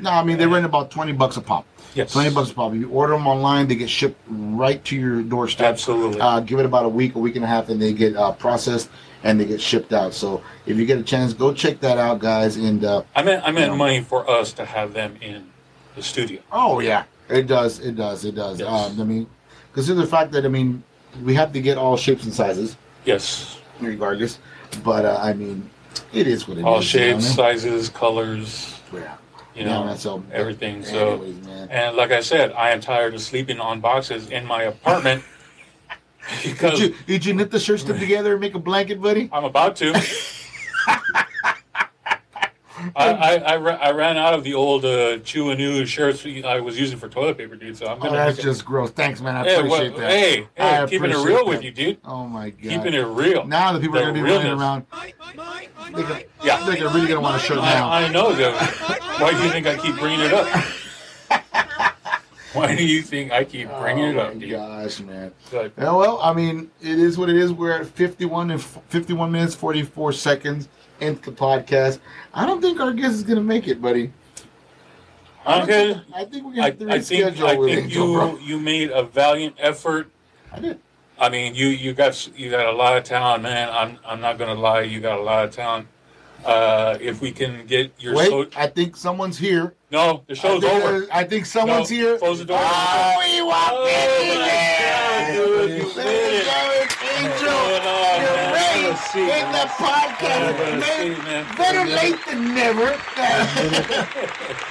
No, 0.00 0.10
I 0.10 0.22
mean 0.24 0.38
they 0.38 0.46
rent 0.46 0.64
about 0.66 0.90
twenty 0.90 1.12
bucks 1.12 1.36
a 1.36 1.40
pop. 1.40 1.64
yes, 1.94 2.12
Twenty 2.12 2.30
bucks 2.30 2.50
a 2.50 2.54
pop. 2.54 2.74
You 2.74 2.88
order 2.90 3.14
them 3.14 3.26
online, 3.26 3.66
they 3.68 3.76
get 3.76 3.88
shipped 3.90 4.20
right 4.28 4.82
to 4.84 4.96
your 4.96 5.22
doorstep. 5.22 5.66
Absolutely. 5.66 6.20
Uh, 6.20 6.40
give 6.40 6.58
it 6.58 6.66
about 6.66 6.84
a 6.84 6.88
week, 6.88 7.14
a 7.14 7.18
week 7.18 7.36
and 7.36 7.44
a 7.44 7.48
half, 7.48 7.68
and 7.68 7.80
they 7.80 7.92
get 7.92 8.14
uh, 8.16 8.32
processed 8.32 8.90
and 9.24 9.40
they 9.40 9.44
get 9.46 9.60
shipped 9.60 9.92
out. 9.92 10.14
So 10.14 10.42
if 10.66 10.76
you 10.76 10.86
get 10.86 10.98
a 10.98 11.02
chance, 11.02 11.32
go 11.32 11.52
check 11.52 11.80
that 11.80 11.98
out, 11.98 12.18
guys. 12.20 12.56
And 12.56 12.84
uh, 12.84 13.02
I 13.16 13.22
meant 13.22 13.42
I 13.46 13.50
meant 13.50 13.72
Yeah. 13.72 13.76
money 13.78 14.00
for 14.00 14.28
us 14.30 14.52
to 14.54 14.64
have 14.64 14.92
them 14.92 15.16
in 15.20 15.48
the 15.96 16.02
studio. 16.02 16.40
oh 16.52 16.80
yeah, 16.80 17.04
it 17.28 17.46
does, 17.46 17.80
it 17.80 17.96
does, 17.96 18.24
it 18.24 18.34
does. 18.34 18.60
Yes. 18.60 18.68
Um, 18.68 19.00
I 19.00 19.04
mean, 19.04 19.26
consider 19.72 20.00
the 20.00 20.06
fact 20.06 20.30
that 20.32 20.44
I 20.44 20.48
mean 20.48 20.82
we 21.24 21.34
have 21.34 21.52
to 21.54 21.60
get 21.60 21.78
all 21.78 21.96
shapes 21.96 22.24
and 22.24 22.32
sizes, 22.34 22.76
Yes, 23.06 23.58
regardless. 23.80 24.38
But 24.84 25.06
uh, 25.06 25.18
I 25.20 25.32
mean, 25.32 25.68
it 26.12 26.26
is 26.26 26.48
what 26.48 26.58
it 26.58 26.60
is. 26.60 26.64
all 26.64 26.74
you 26.74 26.78
know 26.78 26.82
shapes, 26.82 27.26
sizes, 27.26 27.88
colors. 27.88 28.80
Yeah. 28.92 29.16
You 29.54 29.64
know, 29.64 29.84
man, 29.84 29.98
so 29.98 30.22
everything. 30.32 30.84
So, 30.84 31.14
anyways, 31.14 31.46
and 31.70 31.96
like 31.96 32.12
I 32.12 32.20
said, 32.20 32.52
I 32.52 32.70
am 32.70 32.80
tired 32.80 33.14
of 33.14 33.20
sleeping 33.20 33.58
on 33.58 33.80
boxes 33.80 34.30
in 34.30 34.46
my 34.46 34.62
apartment 34.62 35.24
Did 36.42 36.78
you, 36.78 36.94
did 37.06 37.24
you 37.24 37.34
knit 37.34 37.50
the 37.50 37.60
shirts 37.60 37.82
together 37.84 38.32
and 38.32 38.40
make 38.40 38.54
a 38.54 38.58
blanket, 38.58 39.00
buddy? 39.00 39.28
I'm 39.32 39.44
about 39.44 39.76
to. 39.76 39.92
I, 42.98 43.12
I, 43.14 43.34
I, 43.36 43.56
ra- 43.58 43.78
I 43.80 43.90
ran 43.92 44.16
out 44.16 44.34
of 44.34 44.42
the 44.42 44.54
old 44.54 44.84
uh, 44.84 45.18
Chew 45.18 45.50
and 45.50 45.60
Ew 45.60 45.86
shirts 45.86 46.26
I 46.44 46.58
was 46.60 46.78
using 46.78 46.98
for 46.98 47.08
toilet 47.08 47.38
paper, 47.38 47.54
dude. 47.54 47.76
So 47.76 47.86
I'm 47.86 47.98
Oh, 47.98 48.06
gonna. 48.06 48.16
that's 48.16 48.38
just 48.42 48.64
gross. 48.64 48.90
Thanks, 48.90 49.20
man. 49.20 49.36
I 49.36 49.44
Hey, 49.44 49.56
appreciate 49.56 49.96
that. 49.96 50.10
hey, 50.10 50.48
I 50.58 50.62
hey, 50.80 50.86
keeping 50.88 51.10
it 51.10 51.16
appreciate 51.16 51.24
real 51.24 51.36
that. 51.44 51.46
with 51.46 51.62
you, 51.62 51.70
dude. 51.70 51.98
Oh 52.04 52.26
my 52.26 52.50
god. 52.50 52.62
Keeping 52.70 52.94
it 52.94 53.04
real. 53.06 53.46
Now 53.46 53.72
the 53.72 53.78
people 53.80 53.98
are 53.98 54.00
The 54.00 54.06
gonna 54.12 54.14
be 54.14 54.22
running 54.22 54.58
realness. 54.58 54.60
around. 54.60 55.94
They 55.94 56.02
gonna, 56.02 56.22
Yeah. 56.44 56.64
they're 56.66 56.88
really 56.88 57.06
gonna 57.06 57.20
want 57.20 57.40
to 57.40 57.46
shirt 57.46 57.58
now. 57.58 57.88
I, 57.88 58.02
I 58.04 58.08
know 58.12 58.32
that. 58.32 59.16
Why 59.20 59.30
do 59.32 59.42
you 59.44 59.50
think 59.50 59.66
I 59.68 59.76
keep 59.76 59.96
bringing 59.96 60.20
it 60.20 60.32
up? 60.32 60.46
Why 62.54 62.74
do 62.74 62.84
you 62.84 63.02
think 63.02 63.30
I 63.30 63.44
keep 63.44 63.68
bringing 63.78 64.04
it 64.04 64.16
oh 64.16 64.20
up, 64.20 64.34
my 64.34 64.40
dude? 64.40 64.50
gosh, 64.50 65.00
man. 65.00 65.32
But 65.52 65.72
Yeah, 65.76 65.92
well, 65.94 66.18
I 66.20 66.32
mean, 66.32 66.70
it 66.80 66.98
is 66.98 67.18
what 67.18 67.28
it 67.28 67.36
is. 67.36 67.52
We're 67.52 67.72
at 67.82 67.86
51 67.86 68.50
and 68.50 68.60
f- 68.60 68.78
51 68.88 69.30
minutes 69.30 69.54
44 69.54 70.12
seconds 70.14 70.68
into 71.00 71.30
the 71.30 71.36
podcast. 71.36 71.98
I 72.34 72.46
don't 72.46 72.60
think 72.60 72.80
our 72.80 72.92
guest 72.92 73.14
is 73.14 73.22
gonna 73.22 73.40
make 73.42 73.68
it, 73.68 73.80
buddy. 73.80 74.12
I, 75.46 75.62
okay, 75.62 75.92
think, 75.94 76.04
I 76.14 76.24
think 76.24 76.44
we're 76.44 76.62
I, 76.62 76.64
have 76.66 76.78
to 76.78 76.90
I 76.90 76.98
think 77.00 77.36
reschedule 77.36 77.46
I 77.46 77.54
think 77.56 77.84
Angel, 77.84 78.06
you 78.08 78.12
bro. 78.14 78.38
you 78.38 78.58
made 78.60 78.90
a 78.90 79.02
valiant 79.02 79.54
effort. 79.58 80.10
I 80.52 80.60
did. 80.60 80.78
I 81.18 81.28
mean, 81.30 81.54
you 81.54 81.68
you 81.68 81.94
got 81.94 82.38
you 82.38 82.50
got 82.50 82.66
a 82.66 82.72
lot 82.72 82.96
of 82.96 83.04
talent, 83.04 83.42
man. 83.42 83.68
I'm 83.70 83.98
I'm 84.06 84.20
not 84.20 84.38
gonna 84.38 84.54
lie, 84.54 84.82
you 84.82 85.00
got 85.00 85.18
a 85.18 85.22
lot 85.22 85.44
of 85.44 85.50
talent. 85.54 85.86
Uh, 86.44 86.96
if 87.00 87.20
we 87.20 87.32
can 87.32 87.66
get 87.66 87.92
your 87.98 88.14
Wait, 88.14 88.28
so- 88.28 88.46
I 88.56 88.68
think 88.68 88.96
someone's 88.96 89.36
here. 89.38 89.74
no, 89.90 90.22
the 90.28 90.36
show's 90.36 90.62
think, 90.62 90.72
over. 90.84 91.06
I 91.10 91.24
think 91.24 91.44
someone's 91.46 91.90
No, 91.90 91.96
here. 91.96 92.18
close 92.18 92.38
the 92.38 92.44
door. 92.44 92.58
Oh, 92.60 93.20
he 93.26 93.42
walked 93.42 93.70
Oh, 93.72 93.86
in. 93.86 94.38
my 94.38 94.46
Yeah. 94.46 95.26
God, 95.26 95.32
dude, 95.32 95.70
you 95.70 95.76
Ladies 95.76 95.94
did 95.94 96.06
and 96.06 96.34
it. 96.36 96.44
gentlemen, 96.44 97.32
Angel, 97.34 97.48
going 97.48 97.82
on, 97.82 98.82
you're 98.84 98.94
man? 99.14 99.28
right 99.28 99.38
see, 99.38 99.42
in 99.42 99.52
man. 99.52 99.52
the 99.52 99.68
podcast. 99.74 100.80
Man, 100.80 101.16
see, 101.16 101.22
man. 101.22 101.44
Better 101.56 101.84
late 101.84 102.18
than 102.26 102.54
never. 102.54 102.98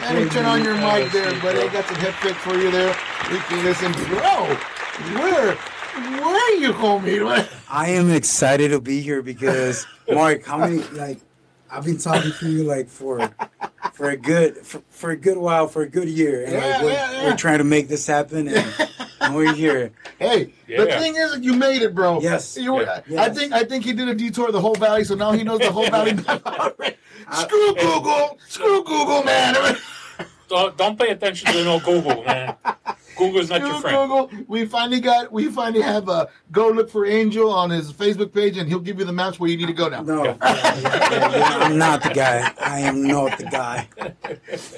Let 0.00 0.14
me 0.14 0.28
turn 0.30 0.46
on 0.46 0.64
your 0.64 0.74
mic 0.76 1.12
there, 1.12 1.30
buddy. 1.40 1.60
I 1.60 1.68
got 1.68 1.84
some 1.84 1.96
hip 1.96 2.14
headset 2.14 2.36
for 2.36 2.56
you 2.56 2.70
there. 2.70 2.96
We 3.30 3.38
can 3.38 3.64
listen. 3.64 3.92
Bro, 3.92 4.20
oh, 4.22 4.46
where, 5.14 5.54
where 5.54 6.34
are 6.34 6.54
you, 6.54 6.72
homie? 6.72 7.22
What? 7.24 7.50
I 7.68 7.90
am 7.90 8.10
excited 8.10 8.70
to 8.70 8.80
be 8.80 9.02
here 9.02 9.22
because 9.22 9.86
Mark, 10.10 10.44
how 10.44 10.56
many 10.56 10.78
like 10.92 11.20
I've 11.70 11.84
been 11.84 11.98
talking 11.98 12.32
to 12.32 12.50
you 12.50 12.64
like 12.64 12.88
for 12.88 13.30
for 13.92 14.08
a 14.08 14.16
good 14.16 14.58
for, 14.58 14.82
for 14.88 15.10
a 15.10 15.16
good 15.16 15.36
while, 15.36 15.68
for 15.68 15.82
a 15.82 15.88
good 15.88 16.08
year. 16.08 16.44
And 16.44 16.52
Yeah, 16.52 16.58
like 16.58 16.82
we're, 16.82 16.90
yeah, 16.92 17.12
yeah. 17.12 17.24
we're 17.24 17.36
trying 17.36 17.58
to 17.58 17.64
make 17.64 17.88
this 17.88 18.06
happen 18.06 18.48
and, 18.48 18.90
and 19.20 19.34
we're 19.34 19.54
here. 19.54 19.92
Hey, 20.18 20.52
the 20.66 20.86
thing 20.86 21.16
is, 21.16 21.38
you 21.40 21.54
made 21.54 21.82
it, 21.82 21.94
bro. 21.94 22.20
Yes. 22.20 22.56
You 22.56 22.74
were, 22.74 23.02
Yeah. 23.06 23.22
I 23.22 23.30
think 23.30 23.52
I 23.52 23.64
think 23.64 23.84
he 23.84 23.92
did 23.92 24.08
a 24.08 24.14
detour 24.14 24.46
of 24.48 24.52
the 24.52 24.60
whole 24.60 24.74
valley, 24.74 25.04
so 25.04 25.14
now 25.14 25.32
he 25.32 25.44
knows 25.44 25.60
the 25.60 25.72
whole 25.72 25.88
valley. 25.90 26.16
Screw 27.32 27.74
Google. 27.74 28.38
Screw 28.48 28.82
Google, 28.84 29.22
man. 29.22 29.76
Don't, 30.48 30.76
don't 30.76 30.98
pay 30.98 31.10
attention 31.10 31.52
to 31.52 31.64
no 31.64 31.78
Google, 31.78 32.24
man. 32.24 32.56
Google's 33.20 33.50
not 33.50 33.60
your 33.60 33.80
friend. 33.80 33.96
Google. 34.08 34.30
We 34.48 34.64
finally 34.66 35.00
got. 35.00 35.30
We 35.32 35.46
finally 35.50 35.82
have 35.82 36.08
a 36.08 36.28
go 36.50 36.68
look 36.68 36.90
for 36.90 37.06
Angel 37.06 37.50
on 37.50 37.70
his 37.70 37.92
Facebook 37.92 38.32
page, 38.34 38.56
and 38.56 38.68
he'll 38.68 38.80
give 38.80 38.98
you 38.98 39.04
the 39.04 39.12
maps 39.12 39.38
where 39.38 39.48
you 39.50 39.56
need 39.56 39.66
to 39.68 39.72
go 39.72 39.88
now. 39.88 40.02
No, 40.02 40.24
yeah, 40.24 40.36
I'm 41.60 41.78
not 41.78 42.02
the 42.02 42.10
guy. 42.10 42.52
I 42.60 42.80
am 42.80 43.02
not 43.06 43.38
the 43.38 43.44
guy. 43.44 43.88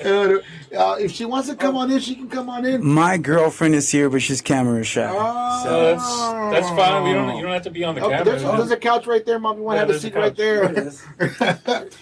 Uh, 0.05 0.39
uh, 0.77 0.97
if 0.99 1.13
she 1.13 1.25
wants 1.25 1.49
to 1.49 1.55
come 1.57 1.77
on 1.77 1.91
in, 1.91 1.99
she 2.01 2.15
can 2.15 2.29
come 2.29 2.51
on 2.51 2.65
in. 2.65 2.85
My 2.85 3.17
girlfriend 3.17 3.75
is 3.75 3.91
here, 3.91 4.11
but 4.11 4.23
she's 4.23 4.41
camera 4.41 4.85
shy. 4.85 5.09
Oh. 5.11 5.63
So 5.65 5.85
that's 5.95 6.21
that's 6.65 6.69
fine. 6.77 7.05
We 7.05 7.13
don't 7.13 7.37
you 7.37 7.43
don't 7.43 7.53
have 7.53 7.63
to 7.63 7.71
be 7.71 7.85
on 7.85 7.95
the 7.95 8.03
Okay, 8.03 8.17
camera. 8.19 8.25
there's, 8.25 8.43
there's 8.43 8.71
a 8.71 8.77
couch 8.77 9.07
right 9.07 9.25
there, 9.25 9.39
mom. 9.39 9.59
You 9.59 9.63
want 9.65 9.77
to 9.77 9.79
Yeah, 9.79 9.81
have 9.81 9.89
a 9.89 9.93
there's 9.93 10.05
a 10.05 10.09
seat 10.09 10.15
right. 10.15 10.37
There 10.37 10.65
it 10.65 10.75
there? 10.75 10.87
is. 10.87 11.05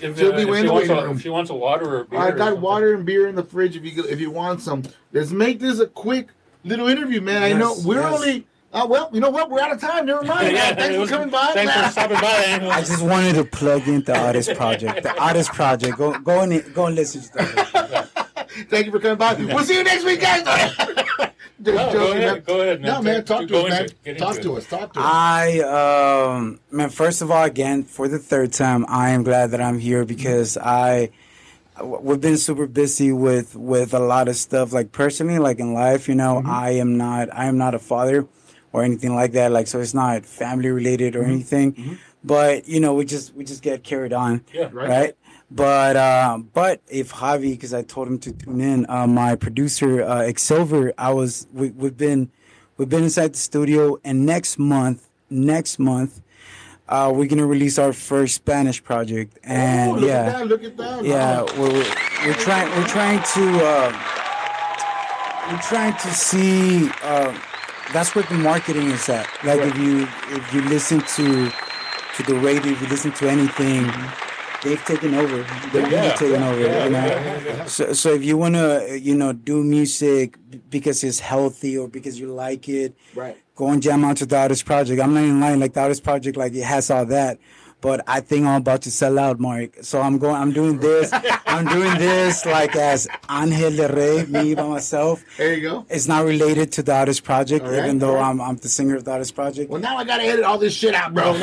if, 0.01 0.18
she'll 0.18 0.32
uh, 0.32 0.36
be 0.36 0.43
in 0.43 0.47
the 0.66 0.72
wants 0.72 0.88
waiting 0.88 0.91
a, 0.97 1.03
room. 1.05 1.16
if 1.16 1.22
she 1.22 1.28
wants 1.28 1.51
a 1.51 1.55
water 1.55 1.84
or 1.97 2.01
a 2.01 2.05
beer. 2.07 2.18
I 2.20 2.30
got 2.30 2.38
something. 2.47 2.61
water 2.62 2.95
and 2.95 3.05
beer 3.05 3.26
in 3.28 3.34
the 3.34 3.45
fridge 3.45 3.76
if 3.76 3.84
you 3.84 4.03
if 4.05 4.20
you 4.20 4.30
want 4.30 4.61
some. 4.62 4.82
Let's 5.12 5.32
make 5.32 5.58
this 5.58 5.80
a 5.80 5.86
quick 5.86 6.28
little 6.64 6.88
interview, 6.88 7.20
man. 7.20 7.42
I 7.42 7.52
know 7.52 7.76
we're 7.84 8.00
yes. 8.00 8.12
only. 8.14 8.46
Uh, 8.72 8.86
well, 8.88 9.11
you 9.12 9.18
know 9.18 9.30
what? 9.30 9.50
We're 9.50 9.61
out 9.61 9.72
of 9.72 9.80
time. 9.80 10.06
Never 10.06 10.22
mind. 10.22 10.52
Yeah, 10.52 10.52
man. 10.70 10.76
Thanks 10.76 10.94
it 10.96 11.00
for 11.00 11.06
coming 11.08 11.30
by. 11.30 11.50
Thanks 11.54 11.74
for 11.74 11.88
stopping 11.90 12.20
by. 12.20 12.68
I 12.70 12.80
just 12.82 13.02
wanted 13.02 13.34
to 13.34 13.44
plug 13.44 13.88
in 13.88 14.02
the 14.02 14.16
artist 14.16 14.54
project. 14.54 15.02
The 15.02 15.20
artist 15.20 15.52
project. 15.52 15.96
Go 15.98 16.16
go 16.20 16.40
and 16.40 16.74
go 16.74 16.86
and 16.86 16.94
listen 16.94 17.22
to 17.22 17.28
that. 17.32 18.08
Thank 18.68 18.86
you 18.86 18.92
for 18.92 19.00
coming 19.00 19.18
by. 19.18 19.34
We'll 19.34 19.64
see 19.64 19.76
you 19.76 19.84
next 19.84 20.04
week, 20.04 20.20
guys. 20.20 20.44
Just 21.62 21.76
No, 21.76 21.92
go 21.92 22.12
ahead, 22.12 22.32
man. 22.34 22.42
go 22.46 22.61
ahead, 22.62 22.80
man. 22.80 22.90
No, 22.90 23.02
man. 23.02 23.24
Talk 23.24 23.46
to 23.46 23.56
us, 23.58 23.68
man. 23.68 23.82
into 23.82 23.94
it. 23.94 24.04
Get 24.04 24.18
Talk 24.18 24.36
to 24.40 24.56
us. 24.56 24.66
Talk 24.66 24.92
to 24.94 25.00
us. 25.00 25.06
I 25.06 25.58
um 26.36 26.61
man, 26.70 26.88
first 26.88 27.20
of 27.22 27.30
all, 27.30 27.44
again 27.44 27.82
for 27.82 28.08
the 28.08 28.18
third 28.18 28.52
time, 28.52 28.86
I 28.88 29.11
am 29.11 29.24
glad 29.24 29.50
that 29.50 29.61
I'm 29.61 29.78
here 29.78 30.04
because 30.04 30.56
I 30.56 31.11
we've 31.82 32.20
been 32.20 32.36
super 32.36 32.66
busy 32.66 33.12
with 33.12 33.56
with 33.56 33.94
a 33.94 33.98
lot 33.98 34.28
of 34.28 34.36
stuff 34.36 34.72
like 34.72 34.92
personally 34.92 35.38
like 35.38 35.58
in 35.58 35.72
life 35.74 36.08
you 36.08 36.14
know 36.14 36.42
i 36.44 36.70
am 36.70 36.96
not 36.96 37.28
i 37.34 37.46
am 37.46 37.56
not 37.58 37.74
a 37.74 37.78
father 37.78 38.26
or 38.72 38.82
anything 38.84 39.14
like 39.14 39.32
that 39.32 39.50
like 39.52 39.66
so 39.66 39.80
it's 39.80 39.94
not 39.94 40.24
family 40.24 40.68
related 40.70 41.16
or 41.16 41.24
anything 41.24 41.98
but 42.22 42.68
you 42.68 42.80
know 42.80 42.94
we 42.94 43.04
just 43.04 43.34
we 43.34 43.44
just 43.44 43.62
get 43.62 43.82
carried 43.82 44.12
on 44.12 44.44
Yeah, 44.52 44.68
Right. 44.72 44.88
right, 44.88 45.14
but 45.50 45.96
uh, 45.96 46.38
but 46.52 46.80
if 46.88 47.12
javi 47.12 47.52
because 47.52 47.72
i 47.74 47.82
told 47.82 48.08
him 48.08 48.18
to 48.20 48.32
tune 48.32 48.60
in 48.60 48.86
uh, 48.88 49.06
my 49.06 49.34
producer 49.36 50.02
uh 50.02 50.20
Exilver, 50.22 50.92
i 50.98 51.10
was 51.12 51.46
we, 51.52 51.70
we've 51.70 51.96
been 51.96 52.30
we've 52.76 52.88
been 52.88 53.04
inside 53.04 53.32
the 53.32 53.38
studio 53.38 53.98
and 54.04 54.26
next 54.26 54.58
month 54.58 55.08
next 55.30 55.78
month 55.78 56.19
uh, 56.91 57.11
we're 57.14 57.28
gonna 57.28 57.47
release 57.47 57.78
our 57.78 57.93
first 57.93 58.34
Spanish 58.34 58.82
project, 58.82 59.38
and 59.45 59.93
oh, 59.93 59.95
look 60.01 60.09
yeah, 60.09 60.24
At 60.26 60.32
that, 60.38 60.47
look 60.49 60.64
at 60.64 60.76
that. 60.76 61.05
yeah, 61.05 61.45
Oh. 61.47 61.61
we're, 61.61 61.72
we're, 61.72 62.26
we're 62.26 62.34
trying 62.47 62.68
we're 62.76 62.86
trying 62.88 63.22
to 63.34 63.45
uh, 63.64 63.91
we're 65.51 65.59
trying 65.62 65.95
to 65.95 66.09
see. 66.14 66.88
Uh, 67.03 67.32
that's 67.93 68.14
where 68.14 68.24
the 68.24 68.34
marketing 68.34 68.88
is 68.91 69.09
at. 69.09 69.26
Like 69.45 69.61
if 69.61 69.76
you 69.78 70.07
if 70.30 70.55
you 70.55 70.62
listen 70.62 71.01
to 71.16 71.51
to 72.16 72.22
the 72.22 72.34
radio, 72.38 72.72
if 72.72 72.80
you 72.82 72.88
listen 72.88 73.11
to 73.12 73.28
anything, 73.28 73.91
they've 74.62 74.84
taken 74.84 75.14
over. 75.14 75.38
They've 75.72 75.91
Yeah, 75.91 76.03
really 76.03 76.16
taken 76.16 76.43
over. 76.43 76.61
yeah, 76.61 76.84
you 76.84 76.91
know? 76.91 77.07
yeah, 77.07 77.24
yeah, 77.24 77.57
yeah. 77.57 77.64
So 77.66 77.93
so 77.93 78.12
if 78.14 78.22
you 78.24 78.36
wanna 78.36 78.95
you 78.95 79.14
know 79.16 79.32
do 79.32 79.64
music 79.64 80.36
because 80.70 81.03
it's 81.03 81.18
healthy 81.20 81.76
or 81.78 81.88
because 81.88 82.18
you 82.20 82.28
like 82.32 82.68
it, 82.68 82.95
Right. 83.14 83.36
Go 83.61 83.68
and 83.68 83.82
jam 83.82 84.06
out 84.06 84.16
to 84.16 84.24
the 84.24 84.38
artist 84.38 84.64
project. 84.64 85.02
I'm 85.02 85.12
not 85.12 85.22
even 85.22 85.38
lying, 85.38 85.61
like 85.61 85.74
the 85.74 85.80
artist 85.82 86.02
project, 86.02 86.38
like 86.38 86.54
it 86.54 86.64
has 86.64 86.90
all 86.90 87.04
that. 87.04 87.38
but 87.82 88.02
I 88.06 88.20
think 88.20 88.46
I'm 88.46 88.62
about 88.62 88.80
to 88.82 88.90
sell 88.90 89.18
out, 89.18 89.38
Mark. 89.38 89.76
So 89.82 90.00
I'm 90.00 90.16
going. 90.16 90.34
I'm 90.36 90.50
doing 90.50 90.78
this. 90.78 91.11
I'm 91.46 91.66
doing 91.66 91.98
this 91.98 92.46
like 92.46 92.74
as 92.74 93.06
Angel 93.30 93.76
Del 93.76 93.94
Rey, 93.94 94.24
me 94.24 94.54
by 94.54 94.66
myself. 94.66 95.22
There 95.36 95.52
you 95.52 95.61
go. 95.61 95.84
It's 95.90 96.08
not 96.08 96.24
related 96.24 96.72
to 96.72 96.82
the 96.82 96.94
Artist 96.94 97.22
Project, 97.22 97.66
right, 97.66 97.84
even 97.84 97.98
though 97.98 98.14
right. 98.14 98.30
I'm 98.30 98.40
I'm 98.40 98.56
the 98.56 98.70
singer 98.70 98.96
of 98.96 99.04
the 99.04 99.11
Artist 99.11 99.34
Project. 99.34 99.70
Well, 99.70 99.82
now 99.82 99.98
I 99.98 100.04
gotta 100.04 100.22
edit 100.22 100.46
all 100.46 100.56
this 100.56 100.72
shit 100.72 100.94
out, 100.94 101.12
bro. 101.12 101.34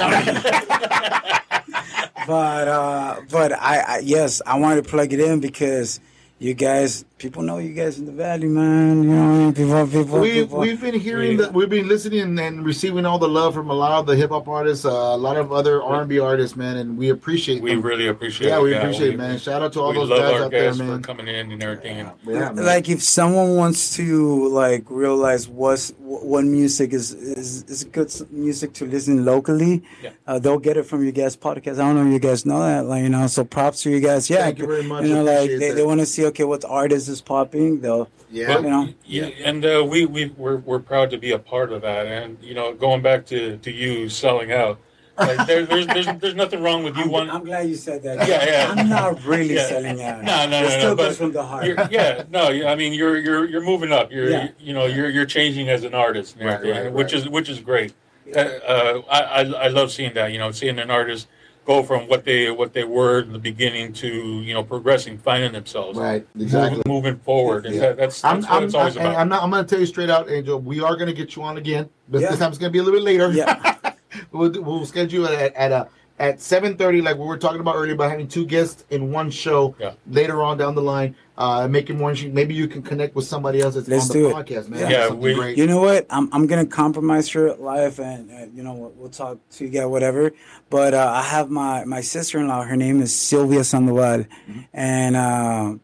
But 2.25 2.67
uh, 2.67 3.21
but 3.31 3.53
I, 3.53 3.79
I 3.79 3.99
yes, 3.99 4.41
I 4.43 4.57
wanted 4.59 4.83
to 4.83 4.89
plug 4.89 5.13
it 5.13 5.19
in 5.19 5.39
because 5.39 6.01
you 6.39 6.55
guys, 6.55 7.05
people 7.17 7.41
know 7.41 7.57
you 7.57 7.73
guys 7.73 7.97
in 7.97 8.05
the 8.05 8.11
valley, 8.11 8.47
man. 8.47 9.03
You 9.03 9.09
know, 9.09 9.51
people, 9.51 9.87
people, 9.87 10.19
we 10.19 10.31
people. 10.43 10.59
we've 10.59 10.79
been 10.79 10.99
hearing 10.99 11.31
We- 11.31 11.35
that 11.37 11.53
we've 11.53 11.69
been 11.69 11.87
listening 11.87 12.37
and 12.39 12.63
receiving 12.65 13.05
all 13.05 13.17
the 13.19 13.27
love 13.27 13.53
from 13.55 13.69
a 13.69 13.73
lot 13.73 13.93
of 13.99 14.05
the 14.05 14.15
hip 14.15 14.29
hop 14.29 14.47
artists, 14.47 14.85
uh, 14.85 14.89
a 14.91 15.17
lot 15.17 15.37
of 15.37 15.51
other 15.51 15.81
R 15.81 16.01
and 16.01 16.09
B 16.09 16.19
artists, 16.19 16.55
man, 16.55 16.77
and 16.77 16.97
we 16.97 17.09
appreciate. 17.09 17.61
We 17.61 17.71
them. 17.71 17.81
really 17.81 18.07
appreciate 18.07 18.49
yeah, 18.49 18.59
it. 18.59 18.63
we 18.63 18.73
appreciate 18.75 19.13
it, 19.13 19.17
man. 19.17 19.39
Shout 19.39 19.61
out 19.61 19.73
to 19.73 19.81
all 19.81 19.93
those 19.93 20.09
guys 20.09 20.19
our 20.19 20.43
out 20.43 20.51
there, 20.51 20.61
guests 20.65 20.79
for 20.79 20.85
man. 20.85 21.01
coming 21.01 21.27
in 21.27 21.51
and 21.51 21.63
everything. 21.63 21.97
And 22.01 22.11
Yeah, 22.25 22.51
man. 22.51 22.65
like 22.65 22.87
if 22.89 23.01
someone 23.01 23.55
wants 23.55 23.95
to 23.95 24.47
like 24.49 24.83
realize 24.89 25.47
what's 25.47 25.93
what 25.99 26.45
music 26.45 26.93
is 26.93 27.13
is 27.13 27.63
is 27.63 27.83
good 27.85 28.11
music 28.31 28.73
to 28.73 28.85
listen 28.85 29.25
locally, 29.25 29.83
Yeah. 30.03 30.11
uh, 30.27 30.39
they'll 30.39 30.59
get 30.59 30.77
it 30.77 30.83
from 30.83 31.03
you 31.03 31.11
guys 31.11 31.35
podcast. 31.35 31.73
I 31.73 31.85
don't 31.87 31.95
know 31.95 32.05
if 32.05 32.13
you 32.13 32.19
guys 32.19 32.45
know 32.45 32.59
that, 32.59 32.85
like 32.85 33.01
you 33.03 33.09
know. 33.09 33.25
So 33.27 33.43
props 33.43 33.81
to 33.83 33.89
you 33.89 33.99
guys. 33.99 34.29
Yeah, 34.29 34.43
Thank 34.43 34.59
you 34.59 34.67
very 34.67 34.83
much. 34.83 35.03
You 35.05 35.15
know, 35.15 35.23
like 35.23 35.49
they, 35.49 35.57
that. 35.69 35.75
they 35.75 35.83
want 35.83 35.99
to 35.99 36.05
see 36.05 36.25
okay, 36.27 36.43
what 36.43 36.63
artist 37.07 37.09
is 37.09 37.21
popping. 37.21 37.81
They'll 37.81 38.09
yeah, 38.29 38.59
you 38.59 38.69
know. 38.69 38.89
Yeah, 39.05 39.29
and 39.43 39.65
uh, 39.65 39.85
we 39.89 40.05
we 40.05 40.25
we're, 40.37 40.57
we're 40.57 40.79
proud 40.79 41.09
to 41.11 41.17
be 41.17 41.31
a 41.31 41.39
part 41.39 41.71
of 41.71 41.81
that. 41.81 42.05
And 42.07 42.37
you 42.41 42.53
know, 42.53 42.73
going 42.73 43.01
back 43.01 43.25
to, 43.27 43.57
to 43.57 43.71
you 43.71 44.09
selling 44.09 44.51
out, 44.51 44.79
like 45.17 45.47
there, 45.47 45.65
there's 45.65 45.87
there's 45.87 46.07
there's 46.19 46.35
nothing 46.35 46.61
wrong 46.61 46.83
with 46.83 46.97
you 46.97 47.03
I'm, 47.03 47.11
one. 47.11 47.29
I'm 47.29 47.45
glad 47.45 47.69
you 47.69 47.75
said 47.75 48.03
that. 48.03 48.27
Yeah, 48.27 48.45
yeah. 48.45 48.73
I'm 48.75 48.89
not 48.89 49.23
really 49.23 49.55
Yeah. 49.55 49.67
selling 49.67 50.01
out. 50.03 50.23
No, 50.23 50.45
no, 50.49 50.59
it 50.59 50.63
no, 50.63 50.69
still 50.69 50.89
no, 50.89 50.95
goes 50.95 51.07
but 51.07 51.15
from 51.23 51.31
the 51.31 51.43
heart. 51.43 51.65
You're, 51.65 51.87
yeah, 51.89 52.23
no, 52.29 52.47
I 52.47 52.75
mean 52.75 52.93
you're 52.93 53.17
you're 53.17 53.45
you're 53.45 53.63
moving 53.63 53.91
up. 53.91 54.11
You're 54.11 54.29
Yeah. 54.29 54.49
you 54.59 54.73
know 54.73 54.85
you're 54.85 55.09
you're 55.09 55.25
changing 55.25 55.69
as 55.69 55.83
an 55.83 55.93
artist, 55.93 56.35
and 56.37 56.45
Right, 56.45 56.61
right, 56.63 56.91
which 56.93 57.13
right. 57.13 57.21
is 57.23 57.29
which 57.29 57.49
is 57.49 57.59
great. 57.61 57.93
Uh, 58.35 58.39
uh, 58.39 59.01
I, 59.09 59.19
I 59.21 59.41
I 59.41 59.67
love 59.69 59.89
seeing 59.91 60.13
that. 60.15 60.33
You 60.33 60.37
know, 60.39 60.51
seeing 60.51 60.79
an 60.79 60.91
artist 60.91 61.27
go 61.67 61.83
from 61.83 62.07
what 62.07 62.23
they 62.23 62.49
what 62.49 62.73
they 62.73 62.85
were 62.85 63.19
in 63.19 63.33
the 63.33 63.39
beginning 63.39 63.91
to 63.91 64.07
you 64.41 64.53
know 64.53 64.63
progressing, 64.63 65.17
finding 65.17 65.51
themselves, 65.51 65.99
right, 65.99 66.25
exactly. 66.39 66.81
moving 66.87 67.17
forward, 67.19 67.65
and 67.65 67.75
Yeah. 67.75 67.81
that, 67.81 67.97
that's 67.97 68.23
I'm, 68.23 68.41
that's 68.41 68.49
what 68.49 68.57
I'm, 68.57 68.63
it's 68.63 68.73
always 68.73 68.97
I'm, 68.97 69.05
about. 69.05 69.17
I'm 69.17 69.29
not. 69.29 69.43
I'm 69.43 69.51
gonna 69.51 69.67
tell 69.67 69.79
you 69.79 69.85
straight 69.85 70.09
out, 70.09 70.31
Angel. 70.31 70.59
We 70.59 70.79
are 70.81 70.95
gonna 70.95 71.13
get 71.13 71.35
you 71.35 71.43
on 71.43 71.57
again, 71.57 71.89
but 72.07 72.21
Yeah. 72.21 72.29
this 72.29 72.39
time 72.39 72.49
it's 72.49 72.57
gonna 72.57 72.71
be 72.71 72.79
a 72.79 72.83
little 72.83 72.99
bit 72.99 73.03
later. 73.05 73.31
Yeah. 73.31 73.75
we'll, 74.31 74.51
we'll 74.63 74.85
schedule 74.85 75.25
it 75.25 75.37
at, 75.37 75.53
at 75.55 75.71
a 75.73 75.89
at 76.19 76.39
7:30, 76.39 77.03
like 77.03 77.17
we 77.17 77.25
were 77.25 77.37
talking 77.37 77.59
about 77.61 77.75
earlier, 77.75 77.93
about 77.93 78.09
having 78.09 78.27
two 78.27 78.45
guests 78.45 78.83
in 78.89 79.11
one 79.11 79.29
show. 79.29 79.75
Yeah. 79.79 79.93
Later 80.09 80.41
on 80.41 80.57
down 80.57 80.73
the 80.75 80.81
line, 80.81 81.15
uh, 81.37 81.67
making 81.67 81.99
one. 81.99 82.15
Maybe 82.33 82.55
you 82.55 82.67
can 82.67 82.81
connect 82.81 83.15
with 83.15 83.25
somebody 83.25 83.61
else 83.61 83.75
that's 83.75 83.87
Let's 83.87 84.09
on 84.09 84.17
the 84.23 84.29
it. 84.29 84.35
podcast, 84.35 84.67
man. 84.69 84.79
Yeah. 84.79 84.89
Yeah, 84.89 85.09
we- 85.11 85.35
great. 85.35 85.57
You 85.57 85.67
know 85.67 85.79
what? 85.79 86.07
I'm 86.09 86.27
I'm 86.33 86.47
gonna 86.47 86.65
compromise 86.65 87.31
your 87.33 87.55
life, 87.55 87.99
and 87.99 88.31
uh, 88.31 88.45
you 88.55 88.63
know 88.63 88.73
we'll, 88.73 88.93
we'll 88.97 89.09
talk 89.09 89.37
to 89.51 89.63
you 89.65 89.69
guys, 89.69 89.85
whatever. 89.85 90.31
But 90.69 90.93
uh, 90.95 91.11
I 91.15 91.21
have 91.21 91.49
my 91.51 91.85
my 91.85 92.01
sister 92.01 92.39
in 92.39 92.47
law. 92.47 92.63
Her 92.63 92.75
name 92.75 93.01
is 93.01 93.13
Sylvia 93.13 93.63
Sandoval, 93.63 94.25
Mm-hmm. 94.25 94.59
and 94.73 95.15
uh, 95.15 95.75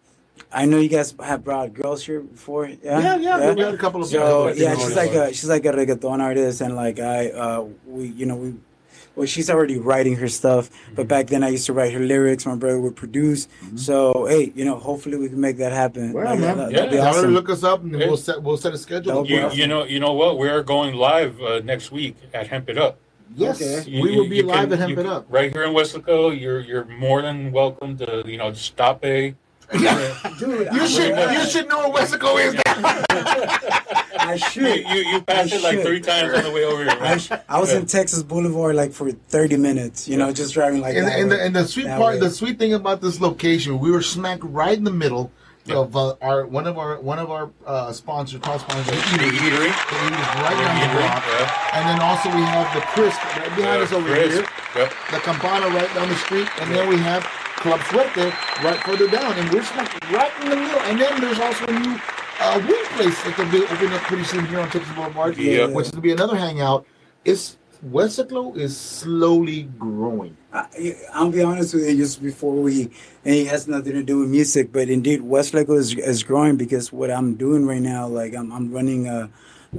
I 0.52 0.66
know 0.66 0.78
you 0.80 0.90
guys 0.90 1.14
have 1.24 1.44
brought 1.44 1.74
girls 1.74 2.04
here 2.06 2.22
before. 2.22 2.68
Yeah, 2.70 3.00
yeah, 3.00 3.18
yeah, 3.18 3.54
we 3.54 3.62
had 3.62 3.74
a 3.76 3.78
couple 3.78 4.02
of 4.02 4.08
So 4.08 4.48
yeah, 4.50 4.74
she's 4.76 4.96
like 4.96 5.12
a 5.12 5.28
she's 5.34 5.50
like 5.50 5.66
a 5.66 5.72
reggaeton 5.74 6.20
artist, 6.22 6.62
and 6.62 6.76
like 6.76 7.00
I 7.00 7.30
uh 7.30 7.66
we 7.86 8.08
you 8.08 8.26
know 8.26 8.36
we. 8.38 8.54
Well, 9.16 9.28
she's 9.28 9.50
already 9.50 9.78
writing 9.78 10.16
her 10.16 10.28
stuff, 10.28 10.70
Mm-hmm. 10.72 10.96
but 10.96 11.08
back 11.08 11.28
then 11.28 11.44
I 11.44 11.50
used 11.50 11.66
to 11.68 11.74
write 11.74 11.94
her 11.94 12.00
lyrics. 12.00 12.46
My 12.48 12.56
brother 12.56 12.80
would 12.80 12.96
produce. 12.96 13.48
So 13.76 14.26
hey, 14.28 14.52
you 14.56 14.66
know, 14.66 14.76
hopefully 14.78 15.18
we 15.18 15.30
can 15.30 15.40
make 15.40 15.58
that 15.58 15.72
happen. 15.72 16.14
Well, 16.14 16.26
Like, 16.26 16.40
man, 16.40 16.58
that- 16.58 16.72
Yeah. 16.72 16.78
that'd 16.78 16.92
be 16.92 16.98
awesome. 17.00 17.32
look 17.34 17.50
us 17.50 17.64
up, 17.64 17.84
and 17.84 17.92
Yeah. 17.94 18.08
we'll 18.08 18.18
set 18.18 18.42
we'll 18.42 18.58
set 18.58 18.74
a 18.74 18.78
schedule. 18.78 19.26
You, 19.28 19.42
awesome. 19.42 19.60
you 19.60 19.68
know 19.68 19.84
you 19.86 20.00
know 20.00 20.14
what? 20.14 20.38
We 20.40 20.50
are 20.50 20.64
going 20.64 20.96
live 20.96 21.40
uh, 21.42 21.60
next 21.64 21.92
week 21.92 22.16
at 22.34 22.48
Hemp 22.48 22.70
It 22.70 22.78
Up. 22.78 22.98
Yes, 23.36 23.62
Okay. 23.62 23.90
You- 23.90 24.02
we 24.04 24.16
will 24.18 24.28
be 24.30 24.42
live 24.42 24.70
can- 24.70 24.74
at 24.74 24.80
Hemp 24.80 24.98
It 24.98 25.06
Up. 25.06 25.26
right 25.30 25.52
here 25.54 25.64
in 25.64 25.74
Weslaco. 25.74 26.38
You're 26.40 26.60
you're 26.62 26.86
more 26.86 27.22
than 27.22 27.52
welcome 27.52 27.98
to 27.98 28.24
you 28.26 28.38
know 28.38 28.52
stop 28.54 29.04
a. 29.06 29.36
Dude, 29.74 29.82
You 30.42 30.68
I 30.72 30.88
should 30.88 31.16
you 31.38 31.46
should 31.50 31.68
know 31.70 31.90
where 31.90 32.04
Weslaco 32.04 32.32
is 32.46 32.54
now. 32.66 34.00
I 34.26 34.38
should. 34.50 34.64
you, 34.64 34.96
you 35.12 35.22
passed 35.22 35.54
I 35.54 35.58
it 35.58 35.64
like 35.64 35.74
should. 35.74 35.86
three 35.86 36.00
times 36.00 36.34
on 36.38 36.44
the 36.44 36.52
way 36.52 36.64
over 36.66 36.84
here. 36.84 36.98
I, 37.00 37.18
sh- 37.18 37.32
I 37.50 37.60
was 37.60 37.72
in 37.74 37.86
Texas 37.86 38.24
Boulevard 38.24 38.76
like 38.76 38.92
for 38.92 39.12
30 39.12 39.58
minutes, 39.58 40.08
you 40.08 40.18
know, 40.18 40.32
just 40.32 40.54
driving 40.54 40.82
like 40.82 40.96
And, 40.96 41.08
that. 41.08 41.20
and, 41.20 41.32
the, 41.32 41.36
way. 41.36 41.46
and 41.46 41.56
the 41.56 41.68
sweet 41.68 41.88
part, 41.88 42.16
way. 42.16 42.20
the 42.20 42.30
sweet 42.32 42.58
thing 42.60 42.74
about 42.74 43.02
this 43.02 43.20
location, 43.22 43.80
we 43.80 43.92
were 43.92 44.02
smack 44.02 44.40
right 44.42 44.78
in 44.78 44.84
the 44.84 44.92
middle 44.92 45.32
of 45.70 45.96
uh, 45.96 46.14
our 46.22 46.46
one 46.46 46.68
of 46.68 46.78
our 46.78 47.00
one 47.00 47.20
of 47.20 47.32
our 47.32 47.50
uh, 47.66 47.90
sponsors, 47.94 48.42
top 48.42 48.60
sponsors, 48.60 48.86
the 48.86 48.92
The 48.92 49.00
Eatery. 49.00 49.32
eatery. 49.32 49.72
The 49.72 49.96
Eatery's 49.96 50.42
right 50.44 50.58
down 50.60 50.76
the 50.84 50.98
block. 51.00 51.24
yeah. 51.24 51.76
And 51.80 51.84
then 51.90 52.00
also 52.02 52.28
we 52.36 52.42
have 52.44 52.68
the 52.76 52.82
Crisp 52.82 53.24
right 53.24 53.56
behind 53.56 53.80
Yeah, 53.80 53.86
us 53.88 53.92
over 53.94 54.10
Chris. 54.10 54.34
here, 54.34 54.46
Yep. 54.76 54.94
the 55.12 55.20
Campana 55.20 55.68
right 55.70 55.94
down 55.96 56.10
the 56.10 56.16
street, 56.16 56.50
and 56.60 56.70
then 56.76 56.90
we 56.90 56.98
have 56.98 57.24
Club 57.64 57.80
Suerte 57.88 58.34
right 58.62 58.80
further 58.84 59.08
down, 59.08 59.38
and 59.40 59.50
we're 59.54 59.64
smack 59.64 59.88
right 60.12 60.32
in 60.44 60.50
the 60.50 60.56
middle. 60.58 60.82
And 60.82 61.00
then 61.00 61.22
there's 61.22 61.40
also 61.40 61.66
a 61.68 61.80
new 61.80 61.98
uh, 62.40 62.60
weed 62.68 62.86
place 62.96 63.24
that 63.24 63.36
they'll 63.38 63.52
be 63.52 63.64
opening 63.66 63.94
up 63.94 64.02
pretty 64.02 64.24
soon 64.24 64.46
here 64.48 64.60
on 64.60 64.70
Texas 64.70 64.94
Boulevard, 64.96 65.38
Yeah. 65.38 65.68
which 65.68 65.86
is 65.88 65.92
gonna 65.92 66.02
be 66.02 66.12
another 66.12 66.36
hangout. 66.38 66.86
It's 67.26 67.58
Weslaco 67.90 68.56
is 68.56 68.78
slowly 68.78 69.64
growing. 69.78 70.38
I, 70.54 70.96
I'll 71.14 71.30
be 71.32 71.42
honest 71.42 71.74
with 71.74 71.86
you, 71.90 71.98
just 71.98 72.24
before 72.24 72.54
we, 72.56 72.84
and 73.26 73.36
it 73.36 73.48
has 73.48 73.68
nothing 73.68 73.94
to 73.94 74.04
do 74.04 74.20
with 74.20 74.30
music, 74.30 74.72
but 74.72 74.90
indeed, 74.90 75.20
Weslaco 75.22 75.78
is, 75.78 75.94
is 75.96 76.24
growing 76.24 76.56
because 76.56 76.94
what 76.94 77.12
I'm 77.12 77.36
doing 77.36 77.66
right 77.66 77.82
now, 77.82 78.08
like 78.08 78.36
I'm, 78.36 78.54
I'm 78.54 78.72
running 78.72 79.08
a, 79.08 79.30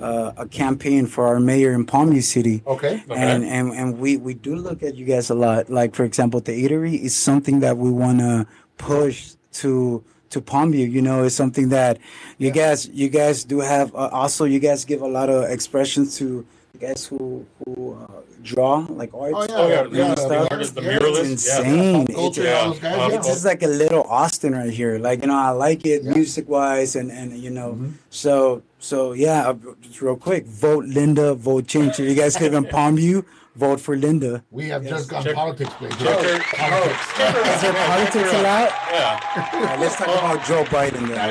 a, 0.01 0.35
a 0.39 0.49
campaign 0.49 1.07
for 1.07 1.27
our 1.27 1.41
mayor 1.41 1.73
in 1.73 1.87
Palm 1.87 2.11
View 2.11 2.21
City. 2.21 2.63
Okay. 2.67 3.03
Okay. 3.09 3.15
And, 3.15 3.45
and 3.45 3.73
and 3.73 3.99
we 3.99 4.17
we 4.19 4.35
do 4.35 4.57
look 4.57 4.83
at 4.83 4.97
you 4.97 5.07
guys 5.07 5.31
a 5.31 5.35
lot. 5.35 5.71
Like 5.71 5.95
for 5.95 6.05
example, 6.05 6.41
the 6.41 6.53
eatery 6.53 7.01
is 7.01 7.15
something 7.15 7.61
that 7.61 7.79
we 7.79 7.91
want 7.91 8.19
to 8.19 8.47
push 8.77 9.35
to 9.55 10.05
to 10.31 10.41
Palm 10.41 10.73
View. 10.73 10.87
You 10.87 11.03
know, 11.03 11.25
it's 11.25 11.35
something 11.35 11.69
that 11.71 11.99
you 12.39 12.51
guys 12.51 12.89
you 12.89 13.09
guys 13.09 13.45
do 13.45 13.61
have. 13.61 13.95
Uh, 13.95 14.09
also, 14.13 14.45
you 14.45 14.59
guys 14.61 14.85
give 14.85 15.03
a 15.03 15.09
lot 15.09 15.29
of 15.31 15.51
expressions 15.51 16.17
to 16.19 16.47
guys 16.81 17.07
who 17.07 17.47
who 17.65 17.95
uh, 17.95 18.21
draw 18.43 18.85
like 18.91 19.15
art. 19.15 19.33
Oh, 19.35 19.47
yeah, 19.49 19.55
Oh 19.57 19.69
yeah, 19.69 19.75
yeah, 19.75 19.83
the, 19.85 19.97
yeah, 19.97 20.15
the 20.15 20.49
artist, 20.51 20.75
the 20.75 20.81
muralist. 20.83 21.33
it's 21.33 21.47
insane. 21.49 22.07
Culture, 22.09 22.43
It's- 22.43 22.65
those 22.65 22.79
guys, 22.81 22.97
yeah. 22.99 23.09
yeah. 23.09 23.17
it's 23.17 23.27
just 23.29 23.45
like 23.45 23.63
a 23.63 23.67
little 23.69 24.03
Austin 24.05 24.53
right 24.55 24.71
here. 24.73 24.99
Like 24.99 25.23
you 25.23 25.29
know, 25.29 25.37
I 25.39 25.51
like 25.51 25.87
it 25.87 26.03
Yeah. 26.03 26.13
music 26.15 26.49
wise, 26.49 26.97
and 26.97 27.11
and 27.11 27.33
you 27.39 27.51
know, 27.51 27.75
Mhm. 27.79 27.93
so 28.11 28.63
so 28.79 29.13
yeah. 29.13 29.49
uh, 29.49 29.55
Just 29.81 30.03
real 30.03 30.17
quick, 30.17 30.47
vote 30.47 30.85
Linda, 30.85 31.35
vote 31.35 31.67
Change. 31.67 31.99
If 32.01 32.09
you 32.09 32.15
guys 32.15 32.39
live 32.45 32.55
in 32.55 32.65
Palm 32.67 32.97
View, 32.97 33.25
vote 33.57 33.81
for 33.81 33.97
Linda. 33.97 34.43
We 34.51 34.69
have 34.69 34.83
Yes. 34.85 34.93
just 34.93 35.11
gone 35.11 35.23
Check- 35.25 35.35
politics 35.35 35.73
place. 35.75 35.97
check 35.97 36.09
her- 36.09 36.41
Politics. 36.57 37.07
Is 37.55 37.61
there 37.63 37.73
politics 37.73 38.33
allowed? 38.33 38.73
Yeah. 38.93 39.21
All 39.53 39.61
right, 39.63 39.79
let's 39.81 39.97
talk 39.97 40.09
about 40.09 40.45
Joe 40.45 40.65
Biden 40.65 41.09
then. 41.09 41.31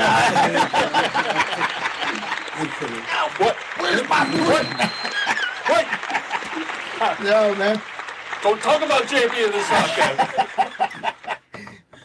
I'm 2.56 2.68
kidding. 2.80 3.04
What? 3.38 3.56
Where's 3.80 4.08
my 4.10 4.26
what? 4.50 4.66
What? 7.00 7.20
No, 7.24 7.56
man. 7.56 7.82
Don't 8.42 8.62
talk 8.62 8.82
about 8.82 9.04
JP 9.04 9.46
in 9.46 9.52
this 9.52 9.68
podcast. 9.68 11.26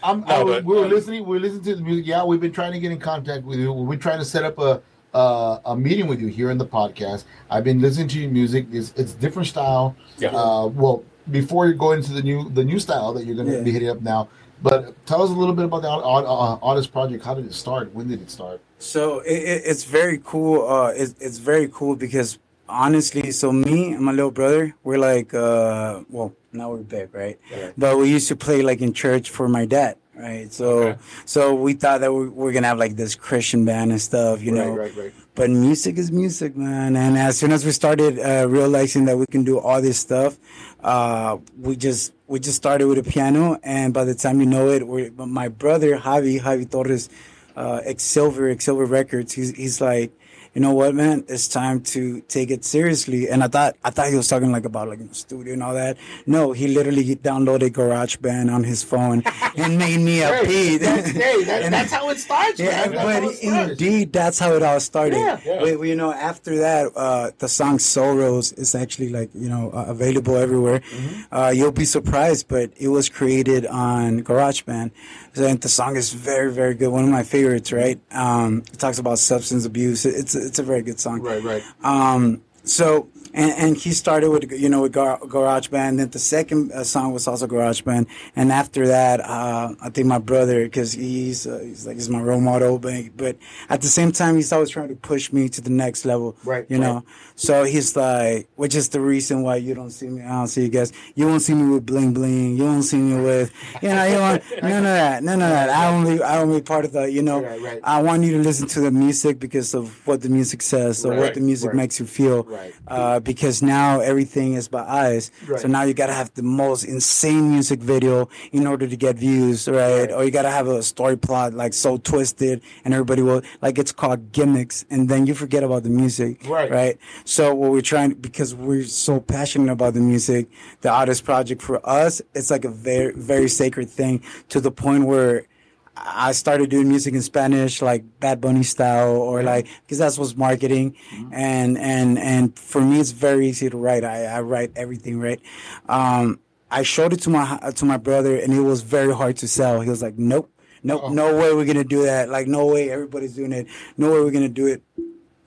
I'm, 0.03 0.21
No, 0.21 0.27
I, 0.27 0.45
but- 0.45 0.65
we 0.65 0.75
were 0.77 0.87
listening. 0.87 1.25
We 1.27 1.31
were 1.37 1.41
listening 1.41 1.63
to 1.65 1.77
the 1.77 1.83
music. 1.83 2.07
Yeah, 2.07 2.25
we've 2.25 2.41
been 2.41 2.53
trying 2.53 2.73
to 2.73 2.79
get 2.81 2.91
in 2.93 2.99
contact 2.99 3.45
with 3.45 3.59
you. 3.59 3.73
We're 3.73 3.99
trying 3.99 4.19
to 4.21 4.25
set 4.25 4.45
up 4.45 4.59
a 4.59 4.81
uh, 5.15 5.59
a 5.65 5.77
meeting 5.77 6.07
with 6.07 6.21
you 6.21 6.29
here 6.29 6.51
in 6.51 6.59
the 6.59 6.67
podcast. 6.67 7.25
I've 7.51 7.65
been 7.65 7.81
listening 7.81 8.09
to 8.09 8.19
your 8.21 8.31
music. 8.31 8.67
It's 8.73 8.93
it's 8.97 9.13
different 9.15 9.49
style. 9.49 9.97
Yeah. 10.19 10.31
Uh, 10.35 10.67
well, 10.67 11.05
before 11.31 11.67
you 11.67 11.75
go 11.75 11.93
into 11.93 12.13
the 12.13 12.23
new 12.23 12.49
the 12.51 12.65
new 12.65 12.79
style 12.79 13.13
that 13.15 13.25
you're 13.27 13.37
going 13.37 13.49
to 13.49 13.57
Yeah. 13.59 13.63
be 13.63 13.71
hitting 13.73 13.89
up 13.91 14.01
now, 14.03 14.29
but 14.63 14.95
tell 15.07 15.23
us 15.23 15.31
a 15.31 15.35
little 15.35 15.55
bit 15.55 15.65
about 15.65 15.83
the 15.83 15.89
Aut- 15.89 16.25
uh, 16.27 16.67
artist 16.67 16.93
project. 16.93 17.25
How 17.25 17.35
did 17.35 17.47
it 17.47 17.55
start? 17.55 17.95
When 17.95 18.09
did 18.09 18.21
it 18.23 18.31
start? 18.31 18.61
So 18.79 19.21
it, 19.21 19.33
it, 19.43 19.63
it's 19.67 19.85
very 19.85 20.21
cool. 20.25 20.69
Uh, 20.69 20.93
it's, 20.95 21.15
it's 21.21 21.39
very 21.39 21.69
cool 21.69 21.97
because 21.97 22.39
honestly, 22.69 23.31
so 23.33 23.51
me 23.53 23.93
and 23.93 24.03
my 24.05 24.13
little 24.13 24.31
brother, 24.31 24.75
we're 24.85 24.99
like, 24.99 25.33
uh, 25.35 26.01
well, 26.11 26.33
now 26.53 26.71
we're 26.71 26.79
big, 26.79 27.13
right? 27.15 27.39
Yeah. 27.51 27.71
But 27.77 27.99
we 27.99 28.09
used 28.11 28.29
to 28.29 28.37
play 28.37 28.63
like 28.63 28.81
in 28.81 28.93
church 28.93 29.31
for 29.31 29.49
my 29.49 29.65
dad, 29.65 29.97
right? 30.19 30.53
So, 30.53 30.69
Okay. 30.81 30.99
so 31.25 31.55
we 31.55 31.73
thought 31.75 32.01
that 32.01 32.13
we're 32.13 32.53
gonna 32.53 32.67
have 32.67 32.79
like 32.79 32.97
this 32.97 33.15
Christian 33.15 33.65
band 33.65 33.91
and 33.93 34.01
stuff, 34.01 34.43
you 34.43 34.53
know. 34.53 34.71
right, 34.75 34.95
right. 34.97 35.13
But 35.35 35.51
music 35.51 35.99
is 35.99 36.11
music, 36.11 36.57
man. 36.57 36.97
And 36.97 37.17
as 37.17 37.39
soon 37.39 37.53
as 37.53 37.65
we 37.65 37.71
started 37.71 38.19
uh, 38.19 38.49
realizing 38.49 39.05
that 39.05 39.17
we 39.17 39.27
can 39.27 39.45
do 39.45 39.59
all 39.59 39.81
this 39.81 39.99
stuff, 39.99 40.37
uh, 40.83 41.39
we 41.61 41.77
just 41.77 42.13
we 42.27 42.41
just 42.41 42.57
started 42.57 42.87
with 42.89 42.99
a 42.99 43.03
piano, 43.05 43.59
and 43.63 43.95
by 43.95 44.05
the 44.05 44.15
time 44.15 44.41
you 44.41 44.47
know 44.47 44.69
it, 44.69 44.87
we 44.87 45.11
my 45.11 45.49
brother 45.49 45.97
Javi 45.97 46.41
Javi 46.41 46.69
Torres, 46.69 47.09
uh, 47.57 47.81
Ex 47.85 48.03
Silver 48.03 48.49
Ex 48.51 48.65
Silver 48.65 48.85
Records, 48.85 49.33
he's 49.33 49.55
he's 49.57 49.81
like, 49.81 50.13
you 50.55 50.61
know 50.61 50.73
what, 50.73 50.95
man, 50.95 51.25
it's 51.29 51.49
time 51.49 51.81
to 51.83 52.21
take 52.23 52.51
it 52.51 52.65
seriously. 52.65 53.29
And 53.29 53.43
I 53.45 53.49
thought, 53.49 53.77
I 53.85 53.91
thought 53.91 54.09
he 54.09 54.17
was 54.17 54.29
talking 54.29 54.51
like 54.53 54.65
about 54.65 54.89
like 54.89 55.01
in 55.01 55.09
the 55.09 55.15
studio 55.15 55.53
and 55.53 55.63
all 55.63 55.75
that. 55.75 55.97
No, 56.27 56.53
he 56.53 56.69
literally 56.69 57.17
downloaded 57.17 57.71
GarageBand 57.71 58.53
on 58.53 58.65
his 58.65 58.83
phone 58.83 59.23
and 59.57 59.79
made 59.79 60.01
me 60.01 60.23
a 60.23 60.43
beat. 60.45 60.79
that's, 60.79 61.09
hey, 61.11 61.45
that, 61.45 61.63
And- 61.63 61.75
that's 61.75 61.93
how 61.93 62.09
it 62.11 62.19
starts, 62.19 62.59
yeah, 62.59 62.87
man. 62.89 62.93
But 62.93 63.23
it 63.25 63.37
starts. 63.39 63.71
indeed, 63.71 64.13
that's 64.13 64.39
how 64.39 64.53
it 64.55 64.63
all 64.63 64.81
started. 64.81 65.17
Yeah. 65.19 65.41
Yeah. 65.45 65.59
But, 65.61 65.81
you 65.87 65.95
know, 65.97 66.13
after 66.13 66.59
that, 66.59 66.93
uh, 66.97 67.31
the 67.39 67.49
song 67.49 67.79
"Sorrows" 67.79 68.53
is 68.53 68.75
actually 68.75 69.11
like 69.11 69.31
you 69.35 69.49
know 69.49 69.71
uh, 69.73 69.85
available 69.89 70.37
everywhere. 70.37 70.81
Mm-hmm. 70.81 71.35
Uh, 71.35 71.51
you'll 71.51 71.73
be 71.73 71.85
surprised, 71.85 72.49
but 72.49 72.71
it 72.77 72.89
was 72.89 73.09
created 73.09 73.67
on 73.67 74.23
GarageBand. 74.23 74.91
And 75.39 75.61
the 75.61 75.69
song 75.69 75.97
is 75.97 76.13
very, 76.13 76.53
very 76.53 76.75
good. 76.75 76.89
One 76.89 77.05
of 77.05 77.11
my 77.11 77.23
favorites. 77.23 77.73
Right? 77.73 78.01
Um, 78.13 78.63
it 78.73 78.79
talks 78.79 78.99
about 78.99 79.19
substance 79.19 79.65
abuse. 79.65 80.05
It's 80.05 80.35
it's 80.35 80.59
a 80.59 80.63
very 80.63 80.83
good 80.83 81.01
song. 81.01 81.21
Right, 81.23 81.43
right. 81.43 81.63
Um, 81.83 82.43
so 82.65 83.09
and, 83.35 83.51
and 83.53 83.77
he 83.77 83.93
started 83.93 84.31
with 84.31 84.51
you 84.53 84.69
know 84.69 84.83
with 84.83 84.93
Gar- 84.93 85.19
GarageBand. 85.21 85.99
Then 85.99 86.11
the 86.11 86.19
second 86.19 86.73
uh, 86.73 86.85
song 86.85 87.13
was 87.13 87.27
also 87.27 87.47
garage 87.47 87.83
band 87.83 88.07
and 88.37 88.53
after 88.53 88.87
that, 88.89 89.21
uh, 89.21 89.75
I 89.81 89.91
think 89.91 90.07
my 90.07 90.19
brother 90.19 90.65
because 90.65 90.93
he's 90.93 91.47
uh, 91.47 91.61
he's 91.63 91.87
like 91.87 91.97
he's 91.97 92.09
my 92.09 92.21
role 92.21 92.41
model, 92.41 92.79
but 92.79 93.17
but 93.17 93.37
at 93.69 93.81
the 93.81 93.89
same 93.89 94.13
time 94.13 94.37
he's 94.37 94.53
always 94.53 94.71
trying 94.71 94.89
to 94.89 94.97
push 94.97 95.33
me 95.33 95.49
to 95.51 95.61
the 95.61 95.71
next 95.71 96.05
level. 96.05 96.37
Right, 96.45 96.67
You 96.69 96.79
know. 96.79 97.05
So 97.39 97.63
he's 97.63 97.95
like, 97.95 98.49
which 98.57 98.75
is 98.75 98.89
the 98.89 99.01
reason 99.01 99.43
why 99.43 99.57
you 99.57 99.73
don't 99.73 99.93
see 99.93 100.09
me. 100.09 100.23
I 100.23 100.31
don't 100.31 100.49
see 100.49 100.63
you 100.63 100.69
guys. 100.69 100.93
You 101.15 101.29
won't 101.29 101.41
see 101.41 101.55
me 101.55 101.73
with 101.73 101.87
bling 101.87 102.13
bling. 102.13 102.57
You 102.57 102.65
won't 102.65 102.83
see 102.83 102.97
me 102.97 103.23
with 103.23 103.53
you 103.81 103.91
know 103.91 104.05
you 104.05 104.19
want 104.19 104.43
none 104.61 104.79
of 104.79 104.83
that. 104.83 105.23
None 105.23 105.41
of 105.41 105.49
that. 105.49 105.71
I 105.71 105.87
only 105.87 106.21
I 106.21 106.41
only 106.41 106.61
part 106.63 106.85
of 106.85 106.91
the 106.91 107.09
you 107.11 107.23
know. 107.23 107.41
Right, 107.41 107.63
right. 107.63 107.81
I 107.85 108.03
want 108.03 108.25
you 108.25 108.33
to 108.33 108.43
listen 108.43 108.67
to 108.69 108.81
the 108.81 108.91
music 108.91 109.39
because 109.39 109.73
of 109.73 110.05
what 110.05 110.21
the 110.21 110.29
music 110.29 110.63
says 110.63 111.07
or 111.07 111.15
what 111.15 111.35
the 111.35 111.41
music 111.41 111.69
right. 111.69 111.77
makes 111.77 112.01
you 112.01 112.07
feel. 112.07 112.43
Right. 112.43 112.75
Uh, 112.89 113.21
because 113.21 113.63
now 113.63 114.01
everything 114.01 114.55
is 114.55 114.67
by 114.67 114.83
eyes. 114.83 115.31
Right. 115.47 115.61
So 115.61 115.69
now 115.69 115.85
you 115.85 115.95
gotta 115.95 116.15
have 116.15 116.35
the 116.35 116.43
most 116.43 116.83
insane 116.83 117.53
music 117.53 117.79
video 117.79 118.29
in 118.51 118.67
order 118.67 118.89
to 118.89 118.97
get 118.97 119.15
views, 119.15 119.69
right? 119.69 120.11
Or 120.11 120.25
you 120.25 120.33
gotta 120.33 120.51
have 120.51 120.67
a 120.67 120.83
story 120.83 121.17
plot 121.17 121.55
like 121.55 121.73
so 121.73 121.99
twisted 121.99 122.63
and 122.85 122.93
everybody 122.93 123.23
will 123.23 123.43
like 123.63 123.79
it's 123.79 123.93
called 123.93 124.33
gimmicks 124.33 124.85
and 124.91 125.09
then 125.09 125.29
you 125.29 125.35
forget 125.35 125.63
about 125.63 125.85
the 125.85 125.91
music. 125.91 126.45
Right. 126.49 126.69
Right. 126.69 126.99
So 127.29 127.55
what 127.55 127.73
we're 127.73 127.83
trying 127.83 128.15
because 128.15 128.55
we're 128.55 128.85
so 128.85 129.21
passionate 129.21 129.71
about 129.71 129.93
the 129.93 130.01
music, 130.01 130.49
the 130.81 130.89
artist 130.89 131.25
project 131.25 131.61
for 131.61 131.79
us, 131.87 132.23
it's 132.35 132.51
like 132.51 132.65
a 132.65 132.71
very 132.71 133.13
very 133.13 133.51
sacred 133.51 133.91
thing 133.91 134.23
to 134.49 134.63
the 134.63 134.71
point 134.71 135.05
where 135.05 135.47
I 135.95 136.33
started 136.33 136.71
doing 136.71 136.89
music 136.89 137.13
in 137.13 137.21
Spanish, 137.21 137.83
like 137.83 138.03
Bad 138.19 138.41
Bunny 138.41 138.63
style, 138.63 139.15
or 139.15 139.43
like 139.43 139.67
because 139.83 139.99
that's 139.99 140.17
what's 140.17 140.39
marketing, 140.39 140.97
and 141.31 141.77
and 141.77 142.19
and 142.19 142.59
for 142.59 142.81
me, 142.81 142.99
it's 142.99 143.11
very 143.11 143.47
easy 143.47 143.69
to 143.69 143.77
write. 143.77 144.05
I, 144.05 144.25
I 144.25 144.41
write 144.41 144.73
everything 144.75 145.21
right. 145.21 145.41
Um, 145.87 146.41
I 146.71 146.83
showed 146.83 147.13
it 147.13 147.21
to 147.25 147.31
my 147.31 147.59
to 147.75 147.85
my 147.85 147.99
brother, 147.99 148.37
and 148.37 148.55
it 148.55 148.61
was 148.61 148.81
very 148.81 149.15
hard 149.15 149.37
to 149.39 149.49
sell. 149.49 149.83
He 149.83 149.91
was 149.91 150.01
like, 150.01 150.17
"Nope, 150.17 150.51
nope, 150.83 151.13
no 151.13 151.37
way 151.37 151.53
we're 151.53 151.67
gonna 151.67 151.85
do 151.85 152.05
that. 152.05 152.31
Like, 152.31 152.47
no 152.47 152.65
way, 152.65 152.91
everybody's 152.91 153.35
doing 153.35 153.53
it. 153.53 153.67
No 153.99 154.13
way 154.13 154.21
we're 154.21 154.31
gonna 154.31 154.49
do 154.49 154.67
it." 154.67 154.83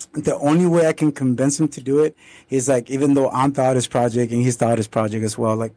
The 0.08 0.36
only 0.38 0.66
way 0.66 0.88
I 0.88 0.94
can 0.94 1.12
convince 1.12 1.60
him 1.60 1.68
to 1.70 1.82
do 1.82 2.00
it 2.00 2.16
is 2.50 2.68
like 2.68 2.90
even 2.90 3.14
though 3.14 3.30
I'm 3.30 3.54
the 3.54 3.64
artist 3.64 3.90
project 3.90 4.32
and 4.32 4.42
he's 4.42 4.58
the 4.58 4.66
artist 4.66 4.92
project 4.92 5.24
as 5.24 5.38
well, 5.38 5.56
like 5.56 5.74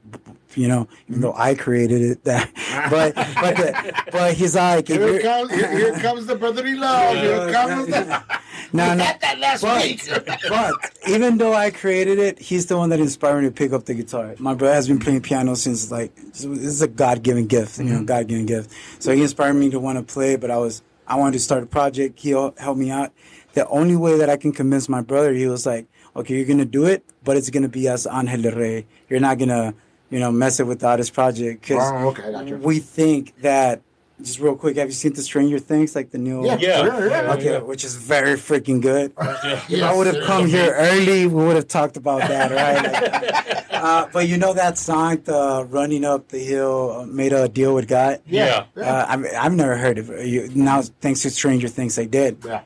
you 0.54 0.68
know, 0.68 0.88
even 1.08 1.20
though 1.20 1.34
I 1.34 1.54
created 1.54 2.02
it, 2.02 2.24
that 2.24 2.50
but 2.90 3.14
but 3.14 3.56
the, 3.56 4.02
but 4.12 4.34
he's 4.34 4.54
like 4.54 4.88
Here 4.88 5.20
comes. 5.20 5.50
Here, 5.50 5.76
here 5.76 5.98
comes 6.00 6.26
the 6.26 6.36
brotherly 6.36 6.74
love. 6.74 7.16
Here 7.16 7.52
comes 7.52 7.86
the. 7.86 8.22
no, 8.72 8.94
no. 8.94 9.04
That 9.20 9.38
last 9.38 9.62
But, 9.62 9.82
week. 9.82 10.02
but 10.48 10.74
even 11.08 11.38
though 11.38 11.54
I 11.54 11.70
created 11.70 12.18
it, 12.18 12.38
he's 12.38 12.66
the 12.66 12.76
one 12.76 12.90
that 12.90 13.00
inspired 13.00 13.42
me 13.42 13.48
to 13.48 13.54
pick 13.54 13.72
up 13.72 13.84
the 13.84 13.94
guitar. 13.94 14.34
My 14.38 14.54
brother 14.54 14.74
has 14.74 14.88
been 14.88 14.98
playing 14.98 15.22
piano 15.22 15.54
since 15.54 15.90
like 15.90 16.14
this 16.16 16.44
is 16.44 16.82
a 16.82 16.88
God 16.88 17.22
given 17.22 17.46
gift, 17.46 17.78
you 17.78 17.84
know, 17.84 17.96
mm-hmm. 17.96 18.04
God 18.04 18.28
given 18.28 18.46
gift. 18.46 18.70
So 19.00 19.12
he 19.12 19.22
inspired 19.22 19.54
me 19.54 19.70
to 19.70 19.80
want 19.80 19.98
to 19.98 20.04
play, 20.04 20.36
but 20.36 20.50
I 20.50 20.58
was 20.58 20.82
I 21.06 21.16
wanted 21.16 21.32
to 21.34 21.40
start 21.40 21.62
a 21.62 21.66
project. 21.66 22.20
He 22.20 22.30
helped 22.30 22.78
me 22.78 22.90
out. 22.90 23.12
The 23.54 23.66
only 23.68 23.96
way 23.96 24.18
that 24.18 24.28
I 24.28 24.36
can 24.36 24.52
convince 24.52 24.88
my 24.88 25.00
brother, 25.00 25.32
he 25.32 25.46
was 25.46 25.64
like, 25.66 25.86
"Okay, 26.16 26.34
you're 26.36 26.44
gonna 26.46 26.64
do 26.64 26.84
it, 26.86 27.04
but 27.22 27.36
it's 27.36 27.50
gonna 27.50 27.68
be 27.68 27.88
as 27.88 28.06
Angel 28.06 28.52
Rey. 28.52 28.86
You're 29.08 29.20
not 29.20 29.38
gonna, 29.38 29.74
you 30.10 30.18
know, 30.18 30.30
mess 30.32 30.58
it 30.60 30.66
with 30.66 30.80
the 30.80 30.88
artist 30.88 31.12
project 31.14 31.62
because 31.62 31.82
Oh, 31.92 32.08
okay, 32.08 32.34
I 32.34 32.42
we 32.68 32.78
think 32.80 33.34
that." 33.42 33.80
Just 34.22 34.38
real 34.38 34.54
quick, 34.54 34.76
have 34.76 34.86
you 34.86 34.92
seen 34.94 35.12
the 35.12 35.22
Stranger 35.22 35.58
Things, 35.58 35.96
like 35.96 36.10
the 36.12 36.18
new? 36.18 36.46
Yeah, 36.46 36.56
Yeah. 36.60 36.84
sure, 36.84 37.10
yeah, 37.10 37.32
Okay, 37.32 37.44
yeah. 37.54 37.58
which 37.58 37.82
is 37.84 37.96
very 37.96 38.34
freaking 38.34 38.80
good. 38.80 39.10
Yeah. 39.20 39.58
If 39.68 39.82
I 39.82 39.92
would 39.92 40.06
have 40.06 40.22
come 40.22 40.46
here 40.46 40.72
early, 40.72 41.26
we 41.26 41.34
would 41.44 41.56
have 41.56 41.66
talked 41.66 41.96
about 41.96 42.20
that, 42.20 42.52
right? 42.52 42.80
Like, 42.92 43.64
uh, 43.72 44.06
but 44.12 44.28
you 44.28 44.36
know 44.38 44.54
that 44.54 44.78
song, 44.78 45.18
the 45.24 45.66
"Running 45.68 46.04
Up 46.04 46.28
the 46.28 46.38
Hill," 46.38 47.00
uh, 47.00 47.06
made 47.06 47.32
a 47.32 47.48
deal 47.48 47.74
with 47.74 47.88
God. 47.88 48.20
Yeah. 48.28 48.66
Uh, 48.76 49.04
I 49.08 49.16
mean, 49.16 49.32
I've 49.34 49.52
never 49.52 49.76
heard 49.76 49.98
of 49.98 50.10
it. 50.10 50.26
You, 50.28 50.48
now, 50.54 50.82
thanks 51.00 51.22
to 51.22 51.30
Stranger 51.30 51.66
Things, 51.68 51.98
I 51.98 52.04
did. 52.04 52.38
Yeah. 52.46 52.60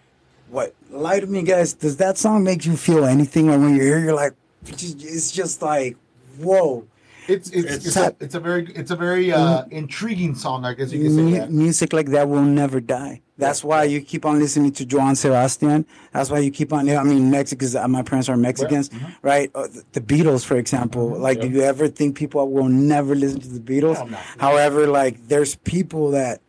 What? 0.50 0.74
Lie 0.90 1.20
to 1.20 1.26
me, 1.26 1.42
guys. 1.42 1.74
Does 1.74 1.96
that 1.98 2.18
song 2.18 2.42
make 2.44 2.64
you 2.64 2.76
feel 2.76 3.04
anything? 3.04 3.48
Like 3.48 3.60
when 3.60 3.74
you 3.76 3.82
hear, 3.82 3.98
you're 3.98 4.14
like, 4.14 4.32
it's 4.66 5.30
just, 5.30 5.62
like, 5.62 5.96
whoa. 6.38 6.86
It's 7.28 7.50
it's 7.50 7.66
It's- 7.66 7.86
it's, 7.86 7.96
a, 7.98 8.16
it's 8.20 8.34
a 8.34 8.40
very 8.40 8.72
it's 8.72 8.90
a 8.90 8.96
very 8.96 9.30
uh, 9.34 9.64
intriguing 9.70 10.34
song. 10.34 10.64
I 10.64 10.72
guess 10.72 10.90
you 10.92 11.02
can 11.04 11.14
say 11.14 11.22
Mu- 11.22 11.30
that. 11.36 11.50
music 11.52 11.92
like 11.92 12.06
that 12.06 12.26
will 12.26 12.40
never 12.42 12.80
die. 12.80 13.20
That's 13.36 13.62
why 13.62 13.84
you 13.84 14.00
keep 14.00 14.24
on 14.24 14.38
listening 14.38 14.72
to 14.72 14.86
Joan 14.86 15.14
Sebastian. 15.14 15.84
That's 16.14 16.30
why 16.30 16.38
you 16.38 16.50
keep 16.50 16.72
on. 16.72 16.88
I 16.88 17.02
mean, 17.02 17.30
Mexicans. 17.30 17.76
uh, 17.76 17.86
My 17.86 18.02
parents 18.02 18.30
are 18.30 18.36
Mexicans, 18.38 18.88
right? 19.20 19.50
Uh, 19.54 19.68
the 19.92 20.00
Beatles, 20.00 20.42
for 20.42 20.56
example. 20.56 21.06
Like, 21.10 21.42
do 21.42 21.48
you 21.50 21.60
ever 21.60 21.86
think 21.86 22.16
people 22.16 22.50
will 22.50 22.68
never 22.70 23.14
listen 23.14 23.40
to 23.40 23.48
the 23.48 23.60
Beatles? 23.60 24.08
No. 24.10 24.16
However, 24.38 24.86
like, 24.86 25.28
there's 25.28 25.54
people 25.56 26.10
that 26.12 26.40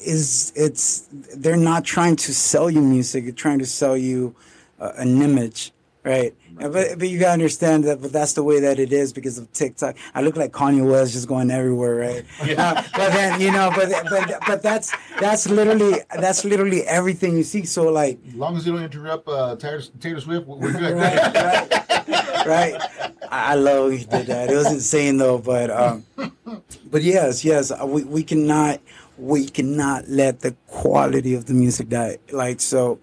is 0.00 0.52
it's 0.56 1.08
they're 1.36 1.56
not 1.56 1.84
trying 1.84 2.16
to 2.16 2.34
sell 2.34 2.70
you 2.70 2.80
music. 2.80 3.24
They're 3.24 3.32
trying 3.32 3.58
to 3.60 3.66
sell 3.66 3.96
you 3.96 4.34
uh, 4.78 4.92
an 4.96 5.20
image, 5.22 5.72
right? 6.04 6.34
But, 6.56 6.98
but 6.98 7.08
you 7.08 7.18
gotta 7.18 7.32
understand 7.32 7.84
that, 7.84 8.02
but 8.02 8.12
that's 8.12 8.34
the 8.34 8.42
way 8.42 8.60
that 8.60 8.78
it 8.78 8.92
is 8.92 9.14
because 9.14 9.38
of 9.38 9.50
TikTok. 9.52 9.96
I 10.14 10.20
look 10.20 10.36
like 10.36 10.52
Kanye 10.52 10.84
West 10.86 11.12
just 11.12 11.26
going 11.26 11.50
everywhere, 11.50 11.94
right? 11.96 12.24
Uh, 12.60 12.82
but 12.92 13.12
then 13.12 13.40
you 13.40 13.50
know, 13.50 13.70
but 13.74 13.88
but 14.10 14.40
but 14.46 14.62
that's 14.62 14.92
that's 15.18 15.48
literally 15.48 16.00
that's 16.18 16.44
literally 16.44 16.82
everything 16.82 17.36
you 17.36 17.42
see. 17.42 17.64
So 17.64 17.90
like, 17.90 18.18
As 18.28 18.34
long 18.34 18.56
as 18.56 18.66
you 18.66 18.72
don't 18.74 18.82
interrupt 18.82 19.26
uh, 19.28 19.56
Taylor, 19.56 19.80
Taylor 20.00 20.20
Swift, 20.20 20.46
we're 20.46 20.72
good. 20.78 20.96
right, 20.96 21.34
right, 21.34 22.46
right. 22.46 23.10
I 23.30 23.54
love 23.54 23.92
he 23.92 23.98
did 24.04 24.26
that. 24.26 24.50
It 24.50 24.56
was 24.56 24.70
insane 24.72 25.16
though, 25.16 25.38
but 25.38 25.70
um, 25.70 26.04
but 26.90 27.02
yes, 27.02 27.44
yes, 27.44 27.72
we 27.84 28.04
we 28.04 28.22
cannot 28.22 28.80
we 29.20 29.46
cannot 29.46 30.08
let 30.08 30.40
the 30.40 30.56
quality 30.66 31.34
of 31.34 31.46
the 31.46 31.54
music 31.54 31.88
die. 31.88 32.18
Like 32.32 32.60
so, 32.60 32.98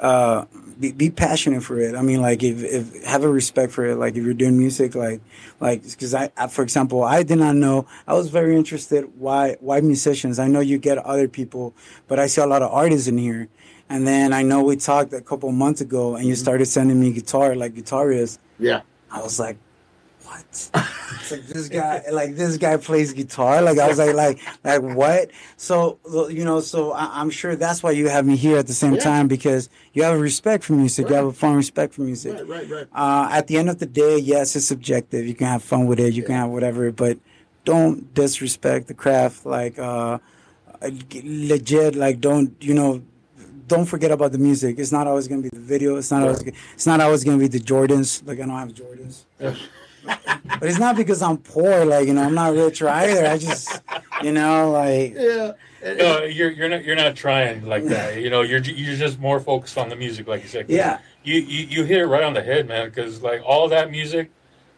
uh, 0.00 0.46
be, 0.78 0.92
be 0.92 1.10
passionate 1.10 1.62
for 1.62 1.78
it. 1.78 1.94
I 1.94 2.02
mean, 2.02 2.22
like 2.22 2.42
if, 2.42 2.62
if 2.64 3.04
have 3.04 3.22
a 3.22 3.28
respect 3.28 3.72
for 3.72 3.84
it. 3.86 3.96
Like 3.96 4.16
if 4.16 4.24
you're 4.24 4.34
doing 4.34 4.58
music, 4.58 4.94
like 4.94 5.20
like 5.60 5.82
because 5.82 6.14
I, 6.14 6.30
I, 6.36 6.48
for 6.48 6.62
example, 6.62 7.04
I 7.04 7.22
did 7.22 7.38
not 7.38 7.54
know. 7.54 7.86
I 8.06 8.14
was 8.14 8.28
very 8.30 8.56
interested 8.56 9.04
why 9.18 9.56
why 9.60 9.80
musicians. 9.80 10.38
I 10.38 10.48
know 10.48 10.60
you 10.60 10.78
get 10.78 10.98
other 10.98 11.28
people, 11.28 11.74
but 12.08 12.18
I 12.18 12.26
see 12.26 12.40
a 12.40 12.46
lot 12.46 12.62
of 12.62 12.72
artists 12.72 13.08
in 13.08 13.18
here. 13.18 13.48
And 13.88 14.06
then 14.06 14.32
I 14.32 14.42
know 14.42 14.62
we 14.62 14.76
talked 14.76 15.12
a 15.12 15.20
couple 15.20 15.50
months 15.50 15.80
ago, 15.80 16.14
and 16.14 16.24
you 16.24 16.36
started 16.36 16.66
sending 16.66 17.00
me 17.00 17.12
guitar, 17.12 17.56
like 17.56 17.74
guitarists. 17.74 18.38
Yeah. 18.58 18.82
I 19.10 19.20
was 19.20 19.40
like, 19.40 19.58
what? 20.30 20.70
It's 21.20 21.30
like 21.32 21.46
this 21.46 21.68
guy, 21.68 22.02
like 22.10 22.34
this 22.34 22.56
guy 22.56 22.76
plays 22.76 23.12
guitar. 23.12 23.62
Like 23.62 23.78
I 23.78 23.86
was 23.88 23.98
like, 23.98 24.14
like, 24.14 24.38
like 24.64 24.82
what? 24.96 25.30
So 25.56 25.98
you 26.30 26.44
know, 26.44 26.60
so 26.60 26.92
I, 26.92 27.20
I'm 27.20 27.30
sure 27.30 27.54
that's 27.56 27.82
why 27.82 27.90
you 27.92 28.08
have 28.08 28.24
me 28.26 28.36
here 28.36 28.56
at 28.58 28.66
the 28.66 28.72
same 28.74 28.94
Yeah. 28.94 29.00
time 29.00 29.28
because 29.28 29.68
you 29.92 30.02
have 30.02 30.14
a 30.16 30.18
respect 30.18 30.64
for 30.64 30.72
music. 30.72 31.08
You 31.08 31.14
have 31.14 31.24
a 31.24 31.28
Right. 31.28 31.36
fun 31.36 31.54
respect 31.56 31.94
for 31.94 32.02
music. 32.02 32.32
Right, 32.34 32.48
right, 32.48 32.70
right. 32.70 32.86
Uh, 32.94 33.28
at 33.30 33.46
the 33.48 33.58
end 33.58 33.68
of 33.70 33.78
the 33.78 33.86
day, 33.86 34.18
yes, 34.18 34.56
it's 34.56 34.66
subjective. 34.66 35.26
You 35.26 35.34
can 35.34 35.46
have 35.46 35.62
fun 35.62 35.86
with 35.86 36.00
it. 36.00 36.14
You 36.14 36.22
can 36.22 36.34
have 36.34 36.50
whatever, 36.50 36.90
but 36.90 37.18
don't 37.64 38.12
disrespect 38.14 38.88
the 38.88 38.94
craft. 38.94 39.44
Like 39.46 39.78
uh, 39.78 40.18
legit, 41.22 41.94
like 41.96 42.20
don't 42.20 42.54
you 42.60 42.74
know? 42.74 43.02
Don't 43.68 43.86
forget 43.86 44.10
about 44.10 44.32
the 44.32 44.38
music. 44.38 44.80
It's 44.80 44.90
not 44.90 45.06
always 45.06 45.28
gonna 45.28 45.42
be 45.42 45.48
the 45.50 45.60
video. 45.60 45.96
It's 45.96 46.10
not 46.10 46.22
always. 46.22 46.42
It's 46.74 46.86
not 46.86 47.00
always 47.00 47.22
gonna 47.24 47.38
be 47.38 47.46
the 47.46 47.60
Jordans. 47.60 48.26
Like 48.26 48.38
I 48.40 48.46
don't 48.46 48.58
have 48.58 48.72
Jordans. 48.74 49.24
But 50.04 50.68
it's 50.68 50.78
not 50.78 50.96
because 50.96 51.22
I'm 51.22 51.38
poor. 51.38 51.84
Like 51.84 52.06
you 52.06 52.14
know, 52.14 52.22
I'm 52.22 52.34
not 52.34 52.52
rich 52.54 52.82
either. 52.82 53.26
I 53.26 53.38
just, 53.38 53.80
you 54.22 54.32
know, 54.32 54.70
like 54.70 55.14
Yeah. 55.16 55.52
No, 55.82 56.22
you're 56.24 56.50
you're 56.50 56.68
not 56.68 56.84
you're 56.84 56.96
not 56.96 57.16
trying 57.16 57.64
like 57.66 57.84
that. 57.86 58.20
You 58.20 58.28
know, 58.30 58.42
you're 58.42 58.60
you're 58.60 58.96
just 58.96 59.18
more 59.18 59.40
focused 59.40 59.78
on 59.78 59.88
the 59.88 59.96
music, 59.96 60.26
like 60.28 60.42
you 60.42 60.48
said. 60.48 60.66
Yeah. 60.68 60.98
You, 61.24 61.36
you 61.40 61.66
you 61.66 61.84
hit 61.84 61.98
it 61.98 62.06
right 62.06 62.22
on 62.22 62.34
the 62.34 62.42
head, 62.42 62.68
man. 62.68 62.88
Because 62.90 63.22
like 63.22 63.42
all 63.44 63.68
that 63.68 63.90
music 63.90 64.30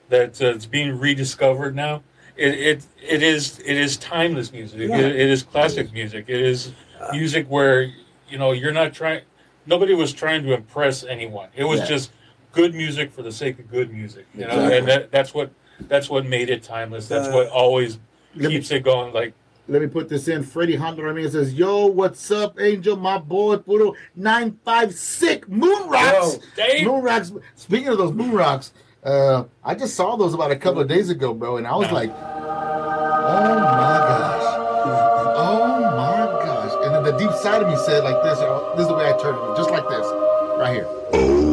that's 0.09 0.41
uh, 0.41 0.53
it's 0.55 0.67
being 0.67 0.99
rediscovered 0.99 1.75
now, 1.75 2.03
it, 2.37 2.55
it 2.55 2.87
it 3.03 3.23
is 3.23 3.59
it 3.61 3.77
is 3.77 3.97
timeless 3.97 4.53
music. 4.53 4.89
Yeah. 4.89 4.99
It, 4.99 5.17
it 5.17 5.31
is 5.31 5.43
classic 5.43 5.93
music. 5.93 6.27
It 6.29 6.41
is 6.41 6.73
music 7.11 7.47
where 7.49 7.91
you 8.29 8.39
know 8.39 8.53
you're 8.53 8.73
not 8.73 8.93
trying. 8.95 9.23
nobody 9.67 9.95
was 9.95 10.13
trying 10.13 10.45
to 10.45 10.53
impress 10.55 11.03
anyone. 11.05 11.49
It 11.57 11.65
was 11.65 11.81
Yeah. 11.81 11.87
just 11.87 12.13
good 12.53 12.75
music 12.75 13.13
for 13.13 13.23
the 13.23 13.33
sake 13.33 13.59
of 13.59 13.71
good 13.71 13.93
music. 13.93 14.27
You 14.35 14.43
know, 14.43 14.49
Exactly. 14.49 14.79
and 14.79 14.89
that, 14.89 15.11
that's 15.11 15.35
what 15.35 15.51
that's 15.89 16.09
what 16.09 16.27
made 16.27 16.49
it 16.51 16.63
timeless. 16.63 17.09
That's 17.09 17.29
Uh, 17.29 17.33
what 17.33 17.49
always 17.49 17.99
let 18.37 18.49
me- 18.49 18.57
keeps 18.57 18.71
it 18.71 18.83
going. 18.85 19.13
Like 19.13 19.35
Let 19.69 19.81
me 19.83 19.89
put 19.89 20.09
this 20.09 20.27
in. 20.29 20.43
Freddie 20.43 20.75
Honda 20.77 21.03
Ramirez 21.03 21.33
says, 21.33 21.55
Yo, 21.55 21.87
what's 21.87 22.31
up, 22.31 22.61
Angel? 22.61 22.97
My 22.97 23.17
boy, 23.19 23.57
Puro 23.59 23.95
956 24.17 25.49
Moon 25.49 25.89
Rocks. 25.89 26.39
Yo, 26.59 26.93
Moon 26.93 27.03
Rocks. 27.03 27.33
Speaking 27.57 27.89
of 27.89 27.97
those 27.99 28.13
Moon 28.13 28.33
Rocks, 28.33 28.73
uh, 29.05 29.45
I 29.65 29.75
just 29.75 29.95
saw 29.95 30.17
those 30.17 30.35
about 30.35 30.51
a 30.51 30.57
couple 30.57 30.81
of 30.81 30.89
days 30.89 31.11
ago, 31.11 31.33
bro, 31.33 31.57
and 31.59 31.67
I 31.67 31.75
was 31.77 31.91
like, 31.93 32.11
Oh 32.11 33.55
my 33.55 33.99
gosh. 34.09 34.43
Oh 35.37 35.81
my 35.81 36.45
gosh. 36.45 36.73
And 36.87 36.95
then 36.95 37.03
the 37.05 37.17
deep 37.19 37.33
side 37.39 37.63
of 37.63 37.69
me 37.69 37.77
said, 37.77 38.03
like 38.05 38.23
this, 38.25 38.39
uh, 38.41 38.73
this 38.77 38.83
is 38.83 38.89
the 38.89 38.95
way 38.95 39.09
I 39.09 39.17
turned 39.19 39.39
it, 39.39 39.57
just 39.57 39.71
like 39.71 39.89
this, 39.89 40.07
right 40.59 40.75
here. 40.75 40.87
Oh, 41.15 41.52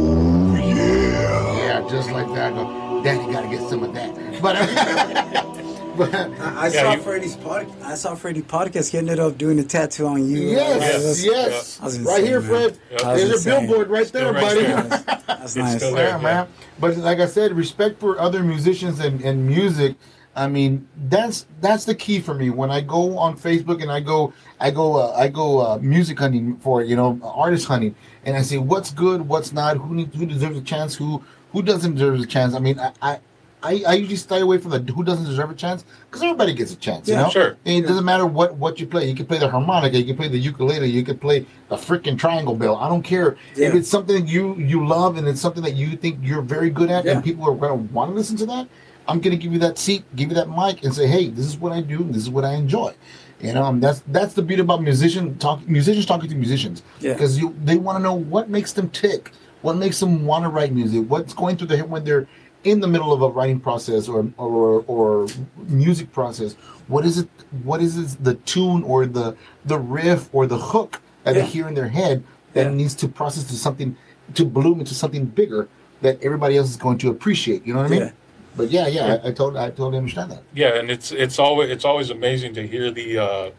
just 2.00 2.12
like 2.12 2.28
that. 2.36 2.54
I 2.54 2.56
go, 2.56 3.04
Daddy, 3.04 3.32
gotta 3.32 3.48
get 3.48 3.68
some 3.70 3.84
of 3.84 3.94
that. 3.94 4.16
But, 4.42 4.56
but 5.98 6.14
I, 6.16 6.66
I 6.66 6.68
Yeah, 6.68 6.82
saw 6.84 6.94
you- 6.94 7.02
Freddie's 7.02 7.36
pod. 7.36 7.68
I 7.84 7.96
saw 7.96 8.16
Freddie 8.16 8.42
podcast. 8.42 8.92
He 8.92 8.98
ended 8.98 9.20
up 9.20 9.38
doing 9.38 9.60
a 9.60 9.64
tattoo 9.64 10.08
on 10.08 10.26
you. 10.30 10.40
Yes, 10.50 10.80
That's- 10.80 11.26
yes. 11.26 11.80
I 11.82 11.86
was 11.86 12.00
Right 12.00 12.24
here, 12.24 12.40
man. 12.42 12.50
Fred. 12.50 12.80
Yep. 12.92 13.02
There's 13.02 13.24
your 13.24 13.34
insane. 13.36 13.68
billboard 13.68 13.90
right 13.90 14.08
there, 14.08 14.34
right 14.34 14.42
buddy. 14.42 14.62
there. 14.62 14.84
That's 15.28 15.44
It's 15.44 15.56
nice. 15.56 15.82
there. 15.82 16.10
yeah, 16.10 16.18
man. 16.18 16.48
But 16.80 16.98
like 16.98 17.20
I 17.20 17.26
said, 17.26 17.54
respect 17.54 18.00
for 18.00 18.20
other 18.20 18.44
musicians 18.44 19.00
and, 19.00 19.22
and 19.22 19.46
music. 19.46 19.96
I 20.36 20.48
mean, 20.48 20.88
that's 21.10 21.48
that's 21.60 21.84
the 21.84 21.96
key 21.96 22.22
for 22.22 22.34
me. 22.34 22.50
When 22.50 22.72
I 22.72 22.80
go 22.80 23.18
on 23.18 23.36
Facebook 23.38 23.82
and 23.82 23.92
I 23.92 24.00
go, 24.00 24.32
I 24.60 24.72
go, 24.72 24.96
uh, 24.96 25.12
I 25.14 25.28
go 25.28 25.60
uh, 25.60 25.80
music 25.82 26.20
hunting 26.20 26.56
for 26.58 26.82
you 26.82 26.96
know 26.96 27.20
artist 27.24 27.66
hunting, 27.68 27.94
and 28.24 28.38
I 28.38 28.44
say 28.44 28.58
what's 28.58 28.92
good, 28.92 29.28
what's 29.28 29.52
not, 29.52 29.76
who 29.78 29.96
needs, 29.96 30.16
who 30.16 30.26
deserves 30.26 30.58
a 30.58 30.62
chance, 30.62 30.96
who 30.96 31.22
who 31.52 31.62
doesn't 31.62 31.96
deserve 31.96 32.20
a 32.20 32.26
chance. 32.26 32.54
I 32.54 32.60
mean, 32.60 32.80
I. 32.80 32.92
I 33.02 33.20
I, 33.62 33.84
I 33.86 33.94
usually 33.96 34.16
stay 34.16 34.40
away 34.40 34.58
from 34.58 34.72
the 34.72 34.80
who 34.94 35.04
doesn't 35.04 35.26
deserve 35.26 35.52
a 35.52 35.54
chance 35.54 35.84
because 36.10 36.24
everybody 36.24 36.54
gets 36.54 36.72
a 36.72 36.78
chance, 36.78 37.10
you 37.10 37.16
Yeah, 37.16 37.24
know. 37.24 37.30
sure. 37.30 37.58
And 37.66 37.84
it 37.84 37.86
doesn't 37.90 38.06
matter 38.06 38.26
what 38.26 38.56
what 38.56 38.80
you 38.80 38.88
play. 38.88 39.10
You 39.10 39.14
can 39.14 39.26
play 39.26 39.38
the 39.38 39.50
harmonica, 39.50 39.98
you 39.98 40.06
can 40.06 40.16
play 40.16 40.30
the 40.30 40.38
ukulele, 40.38 40.88
you 40.90 41.04
can 41.04 41.18
play 41.20 41.46
the 41.68 41.76
freaking 41.76 42.18
triangle 42.18 42.56
bell. 42.56 42.78
I 42.78 42.88
don't 42.88 43.04
care 43.04 43.36
if 43.58 43.76
it's 43.76 43.90
something 43.90 44.26
you 44.26 44.56
you 44.56 44.88
love 44.88 45.18
and 45.18 45.28
it's 45.28 45.42
something 45.42 45.62
that 45.64 45.76
you 45.76 45.98
think 45.98 46.20
you're 46.22 46.42
very 46.42 46.70
good 46.70 46.90
at, 46.90 47.04
Yeah. 47.04 47.16
and 47.16 47.22
people 47.22 47.44
are 47.52 47.54
going 47.54 47.74
to 47.90 47.94
want 47.94 48.12
to 48.12 48.16
listen 48.16 48.38
to 48.38 48.46
that. 48.46 48.70
I'm 49.10 49.20
going 49.20 49.38
to 49.38 49.44
give 49.44 49.52
you 49.52 49.60
that 49.60 49.78
seat, 49.78 50.06
give 50.16 50.30
you 50.30 50.36
that 50.36 50.50
mic, 50.50 50.86
and 50.86 50.94
say, 50.96 51.06
"Hey, 51.08 51.28
this 51.28 51.46
is 51.46 51.58
what 51.58 51.74
I 51.74 51.82
do. 51.82 51.98
and 51.98 52.14
This 52.14 52.22
is 52.24 52.30
what 52.30 52.46
I 52.46 52.54
enjoy." 52.54 52.94
You 53.42 53.52
know, 53.52 53.60
and 53.60 53.68
um, 53.68 53.80
that's 53.82 54.02
that's 54.08 54.36
the 54.36 54.42
beauty 54.42 54.62
about 54.62 54.82
musician 54.82 55.38
talk 55.38 55.68
musicians 55.68 56.06
talking 56.06 56.30
to 56.30 56.36
musicians 56.36 56.82
Yeah. 57.02 57.12
because 57.12 57.38
you 57.38 57.54
they 57.66 57.76
want 57.76 57.98
to 57.98 58.02
know 58.02 58.14
what 58.14 58.50
makes 58.50 58.72
them 58.72 58.88
tick, 58.90 59.34
what 59.62 59.76
makes 59.78 60.00
them 60.00 60.26
want 60.26 60.44
to 60.46 60.50
write 60.50 60.72
music, 60.74 61.06
what's 61.10 61.34
going 61.34 61.58
through 61.58 61.68
their 61.68 61.78
head 61.78 61.90
when 61.90 62.04
they're 62.04 62.28
in 62.64 62.80
the 62.82 62.88
middle 62.88 63.14
of 63.14 63.22
a 63.22 63.30
writing 63.30 63.60
process 63.60 64.08
or 64.08 64.30
or 64.38 64.84
or 64.88 65.28
music 65.68 66.12
process. 66.12 66.54
What 66.88 67.06
is 67.06 67.18
it? 67.20 67.30
What 67.64 67.82
is 67.82 67.98
it, 67.98 68.24
the 68.24 68.34
tune 68.36 68.84
or 68.84 69.06
the 69.06 69.36
the 69.66 69.78
riff 69.80 70.30
or 70.34 70.46
the 70.48 70.58
hook 70.58 71.02
that 71.24 71.36
Yeah. 71.36 71.42
they 71.42 71.48
hear 71.48 71.68
in 71.68 71.74
their 71.74 71.88
head 71.90 72.24
that 72.54 72.66
Yeah. 72.68 72.74
needs 72.74 72.96
to 72.96 73.08
process 73.08 73.44
to 73.46 73.56
something 73.56 73.96
to 74.34 74.46
bloom 74.46 74.80
into 74.80 74.94
something 74.94 75.26
bigger 75.26 75.68
that 76.02 76.22
everybody 76.22 76.58
else 76.58 76.70
is 76.70 76.78
going 76.78 76.98
to 77.00 77.10
appreciate. 77.10 77.66
You 77.66 77.74
know 77.74 77.80
what 77.82 77.88
I 77.88 77.90
mean? 77.90 78.00
Yeah. 78.02 78.12
But 78.58 78.72
yeah, 78.72 78.88
yeah, 78.88 79.06
I, 79.24 79.30
I 79.30 79.32
totally 79.32 79.60
I 79.60 79.70
totally 79.70 79.98
understand 79.98 80.32
that. 80.32 80.44
Yeah, 80.54 80.76
and 80.80 80.90
it's 80.92 81.12
it's 81.12 81.40
always 81.40 81.70
it's 81.70 81.86
always 81.86 82.10
amazing 82.10 82.54
to 82.56 82.68
hear 82.68 82.92
the 82.92 83.18
uh, 83.20 83.50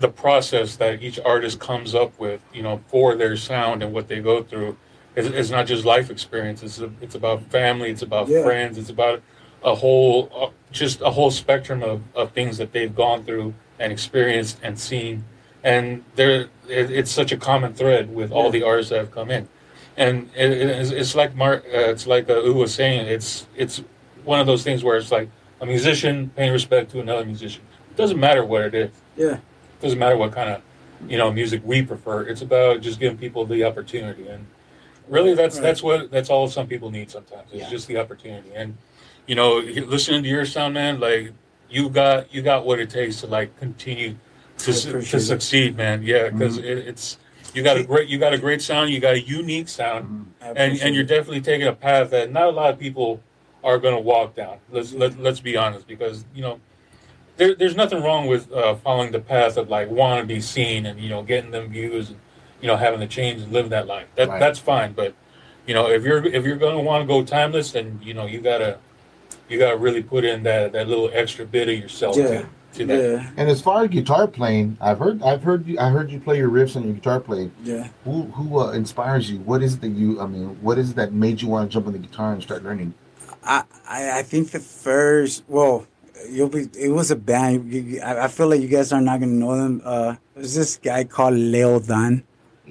the 0.00 0.08
process 0.08 0.76
that 0.76 1.02
each 1.02 1.20
artist 1.24 1.60
comes 1.60 1.94
up 1.94 2.18
with, 2.18 2.40
you 2.52 2.62
know, 2.62 2.80
for 2.88 3.14
their 3.14 3.36
sound 3.36 3.82
and 3.82 3.92
what 3.92 4.08
they 4.08 4.20
go 4.20 4.42
through. 4.42 4.76
It's, 5.14 5.28
it's 5.28 5.50
not 5.50 5.66
just 5.66 5.84
life 5.84 6.10
experience. 6.10 6.62
It's 6.62 6.80
it's 7.00 7.14
about 7.14 7.42
family. 7.50 7.90
It's 7.90 8.02
about 8.02 8.28
Yeah. 8.28 8.42
friends. 8.44 8.78
It's 8.78 8.90
about 8.90 9.22
a 9.64 9.74
whole 9.74 10.30
uh, 10.34 10.48
just 10.70 11.00
a 11.02 11.10
whole 11.10 11.30
spectrum 11.30 11.82
of, 11.82 12.02
of 12.14 12.32
things 12.32 12.56
that 12.58 12.72
they've 12.72 12.94
gone 12.94 13.24
through 13.24 13.54
and 13.78 13.92
experienced 13.92 14.58
and 14.62 14.78
seen. 14.78 15.24
And 15.64 16.04
there, 16.16 16.48
it, 16.68 16.90
it's 16.90 17.10
such 17.10 17.30
a 17.30 17.36
common 17.36 17.72
thread 17.74 18.12
with 18.12 18.32
all 18.32 18.50
the 18.50 18.62
artists 18.64 18.90
that 18.90 18.98
have 18.98 19.10
come 19.12 19.30
in. 19.30 19.48
And 19.96 20.30
it, 20.34 20.50
it- 20.50 20.70
it's, 20.70 20.90
it's 20.90 21.14
like 21.14 21.34
Mark, 21.34 21.64
uh, 21.66 21.90
it's 21.92 22.06
like 22.06 22.28
uh, 22.30 22.42
Ew 22.42 22.54
was 22.54 22.74
saying. 22.74 23.06
It's 23.06 23.46
it's 23.54 23.82
one 24.24 24.40
of 24.40 24.46
those 24.46 24.62
things 24.64 24.82
where 24.82 24.96
it's 24.96 25.12
like 25.12 25.28
a 25.60 25.66
musician 25.66 26.30
paying 26.34 26.52
respect 26.52 26.90
to 26.92 27.00
another 27.00 27.24
musician. 27.26 27.62
It 27.90 27.96
doesn't 27.96 28.18
matter 28.18 28.44
what 28.44 28.62
it 28.62 28.74
is. 28.74 28.90
Yeah. 29.16 29.34
It 29.34 29.82
doesn't 29.82 29.98
matter 29.98 30.16
what 30.16 30.32
kind 30.32 30.48
of 30.48 30.62
you 31.06 31.18
know 31.18 31.30
music 31.30 31.60
we 31.64 31.82
prefer. 31.82 32.22
It's 32.22 32.40
about 32.42 32.80
just 32.80 32.98
giving 32.98 33.18
people 33.18 33.44
the 33.44 33.62
opportunity, 33.64 34.26
and 34.28 34.46
really 35.08 35.34
that's 35.34 35.56
Right. 35.56 35.62
that's 35.62 35.82
what 35.82 36.10
that's 36.10 36.30
all 36.30 36.48
some 36.48 36.66
people 36.66 36.90
need 36.90 37.10
sometimes. 37.10 37.48
It's 37.52 37.62
Yeah. 37.62 37.70
just 37.70 37.88
the 37.88 37.98
opportunity, 37.98 38.50
and 38.54 38.76
you 39.26 39.34
know, 39.34 39.58
listening 39.58 40.22
to 40.22 40.28
your 40.28 40.44
sound, 40.44 40.74
man, 40.74 41.00
like 41.00 41.32
you 41.70 41.88
got 41.88 42.32
you 42.34 42.42
got 42.42 42.66
what 42.66 42.78
it 42.78 42.90
takes 42.90 43.20
to 43.20 43.26
like 43.26 43.58
continue 43.58 44.16
to 44.58 44.70
I 44.70 44.74
su- 44.74 44.92
to 44.92 45.16
it. 45.16 45.20
succeed, 45.20 45.76
man. 45.76 46.02
Yeah, 46.02 46.28
because 46.28 46.58
mm-hmm. 46.58 46.66
it, 46.66 46.78
it's 46.88 47.18
you 47.54 47.62
got 47.62 47.76
a 47.76 47.84
great 47.84 48.08
you 48.08 48.18
got 48.18 48.32
a 48.32 48.38
great 48.38 48.62
sound. 48.62 48.90
You 48.90 49.00
got 49.00 49.14
a 49.14 49.20
unique 49.20 49.68
sound 49.68 50.04
mm-hmm. 50.04 50.58
I 50.58 50.62
and 50.62 50.80
and 50.80 50.94
you're 50.94 51.04
definitely 51.04 51.40
taking 51.40 51.66
a 51.66 51.72
path 51.72 52.10
that 52.10 52.32
not 52.32 52.44
a 52.44 52.50
lot 52.50 52.70
of 52.70 52.78
people 52.78 53.20
are 53.64 53.78
going 53.78 53.94
to 53.94 54.00
walk 54.00 54.34
down. 54.34 54.58
Let's 54.70 54.92
let, 54.92 55.12
mm-hmm. 55.12 55.22
let's 55.22 55.40
be 55.40 55.56
honest, 55.56 55.86
because 55.86 56.24
you 56.34 56.42
know 56.42 56.60
there, 57.36 57.54
there's 57.54 57.76
nothing 57.76 58.02
wrong 58.02 58.26
with 58.26 58.52
uh, 58.52 58.74
following 58.76 59.12
the 59.12 59.20
path 59.20 59.56
of 59.56 59.68
like 59.68 59.90
want 59.90 60.20
to 60.20 60.26
be 60.26 60.40
seen 60.40 60.86
and 60.86 61.00
you 61.00 61.08
know 61.08 61.22
getting 61.22 61.50
them 61.50 61.70
views 61.70 62.10
and 62.10 62.18
you 62.62 62.68
know 62.68 62.76
having 62.76 63.00
to 63.00 63.06
change 63.06 63.42
and 63.42 63.52
live 63.52 63.68
that 63.70 63.86
life. 63.86 64.06
That 64.16 64.28
Right. 64.28 64.40
that's 64.40 64.58
fine, 64.58 64.92
but 64.92 65.14
you 65.66 65.74
know 65.74 65.88
if 65.90 66.02
you're 66.04 66.24
if 66.24 66.44
you're 66.46 66.56
going 66.56 66.76
to 66.76 66.82
want 66.82 67.02
to 67.02 67.06
go 67.06 67.22
timeless, 67.24 67.72
then 67.72 68.00
you 68.02 68.14
know 68.14 68.24
you 68.26 68.40
gotta 68.40 68.78
you 69.48 69.58
gotta 69.58 69.76
really 69.76 70.02
put 70.02 70.24
in 70.24 70.42
that 70.44 70.72
that 70.72 70.88
little 70.88 71.10
extra 71.12 71.44
bit 71.44 71.68
of 71.68 71.74
yourself 71.78 72.16
Yeah. 72.16 72.26
to, 72.28 72.46
to 72.74 72.86
that. 72.86 73.00
Yeah. 73.02 73.30
And 73.36 73.50
as 73.50 73.60
far 73.60 73.84
as 73.84 73.90
guitar 73.90 74.26
playing, 74.26 74.78
I've 74.80 74.98
heard 74.98 75.22
I've 75.22 75.42
heard 75.42 75.66
you 75.66 75.78
I 75.78 75.90
heard 75.90 76.10
you 76.10 76.18
play 76.20 76.38
your 76.38 76.48
riffs 76.48 76.76
on 76.76 76.84
your 76.84 76.94
guitar 76.94 77.20
playing. 77.20 77.52
Yeah. 77.64 77.88
Who 78.04 78.22
who 78.36 78.60
uh, 78.60 78.70
inspires 78.72 79.30
you? 79.30 79.38
What 79.40 79.62
is 79.62 79.74
it 79.74 79.80
that 79.82 79.88
you 79.90 80.20
I 80.20 80.26
mean, 80.26 80.56
what 80.62 80.78
is 80.78 80.90
it 80.90 80.96
that 80.96 81.12
made 81.12 81.42
you 81.42 81.48
want 81.48 81.68
to 81.70 81.72
jump 81.74 81.86
on 81.88 81.92
the 81.92 81.98
guitar 81.98 82.32
and 82.32 82.42
start 82.42 82.62
learning? 82.64 82.94
I, 83.44 83.64
I 83.88 84.18
I 84.20 84.22
think 84.22 84.52
the 84.52 84.60
first 84.60 85.42
well 85.48 85.86
you'll 86.30 86.48
be 86.48 86.68
it 86.78 86.90
was 86.90 87.10
a 87.10 87.16
band 87.16 87.72
you, 87.72 87.80
you- 87.80 88.00
I, 88.00 88.24
I 88.26 88.28
feel 88.28 88.46
like 88.48 88.60
you 88.60 88.68
guys 88.68 88.92
are 88.92 89.00
not 89.00 89.18
gonna 89.18 89.32
know 89.32 89.56
them 89.56 89.82
uh 89.84 90.14
there's 90.36 90.54
this 90.54 90.76
guy 90.76 91.02
called 91.02 91.34
Leo 91.34 91.80
Dan 91.80 92.22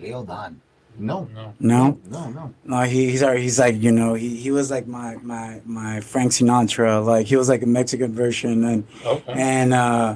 Leo 0.01 0.23
Don. 0.23 0.59
No. 0.99 1.27
No. 1.33 1.53
no 1.59 1.97
No, 2.09 2.29
no. 2.29 2.53
no 2.65 2.81
he, 2.81 3.09
he's 3.11 3.23
our, 3.23 3.35
he's 3.35 3.57
like 3.59 3.81
you 3.81 3.91
know 3.91 4.13
he, 4.13 4.35
he 4.35 4.51
was 4.51 4.69
like 4.69 4.87
my 4.87 5.15
my 5.23 5.61
my 5.65 6.01
Frank 6.01 6.31
Sinatra 6.33 7.03
like 7.05 7.27
he 7.27 7.35
was 7.37 7.47
like 7.47 7.63
a 7.63 7.65
Mexican 7.79 8.13
version 8.13 8.63
and 8.65 8.83
Okay. 9.05 9.33
and 9.33 9.73
uh 9.73 10.15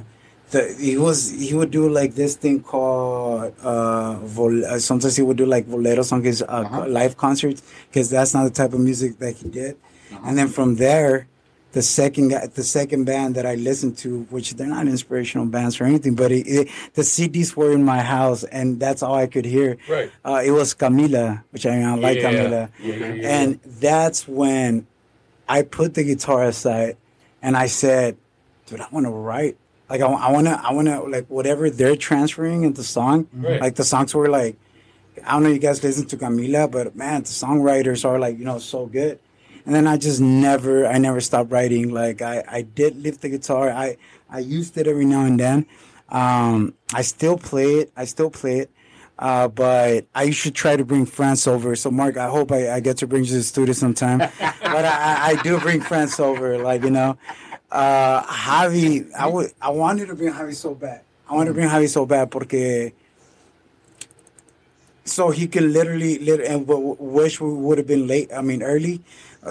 the, 0.50 0.76
he 0.78 0.96
was 0.96 1.30
he 1.30 1.54
would 1.54 1.70
do 1.70 1.88
like 1.88 2.14
this 2.14 2.36
thing 2.36 2.62
called 2.62 3.52
uh, 3.62 4.14
vol- 4.20 4.64
uh 4.66 4.78
sometimes 4.78 5.16
he 5.16 5.22
would 5.22 5.36
do 5.38 5.46
like 5.46 5.66
boleros 5.66 6.12
on 6.12 6.22
his 6.22 6.42
uh, 6.42 6.46
Uh-huh. 6.46 6.86
live 6.86 7.16
concerts 7.16 7.62
because 7.88 8.10
that's 8.10 8.32
not 8.34 8.44
the 8.44 8.50
type 8.60 8.72
of 8.74 8.80
music 8.80 9.18
that 9.18 9.32
he 9.36 9.48
did 9.48 9.76
and 10.24 10.36
then 10.38 10.46
from 10.48 10.76
there 10.76 11.26
the 11.76 11.82
second 11.82 12.30
the 12.54 12.64
second 12.64 13.04
band 13.04 13.34
that 13.34 13.44
I 13.44 13.54
listened 13.54 13.98
to, 13.98 14.22
which 14.30 14.54
they're 14.54 14.66
not 14.66 14.88
inspirational 14.88 15.44
bands 15.44 15.78
or 15.78 15.84
anything, 15.84 16.14
but 16.14 16.32
it, 16.32 16.46
it, 16.48 16.68
the 16.94 17.02
CDs 17.02 17.54
were 17.54 17.70
in 17.70 17.84
my 17.84 18.00
house, 18.00 18.44
and 18.44 18.80
that's 18.80 19.02
all 19.02 19.14
I 19.14 19.26
could 19.26 19.44
hear. 19.44 19.76
Right. 19.86 20.10
Uh, 20.24 20.40
it 20.42 20.52
was 20.52 20.74
Camila, 20.74 21.44
which 21.50 21.66
I, 21.66 21.82
I 21.82 21.94
like 21.96 22.16
Yeah. 22.16 22.32
Camila, 22.32 22.70
Yeah, 22.80 22.94
yeah, 22.94 23.28
and 23.40 23.60
that's 23.62 24.26
when 24.26 24.86
I 25.50 25.60
put 25.60 25.92
the 25.92 26.02
guitar 26.02 26.44
aside, 26.44 26.96
and 27.42 27.58
I 27.58 27.66
said, 27.66 28.16
"Dude, 28.64 28.80
I 28.80 28.88
want 28.90 29.04
to 29.04 29.12
write. 29.12 29.58
Like, 29.90 30.00
I, 30.00 30.30
want 30.32 30.46
to, 30.46 30.58
I 30.58 30.72
want 30.72 30.88
to, 30.88 31.02
like, 31.02 31.26
whatever 31.26 31.68
they're 31.68 31.94
transferring 31.94 32.64
into 32.64 32.82
song. 32.82 33.28
Right. 33.34 33.60
Like 33.60 33.74
the 33.74 33.84
songs 33.84 34.14
were 34.14 34.30
like, 34.30 34.56
I 35.24 35.32
don't 35.32 35.42
know, 35.42 35.50
you 35.50 35.58
guys 35.58 35.84
listen 35.84 36.06
to 36.06 36.16
Camila, 36.16 36.70
but 36.70 36.96
man, 36.96 37.22
the 37.22 37.28
songwriters 37.28 38.02
are 38.08 38.18
like, 38.18 38.38
you 38.38 38.46
know, 38.46 38.58
so 38.60 38.86
good." 38.86 39.18
And 39.66 39.74
then 39.74 39.86
I 39.86 39.96
just 39.96 40.20
never 40.20 40.86
I 40.86 40.98
never 40.98 41.20
stopped 41.20 41.50
writing. 41.50 41.92
Like 41.92 42.22
I, 42.22 42.44
I 42.48 42.62
did 42.62 42.96
lift 43.02 43.20
the 43.20 43.28
guitar. 43.28 43.70
I 43.70 43.96
I 44.30 44.38
used 44.38 44.78
it 44.78 44.86
every 44.86 45.04
now 45.04 45.24
and 45.24 45.38
then. 45.38 45.66
Um, 46.08 46.74
I 46.94 47.02
still 47.02 47.36
play 47.36 47.80
it. 47.80 47.92
I 47.96 48.04
still 48.04 48.30
play 48.30 48.60
it. 48.60 48.70
Uh, 49.18 49.48
but 49.48 50.06
I 50.14 50.30
should 50.30 50.54
try 50.54 50.76
to 50.76 50.84
bring 50.84 51.06
France 51.06 51.46
over. 51.46 51.74
So 51.74 51.90
Mark, 51.90 52.16
I 52.16 52.28
hope 52.28 52.52
I, 52.52 52.74
I 52.74 52.80
get 52.80 52.98
to 52.98 53.06
bring 53.06 53.24
you 53.24 53.30
to 53.30 53.36
the 53.36 53.42
studio 53.42 53.72
sometime. 53.72 54.18
but 54.38 54.84
I, 54.84 55.30
I, 55.30 55.42
do 55.42 55.58
bring 55.58 55.80
France 55.80 56.20
over, 56.20 56.58
like 56.58 56.82
you 56.82 56.90
know. 56.90 57.16
Uh, 57.70 58.22
Javi, 58.22 59.12
I 59.14 59.26
would 59.26 59.52
I 59.60 59.70
wanted 59.70 60.06
to 60.08 60.14
bring 60.14 60.32
Javi 60.32 60.54
so 60.54 60.74
bad. 60.74 61.00
I 61.28 61.34
wanted 61.34 61.48
to 61.48 61.54
bring 61.54 61.68
Javi 61.68 61.88
so 61.88 62.06
bad 62.06 62.30
because 62.30 62.92
so 65.06 65.30
he 65.30 65.46
could 65.46 65.62
literally, 65.62 66.18
lit 66.18 66.40
and 66.40 66.66
wish 66.66 67.40
we 67.40 67.52
would 67.52 67.78
have 67.78 67.86
been 67.86 68.06
late. 68.06 68.32
I 68.32 68.42
mean, 68.42 68.62
early, 68.62 69.00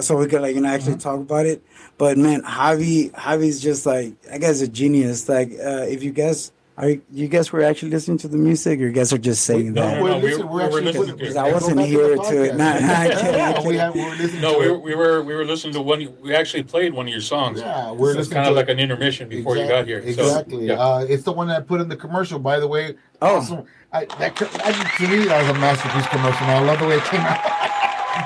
so 0.00 0.16
we 0.16 0.26
could 0.26 0.42
like 0.42 0.54
you 0.54 0.60
know 0.60 0.68
actually 0.68 0.96
talk 0.96 1.20
about 1.20 1.46
it. 1.46 1.62
But 1.98 2.18
man, 2.18 2.42
Javi, 2.42 3.10
Javi's 3.12 3.60
just 3.60 3.86
like 3.86 4.14
I 4.30 4.38
guess 4.38 4.60
a 4.60 4.68
genius. 4.68 5.28
Like 5.28 5.50
uh, 5.52 5.86
if 5.88 6.02
you 6.02 6.12
guess, 6.12 6.52
Are 6.78 6.90
you, 6.90 7.00
you 7.10 7.26
guys 7.26 7.50
were 7.52 7.62
actually 7.62 7.90
listening 7.92 8.18
to 8.18 8.28
the 8.28 8.36
music, 8.36 8.78
or 8.80 8.82
you 8.82 8.92
guys 8.92 9.10
are 9.10 9.16
just 9.18 9.44
saying 9.44 9.72
No, 9.72 9.80
that? 9.80 9.96
no, 9.96 10.02
we're 10.02 10.10
no, 10.10 10.16
we 10.18 10.22
listening- 10.28 10.48
were- 10.48 10.52
we're 10.52 10.58
we 10.58 10.60
were 10.60 10.66
actually 10.68 10.84
listening 10.84 11.02
putting- 11.02 11.08
to 11.08 11.14
it. 11.14 11.18
Because 11.18 11.36
I 11.36 11.52
wasn't 11.52 11.80
here 11.80 12.08
to- 12.10 12.20
podcast. 12.20 12.56
Nah, 12.58 12.64
nah, 12.64 12.76
I 12.76 13.08
can't- 13.08 13.36
I 13.36 13.52
can't. 13.54 13.64
we, 13.66 13.76
have, 13.78 13.94
we 13.94 14.04
were 14.04 14.10
listening 14.16 14.42
No, 14.42 14.52
to 14.52 14.58
we 14.60 14.68
were, 14.70 14.78
we 14.78 14.94
were 14.94 15.22
we 15.22 15.34
were 15.34 15.44
listening 15.46 15.72
to 15.72 15.80
one. 15.80 16.06
We 16.22 16.34
actually 16.34 16.64
played 16.64 16.92
one 16.92 17.06
of 17.06 17.12
your 17.12 17.22
songs. 17.22 17.60
Yeah, 17.60 17.92
we're 17.92 18.12
So 18.12 18.18
it's 18.20 18.28
kind 18.28 18.46
of 18.46 18.54
like 18.54 18.68
an 18.68 18.78
intermission 18.78 19.26
before 19.30 19.56
you 19.56 19.66
got 19.66 19.86
here. 19.86 20.02
So, 20.02 20.08
Exactly. 20.08 20.66
yeah. 20.66 20.74
uh, 20.74 21.06
it's 21.08 21.22
the 21.22 21.32
one 21.32 21.46
that 21.48 21.56
I 21.56 21.60
put 21.62 21.80
in 21.80 21.88
the 21.88 21.96
commercial, 21.96 22.38
by 22.38 22.60
the 22.60 22.68
way. 22.68 22.94
Oh. 23.22 23.36
Awesome. 23.36 23.64
I, 23.94 24.04
that, 24.20 24.36
I, 24.62 24.72
to 24.98 25.08
me, 25.08 25.24
that 25.24 25.40
was 25.40 25.56
a 25.56 25.58
masterpiece 25.58 26.06
commercial. 26.08 26.46
Man. 26.46 26.62
I 26.62 26.66
love 26.66 26.78
the 26.80 26.86
way 26.88 26.96
it 26.98 27.04
came 27.04 27.22
out. 27.22 27.40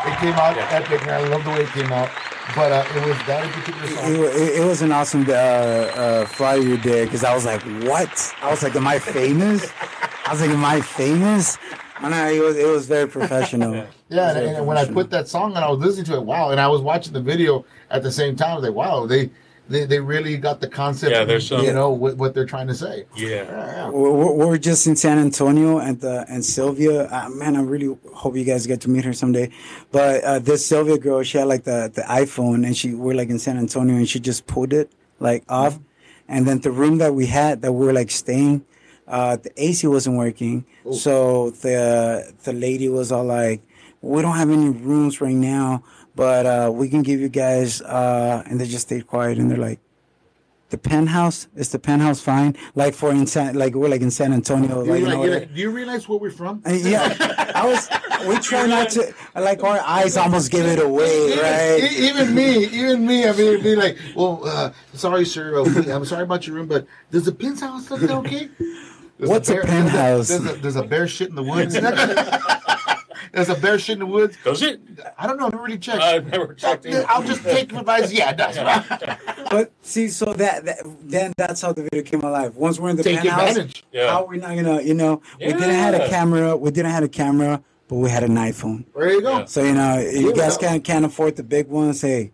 It 0.07 0.19
came 0.19 0.35
out 0.35 0.57
Yeah. 0.57 0.69
epic, 0.71 1.03
and 1.03 1.11
I 1.11 1.21
love 1.29 1.45
the 1.45 1.51
way 1.51 1.63
it 1.63 1.69
came 1.69 1.93
out. 1.93 2.11
But 2.55 2.73
uh, 2.73 2.85
it 2.97 3.07
was 3.07 3.17
that 3.27 3.49
particular 3.53 3.87
song. 3.89 4.19
wa- 4.19 4.25
it, 4.27 4.61
it 4.61 4.65
was 4.67 4.83
an 4.83 4.91
awesome 4.93 5.25
uh, 5.29 5.33
uh, 5.33 6.27
flyer 6.27 6.59
you 6.59 6.77
did 6.79 7.07
because 7.07 7.23
I 7.25 7.33
was 7.35 7.45
like, 7.45 7.63
"What?" 7.85 8.35
I 8.43 8.51
was 8.51 8.63
like, 8.63 8.75
"Am 8.75 8.87
I 8.87 8.99
famous?" 8.99 9.71
I 10.27 10.33
was 10.33 10.41
like, 10.41 10.51
"Am 10.51 10.65
I 10.65 10.81
famous?" 10.81 11.59
And 12.03 12.15
I, 12.15 12.31
it 12.31 12.41
was 12.43 12.57
it 12.57 12.67
was 12.67 12.87
very 12.87 13.07
professional. 13.07 13.75
Yeah, 14.09 14.31
and, 14.31 14.39
very 14.39 14.49
and 14.57 14.67
when 14.67 14.79
I 14.79 14.85
put 14.87 15.11
that 15.11 15.29
song 15.29 15.55
and 15.55 15.65
I 15.65 15.71
was 15.71 15.79
listening 15.81 16.07
to 16.07 16.15
it, 16.15 16.25
wow! 16.25 16.51
And 16.51 16.59
I 16.61 16.67
was 16.67 16.81
watching 16.81 17.13
the 17.13 17.21
video 17.21 17.65
at 17.91 18.03
the 18.03 18.11
same 18.11 18.35
time. 18.37 18.53
I 18.53 18.55
was 18.57 18.65
like, 18.65 18.75
wow, 18.75 19.07
they 19.07 19.31
they, 19.71 19.85
they 19.87 20.01
really 20.01 20.37
got 20.37 20.61
the 20.61 20.69
concept. 20.69 21.13
Yeah, 21.13 21.25
there's 21.25 21.47
some- 21.49 21.65
you 21.65 21.73
know 21.73 21.91
what, 21.91 22.17
what 22.17 22.35
they're 22.35 22.45
trying 22.55 22.67
to 22.67 22.75
say. 22.75 23.07
yeah. 23.17 23.29
Yeah, 23.29 23.43
yeah. 23.77 23.89
We're, 23.89 24.11
we're 24.13 24.33
we're 24.49 24.59
just 24.59 24.87
in 24.87 24.97
San 24.97 25.19
Antonio, 25.19 25.79
and 25.79 26.05
uh, 26.05 26.25
and 26.29 26.45
Sylvia, 26.45 27.07
uh, 27.11 27.29
man, 27.31 27.57
I 27.57 27.63
really 27.63 27.97
hope 28.15 28.37
you 28.37 28.45
guys 28.45 28.67
get 28.67 28.81
to 28.83 28.91
meet 28.91 29.05
her 29.05 29.13
someday. 29.13 29.51
But 29.93 30.23
uh, 30.25 30.39
this 30.41 30.67
Sylvia 30.67 30.99
girl, 30.99 31.23
she 31.23 31.39
had 31.39 31.47
like 31.47 31.65
the 31.65 31.91
the 31.95 32.03
iPhone, 32.03 32.67
and 32.67 32.77
she 32.77 32.95
we're 32.95 33.15
like 33.15 33.31
in 33.31 33.39
San 33.39 33.57
Antonio, 33.57 33.97
and 33.97 34.09
she 34.09 34.19
just 34.21 34.47
pulled 34.47 34.73
it 34.73 34.91
like 35.21 35.45
off, 35.49 35.79
and 36.29 36.47
then 36.47 36.61
the 36.61 36.71
room 36.71 36.99
that 36.99 37.15
we 37.15 37.27
had 37.27 37.63
that 37.63 37.73
we 37.73 37.87
were 37.87 37.93
like 37.93 38.11
staying, 38.11 38.65
uh, 39.07 39.37
the 39.37 39.51
AC 39.57 39.87
wasn't 39.87 40.17
working, 40.17 40.65
so 40.93 41.51
the 41.51 42.33
the 42.45 42.53
lady 42.53 42.89
was 42.89 43.13
all 43.13 43.25
like, 43.25 43.61
"We 44.03 44.23
don't 44.23 44.37
have 44.37 44.51
any 44.51 44.69
rooms 44.71 45.21
right 45.21 45.35
now, 45.55 45.83
but 46.15 46.47
uh, 46.47 46.71
we 46.73 46.89
can 46.89 47.03
give 47.03 47.21
you 47.21 47.29
guys," 47.29 47.81
uh, 47.83 48.43
and 48.47 48.61
they 48.61 48.67
just 48.67 48.87
stayed 48.87 49.07
quiet, 49.07 49.39
and 49.39 49.51
they're 49.51 49.59
like 49.59 49.81
the 50.71 50.79
penthouse 50.79 51.49
is 51.57 51.71
the 51.71 51.81
penthouse 51.81 52.21
fine 52.21 52.57
like 52.77 52.95
for 52.95 53.11
in 53.11 53.27
San, 53.27 53.57
like 53.57 53.75
we're 53.75 53.89
like 53.89 54.03
in 54.03 54.11
san 54.13 54.33
antonio 54.33 54.85
Do 54.85 54.91
like, 54.93 55.01
you, 55.01 55.07
you 55.07 55.13
know, 55.13 55.21
like, 55.23 55.31
like- 55.41 55.55
do 55.55 55.61
you 55.61 55.71
realize 55.71 56.09
where 56.09 56.19
we're 56.21 56.31
from? 56.31 56.63
Uh, 56.65 56.71
yeah 56.71 57.53
i 57.57 57.67
was 57.67 57.89
we 58.29 58.39
try 58.51 58.67
not 58.67 58.89
to 58.91 59.13
like 59.35 59.65
our 59.65 59.81
eyes 59.81 60.17
almost 60.17 60.53
give 60.53 60.65
it 60.65 60.79
away 60.81 61.33
Even, 61.33 61.39
right 61.41 61.93
even 61.93 62.35
me, 62.37 62.65
even 62.67 63.05
me, 63.05 63.27
I 63.27 63.33
mean, 63.33 63.61
be 63.65 63.75
like, 63.75 63.99
well, 64.15 64.43
uh, 64.45 64.71
sorry, 64.95 65.25
sir, 65.25 65.59
uh, 65.59 65.65
I'm 65.93 66.05
sorry 66.05 66.23
about 66.23 66.47
your 66.47 66.55
room, 66.55 66.69
but 66.69 66.87
does 67.11 67.25
the 67.25 67.33
penthouse 67.33 67.91
look 67.91 68.03
okay? 68.09 68.49
There's 69.19 69.29
What's 69.29 69.49
a 69.51 69.55
bear- 69.55 69.63
penthouse? 69.75 70.29
There's 70.29 70.47
a, 70.47 70.53
there's 70.55 70.77
a 70.77 70.85
bear 70.85 71.09
shit 71.09 71.31
in 71.31 71.35
the 71.35 71.43
woods. 71.43 71.75
there's 73.33 73.49
a 73.49 73.55
bear 73.55 73.79
shit 73.79 73.95
in 73.95 73.99
the 74.01 74.07
woods. 74.07 74.37
Does 74.45 74.63
it? 74.63 74.81
I 75.19 75.27
don't 75.27 75.39
know. 75.39 75.47
I've 75.47 75.53
never 75.53 75.65
really 75.65 75.79
checked. 75.79 76.03
I've 76.03 76.27
never 76.27 76.55
checked 76.55 76.87
it. 76.87 77.05
I'll 77.09 77.23
just 77.23 77.43
take 77.43 77.73
advice. 77.73 78.13
Yeah, 78.13 78.33
that's 78.33 78.59
right. 78.59 79.19
but 79.51 79.73
see 79.83 80.09
so 80.09 80.33
that, 80.35 80.65
that 80.65 80.79
then 81.03 81.33
that's 81.37 81.61
how 81.63 81.73
the 81.73 81.83
video 81.85 82.03
came 82.03 82.21
alive 82.23 82.57
once 82.57 82.79
we're 82.79 82.91
in 82.91 82.97
the 82.97 83.03
Take 83.03 83.19
penthouse 83.21 83.51
advantage. 83.51 83.85
Yeah. 83.93 84.11
how 84.11 84.25
are 84.25 84.29
we 84.29 84.39
not 84.39 84.55
gonna 84.55 84.81
you 84.83 84.95
know 84.95 85.21
we 85.39 85.47
didn't 85.47 85.71
have 85.71 85.95
a 85.95 86.09
camera 86.09 86.57
we 86.57 86.71
didn't 86.71 86.91
have 86.93 87.03
a 87.03 87.09
camera 87.09 87.63
but 87.89 87.97
we 87.97 88.09
had 88.11 88.23
an 88.23 88.35
iphone 88.37 88.85
There 88.95 89.11
you 89.13 89.23
go. 89.23 89.39
Yeah. 89.39 89.45
so 89.47 89.63
you 89.65 89.73
know 89.73 89.99
you 89.99 90.33
guys 90.35 90.57
can't 90.57 90.85
can't 90.85 91.05
afford 91.05 91.37
the 91.37 91.43
big 91.43 91.67
ones 91.69 92.01
hey 92.03 92.31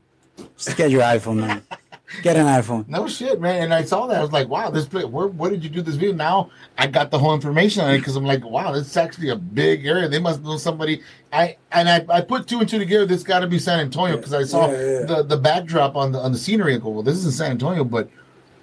just 0.59 0.77
get 0.77 0.91
your 0.91 1.03
iphone 1.03 1.37
man 1.37 1.63
get 2.23 2.37
an 2.37 2.47
iphone 2.47 2.87
No 2.89 3.09
shit, 3.09 3.41
man. 3.41 3.65
And 3.65 3.75
I 3.75 3.85
saw 3.85 4.07
that. 4.07 4.19
I 4.19 4.23
was 4.23 4.33
like, 4.33 4.49
wow, 4.49 4.71
this 4.71 4.87
place, 4.87 5.05
where, 5.05 5.27
where 5.27 5.51
did 5.51 5.65
you 5.65 5.71
do 5.71 5.83
this 5.83 5.97
video? 5.97 6.15
Now 6.15 6.51
I 6.79 6.87
got 6.87 7.11
the 7.11 7.19
whole 7.19 7.35
information 7.35 7.83
on 7.85 7.91
it 7.95 7.99
because 7.99 8.17
I'm 8.17 8.25
like, 8.25 8.45
wow, 8.45 8.73
this 8.73 8.87
is 8.87 8.97
actually 8.97 9.31
a 9.31 9.37
big 9.37 9.87
area. 9.87 10.09
They 10.09 10.19
must 10.21 10.43
know 10.43 10.57
somebody. 10.57 11.03
I 11.33 11.57
and 11.73 11.89
I, 11.89 12.05
I 12.09 12.21
put 12.21 12.47
two 12.47 12.61
and 12.61 12.69
two 12.69 12.79
together. 12.79 13.07
This 13.07 13.23
got 13.23 13.41
to 13.41 13.47
be 13.47 13.59
San 13.59 13.81
Antonio 13.81 14.17
because 14.17 14.35
I 14.35 14.45
saw 14.45 14.71
Yeah, 14.71 14.73
yeah. 15.01 15.05
the 15.07 15.23
the 15.25 15.37
backdrop 15.37 15.97
on 15.97 16.13
the 16.13 16.19
on 16.21 16.33
the 16.33 16.39
scenery. 16.39 16.75
I 16.75 16.79
go, 16.79 16.91
well, 16.91 17.03
this 17.03 17.17
is 17.17 17.27
in 17.27 17.33
San 17.33 17.51
Antonio, 17.53 17.85
but 17.85 18.09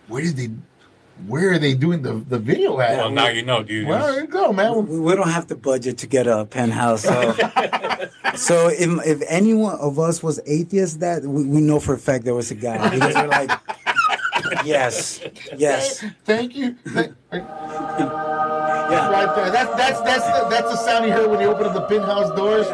where 0.07 0.21
did 0.21 0.37
they? 0.37 0.49
Where 1.27 1.51
are 1.51 1.59
they 1.59 1.73
doing 1.73 2.01
the 2.01 2.13
the 2.13 2.39
video 2.39 2.79
at? 2.79 2.97
Well, 2.97 3.11
now 3.11 3.27
you 3.27 3.43
know, 3.43 3.63
dude. 3.63 3.87
Well, 3.87 4.11
there 4.11 4.21
you 4.21 4.27
go, 4.27 4.51
man. 4.51 4.87
we, 4.87 4.99
we 4.99 5.15
don't 5.15 5.29
have 5.29 5.47
the 5.47 5.55
budget 5.55 5.97
to 5.99 6.07
get 6.07 6.27
a 6.27 6.43
penthouse. 6.45 7.03
So, 7.03 7.33
so 8.35 8.67
if, 8.67 9.05
if 9.05 9.21
any 9.29 9.53
one 9.53 9.79
of 9.79 9.99
us 9.99 10.21
was 10.23 10.39
atheist, 10.45 10.99
that 11.01 11.23
we, 11.23 11.45
we 11.45 11.61
know 11.61 11.79
for 11.79 11.93
a 11.93 11.99
fact 11.99 12.25
there 12.25 12.33
was 12.35 12.51
a 12.51 12.55
guy 12.55 12.89
because 12.89 13.13
we're 13.15 13.27
like, 13.27 13.51
yes, 14.65 15.21
yes, 15.55 16.03
Thank 16.25 16.55
you. 16.55 16.75
Thank- 16.87 17.13
yeah. 17.31 19.09
right 19.09 19.35
there. 19.35 19.51
That's 19.51 19.71
that's 19.77 20.01
that's 20.01 20.25
the, 20.25 20.47
that's 20.49 20.69
the 20.71 20.75
sound 20.77 21.05
you 21.05 21.11
heard 21.13 21.29
when 21.29 21.39
you 21.39 21.47
opened 21.47 21.67
up 21.67 21.73
the 21.73 21.81
penthouse 21.81 22.35
doors. 22.35 22.67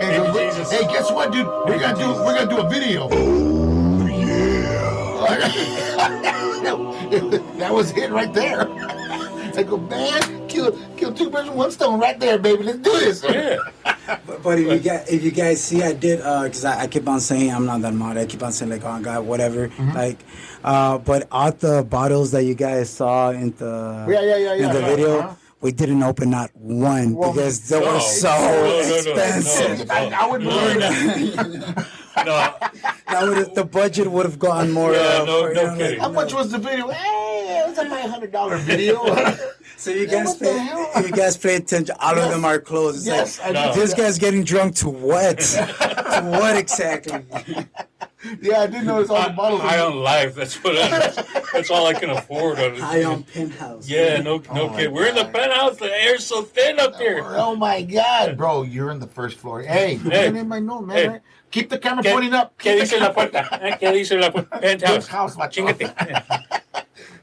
And 0.00 0.10
he 0.10 0.18
Thank 0.18 0.34
goes, 0.34 0.56
Jesus. 0.56 0.72
"Hey, 0.72 0.86
guess 0.92 1.10
what, 1.12 1.30
dude? 1.32 1.46
We're 1.46 1.78
gonna 1.78 1.96
do 1.96 2.08
we're 2.24 2.34
gonna 2.34 2.50
do 2.50 2.58
a 2.58 2.68
video." 2.68 3.08
Oh 5.26 5.26
yeah! 5.38 6.40
that 7.58 7.72
was 7.72 7.90
it 7.96 8.10
right 8.10 8.32
there. 8.32 8.68
I 9.56 9.62
go, 9.62 9.76
man, 9.76 10.48
kill 10.48 10.72
kill 10.96 11.14
two 11.14 11.30
birds 11.30 11.48
with 11.48 11.56
one 11.56 11.70
stone 11.70 12.00
right 12.00 12.18
there, 12.18 12.38
baby. 12.38 12.64
Let's 12.64 12.78
do 12.78 12.90
this. 12.90 13.22
Yeah. 13.22 13.58
But, 14.26 14.42
but 14.42 14.58
if 14.58 14.66
you 14.66 14.78
guys, 14.80 15.08
if 15.08 15.22
you 15.22 15.30
guys 15.30 15.62
see, 15.62 15.82
I 15.82 15.92
did 15.92 16.18
because 16.18 16.64
I, 16.64 16.82
I 16.82 16.86
keep 16.88 17.06
on 17.08 17.20
saying 17.20 17.52
I'm 17.52 17.64
not 17.64 17.80
that 17.82 17.94
mod. 17.94 18.16
I 18.16 18.26
keep 18.26 18.42
on 18.42 18.50
saying 18.52 18.70
like, 18.72 18.84
oh 18.84 19.00
God, 19.00 19.24
whatever. 19.24 19.70
Like, 19.94 20.18
uh, 20.64 20.98
but 20.98 21.28
all 21.30 21.52
the 21.52 21.84
bottles 21.88 22.32
that 22.32 22.42
you 22.44 22.54
guys 22.54 22.90
saw 22.90 23.30
in 23.30 23.52
the 23.52 24.06
Yeah, 24.08 24.22
yeah, 24.22 24.36
yeah, 24.36 24.66
in 24.66 24.72
the 24.72 24.82
video. 24.82 25.18
Uh-huh. 25.20 25.34
We 25.60 25.72
didn't 25.72 26.02
open 26.02 26.28
not 26.28 26.50
one 26.56 27.14
Well, 27.14 27.32
because 27.32 27.66
they 27.70 27.80
no, 27.80 27.94
were 27.94 28.00
so 28.00 28.28
no, 28.28 28.82
no, 28.82 28.96
expensive. 28.98 29.90
I, 29.90 30.10
I 30.10 30.26
would 30.26 30.42
No, 30.42 30.50
believe 30.50 31.36
that. 31.36 31.86
No, 32.26 32.54
That 33.08 33.22
would 33.28 33.54
the 33.54 33.64
budget 33.64 34.10
would 34.10 34.24
have 34.24 34.38
gone 34.38 34.70
more. 34.72 34.92
Yeah, 34.92 34.98
uh, 35.20 35.24
no- 35.24 35.42
for, 35.48 35.54
no 35.54 35.60
you 35.62 35.66
know, 35.68 35.76
kidding. 35.76 36.00
How 36.00 36.08
much 36.10 36.32
was 36.32 36.50
the 36.50 36.58
video? 36.58 36.88
Hey, 36.88 37.62
it 37.64 37.68
was 37.68 37.78
a 37.78 37.88
five 37.88 38.10
hundred 38.10 38.32
dollar 38.32 38.56
video. 38.72 39.04
So 39.76 39.90
you 39.90 40.06
Yeah, 40.06 40.24
guys 40.24 40.36
pay, 40.36 41.02
you 41.02 41.10
guys 41.12 41.36
pay 41.36 41.56
attention. 41.56 41.94
All 42.00 42.16
Yes. 42.16 42.24
of 42.26 42.30
them 42.32 42.44
are 42.46 42.58
closed. 42.58 42.98
It's 42.98 43.06
yes, 43.06 43.38
like, 43.40 43.48
I 43.50 43.52
No. 43.52 43.74
did. 43.74 43.82
this 43.82 43.94
guy's 43.94 44.18
getting 44.18 44.42
drunk 44.44 44.76
to 44.76 44.88
what? 44.88 45.38
to 45.40 46.22
what 46.40 46.56
exactly? 46.56 47.24
Yeah, 48.40 48.60
I 48.62 48.66
didn't 48.68 48.86
notice 48.86 49.10
all 49.10 49.22
the 49.22 49.34
bottles. 49.34 49.60
high 49.60 49.80
on 49.80 49.96
life. 49.96 50.34
That's 50.34 50.54
what. 50.64 50.74
I, 50.76 51.42
that's 51.52 51.70
all 51.70 51.86
I 51.86 51.92
can 51.92 52.08
afford. 52.08 52.58
On 52.58 52.74
High 52.76 53.04
on 53.04 53.22
penthouse. 53.24 53.86
Yeah, 53.86 54.22
no, 54.22 54.38
no 54.54 54.70
Oh 54.70 54.76
kid. 54.76 54.90
We're 54.90 55.08
in 55.08 55.14
the 55.14 55.26
penthouse. 55.26 55.76
The 55.76 55.92
air's 55.92 56.24
so 56.24 56.40
thin 56.40 56.80
up 56.80 56.96
here. 56.96 57.20
Oh 57.22 57.54
my 57.54 57.82
God, 57.82 58.38
bro! 58.38 58.62
You're 58.62 58.90
in 58.92 58.98
the 58.98 59.06
first 59.06 59.36
floor. 59.36 59.60
Hey, 59.60 59.96
Hey. 59.96 60.32
hey. 60.32 60.42
my 60.42 60.58
note, 60.58 60.86
man. 60.86 61.10
Hey. 61.10 61.20
Right? 61.54 61.60
Keep 61.62 61.70
the 61.70 61.78
camera 61.78 62.02
¿Qué, 62.02 62.12
pointing 62.12 62.34
up. 62.34 62.58
¿Qué 62.58 62.64
Keep 62.76 62.80
dice 62.80 62.90
the 62.90 63.00
la 63.00 63.12
camera- 63.12 63.30
puerta? 63.30 63.78
¿Qué 63.80 63.92
dice 63.92 64.20
la 64.20 64.30
puerta? 64.30 64.60
Penthouse. 64.60 65.06
Penthouse, 65.08 65.36
macho. 65.36 65.66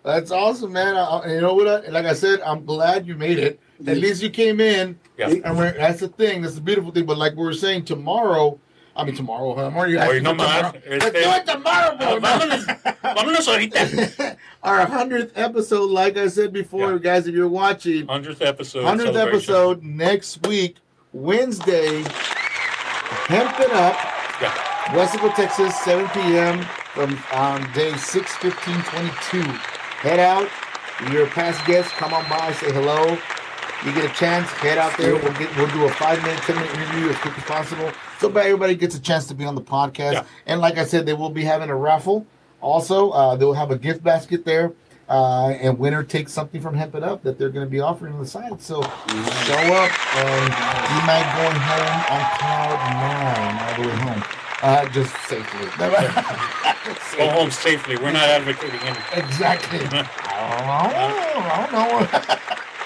That's 0.04 0.32
awesome, 0.32 0.74
man. 0.74 0.96
I, 0.96 1.04
I- 1.04 1.34
you 1.36 1.42
know 1.42 1.54
what? 1.54 1.68
I, 1.68 1.90
like 1.90 2.06
I 2.06 2.14
said, 2.14 2.42
I'm 2.42 2.66
glad 2.66 3.06
you 3.06 3.16
made 3.16 3.38
it. 3.38 3.60
At 3.86 3.98
least 3.98 4.22
you 4.22 4.30
came 4.30 4.60
in. 4.62 5.00
Yeah. 5.18 5.30
And 5.44 5.58
we're, 5.58 5.72
that's 5.74 6.00
the 6.00 6.08
thing. 6.08 6.42
That's 6.44 6.56
the 6.56 6.62
beautiful 6.62 6.92
thing. 6.92 7.06
But 7.06 7.18
like 7.18 7.36
we 7.36 7.44
were 7.44 7.54
saying, 7.54 7.86
tomorrow. 7.86 8.60
I 8.96 9.06
mean, 9.06 9.16
tomorrow. 9.16 9.58
I'm 9.58 9.76
already 9.76 9.94
Hoy 9.96 10.02
asking 10.18 10.24
no 10.24 10.32
for 10.32 10.36
más. 10.38 10.58
tomorrow. 10.74 10.82
Let's 10.90 11.06
do 11.06 11.12
it 11.16 11.46
tomorrow, 11.46 11.98
bro. 11.98 12.20
Ah, 12.22 12.40
vámonos, 12.40 12.66
vámonos 13.02 13.48
ahorita. 13.48 14.38
Our 14.64 14.86
hundredth 14.86 15.32
episode, 15.38 15.90
like 15.90 16.18
I 16.18 16.28
said 16.28 16.52
before, 16.52 16.94
Yeah. 16.94 16.98
guys, 17.00 17.26
if 17.28 17.34
you're 17.34 17.48
watching, 17.48 18.06
Hundredth 18.08 18.42
episode. 18.42 18.84
hundredth 18.84 19.16
episode 19.16 19.82
next 19.82 20.46
week, 20.46 20.78
Wednesday. 21.14 22.04
Hemp 23.28 23.60
it 23.62 23.72
up. 23.72 23.96
Yeah. 24.42 25.34
Texas, 25.36 25.80
7 25.82 26.08
p.m. 26.10 26.64
from 26.94 27.18
on 27.32 27.72
day 27.74 27.96
6 27.96 28.36
15 28.38 28.76
22. 28.84 29.42
Head 30.02 30.20
out. 30.20 30.50
You're 31.12 31.26
a 31.26 31.30
past 31.30 31.66
guest. 31.66 31.92
Come 31.92 32.14
on 32.14 32.28
by, 32.30 32.52
say 32.54 32.72
hello. 32.72 33.18
You 33.86 33.94
get 33.94 34.06
a 34.06 34.14
chance, 34.14 34.48
head 34.50 34.78
out 34.78 34.96
there. 34.98 35.14
We'll 35.16 35.34
get 35.34 35.56
we'll 35.58 35.68
do 35.68 35.86
a 35.86 35.92
five 35.92 36.22
minute, 36.22 36.40
ten 36.44 36.56
minute 36.56 36.74
interview 36.76 37.10
as 37.10 37.18
quick 37.18 37.38
as 37.38 37.44
possible. 37.46 37.92
So 38.20 38.30
everybody 38.30 38.76
gets 38.76 38.96
a 38.96 39.02
chance 39.02 39.26
to 39.28 39.34
be 39.34 39.46
on 39.46 39.56
the 39.56 39.62
podcast. 39.62 40.14
Yeah. 40.14 40.24
And 40.46 40.62
like 40.62 40.78
I 40.78 40.86
said, 40.86 41.06
they 41.06 41.14
will 41.14 41.32
be 41.32 41.44
having 41.44 41.70
a 41.70 41.76
raffle. 41.76 42.28
Also, 42.62 43.10
uh, 43.10 43.36
they'll 43.36 43.54
have 43.54 43.72
a 43.72 43.78
gift 43.78 44.04
basket 44.04 44.46
there. 44.46 44.74
Uh, 45.12 45.50
and 45.60 45.78
winner 45.78 46.04
takes 46.04 46.32
something 46.32 46.62
from 46.62 46.74
Hemp 46.74 46.96
It 46.96 47.04
Up 47.04 47.22
that 47.24 47.38
they're 47.38 47.50
going 47.50 47.66
to 47.66 47.70
be 47.70 47.82
offering 47.82 48.14
on 48.14 48.20
the 48.20 48.26
side. 48.26 48.62
So 48.62 48.82
show 48.82 48.88
up 48.88 49.92
and 50.16 50.48
you 50.88 51.02
might 51.04 51.28
going 51.36 51.60
home 51.60 52.00
on 52.16 52.24
cloud 52.40 52.80
nine 52.96 53.60
all 53.60 53.76
the 53.76 53.90
way 53.90 53.96
home. 54.08 54.24
Uh, 54.64 54.88
just 54.88 55.14
safely. 55.28 55.66
Go 57.18 57.30
home 57.30 57.52
safely. 57.52 57.98
We're 57.98 58.14
not 58.14 58.24
advocating 58.24 58.80
anything. 58.80 59.20
exactly. 59.20 59.80
I 59.92 60.88
don't 60.88 61.12
know. 61.12 61.42
I 61.44 61.58
don't 61.60 61.72
know. 61.74 62.08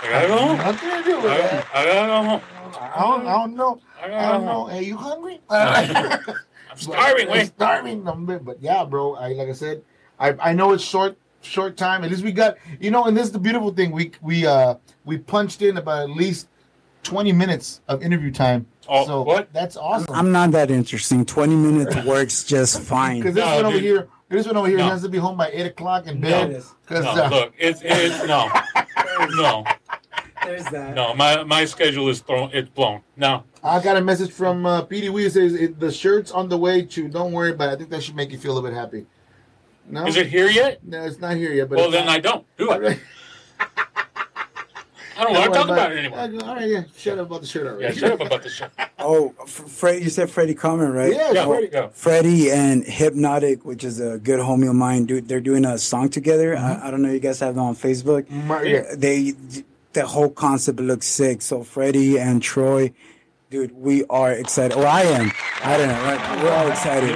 I 0.01 0.09
gotta 0.09 0.27
go. 0.27 0.55
Nothing 0.55 0.89
to 0.89 1.03
do 1.03 1.15
with 1.17 1.31
I, 1.31 1.37
that. 1.37 1.67
I 1.75 1.85
go 1.85 2.23
home. 2.23 2.41
I 2.73 3.01
don't, 3.01 3.27
I 3.27 3.33
don't 3.33 3.55
know. 3.55 3.81
I 4.01 4.05
I 4.05 4.09
gotta 4.09 4.37
don't 4.37 4.45
know. 4.45 4.65
Hey, 4.65 4.83
you 4.83 4.97
hungry? 4.97 5.41
I'm 5.49 6.77
starving, 6.77 7.27
I'm 7.27 7.33
wait. 7.33 7.47
starving. 7.47 8.03
But 8.03 8.61
yeah, 8.63 8.83
bro. 8.83 9.13
I 9.13 9.33
like 9.33 9.49
I 9.49 9.53
said, 9.53 9.83
I 10.19 10.33
I 10.41 10.53
know 10.53 10.73
it's 10.73 10.83
short 10.83 11.17
short 11.45 11.77
time. 11.77 12.03
At 12.03 12.09
least 12.11 12.23
we 12.23 12.31
got 12.31 12.57
you 12.79 12.91
know, 12.91 13.05
and 13.05 13.15
this 13.15 13.25
is 13.27 13.31
the 13.31 13.39
beautiful 13.39 13.71
thing. 13.71 13.91
We 13.91 14.11
we 14.21 14.45
uh 14.45 14.75
we 15.05 15.17
punched 15.17 15.61
in 15.61 15.77
about 15.77 16.03
at 16.03 16.15
least 16.15 16.47
twenty 17.03 17.31
minutes 17.31 17.81
of 17.87 18.01
interview 18.03 18.31
time. 18.31 18.65
Oh, 18.87 19.05
so 19.05 19.21
what? 19.21 19.51
That's 19.53 19.77
awesome. 19.77 20.13
I'm 20.13 20.31
not 20.31 20.51
that 20.51 20.69
interesting. 20.69 21.25
20 21.25 21.55
minutes 21.55 21.95
works 22.05 22.43
just 22.43 22.81
fine. 22.93 23.17
Because 23.19 23.33
this 23.33 23.43
No, 23.43 23.55
one 23.55 23.65
over 23.65 23.75
dude. 23.77 23.83
here, 23.83 24.07
this 24.29 24.45
one 24.45 24.57
over 24.57 24.67
here 24.67 24.77
No. 24.77 24.89
has 24.89 25.01
to 25.01 25.09
be 25.09 25.17
home 25.17 25.37
by 25.37 25.49
eight 25.51 25.65
o'clock 25.65 26.05
in 26.05 26.19
No. 26.19 26.29
bed. 26.29 26.63
Because 26.87 27.03
No, 27.05 27.11
uh, 27.23 27.29
look, 27.29 27.53
it's 27.57 27.81
it's 27.83 28.27
no, 28.27 28.47
no, 29.37 29.63
There's 30.43 30.65
that. 30.65 30.93
no. 30.93 31.15
My 31.15 31.43
my 31.43 31.65
schedule 31.65 32.09
is 32.09 32.19
thrown. 32.21 32.51
It's 32.53 32.69
blown. 32.69 33.01
No, 33.17 33.43
I 33.63 33.81
got 33.81 33.97
a 33.97 34.01
message 34.01 34.31
from 34.31 34.65
uh, 34.67 34.83
PD 34.85 35.09
Wee 35.09 35.27
says 35.29 35.53
it, 35.55 35.79
the 35.79 35.91
shirt's 35.91 36.31
on 36.31 36.49
the 36.49 36.57
way 36.57 36.83
to. 36.83 37.07
Don't 37.07 37.31
worry 37.31 37.51
about 37.51 37.69
it. 37.69 37.71
I 37.71 37.75
think 37.77 37.89
that 37.89 38.03
should 38.03 38.15
make 38.15 38.31
you 38.31 38.37
feel 38.37 38.51
a 38.51 38.55
little 38.55 38.69
bit 38.69 38.75
happy. 38.77 39.07
No, 39.89 40.05
is 40.07 40.17
it 40.17 40.27
here 40.27 40.47
yet? 40.49 40.83
No, 40.85 41.03
it's 41.03 41.19
not 41.19 41.35
here 41.37 41.53
yet. 41.53 41.69
But 41.69 41.77
Well, 41.77 41.91
then 41.91 42.05
not- 42.07 42.15
I 42.15 42.19
don't 42.19 42.45
do 42.57 42.71
it. 42.71 42.99
I 45.17 45.23
don't 45.23 45.33
want 45.33 45.45
to 45.45 45.57
talk 45.59 45.69
about 45.69 45.91
it 45.93 45.97
anymore. 45.99 46.19
All 46.45 46.55
right, 46.55 46.67
yeah. 46.67 46.83
Shut 46.97 47.17
up 47.17 47.27
about 47.27 47.39
the 47.39 47.47
shirt 47.47 47.65
already. 47.67 47.83
Yeah, 47.85 47.91
shut 47.91 48.11
up 48.11 48.21
about 48.27 48.43
this 48.43 48.53
shit. 48.53 48.69
Oh, 48.99 49.33
F- 49.41 49.47
Fred, 49.49 50.01
you 50.01 50.09
said 50.09 50.29
Freddie 50.31 50.55
Common, 50.55 50.91
right? 50.91 51.13
Yeah, 51.13 51.31
Yeah, 51.31 51.45
Freddie. 51.45 51.69
yeah. 51.71 51.87
Freddie 51.93 52.51
and 52.51 52.83
Hypnotic, 52.83 53.63
which 53.63 53.83
is 53.83 53.99
a 53.99 54.17
good 54.17 54.39
homie 54.39 54.67
of 54.67 54.75
mine, 54.75 55.05
dude, 55.05 55.27
they're 55.27 55.39
doing 55.39 55.63
a 55.63 55.77
song 55.77 56.09
together. 56.09 56.57
I, 56.57 56.87
I 56.87 56.91
don't 56.91 57.01
know, 57.03 57.11
you 57.11 57.19
guys 57.19 57.39
have 57.41 57.53
them 57.55 57.63
on 57.65 57.75
Facebook. 57.75 58.23
Mm, 58.23 58.67
yeah. 58.67 58.95
They, 58.95 59.33
the 59.93 60.07
whole 60.07 60.29
concept 60.31 60.79
looks 60.79 61.05
sick. 61.05 61.41
So 61.43 61.63
Freddie 61.63 62.17
and 62.19 62.41
Troy, 62.41 62.91
dude, 63.49 63.71
we 63.73 64.03
are 64.09 64.31
excited. 64.31 64.77
Well, 64.77 64.87
I 64.87 65.01
am. 65.03 65.31
I 65.63 65.77
don't 65.77 65.87
know. 65.87 66.03
Right? 66.03 66.43
We're 66.43 66.51
all 66.51 66.67
excited. 66.69 67.15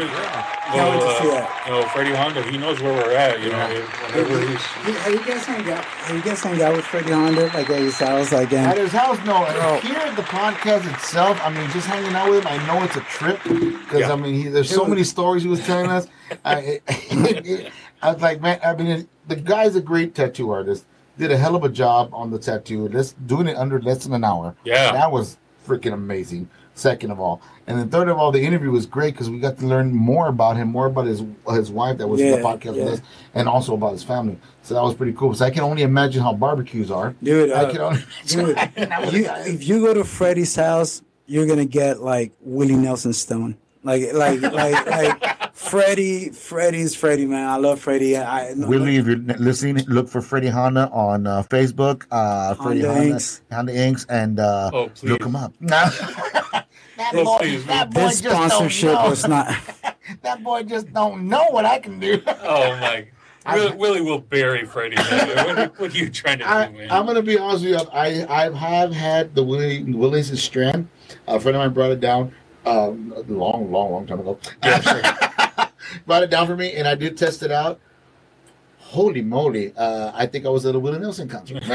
Can't 0.70 0.92
wait 0.94 1.02
to 1.02 1.22
see 1.24 1.30
that. 1.30 1.50
uh, 1.50 1.74
you 1.74 1.82
know, 1.82 1.88
Freddie 1.90 2.14
Honda, 2.16 2.44
he 2.44 2.58
knows 2.58 2.80
where 2.80 2.94
we're 2.94 3.12
at. 3.16 3.42
You 3.42 3.50
know, 3.50 3.68
whenever 3.68 4.48
he's 4.48 4.62
Hey, 4.62 4.92
Have 4.94 5.14
you 5.14 5.26
guys 5.26 5.46
hung 5.46 5.70
out? 5.72 5.84
Have 5.84 6.16
you 6.16 6.22
guys 6.22 6.40
hung 6.42 6.62
out 6.62 6.76
with 6.76 6.86
Freddie 6.86 7.12
Honda? 7.12 7.46
Like 7.48 7.70
at 7.72 7.80
his 7.80 7.98
house, 7.98 8.32
like 8.32 8.54
At 8.54 8.78
his 8.78 8.92
house, 8.92 9.18
no. 9.26 9.46
Bro. 9.52 9.80
Here 9.80 9.98
at 9.98 10.16
the 10.16 10.22
podcast 10.22 10.92
itself, 10.94 11.40
I 11.44 11.50
mean, 11.52 11.68
just 11.72 11.88
hanging 11.88 12.14
out 12.14 12.30
with 12.30 12.46
him, 12.46 12.48
I 12.48 12.68
know 12.68 12.84
it's 12.84 12.96
a 12.96 13.02
trip 13.02 13.42
because 13.44 14.02
Yeah. 14.02 14.14
I 14.14 14.16
mean, 14.16 14.36
he, 14.36 14.44
there's 14.50 14.70
so 14.70 14.86
many 14.86 15.04
stories 15.04 15.42
he 15.42 15.50
was 15.50 15.66
telling 15.66 15.90
us. 15.90 16.08
I, 16.46 16.80
I 18.04 18.14
was 18.14 18.22
like, 18.22 18.40
man, 18.42 18.60
I 18.64 18.76
mean, 18.76 19.08
the 19.28 19.36
guy's 19.36 19.76
a 19.76 19.82
great 19.82 20.14
tattoo 20.14 20.52
artist. 20.52 20.86
Did 21.18 21.32
a 21.32 21.38
hell 21.38 21.56
of 21.56 21.64
a 21.64 21.70
job 21.70 22.12
on 22.14 22.30
the 22.30 22.38
tattoo. 22.40 22.88
Let's 22.90 23.14
doing 23.26 23.48
it 23.48 23.58
under 23.58 23.82
less 23.82 24.04
than 24.04 24.14
an 24.14 24.24
hour. 24.24 24.56
Yeah. 24.64 24.92
that 24.92 25.12
was 25.12 25.38
freaking 25.70 25.94
amazing. 25.94 26.50
Second 26.76 27.12
of 27.12 27.20
all, 27.20 27.42
and 27.68 27.78
then 27.78 27.90
third 27.90 28.08
of 28.08 28.18
all, 28.18 28.32
the 28.32 28.42
interview 28.42 28.72
was 28.72 28.86
great 28.86 29.14
because 29.14 29.30
we 29.30 29.38
got 29.40 29.58
to 29.58 29.66
learn 29.68 29.94
more 29.94 30.30
about 30.30 30.56
him, 30.56 30.70
more 30.70 30.86
about 30.86 31.08
his 31.08 31.22
his 31.50 31.70
wife 31.70 31.98
that 31.98 32.08
was 32.08 32.22
in 32.22 32.28
Yeah, 32.28 32.36
the 32.38 32.42
podcast 32.42 32.76
yeah. 32.78 32.84
with 32.86 32.94
us, 32.94 33.02
and 33.34 33.50
also 33.50 33.74
about 33.74 33.92
his 33.92 34.04
family. 34.04 34.38
So 34.62 34.76
that 34.76 34.82
was 34.84 34.96
pretty 34.96 35.12
cool. 35.12 35.34
So 35.34 35.44
I 35.44 35.50
can 35.52 35.64
only 35.64 35.82
imagine 35.82 36.22
how 36.24 36.32
barbecues 36.34 36.90
are. 36.90 37.14
dude, 37.22 37.52
I 37.52 37.64
uh, 37.64 37.72
can 37.72 37.82
only 37.82 38.00
dude, 38.28 38.48
you, 39.14 39.26
if 39.46 39.68
you 39.68 39.82
go 39.82 39.94
to 39.94 40.06
Freddie's 40.06 40.56
house, 40.56 41.02
you're 41.26 41.48
gonna 41.48 41.66
get 41.66 42.02
like 42.02 42.32
Willie 42.40 42.78
Nelson 42.78 43.12
Stone. 43.12 43.58
Like, 43.84 44.14
like, 44.14 44.42
like, 44.42 44.86
like 44.88 45.39
Freddie. 45.70 46.30
Freddie's 46.30 46.96
Freddie, 46.96 47.26
man. 47.26 47.48
I 47.48 47.58
love 47.58 47.80
Freddie. 47.80 48.18
I 48.18 48.54
Willie, 48.54 48.98
if 48.98 49.06
you're 49.08 49.18
listening, 49.18 49.78
look 49.88 50.10
for 50.10 50.22
Freddie 50.22 50.48
Honda 50.50 50.90
on 50.90 51.28
uh, 51.28 51.44
Facebook. 51.44 52.06
Uh, 52.12 52.56
Freddie 52.56 52.82
Honda 52.82 52.94
Honda, 52.96 53.10
Inks. 53.14 53.42
Honda 53.52 53.76
Inks, 53.76 54.06
and 54.10 54.40
uh, 54.40 54.72
Oh, 54.74 54.92
look 55.04 55.24
him 55.24 55.36
up. 55.36 55.54
that 55.62 56.66
Oh, 57.14 57.24
boy, 57.24 57.38
please, 57.40 57.66
that 57.68 57.92
boy 57.92 58.02
This 58.02 58.22
just 58.22 58.24
don't 58.36 58.50
sponsorship 58.50 58.94
know. 58.94 59.10
was 59.10 59.28
not. 59.28 59.56
that 60.22 60.44
boy 60.44 60.64
just 60.64 60.92
don't 60.94 61.28
know 61.28 61.46
what 61.50 61.66
I 61.66 61.80
can 61.80 62.00
do. 62.00 62.22
Oh 62.42 62.76
my! 62.78 63.08
Willie, 63.54 63.76
Willie 63.78 64.02
will 64.02 64.20
bury 64.20 64.66
Freddie. 64.66 64.98
Man. 64.98 65.56
What, 65.56 65.80
what 65.80 65.94
are 65.94 65.98
you 65.98 66.10
trying 66.10 66.40
to 66.40 66.44
do, 66.44 66.50
I, 66.50 66.70
man? 66.70 66.92
I'm 66.92 67.06
gonna 67.06 67.22
be 67.22 67.38
honest 67.38 67.64
with 67.64 67.74
you. 67.74 67.90
I 67.92 68.26
I 68.28 68.52
have 68.52 68.92
had 68.92 69.34
the 69.34 69.44
Willie 69.44 69.84
Willie's 69.84 70.42
strand. 70.42 70.88
A 71.28 71.40
friend 71.40 71.56
of 71.56 71.62
mine 71.62 71.74
brought 71.74 71.92
it 71.92 72.00
down 72.02 72.34
um, 72.66 73.14
a 73.16 73.22
long, 73.32 73.72
long, 73.72 73.92
long 73.92 74.06
time 74.08 74.20
ago. 74.20 74.38
brought 76.06 76.24
it 76.24 76.30
down 76.30 76.48
for 76.48 76.56
me, 76.56 76.74
and 76.74 76.88
I 76.88 76.96
did 76.96 77.18
test 77.18 77.44
it 77.44 77.52
out. 77.52 77.80
Holy 78.78 79.22
moly! 79.22 79.74
Uh, 79.76 80.12
I 80.16 80.26
think 80.26 80.46
I 80.46 80.50
was 80.50 80.66
at 80.66 80.76
a 80.76 80.80
Willie 80.80 81.00
Nelson 81.00 81.28
concert. 81.28 81.64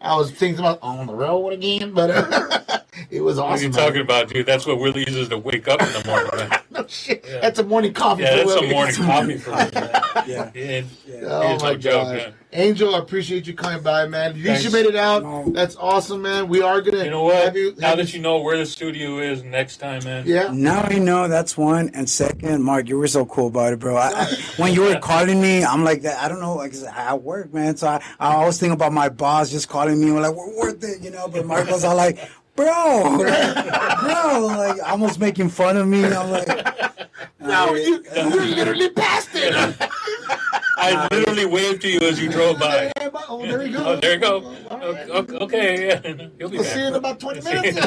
I 0.00 0.16
was 0.16 0.30
thinking 0.30 0.60
about 0.60 0.78
on 0.82 1.06
the 1.06 1.14
road 1.14 1.52
again, 1.52 1.92
but 1.92 2.10
it 3.10 3.20
was 3.20 3.38
awesome. 3.38 3.50
what 3.50 3.58
are 3.58 3.62
you 3.62 3.68
man. 3.70 3.78
talking 3.86 4.00
about, 4.02 4.28
dude? 4.28 4.46
That's 4.46 4.66
what 4.66 4.78
Willie 4.78 5.04
uses 5.06 5.28
to 5.28 5.38
wake 5.38 5.68
up 5.68 5.80
in 5.82 5.92
the 5.92 6.04
morning. 6.06 6.48
Man. 6.48 6.60
No 6.70 6.86
shit. 6.86 7.24
Yeah. 7.26 7.40
That's 7.40 7.58
a 7.58 7.64
morning 7.64 7.92
coffee. 7.92 8.22
Yeah, 8.22 8.42
for 8.42 8.48
that's 8.50 8.62
a 8.62 8.68
morning 8.68 8.94
coffee 8.94 9.38
for 9.38 9.50
me. 9.50 9.56
Man. 9.56 10.02
Yeah. 10.28 10.50
And 10.54 10.86
Oh 11.24 11.58
my 11.60 11.72
no 11.72 11.78
god, 11.78 12.16
man. 12.16 12.34
Angel! 12.52 12.94
I 12.94 12.98
appreciate 12.98 13.46
you 13.46 13.52
coming 13.54 13.82
by, 13.82 14.06
man. 14.06 14.34
You 14.36 14.44
Thanks. 14.44 14.62
should 14.62 14.72
made 14.72 14.86
it 14.86 14.96
out. 14.96 15.22
No. 15.22 15.50
That's 15.50 15.76
awesome, 15.76 16.22
man. 16.22 16.48
We 16.48 16.62
are 16.62 16.80
gonna. 16.80 17.04
You 17.04 17.10
know 17.10 17.24
what? 17.24 17.44
Have 17.44 17.56
you, 17.56 17.74
now 17.76 17.94
that 17.94 18.14
you 18.14 18.20
know 18.20 18.40
where 18.40 18.56
the 18.56 18.64
studio 18.64 19.18
is 19.18 19.42
next 19.42 19.78
time, 19.78 20.02
man. 20.04 20.24
yeah. 20.26 20.48
Now 20.52 20.82
I 20.82 20.98
know 20.98 21.28
that's 21.28 21.58
one. 21.58 21.90
And 21.92 22.08
second, 22.08 22.62
Mark, 22.62 22.88
you 22.88 22.96
were 22.98 23.06
so 23.06 23.26
cool 23.26 23.48
about 23.48 23.74
it, 23.74 23.78
bro. 23.80 23.96
I, 23.96 24.08
I, 24.14 24.26
when 24.56 24.72
you 24.72 24.82
were 24.82 24.98
calling 25.02 25.42
me, 25.42 25.62
I'm 25.62 25.84
like 25.84 26.02
that. 26.02 26.22
I 26.22 26.28
don't 26.28 26.40
know, 26.40 26.54
like 26.54 26.74
I 26.94 27.14
work, 27.14 27.52
man. 27.52 27.76
So 27.76 27.88
I, 27.88 28.02
I 28.18 28.34
always 28.36 28.58
think 28.58 28.72
about 28.72 28.92
my 28.92 29.10
boss 29.10 29.50
just 29.50 29.68
calling 29.68 30.00
me. 30.00 30.10
We're 30.10 30.20
like, 30.22 30.34
we're 30.34 30.56
worth 30.58 30.82
it, 30.84 31.02
you 31.02 31.10
know. 31.10 31.28
But 31.28 31.44
Mark 31.46 31.68
was 31.70 31.84
all 31.84 31.96
like, 31.96 32.18
bro, 32.58 33.18
like, 33.18 34.00
bro, 34.00 34.46
like 34.46 34.82
almost 34.82 35.20
making 35.20 35.48
fun 35.48 35.76
of 35.76 35.86
me. 35.86 36.04
I'm 36.04 36.30
like, 36.30 36.48
No, 37.40 37.74
you, 37.74 38.04
you 38.16 38.30
literally 38.56 38.90
passed 38.90 39.30
it. 39.34 39.54
I 40.80 41.08
literally 41.10 41.44
waved 41.44 41.82
to 41.82 41.88
you 41.88 42.00
as 42.02 42.20
you 42.22 42.28
drove 42.30 42.60
by. 42.60 42.92
oh, 43.28 43.44
there 43.44 43.66
you 43.66 43.76
go. 43.76 43.84
Oh, 43.84 43.96
there 43.96 44.12
you 44.14 44.20
go. 44.20 44.44
All 44.70 44.78
right. 44.92 45.10
Okay, 45.10 45.36
okay, 45.38 45.86
yeah. 45.88 46.28
He'll 46.38 46.48
be 46.48 46.58
We'll 46.58 46.64
see 46.64 46.80
you 46.80 46.86
in 46.86 46.94
about 46.94 47.18
20 47.18 47.40
minutes. 47.50 47.84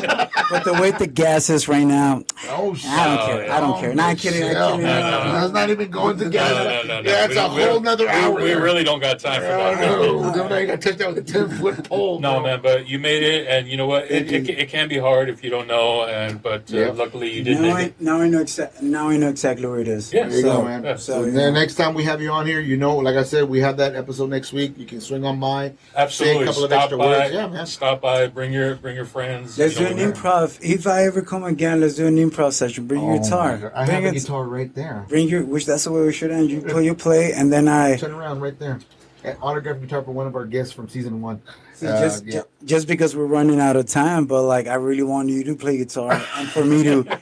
but 0.52 0.66
the 0.66 0.74
way 0.74 0.92
the 0.92 1.08
gas 1.08 1.50
is 1.50 1.70
right 1.70 1.86
now, 1.86 2.24
oh, 2.50 2.74
shit. 2.74 2.90
I 2.92 3.06
don't 3.08 3.20
Oh, 3.22 3.26
care. 3.28 3.46
yeah. 3.46 3.58
I 3.58 3.60
don't 3.62 3.80
care. 3.80 3.94
Not 3.96 4.18
kidding. 4.18 4.42
Shit. 4.42 4.54
Not 4.54 4.72
kidding. 4.72 4.86
No, 4.88 5.00
no, 5.10 5.24
no. 5.24 5.40
Let's 5.40 5.54
not 5.54 5.70
even 5.70 5.90
going 5.90 6.18
into 6.20 6.30
gas. 6.30 6.52
No, 6.52 6.64
no, 6.64 6.84
no, 6.84 7.02
no. 7.02 7.10
Yeah, 7.10 7.26
it's 7.26 7.36
a 7.38 7.48
We- 7.50 7.56
we- 7.56 7.64
whole 7.64 7.80
nother 7.80 8.10
hour. 8.10 8.36
We, 8.36 8.52
really 8.56 8.84
don't 8.84 9.00
got 9.00 9.20
time 9.20 9.42
for 9.42 9.48
Oh, 9.48 9.58
that. 9.76 9.82
no. 9.82 10.32
No, 10.34 10.48
no, 10.50 10.58
you 10.58 10.68
got 10.68 10.82
to 10.82 10.90
touch 10.90 10.98
that 10.98 11.08
with 11.16 11.18
a 11.30 11.32
10 11.34 11.50
foot 11.60 11.88
pole. 11.88 12.20
No, 12.20 12.34
bro. 12.36 12.44
man, 12.44 12.60
but 12.62 12.90
you 12.90 13.00
made 13.00 13.24
it, 13.24 13.48
and 13.48 13.70
you 13.70 13.78
know 13.78 13.88
what? 13.88 14.12
It, 14.12 14.30
it, 14.32 14.50
it 14.50 14.70
can 14.70 14.90
be 14.90 14.98
hard 14.98 15.30
if 15.30 15.44
you 15.46 15.50
don't 15.50 15.68
know, 15.68 16.06
and 16.08 16.42
but 16.42 16.72
uh, 16.74 16.78
Yeah. 16.78 16.92
luckily 16.92 17.32
you 17.32 17.44
did 17.44 17.62
Now 17.62 17.76
I, 17.78 17.94
now 18.02 18.20
I 18.20 18.28
know 18.28 18.42
exactly. 18.42 18.88
Now 18.90 19.10
I 19.10 19.16
know 19.18 19.30
exactly 19.30 19.66
where 19.66 19.80
it 19.80 19.88
is. 19.88 20.12
Yeah. 20.12 20.28
There 20.28 20.36
you 20.36 20.42
so, 20.42 20.58
go, 20.58 20.64
man. 20.66 20.84
yeah. 20.84 20.96
So, 20.98 21.24
So, 21.32 21.52
next 21.52 21.76
time 21.76 21.94
we 21.94 22.04
have 22.04 22.22
you 22.22 22.31
on 22.32 22.48
here, 22.48 22.60
you 22.60 22.78
know, 22.78 22.96
like 22.98 23.16
I 23.16 23.24
said, 23.24 23.48
we 23.48 23.60
have 23.60 23.78
that 23.78 23.96
episode 23.96 24.30
next 24.32 24.52
week. 24.54 24.78
You 24.78 24.86
can 24.88 25.00
swing 25.02 25.24
on 25.26 25.40
by. 25.40 25.74
Absolutely, 25.96 26.38
Say 26.40 26.44
a 26.44 26.46
couple 26.48 26.64
of 26.64 26.70
stop 26.72 26.82
extra 26.84 26.98
by. 26.98 27.06
words. 27.06 27.34
Yeah, 27.34 27.48
man. 27.48 27.66
Stop 27.68 28.02
by. 28.02 28.28
Bring 28.28 28.52
your 28.54 28.76
bring 28.76 28.96
your 28.96 29.06
friends. 29.06 29.58
Let's 29.60 29.80
you 29.80 29.88
do 29.90 29.96
know, 29.96 30.04
an 30.04 30.14
improv. 30.14 30.58
If 30.62 30.88
I 30.88 31.04
ever 31.06 31.22
come 31.22 31.44
again, 31.44 31.82
let's 31.82 31.96
do 31.96 32.08
an 32.08 32.16
improv 32.18 32.54
session. 32.54 32.88
Bring 32.88 33.02
your 33.02 33.12
Oh, 33.12 33.18
my 33.18 33.22
guitar. 33.24 33.72
I 33.76 33.86
Bring 33.86 34.04
have 34.04 34.14
a 34.16 34.18
guitar 34.18 34.44
right 34.46 34.74
there. 34.74 35.06
Bring 35.10 35.28
your. 35.28 35.44
Which 35.46 35.66
that's 35.66 35.84
the 35.84 35.92
way 35.92 36.02
we 36.02 36.14
should 36.14 36.32
end. 36.32 36.50
You 36.50 36.62
play. 36.62 36.86
You 36.86 36.96
play, 36.96 37.34
and 37.34 37.52
then 37.54 37.68
I. 37.68 37.98
Turn 37.98 38.12
around 38.12 38.42
right 38.42 38.58
there. 38.58 38.80
An 39.24 39.38
autographed 39.40 39.82
guitar 39.82 40.02
for 40.02 40.12
one 40.14 40.26
of 40.26 40.36
our 40.36 40.48
guests 40.48 40.74
from 40.74 40.90
season 40.90 41.22
one. 41.22 41.44
See, 41.76 41.86
Uh, 41.86 42.02
just, 42.02 42.26
yeah. 42.26 42.32
ju- 42.42 42.48
just 42.66 42.88
because 42.88 43.16
we're 43.16 43.28
running 43.28 43.60
out 43.60 43.76
of 43.76 43.86
time, 43.86 44.26
but 44.26 44.42
like 44.42 44.66
I 44.66 44.74
really 44.76 45.04
want 45.04 45.30
you 45.30 45.44
to 45.44 45.56
play 45.56 45.78
guitar 45.78 46.14
and 46.38 46.48
for 46.50 46.66
me 46.66 46.82
to, 46.86 47.20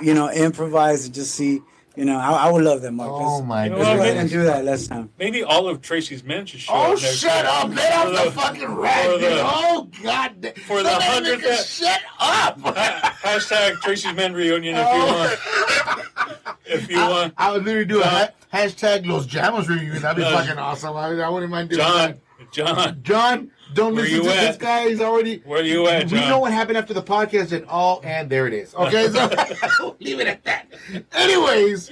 you 0.02 0.12
know, 0.12 0.30
improvise 0.30 1.06
and 1.06 1.14
just 1.14 1.34
see. 1.34 1.62
You 1.98 2.04
know, 2.04 2.16
I, 2.16 2.46
I 2.46 2.50
would 2.52 2.62
love 2.62 2.82
that, 2.82 2.92
Mark. 2.92 3.10
Oh 3.10 3.38
Let's- 3.38 3.46
my 3.48 3.64
You 3.64 3.70
know 3.70 3.76
Let's 3.78 3.88
what, 3.88 3.96
go 3.96 4.02
ahead 4.02 4.14
man? 4.14 4.20
and 4.22 4.30
do 4.30 4.42
that 4.44 4.64
next 4.64 4.86
time. 4.86 5.10
Maybe 5.18 5.42
all 5.42 5.68
of 5.68 5.82
Tracy's 5.82 6.22
men 6.22 6.46
should 6.46 6.60
show 6.60 6.72
Oh, 6.72 6.92
up. 6.92 7.02
next 7.02 7.16
shut 7.16 7.32
year. 7.44 7.52
up! 7.52 7.68
Let 7.74 7.92
off 7.92 8.04
For 8.18 8.24
the 8.24 8.30
fucking 8.30 8.74
rag, 8.76 9.10
dude. 9.10 9.22
the- 9.22 9.40
Oh, 9.42 9.90
God. 10.04 10.52
for 10.66 10.82
the 10.84 10.90
hundredth 10.90 11.42
me- 11.42 11.56
Shut 11.56 12.00
up! 12.20 12.58
Hashtag 12.60 13.80
Tracy's 13.80 14.14
men 14.14 14.32
reunion 14.32 14.76
if 14.76 14.86
you 14.86 14.92
oh. 14.92 15.06
want. 15.18 16.48
If 16.66 16.88
you 16.90 17.00
I, 17.00 17.08
want, 17.10 17.34
I 17.36 17.50
would 17.52 17.64
literally 17.64 17.86
do 17.86 18.00
a 18.02 18.32
hashtag 18.54 19.04
Los 19.06 19.26
Jamos 19.26 19.66
reunion. 19.68 20.00
That'd 20.00 20.18
be 20.18 20.22
John. 20.22 20.32
fucking 20.44 20.58
awesome. 20.58 20.96
I, 20.96 21.08
I 21.20 21.28
wouldn't 21.28 21.50
mind 21.50 21.70
doing 21.70 21.80
John, 21.80 21.94
that. 22.38 22.52
John, 22.52 23.00
John, 23.02 23.50
don't 23.78 23.94
Where 23.94 24.04
listen 24.04 24.22
to 24.24 24.30
at? 24.30 24.40
this 24.48 24.56
guy. 24.56 24.88
He's 24.88 25.00
already. 25.00 25.38
where 25.44 25.62
you 25.62 25.86
at, 25.88 26.08
John? 26.08 26.20
We 26.20 26.26
know 26.26 26.40
what 26.40 26.52
happened 26.52 26.76
after 26.76 26.92
the 26.94 27.02
podcast, 27.02 27.52
and 27.52 27.64
all, 27.66 28.00
and 28.04 28.28
there 28.28 28.46
it 28.46 28.52
is. 28.52 28.74
Okay, 28.74 29.08
so 29.08 29.96
leave 30.00 30.20
it 30.20 30.26
at 30.26 30.44
that. 30.44 30.66
Anyways, 31.12 31.90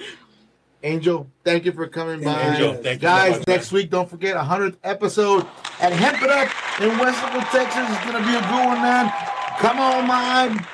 Angel, 0.83 1.29
thank 1.45 1.65
you 1.65 1.73
for 1.73 1.87
coming 1.89 2.23
by. 2.23 2.41
Angel, 2.41 2.75
thank 2.75 3.03
you 3.03 3.09
so 3.09 3.15
Guys, 3.15 3.47
next 3.47 3.73
week, 3.73 3.91
don't 3.91 4.09
forget, 4.11 4.37
100th 4.37 4.77
episode 4.85 5.47
at 5.81 5.93
Hemp 5.93 6.23
It 6.23 6.31
Up 6.31 6.49
in 6.81 6.99
Westville, 6.99 7.41
Texas. 7.53 7.87
It's 7.89 8.05
going 8.05 8.23
to 8.23 8.29
be 8.29 8.37
a 8.37 8.41
good 8.41 8.67
one, 8.67 8.83
man. 8.83 9.13
Come 9.59 9.79
on, 9.81 10.07
man. 10.07 10.67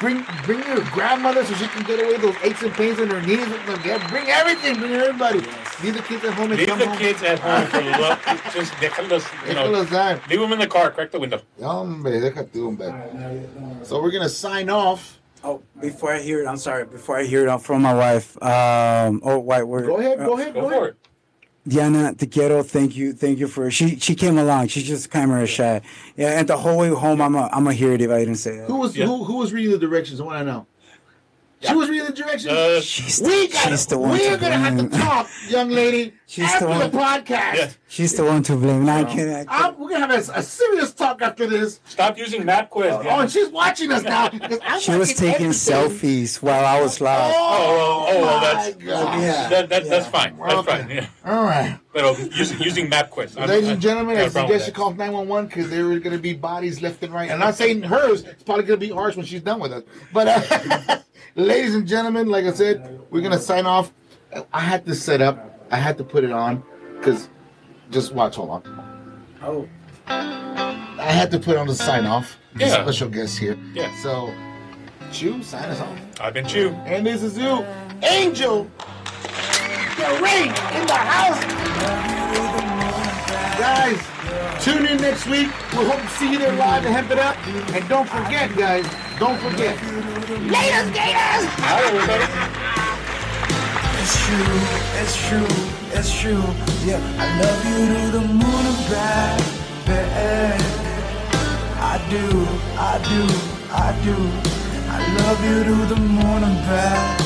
Bring 0.00 0.24
bring 0.44 0.60
your 0.66 0.80
grandmother 0.90 1.44
so 1.44 1.54
she 1.54 1.66
can 1.68 1.82
get 1.84 2.00
away 2.00 2.16
those 2.18 2.36
aches 2.44 2.62
and 2.62 2.72
pains 2.72 2.98
in 3.00 3.10
her 3.10 3.20
knees. 3.22 3.48
with 3.48 3.64
Bring 4.08 4.28
everything. 4.28 4.78
Bring 4.78 4.92
everybody. 4.92 5.40
Leave 5.82 5.94
the 5.96 6.02
kids 6.02 6.24
at 6.24 6.34
home 6.34 6.50
and 6.52 6.60
Leave 6.60 6.68
come 6.68 6.78
the 6.78 6.86
home. 6.86 6.98
kids 6.98 7.22
at 7.22 7.38
home 7.40 7.66
for 7.66 7.82
love. 8.00 8.20
Just 8.54 8.72
déjalos, 8.74 9.48
you 9.48 9.54
know, 9.54 9.72
Déjalos 9.84 10.28
leave 10.28 10.40
them 10.40 10.52
in 10.52 10.58
the 10.60 10.66
car. 10.68 10.90
Crack 10.92 11.10
the 11.10 11.18
window. 11.18 11.40
Hombre, 11.60 12.20
deja 12.20 12.44
tú, 12.44 12.66
hombre. 12.66 13.84
So 13.84 14.00
we're 14.00 14.12
going 14.12 14.22
to 14.22 14.28
sign 14.28 14.70
off. 14.70 15.18
Oh, 15.42 15.60
before 15.80 16.12
I 16.14 16.20
hear 16.20 16.40
it, 16.42 16.46
I'm 16.46 16.56
sorry. 16.56 16.86
Before 16.86 17.18
I 17.18 17.24
hear 17.24 17.46
it 17.46 17.50
I'm 17.50 17.58
from 17.58 17.82
my 17.82 17.92
wife, 17.92 18.40
um, 18.42 19.20
oh, 19.24 19.38
white 19.40 19.66
word. 19.66 19.86
Go 19.86 19.98
ahead, 19.98 20.18
go 20.18 20.38
ahead, 20.38 20.54
Go 20.54 20.62
go 20.62 20.68
for 20.68 20.82
ahead. 20.84 20.96
It. 21.66 21.70
Diana, 21.70 22.14
te 22.14 22.26
quiero. 22.26 22.62
Thank 22.62 22.96
you, 22.96 23.12
thank 23.12 23.38
you 23.38 23.48
for. 23.48 23.70
She 23.70 23.98
she 23.98 24.14
came 24.14 24.38
along. 24.38 24.68
She's 24.68 24.84
just 24.84 25.10
camera 25.10 25.46
shy. 25.46 25.80
Yeah, 26.16 26.38
and 26.38 26.48
the 26.48 26.56
whole 26.56 26.78
way 26.78 26.88
home, 26.88 27.20
I'm 27.20 27.34
a 27.34 27.48
I'm 27.52 27.66
a 27.66 27.72
hear 27.72 27.92
it 27.92 28.00
if 28.00 28.10
I 28.10 28.18
didn't 28.20 28.36
say 28.36 28.58
that. 28.58 28.66
Who 28.66 28.76
was 28.76 28.96
Yeah. 28.96 29.06
who, 29.06 29.24
who 29.24 29.36
was 29.36 29.52
reading 29.52 29.72
the 29.72 29.78
directions? 29.78 30.20
I 30.20 30.24
want 30.24 30.38
to 30.40 30.44
know. 30.44 30.66
She 31.66 31.74
was 31.74 31.88
reading 31.88 32.06
the 32.06 32.12
directions. 32.12 32.52
Uh, 32.52 32.80
She's 32.80 33.18
the, 33.18 33.28
we 33.28 33.48
got 33.48 33.68
she's 33.68 33.86
the 33.86 33.98
one 33.98 34.10
We're 34.10 34.30
to 34.34 34.36
gonna 34.38 34.58
have 34.58 34.78
to 34.78 34.88
talk, 34.98 35.28
young 35.48 35.70
lady, 35.70 36.12
She's 36.26 36.44
after 36.44 36.66
the 36.66 36.88
the, 36.88 36.98
podcast. 36.98 37.54
Yeah. 37.56 37.70
She's 37.88 38.12
the 38.14 38.24
one 38.24 38.42
to 38.44 38.56
blame. 38.56 38.84
Not 38.84 39.08
kidding. 39.10 39.46
I'm, 39.48 39.78
we're 39.78 39.90
gonna 39.90 40.06
have 40.06 40.28
a, 40.28 40.32
a 40.38 40.42
serious 40.42 40.92
talk 40.92 41.22
after 41.22 41.46
this. 41.46 41.80
stop 41.84 42.18
using 42.18 42.42
MapQuest. 42.42 43.04
Oh, 43.06 43.20
and 43.20 43.30
she's 43.30 43.48
watching 43.48 43.92
us 43.92 44.02
now. 44.02 44.30
She 44.80 44.92
was 44.96 45.10
taking 45.14 45.46
everything. 45.46 45.50
selfies 45.52 46.42
while 46.42 46.64
I 46.66 46.80
was 46.80 47.00
live. 47.00 47.32
Oh, 47.36 47.44
Oh, 47.44 47.76
well, 47.76 48.06
oh, 48.08 48.20
well, 48.22 48.40
my 48.40 48.54
that's 48.54 48.76
God. 48.76 49.20
Yeah. 49.22 49.48
that, 49.48 49.68
that, 49.68 49.88
that's 49.88 50.06
fine. 50.08 50.36
That's 50.38 50.54
Okay. 50.54 50.78
fine. 50.78 50.90
Yeah. 50.90 51.06
All 51.24 51.44
right. 51.44 51.78
But 51.92 52.04
uh, 52.04 52.14
using 52.34 52.60
using 52.60 52.90
MapQuest. 52.90 53.38
I'm- 53.38 53.48
Ladies 53.48 53.68
and 53.68 53.80
gentlemen, 53.80 54.16
I, 54.16 54.22
I 54.22 54.24
a 54.24 54.30
suggest 54.30 54.66
you 54.66 54.72
call 54.72 54.90
911 54.92 55.46
because 55.46 55.70
there 55.70 55.84
are 55.90 55.98
going 56.00 56.16
to 56.16 56.22
be 56.22 56.34
bodies 56.34 56.82
left 56.82 57.02
and 57.04 57.12
right. 57.14 57.30
I'm 57.30 57.38
not 57.38 57.54
saying 57.54 57.82
hers. 57.82 58.22
It's 58.24 58.42
probably 58.42 58.64
going 58.64 58.80
to 58.80 58.86
be 58.86 58.92
ours 58.92 59.16
when 59.16 59.24
she's 59.24 59.42
done 59.42 59.60
with 59.60 59.72
us. 59.72 59.84
But, 60.12 60.26
uh, 60.28 60.98
ladies 61.36 61.74
and 61.74 61.86
gentlemen, 61.86 62.28
like 62.28 62.44
I 62.44 62.52
said, 62.52 63.00
we're 63.10 63.20
going 63.20 63.32
to 63.32 63.38
sign 63.38 63.66
off. 63.66 63.92
I 64.52 64.60
had 64.60 64.84
this 64.84 65.02
set 65.02 65.20
up. 65.20 65.66
I 65.70 65.76
had 65.76 65.96
to 65.98 66.04
put 66.04 66.24
it 66.24 66.32
on 66.32 66.62
because 66.96 67.28
just 67.90 68.12
watch. 68.12 68.36
Hold 68.36 68.50
on. 68.50 69.24
Oh. 69.42 69.68
I 70.06 71.10
had 71.10 71.30
to 71.32 71.38
put 71.38 71.56
on 71.56 71.66
the 71.66 71.74
sign 71.74 72.06
off. 72.06 72.36
The 72.54 72.66
Yeah. 72.66 72.82
Special 72.82 73.08
guest 73.08 73.38
here. 73.38 73.58
Yeah. 73.72 73.94
So, 74.02 74.32
Chew, 75.12 75.42
sign 75.42 75.68
us 75.68 75.80
off. 75.80 75.98
I've 76.20 76.34
been 76.34 76.46
Chew. 76.46 76.70
And 76.86 77.06
this 77.06 77.22
is 77.22 77.36
you, 77.38 77.64
Angel. 78.02 78.64
The 79.96 80.20
ring 80.22 80.48
in 80.48 80.86
the 80.86 80.94
house. 80.94 81.44
Guys, 83.58 84.00
tune 84.64 84.86
in 84.86 84.96
next 84.96 85.26
week. 85.26 85.48
We 85.76 85.84
hope 85.84 86.00
to 86.00 86.08
see 86.16 86.32
you 86.32 86.38
there 86.38 86.56
live 86.56 86.86
and 86.86 86.94
hemp 86.94 87.10
it 87.10 87.18
up. 87.18 87.36
And 87.76 87.86
don't 87.86 88.08
forget, 88.08 88.56
guys, 88.56 88.86
don't 89.18 89.38
forget. 89.38 89.76
Laters, 90.48 90.88
Gators! 90.96 91.44
Hi, 91.68 91.84
everybody. 91.84 92.24
It's 94.00 94.16
true, 94.24 94.56
it's 95.00 95.16
true, 95.28 95.52
it's 95.92 96.12
true. 96.18 96.44
Yeah, 96.88 97.00
I 97.20 97.26
love 97.44 97.60
you 97.68 97.78
to 97.92 98.02
the 98.16 98.24
moon 98.24 98.64
and 98.72 98.80
back, 98.88 99.38
babe. 99.84 100.60
I 101.76 102.00
do, 102.08 102.24
I 102.80 102.94
do, 103.12 103.20
I 103.70 103.92
do. 104.02 104.16
I 104.88 104.98
love 105.20 105.44
you 105.44 105.58
to 105.64 105.94
the 105.94 106.00
moon 106.00 106.42
and 106.42 106.58
back. 106.64 107.20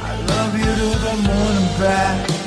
I 0.00 0.12
love 0.30 0.52
you 0.56 0.64
to 0.64 0.88
the 1.06 1.14
moon 1.26 1.56
and 1.56 1.80
back. 1.80 2.41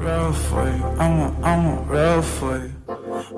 Girl 0.00 0.32
for 0.32 0.64
you. 0.64 0.84
I'm 0.98 1.20
a, 1.20 1.40
I'm 1.42 1.78
a 1.78 1.84
girl 1.84 2.22
for 2.22 2.56
you. 2.56 2.72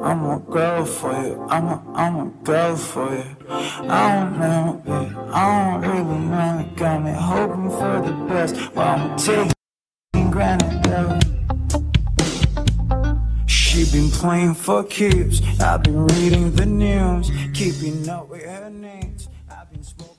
I'm 0.01 0.25
a 0.25 0.39
girl 0.39 0.85
for 0.85 1.13
you. 1.13 1.47
I'm 1.51 1.67
a, 1.67 1.93
I'm 1.95 2.17
a 2.21 2.31
girl 2.45 2.77
for 2.77 3.15
you. 3.15 3.25
I 3.49 4.15
don't 4.15 4.39
know, 4.39 4.83
babe. 4.85 5.17
I 5.33 5.43
don't 5.53 5.91
really 5.91 6.19
know. 6.19 6.65
It 6.65 6.77
got 6.77 7.03
me 7.03 7.13
hoping 7.13 7.71
for 7.71 7.95
the 8.07 8.13
best. 8.29 8.57
While 8.75 9.01
I'm 9.01 9.19
taking 9.19 10.31
granted, 10.31 10.85
though. 10.85 11.19
She 13.47 13.85
been 13.91 14.11
playing 14.11 14.55
for 14.55 14.85
keeps. 14.85 15.41
I've 15.61 15.83
been 15.83 16.07
reading 16.07 16.53
the 16.55 16.67
news, 16.67 17.31
keeping 17.55 18.09
up 18.09 18.29
with 18.29 18.45
her 18.45 18.71
needs. 18.71 19.29
I've 19.51 19.69
been 19.71 19.83
smoking. 19.83 20.12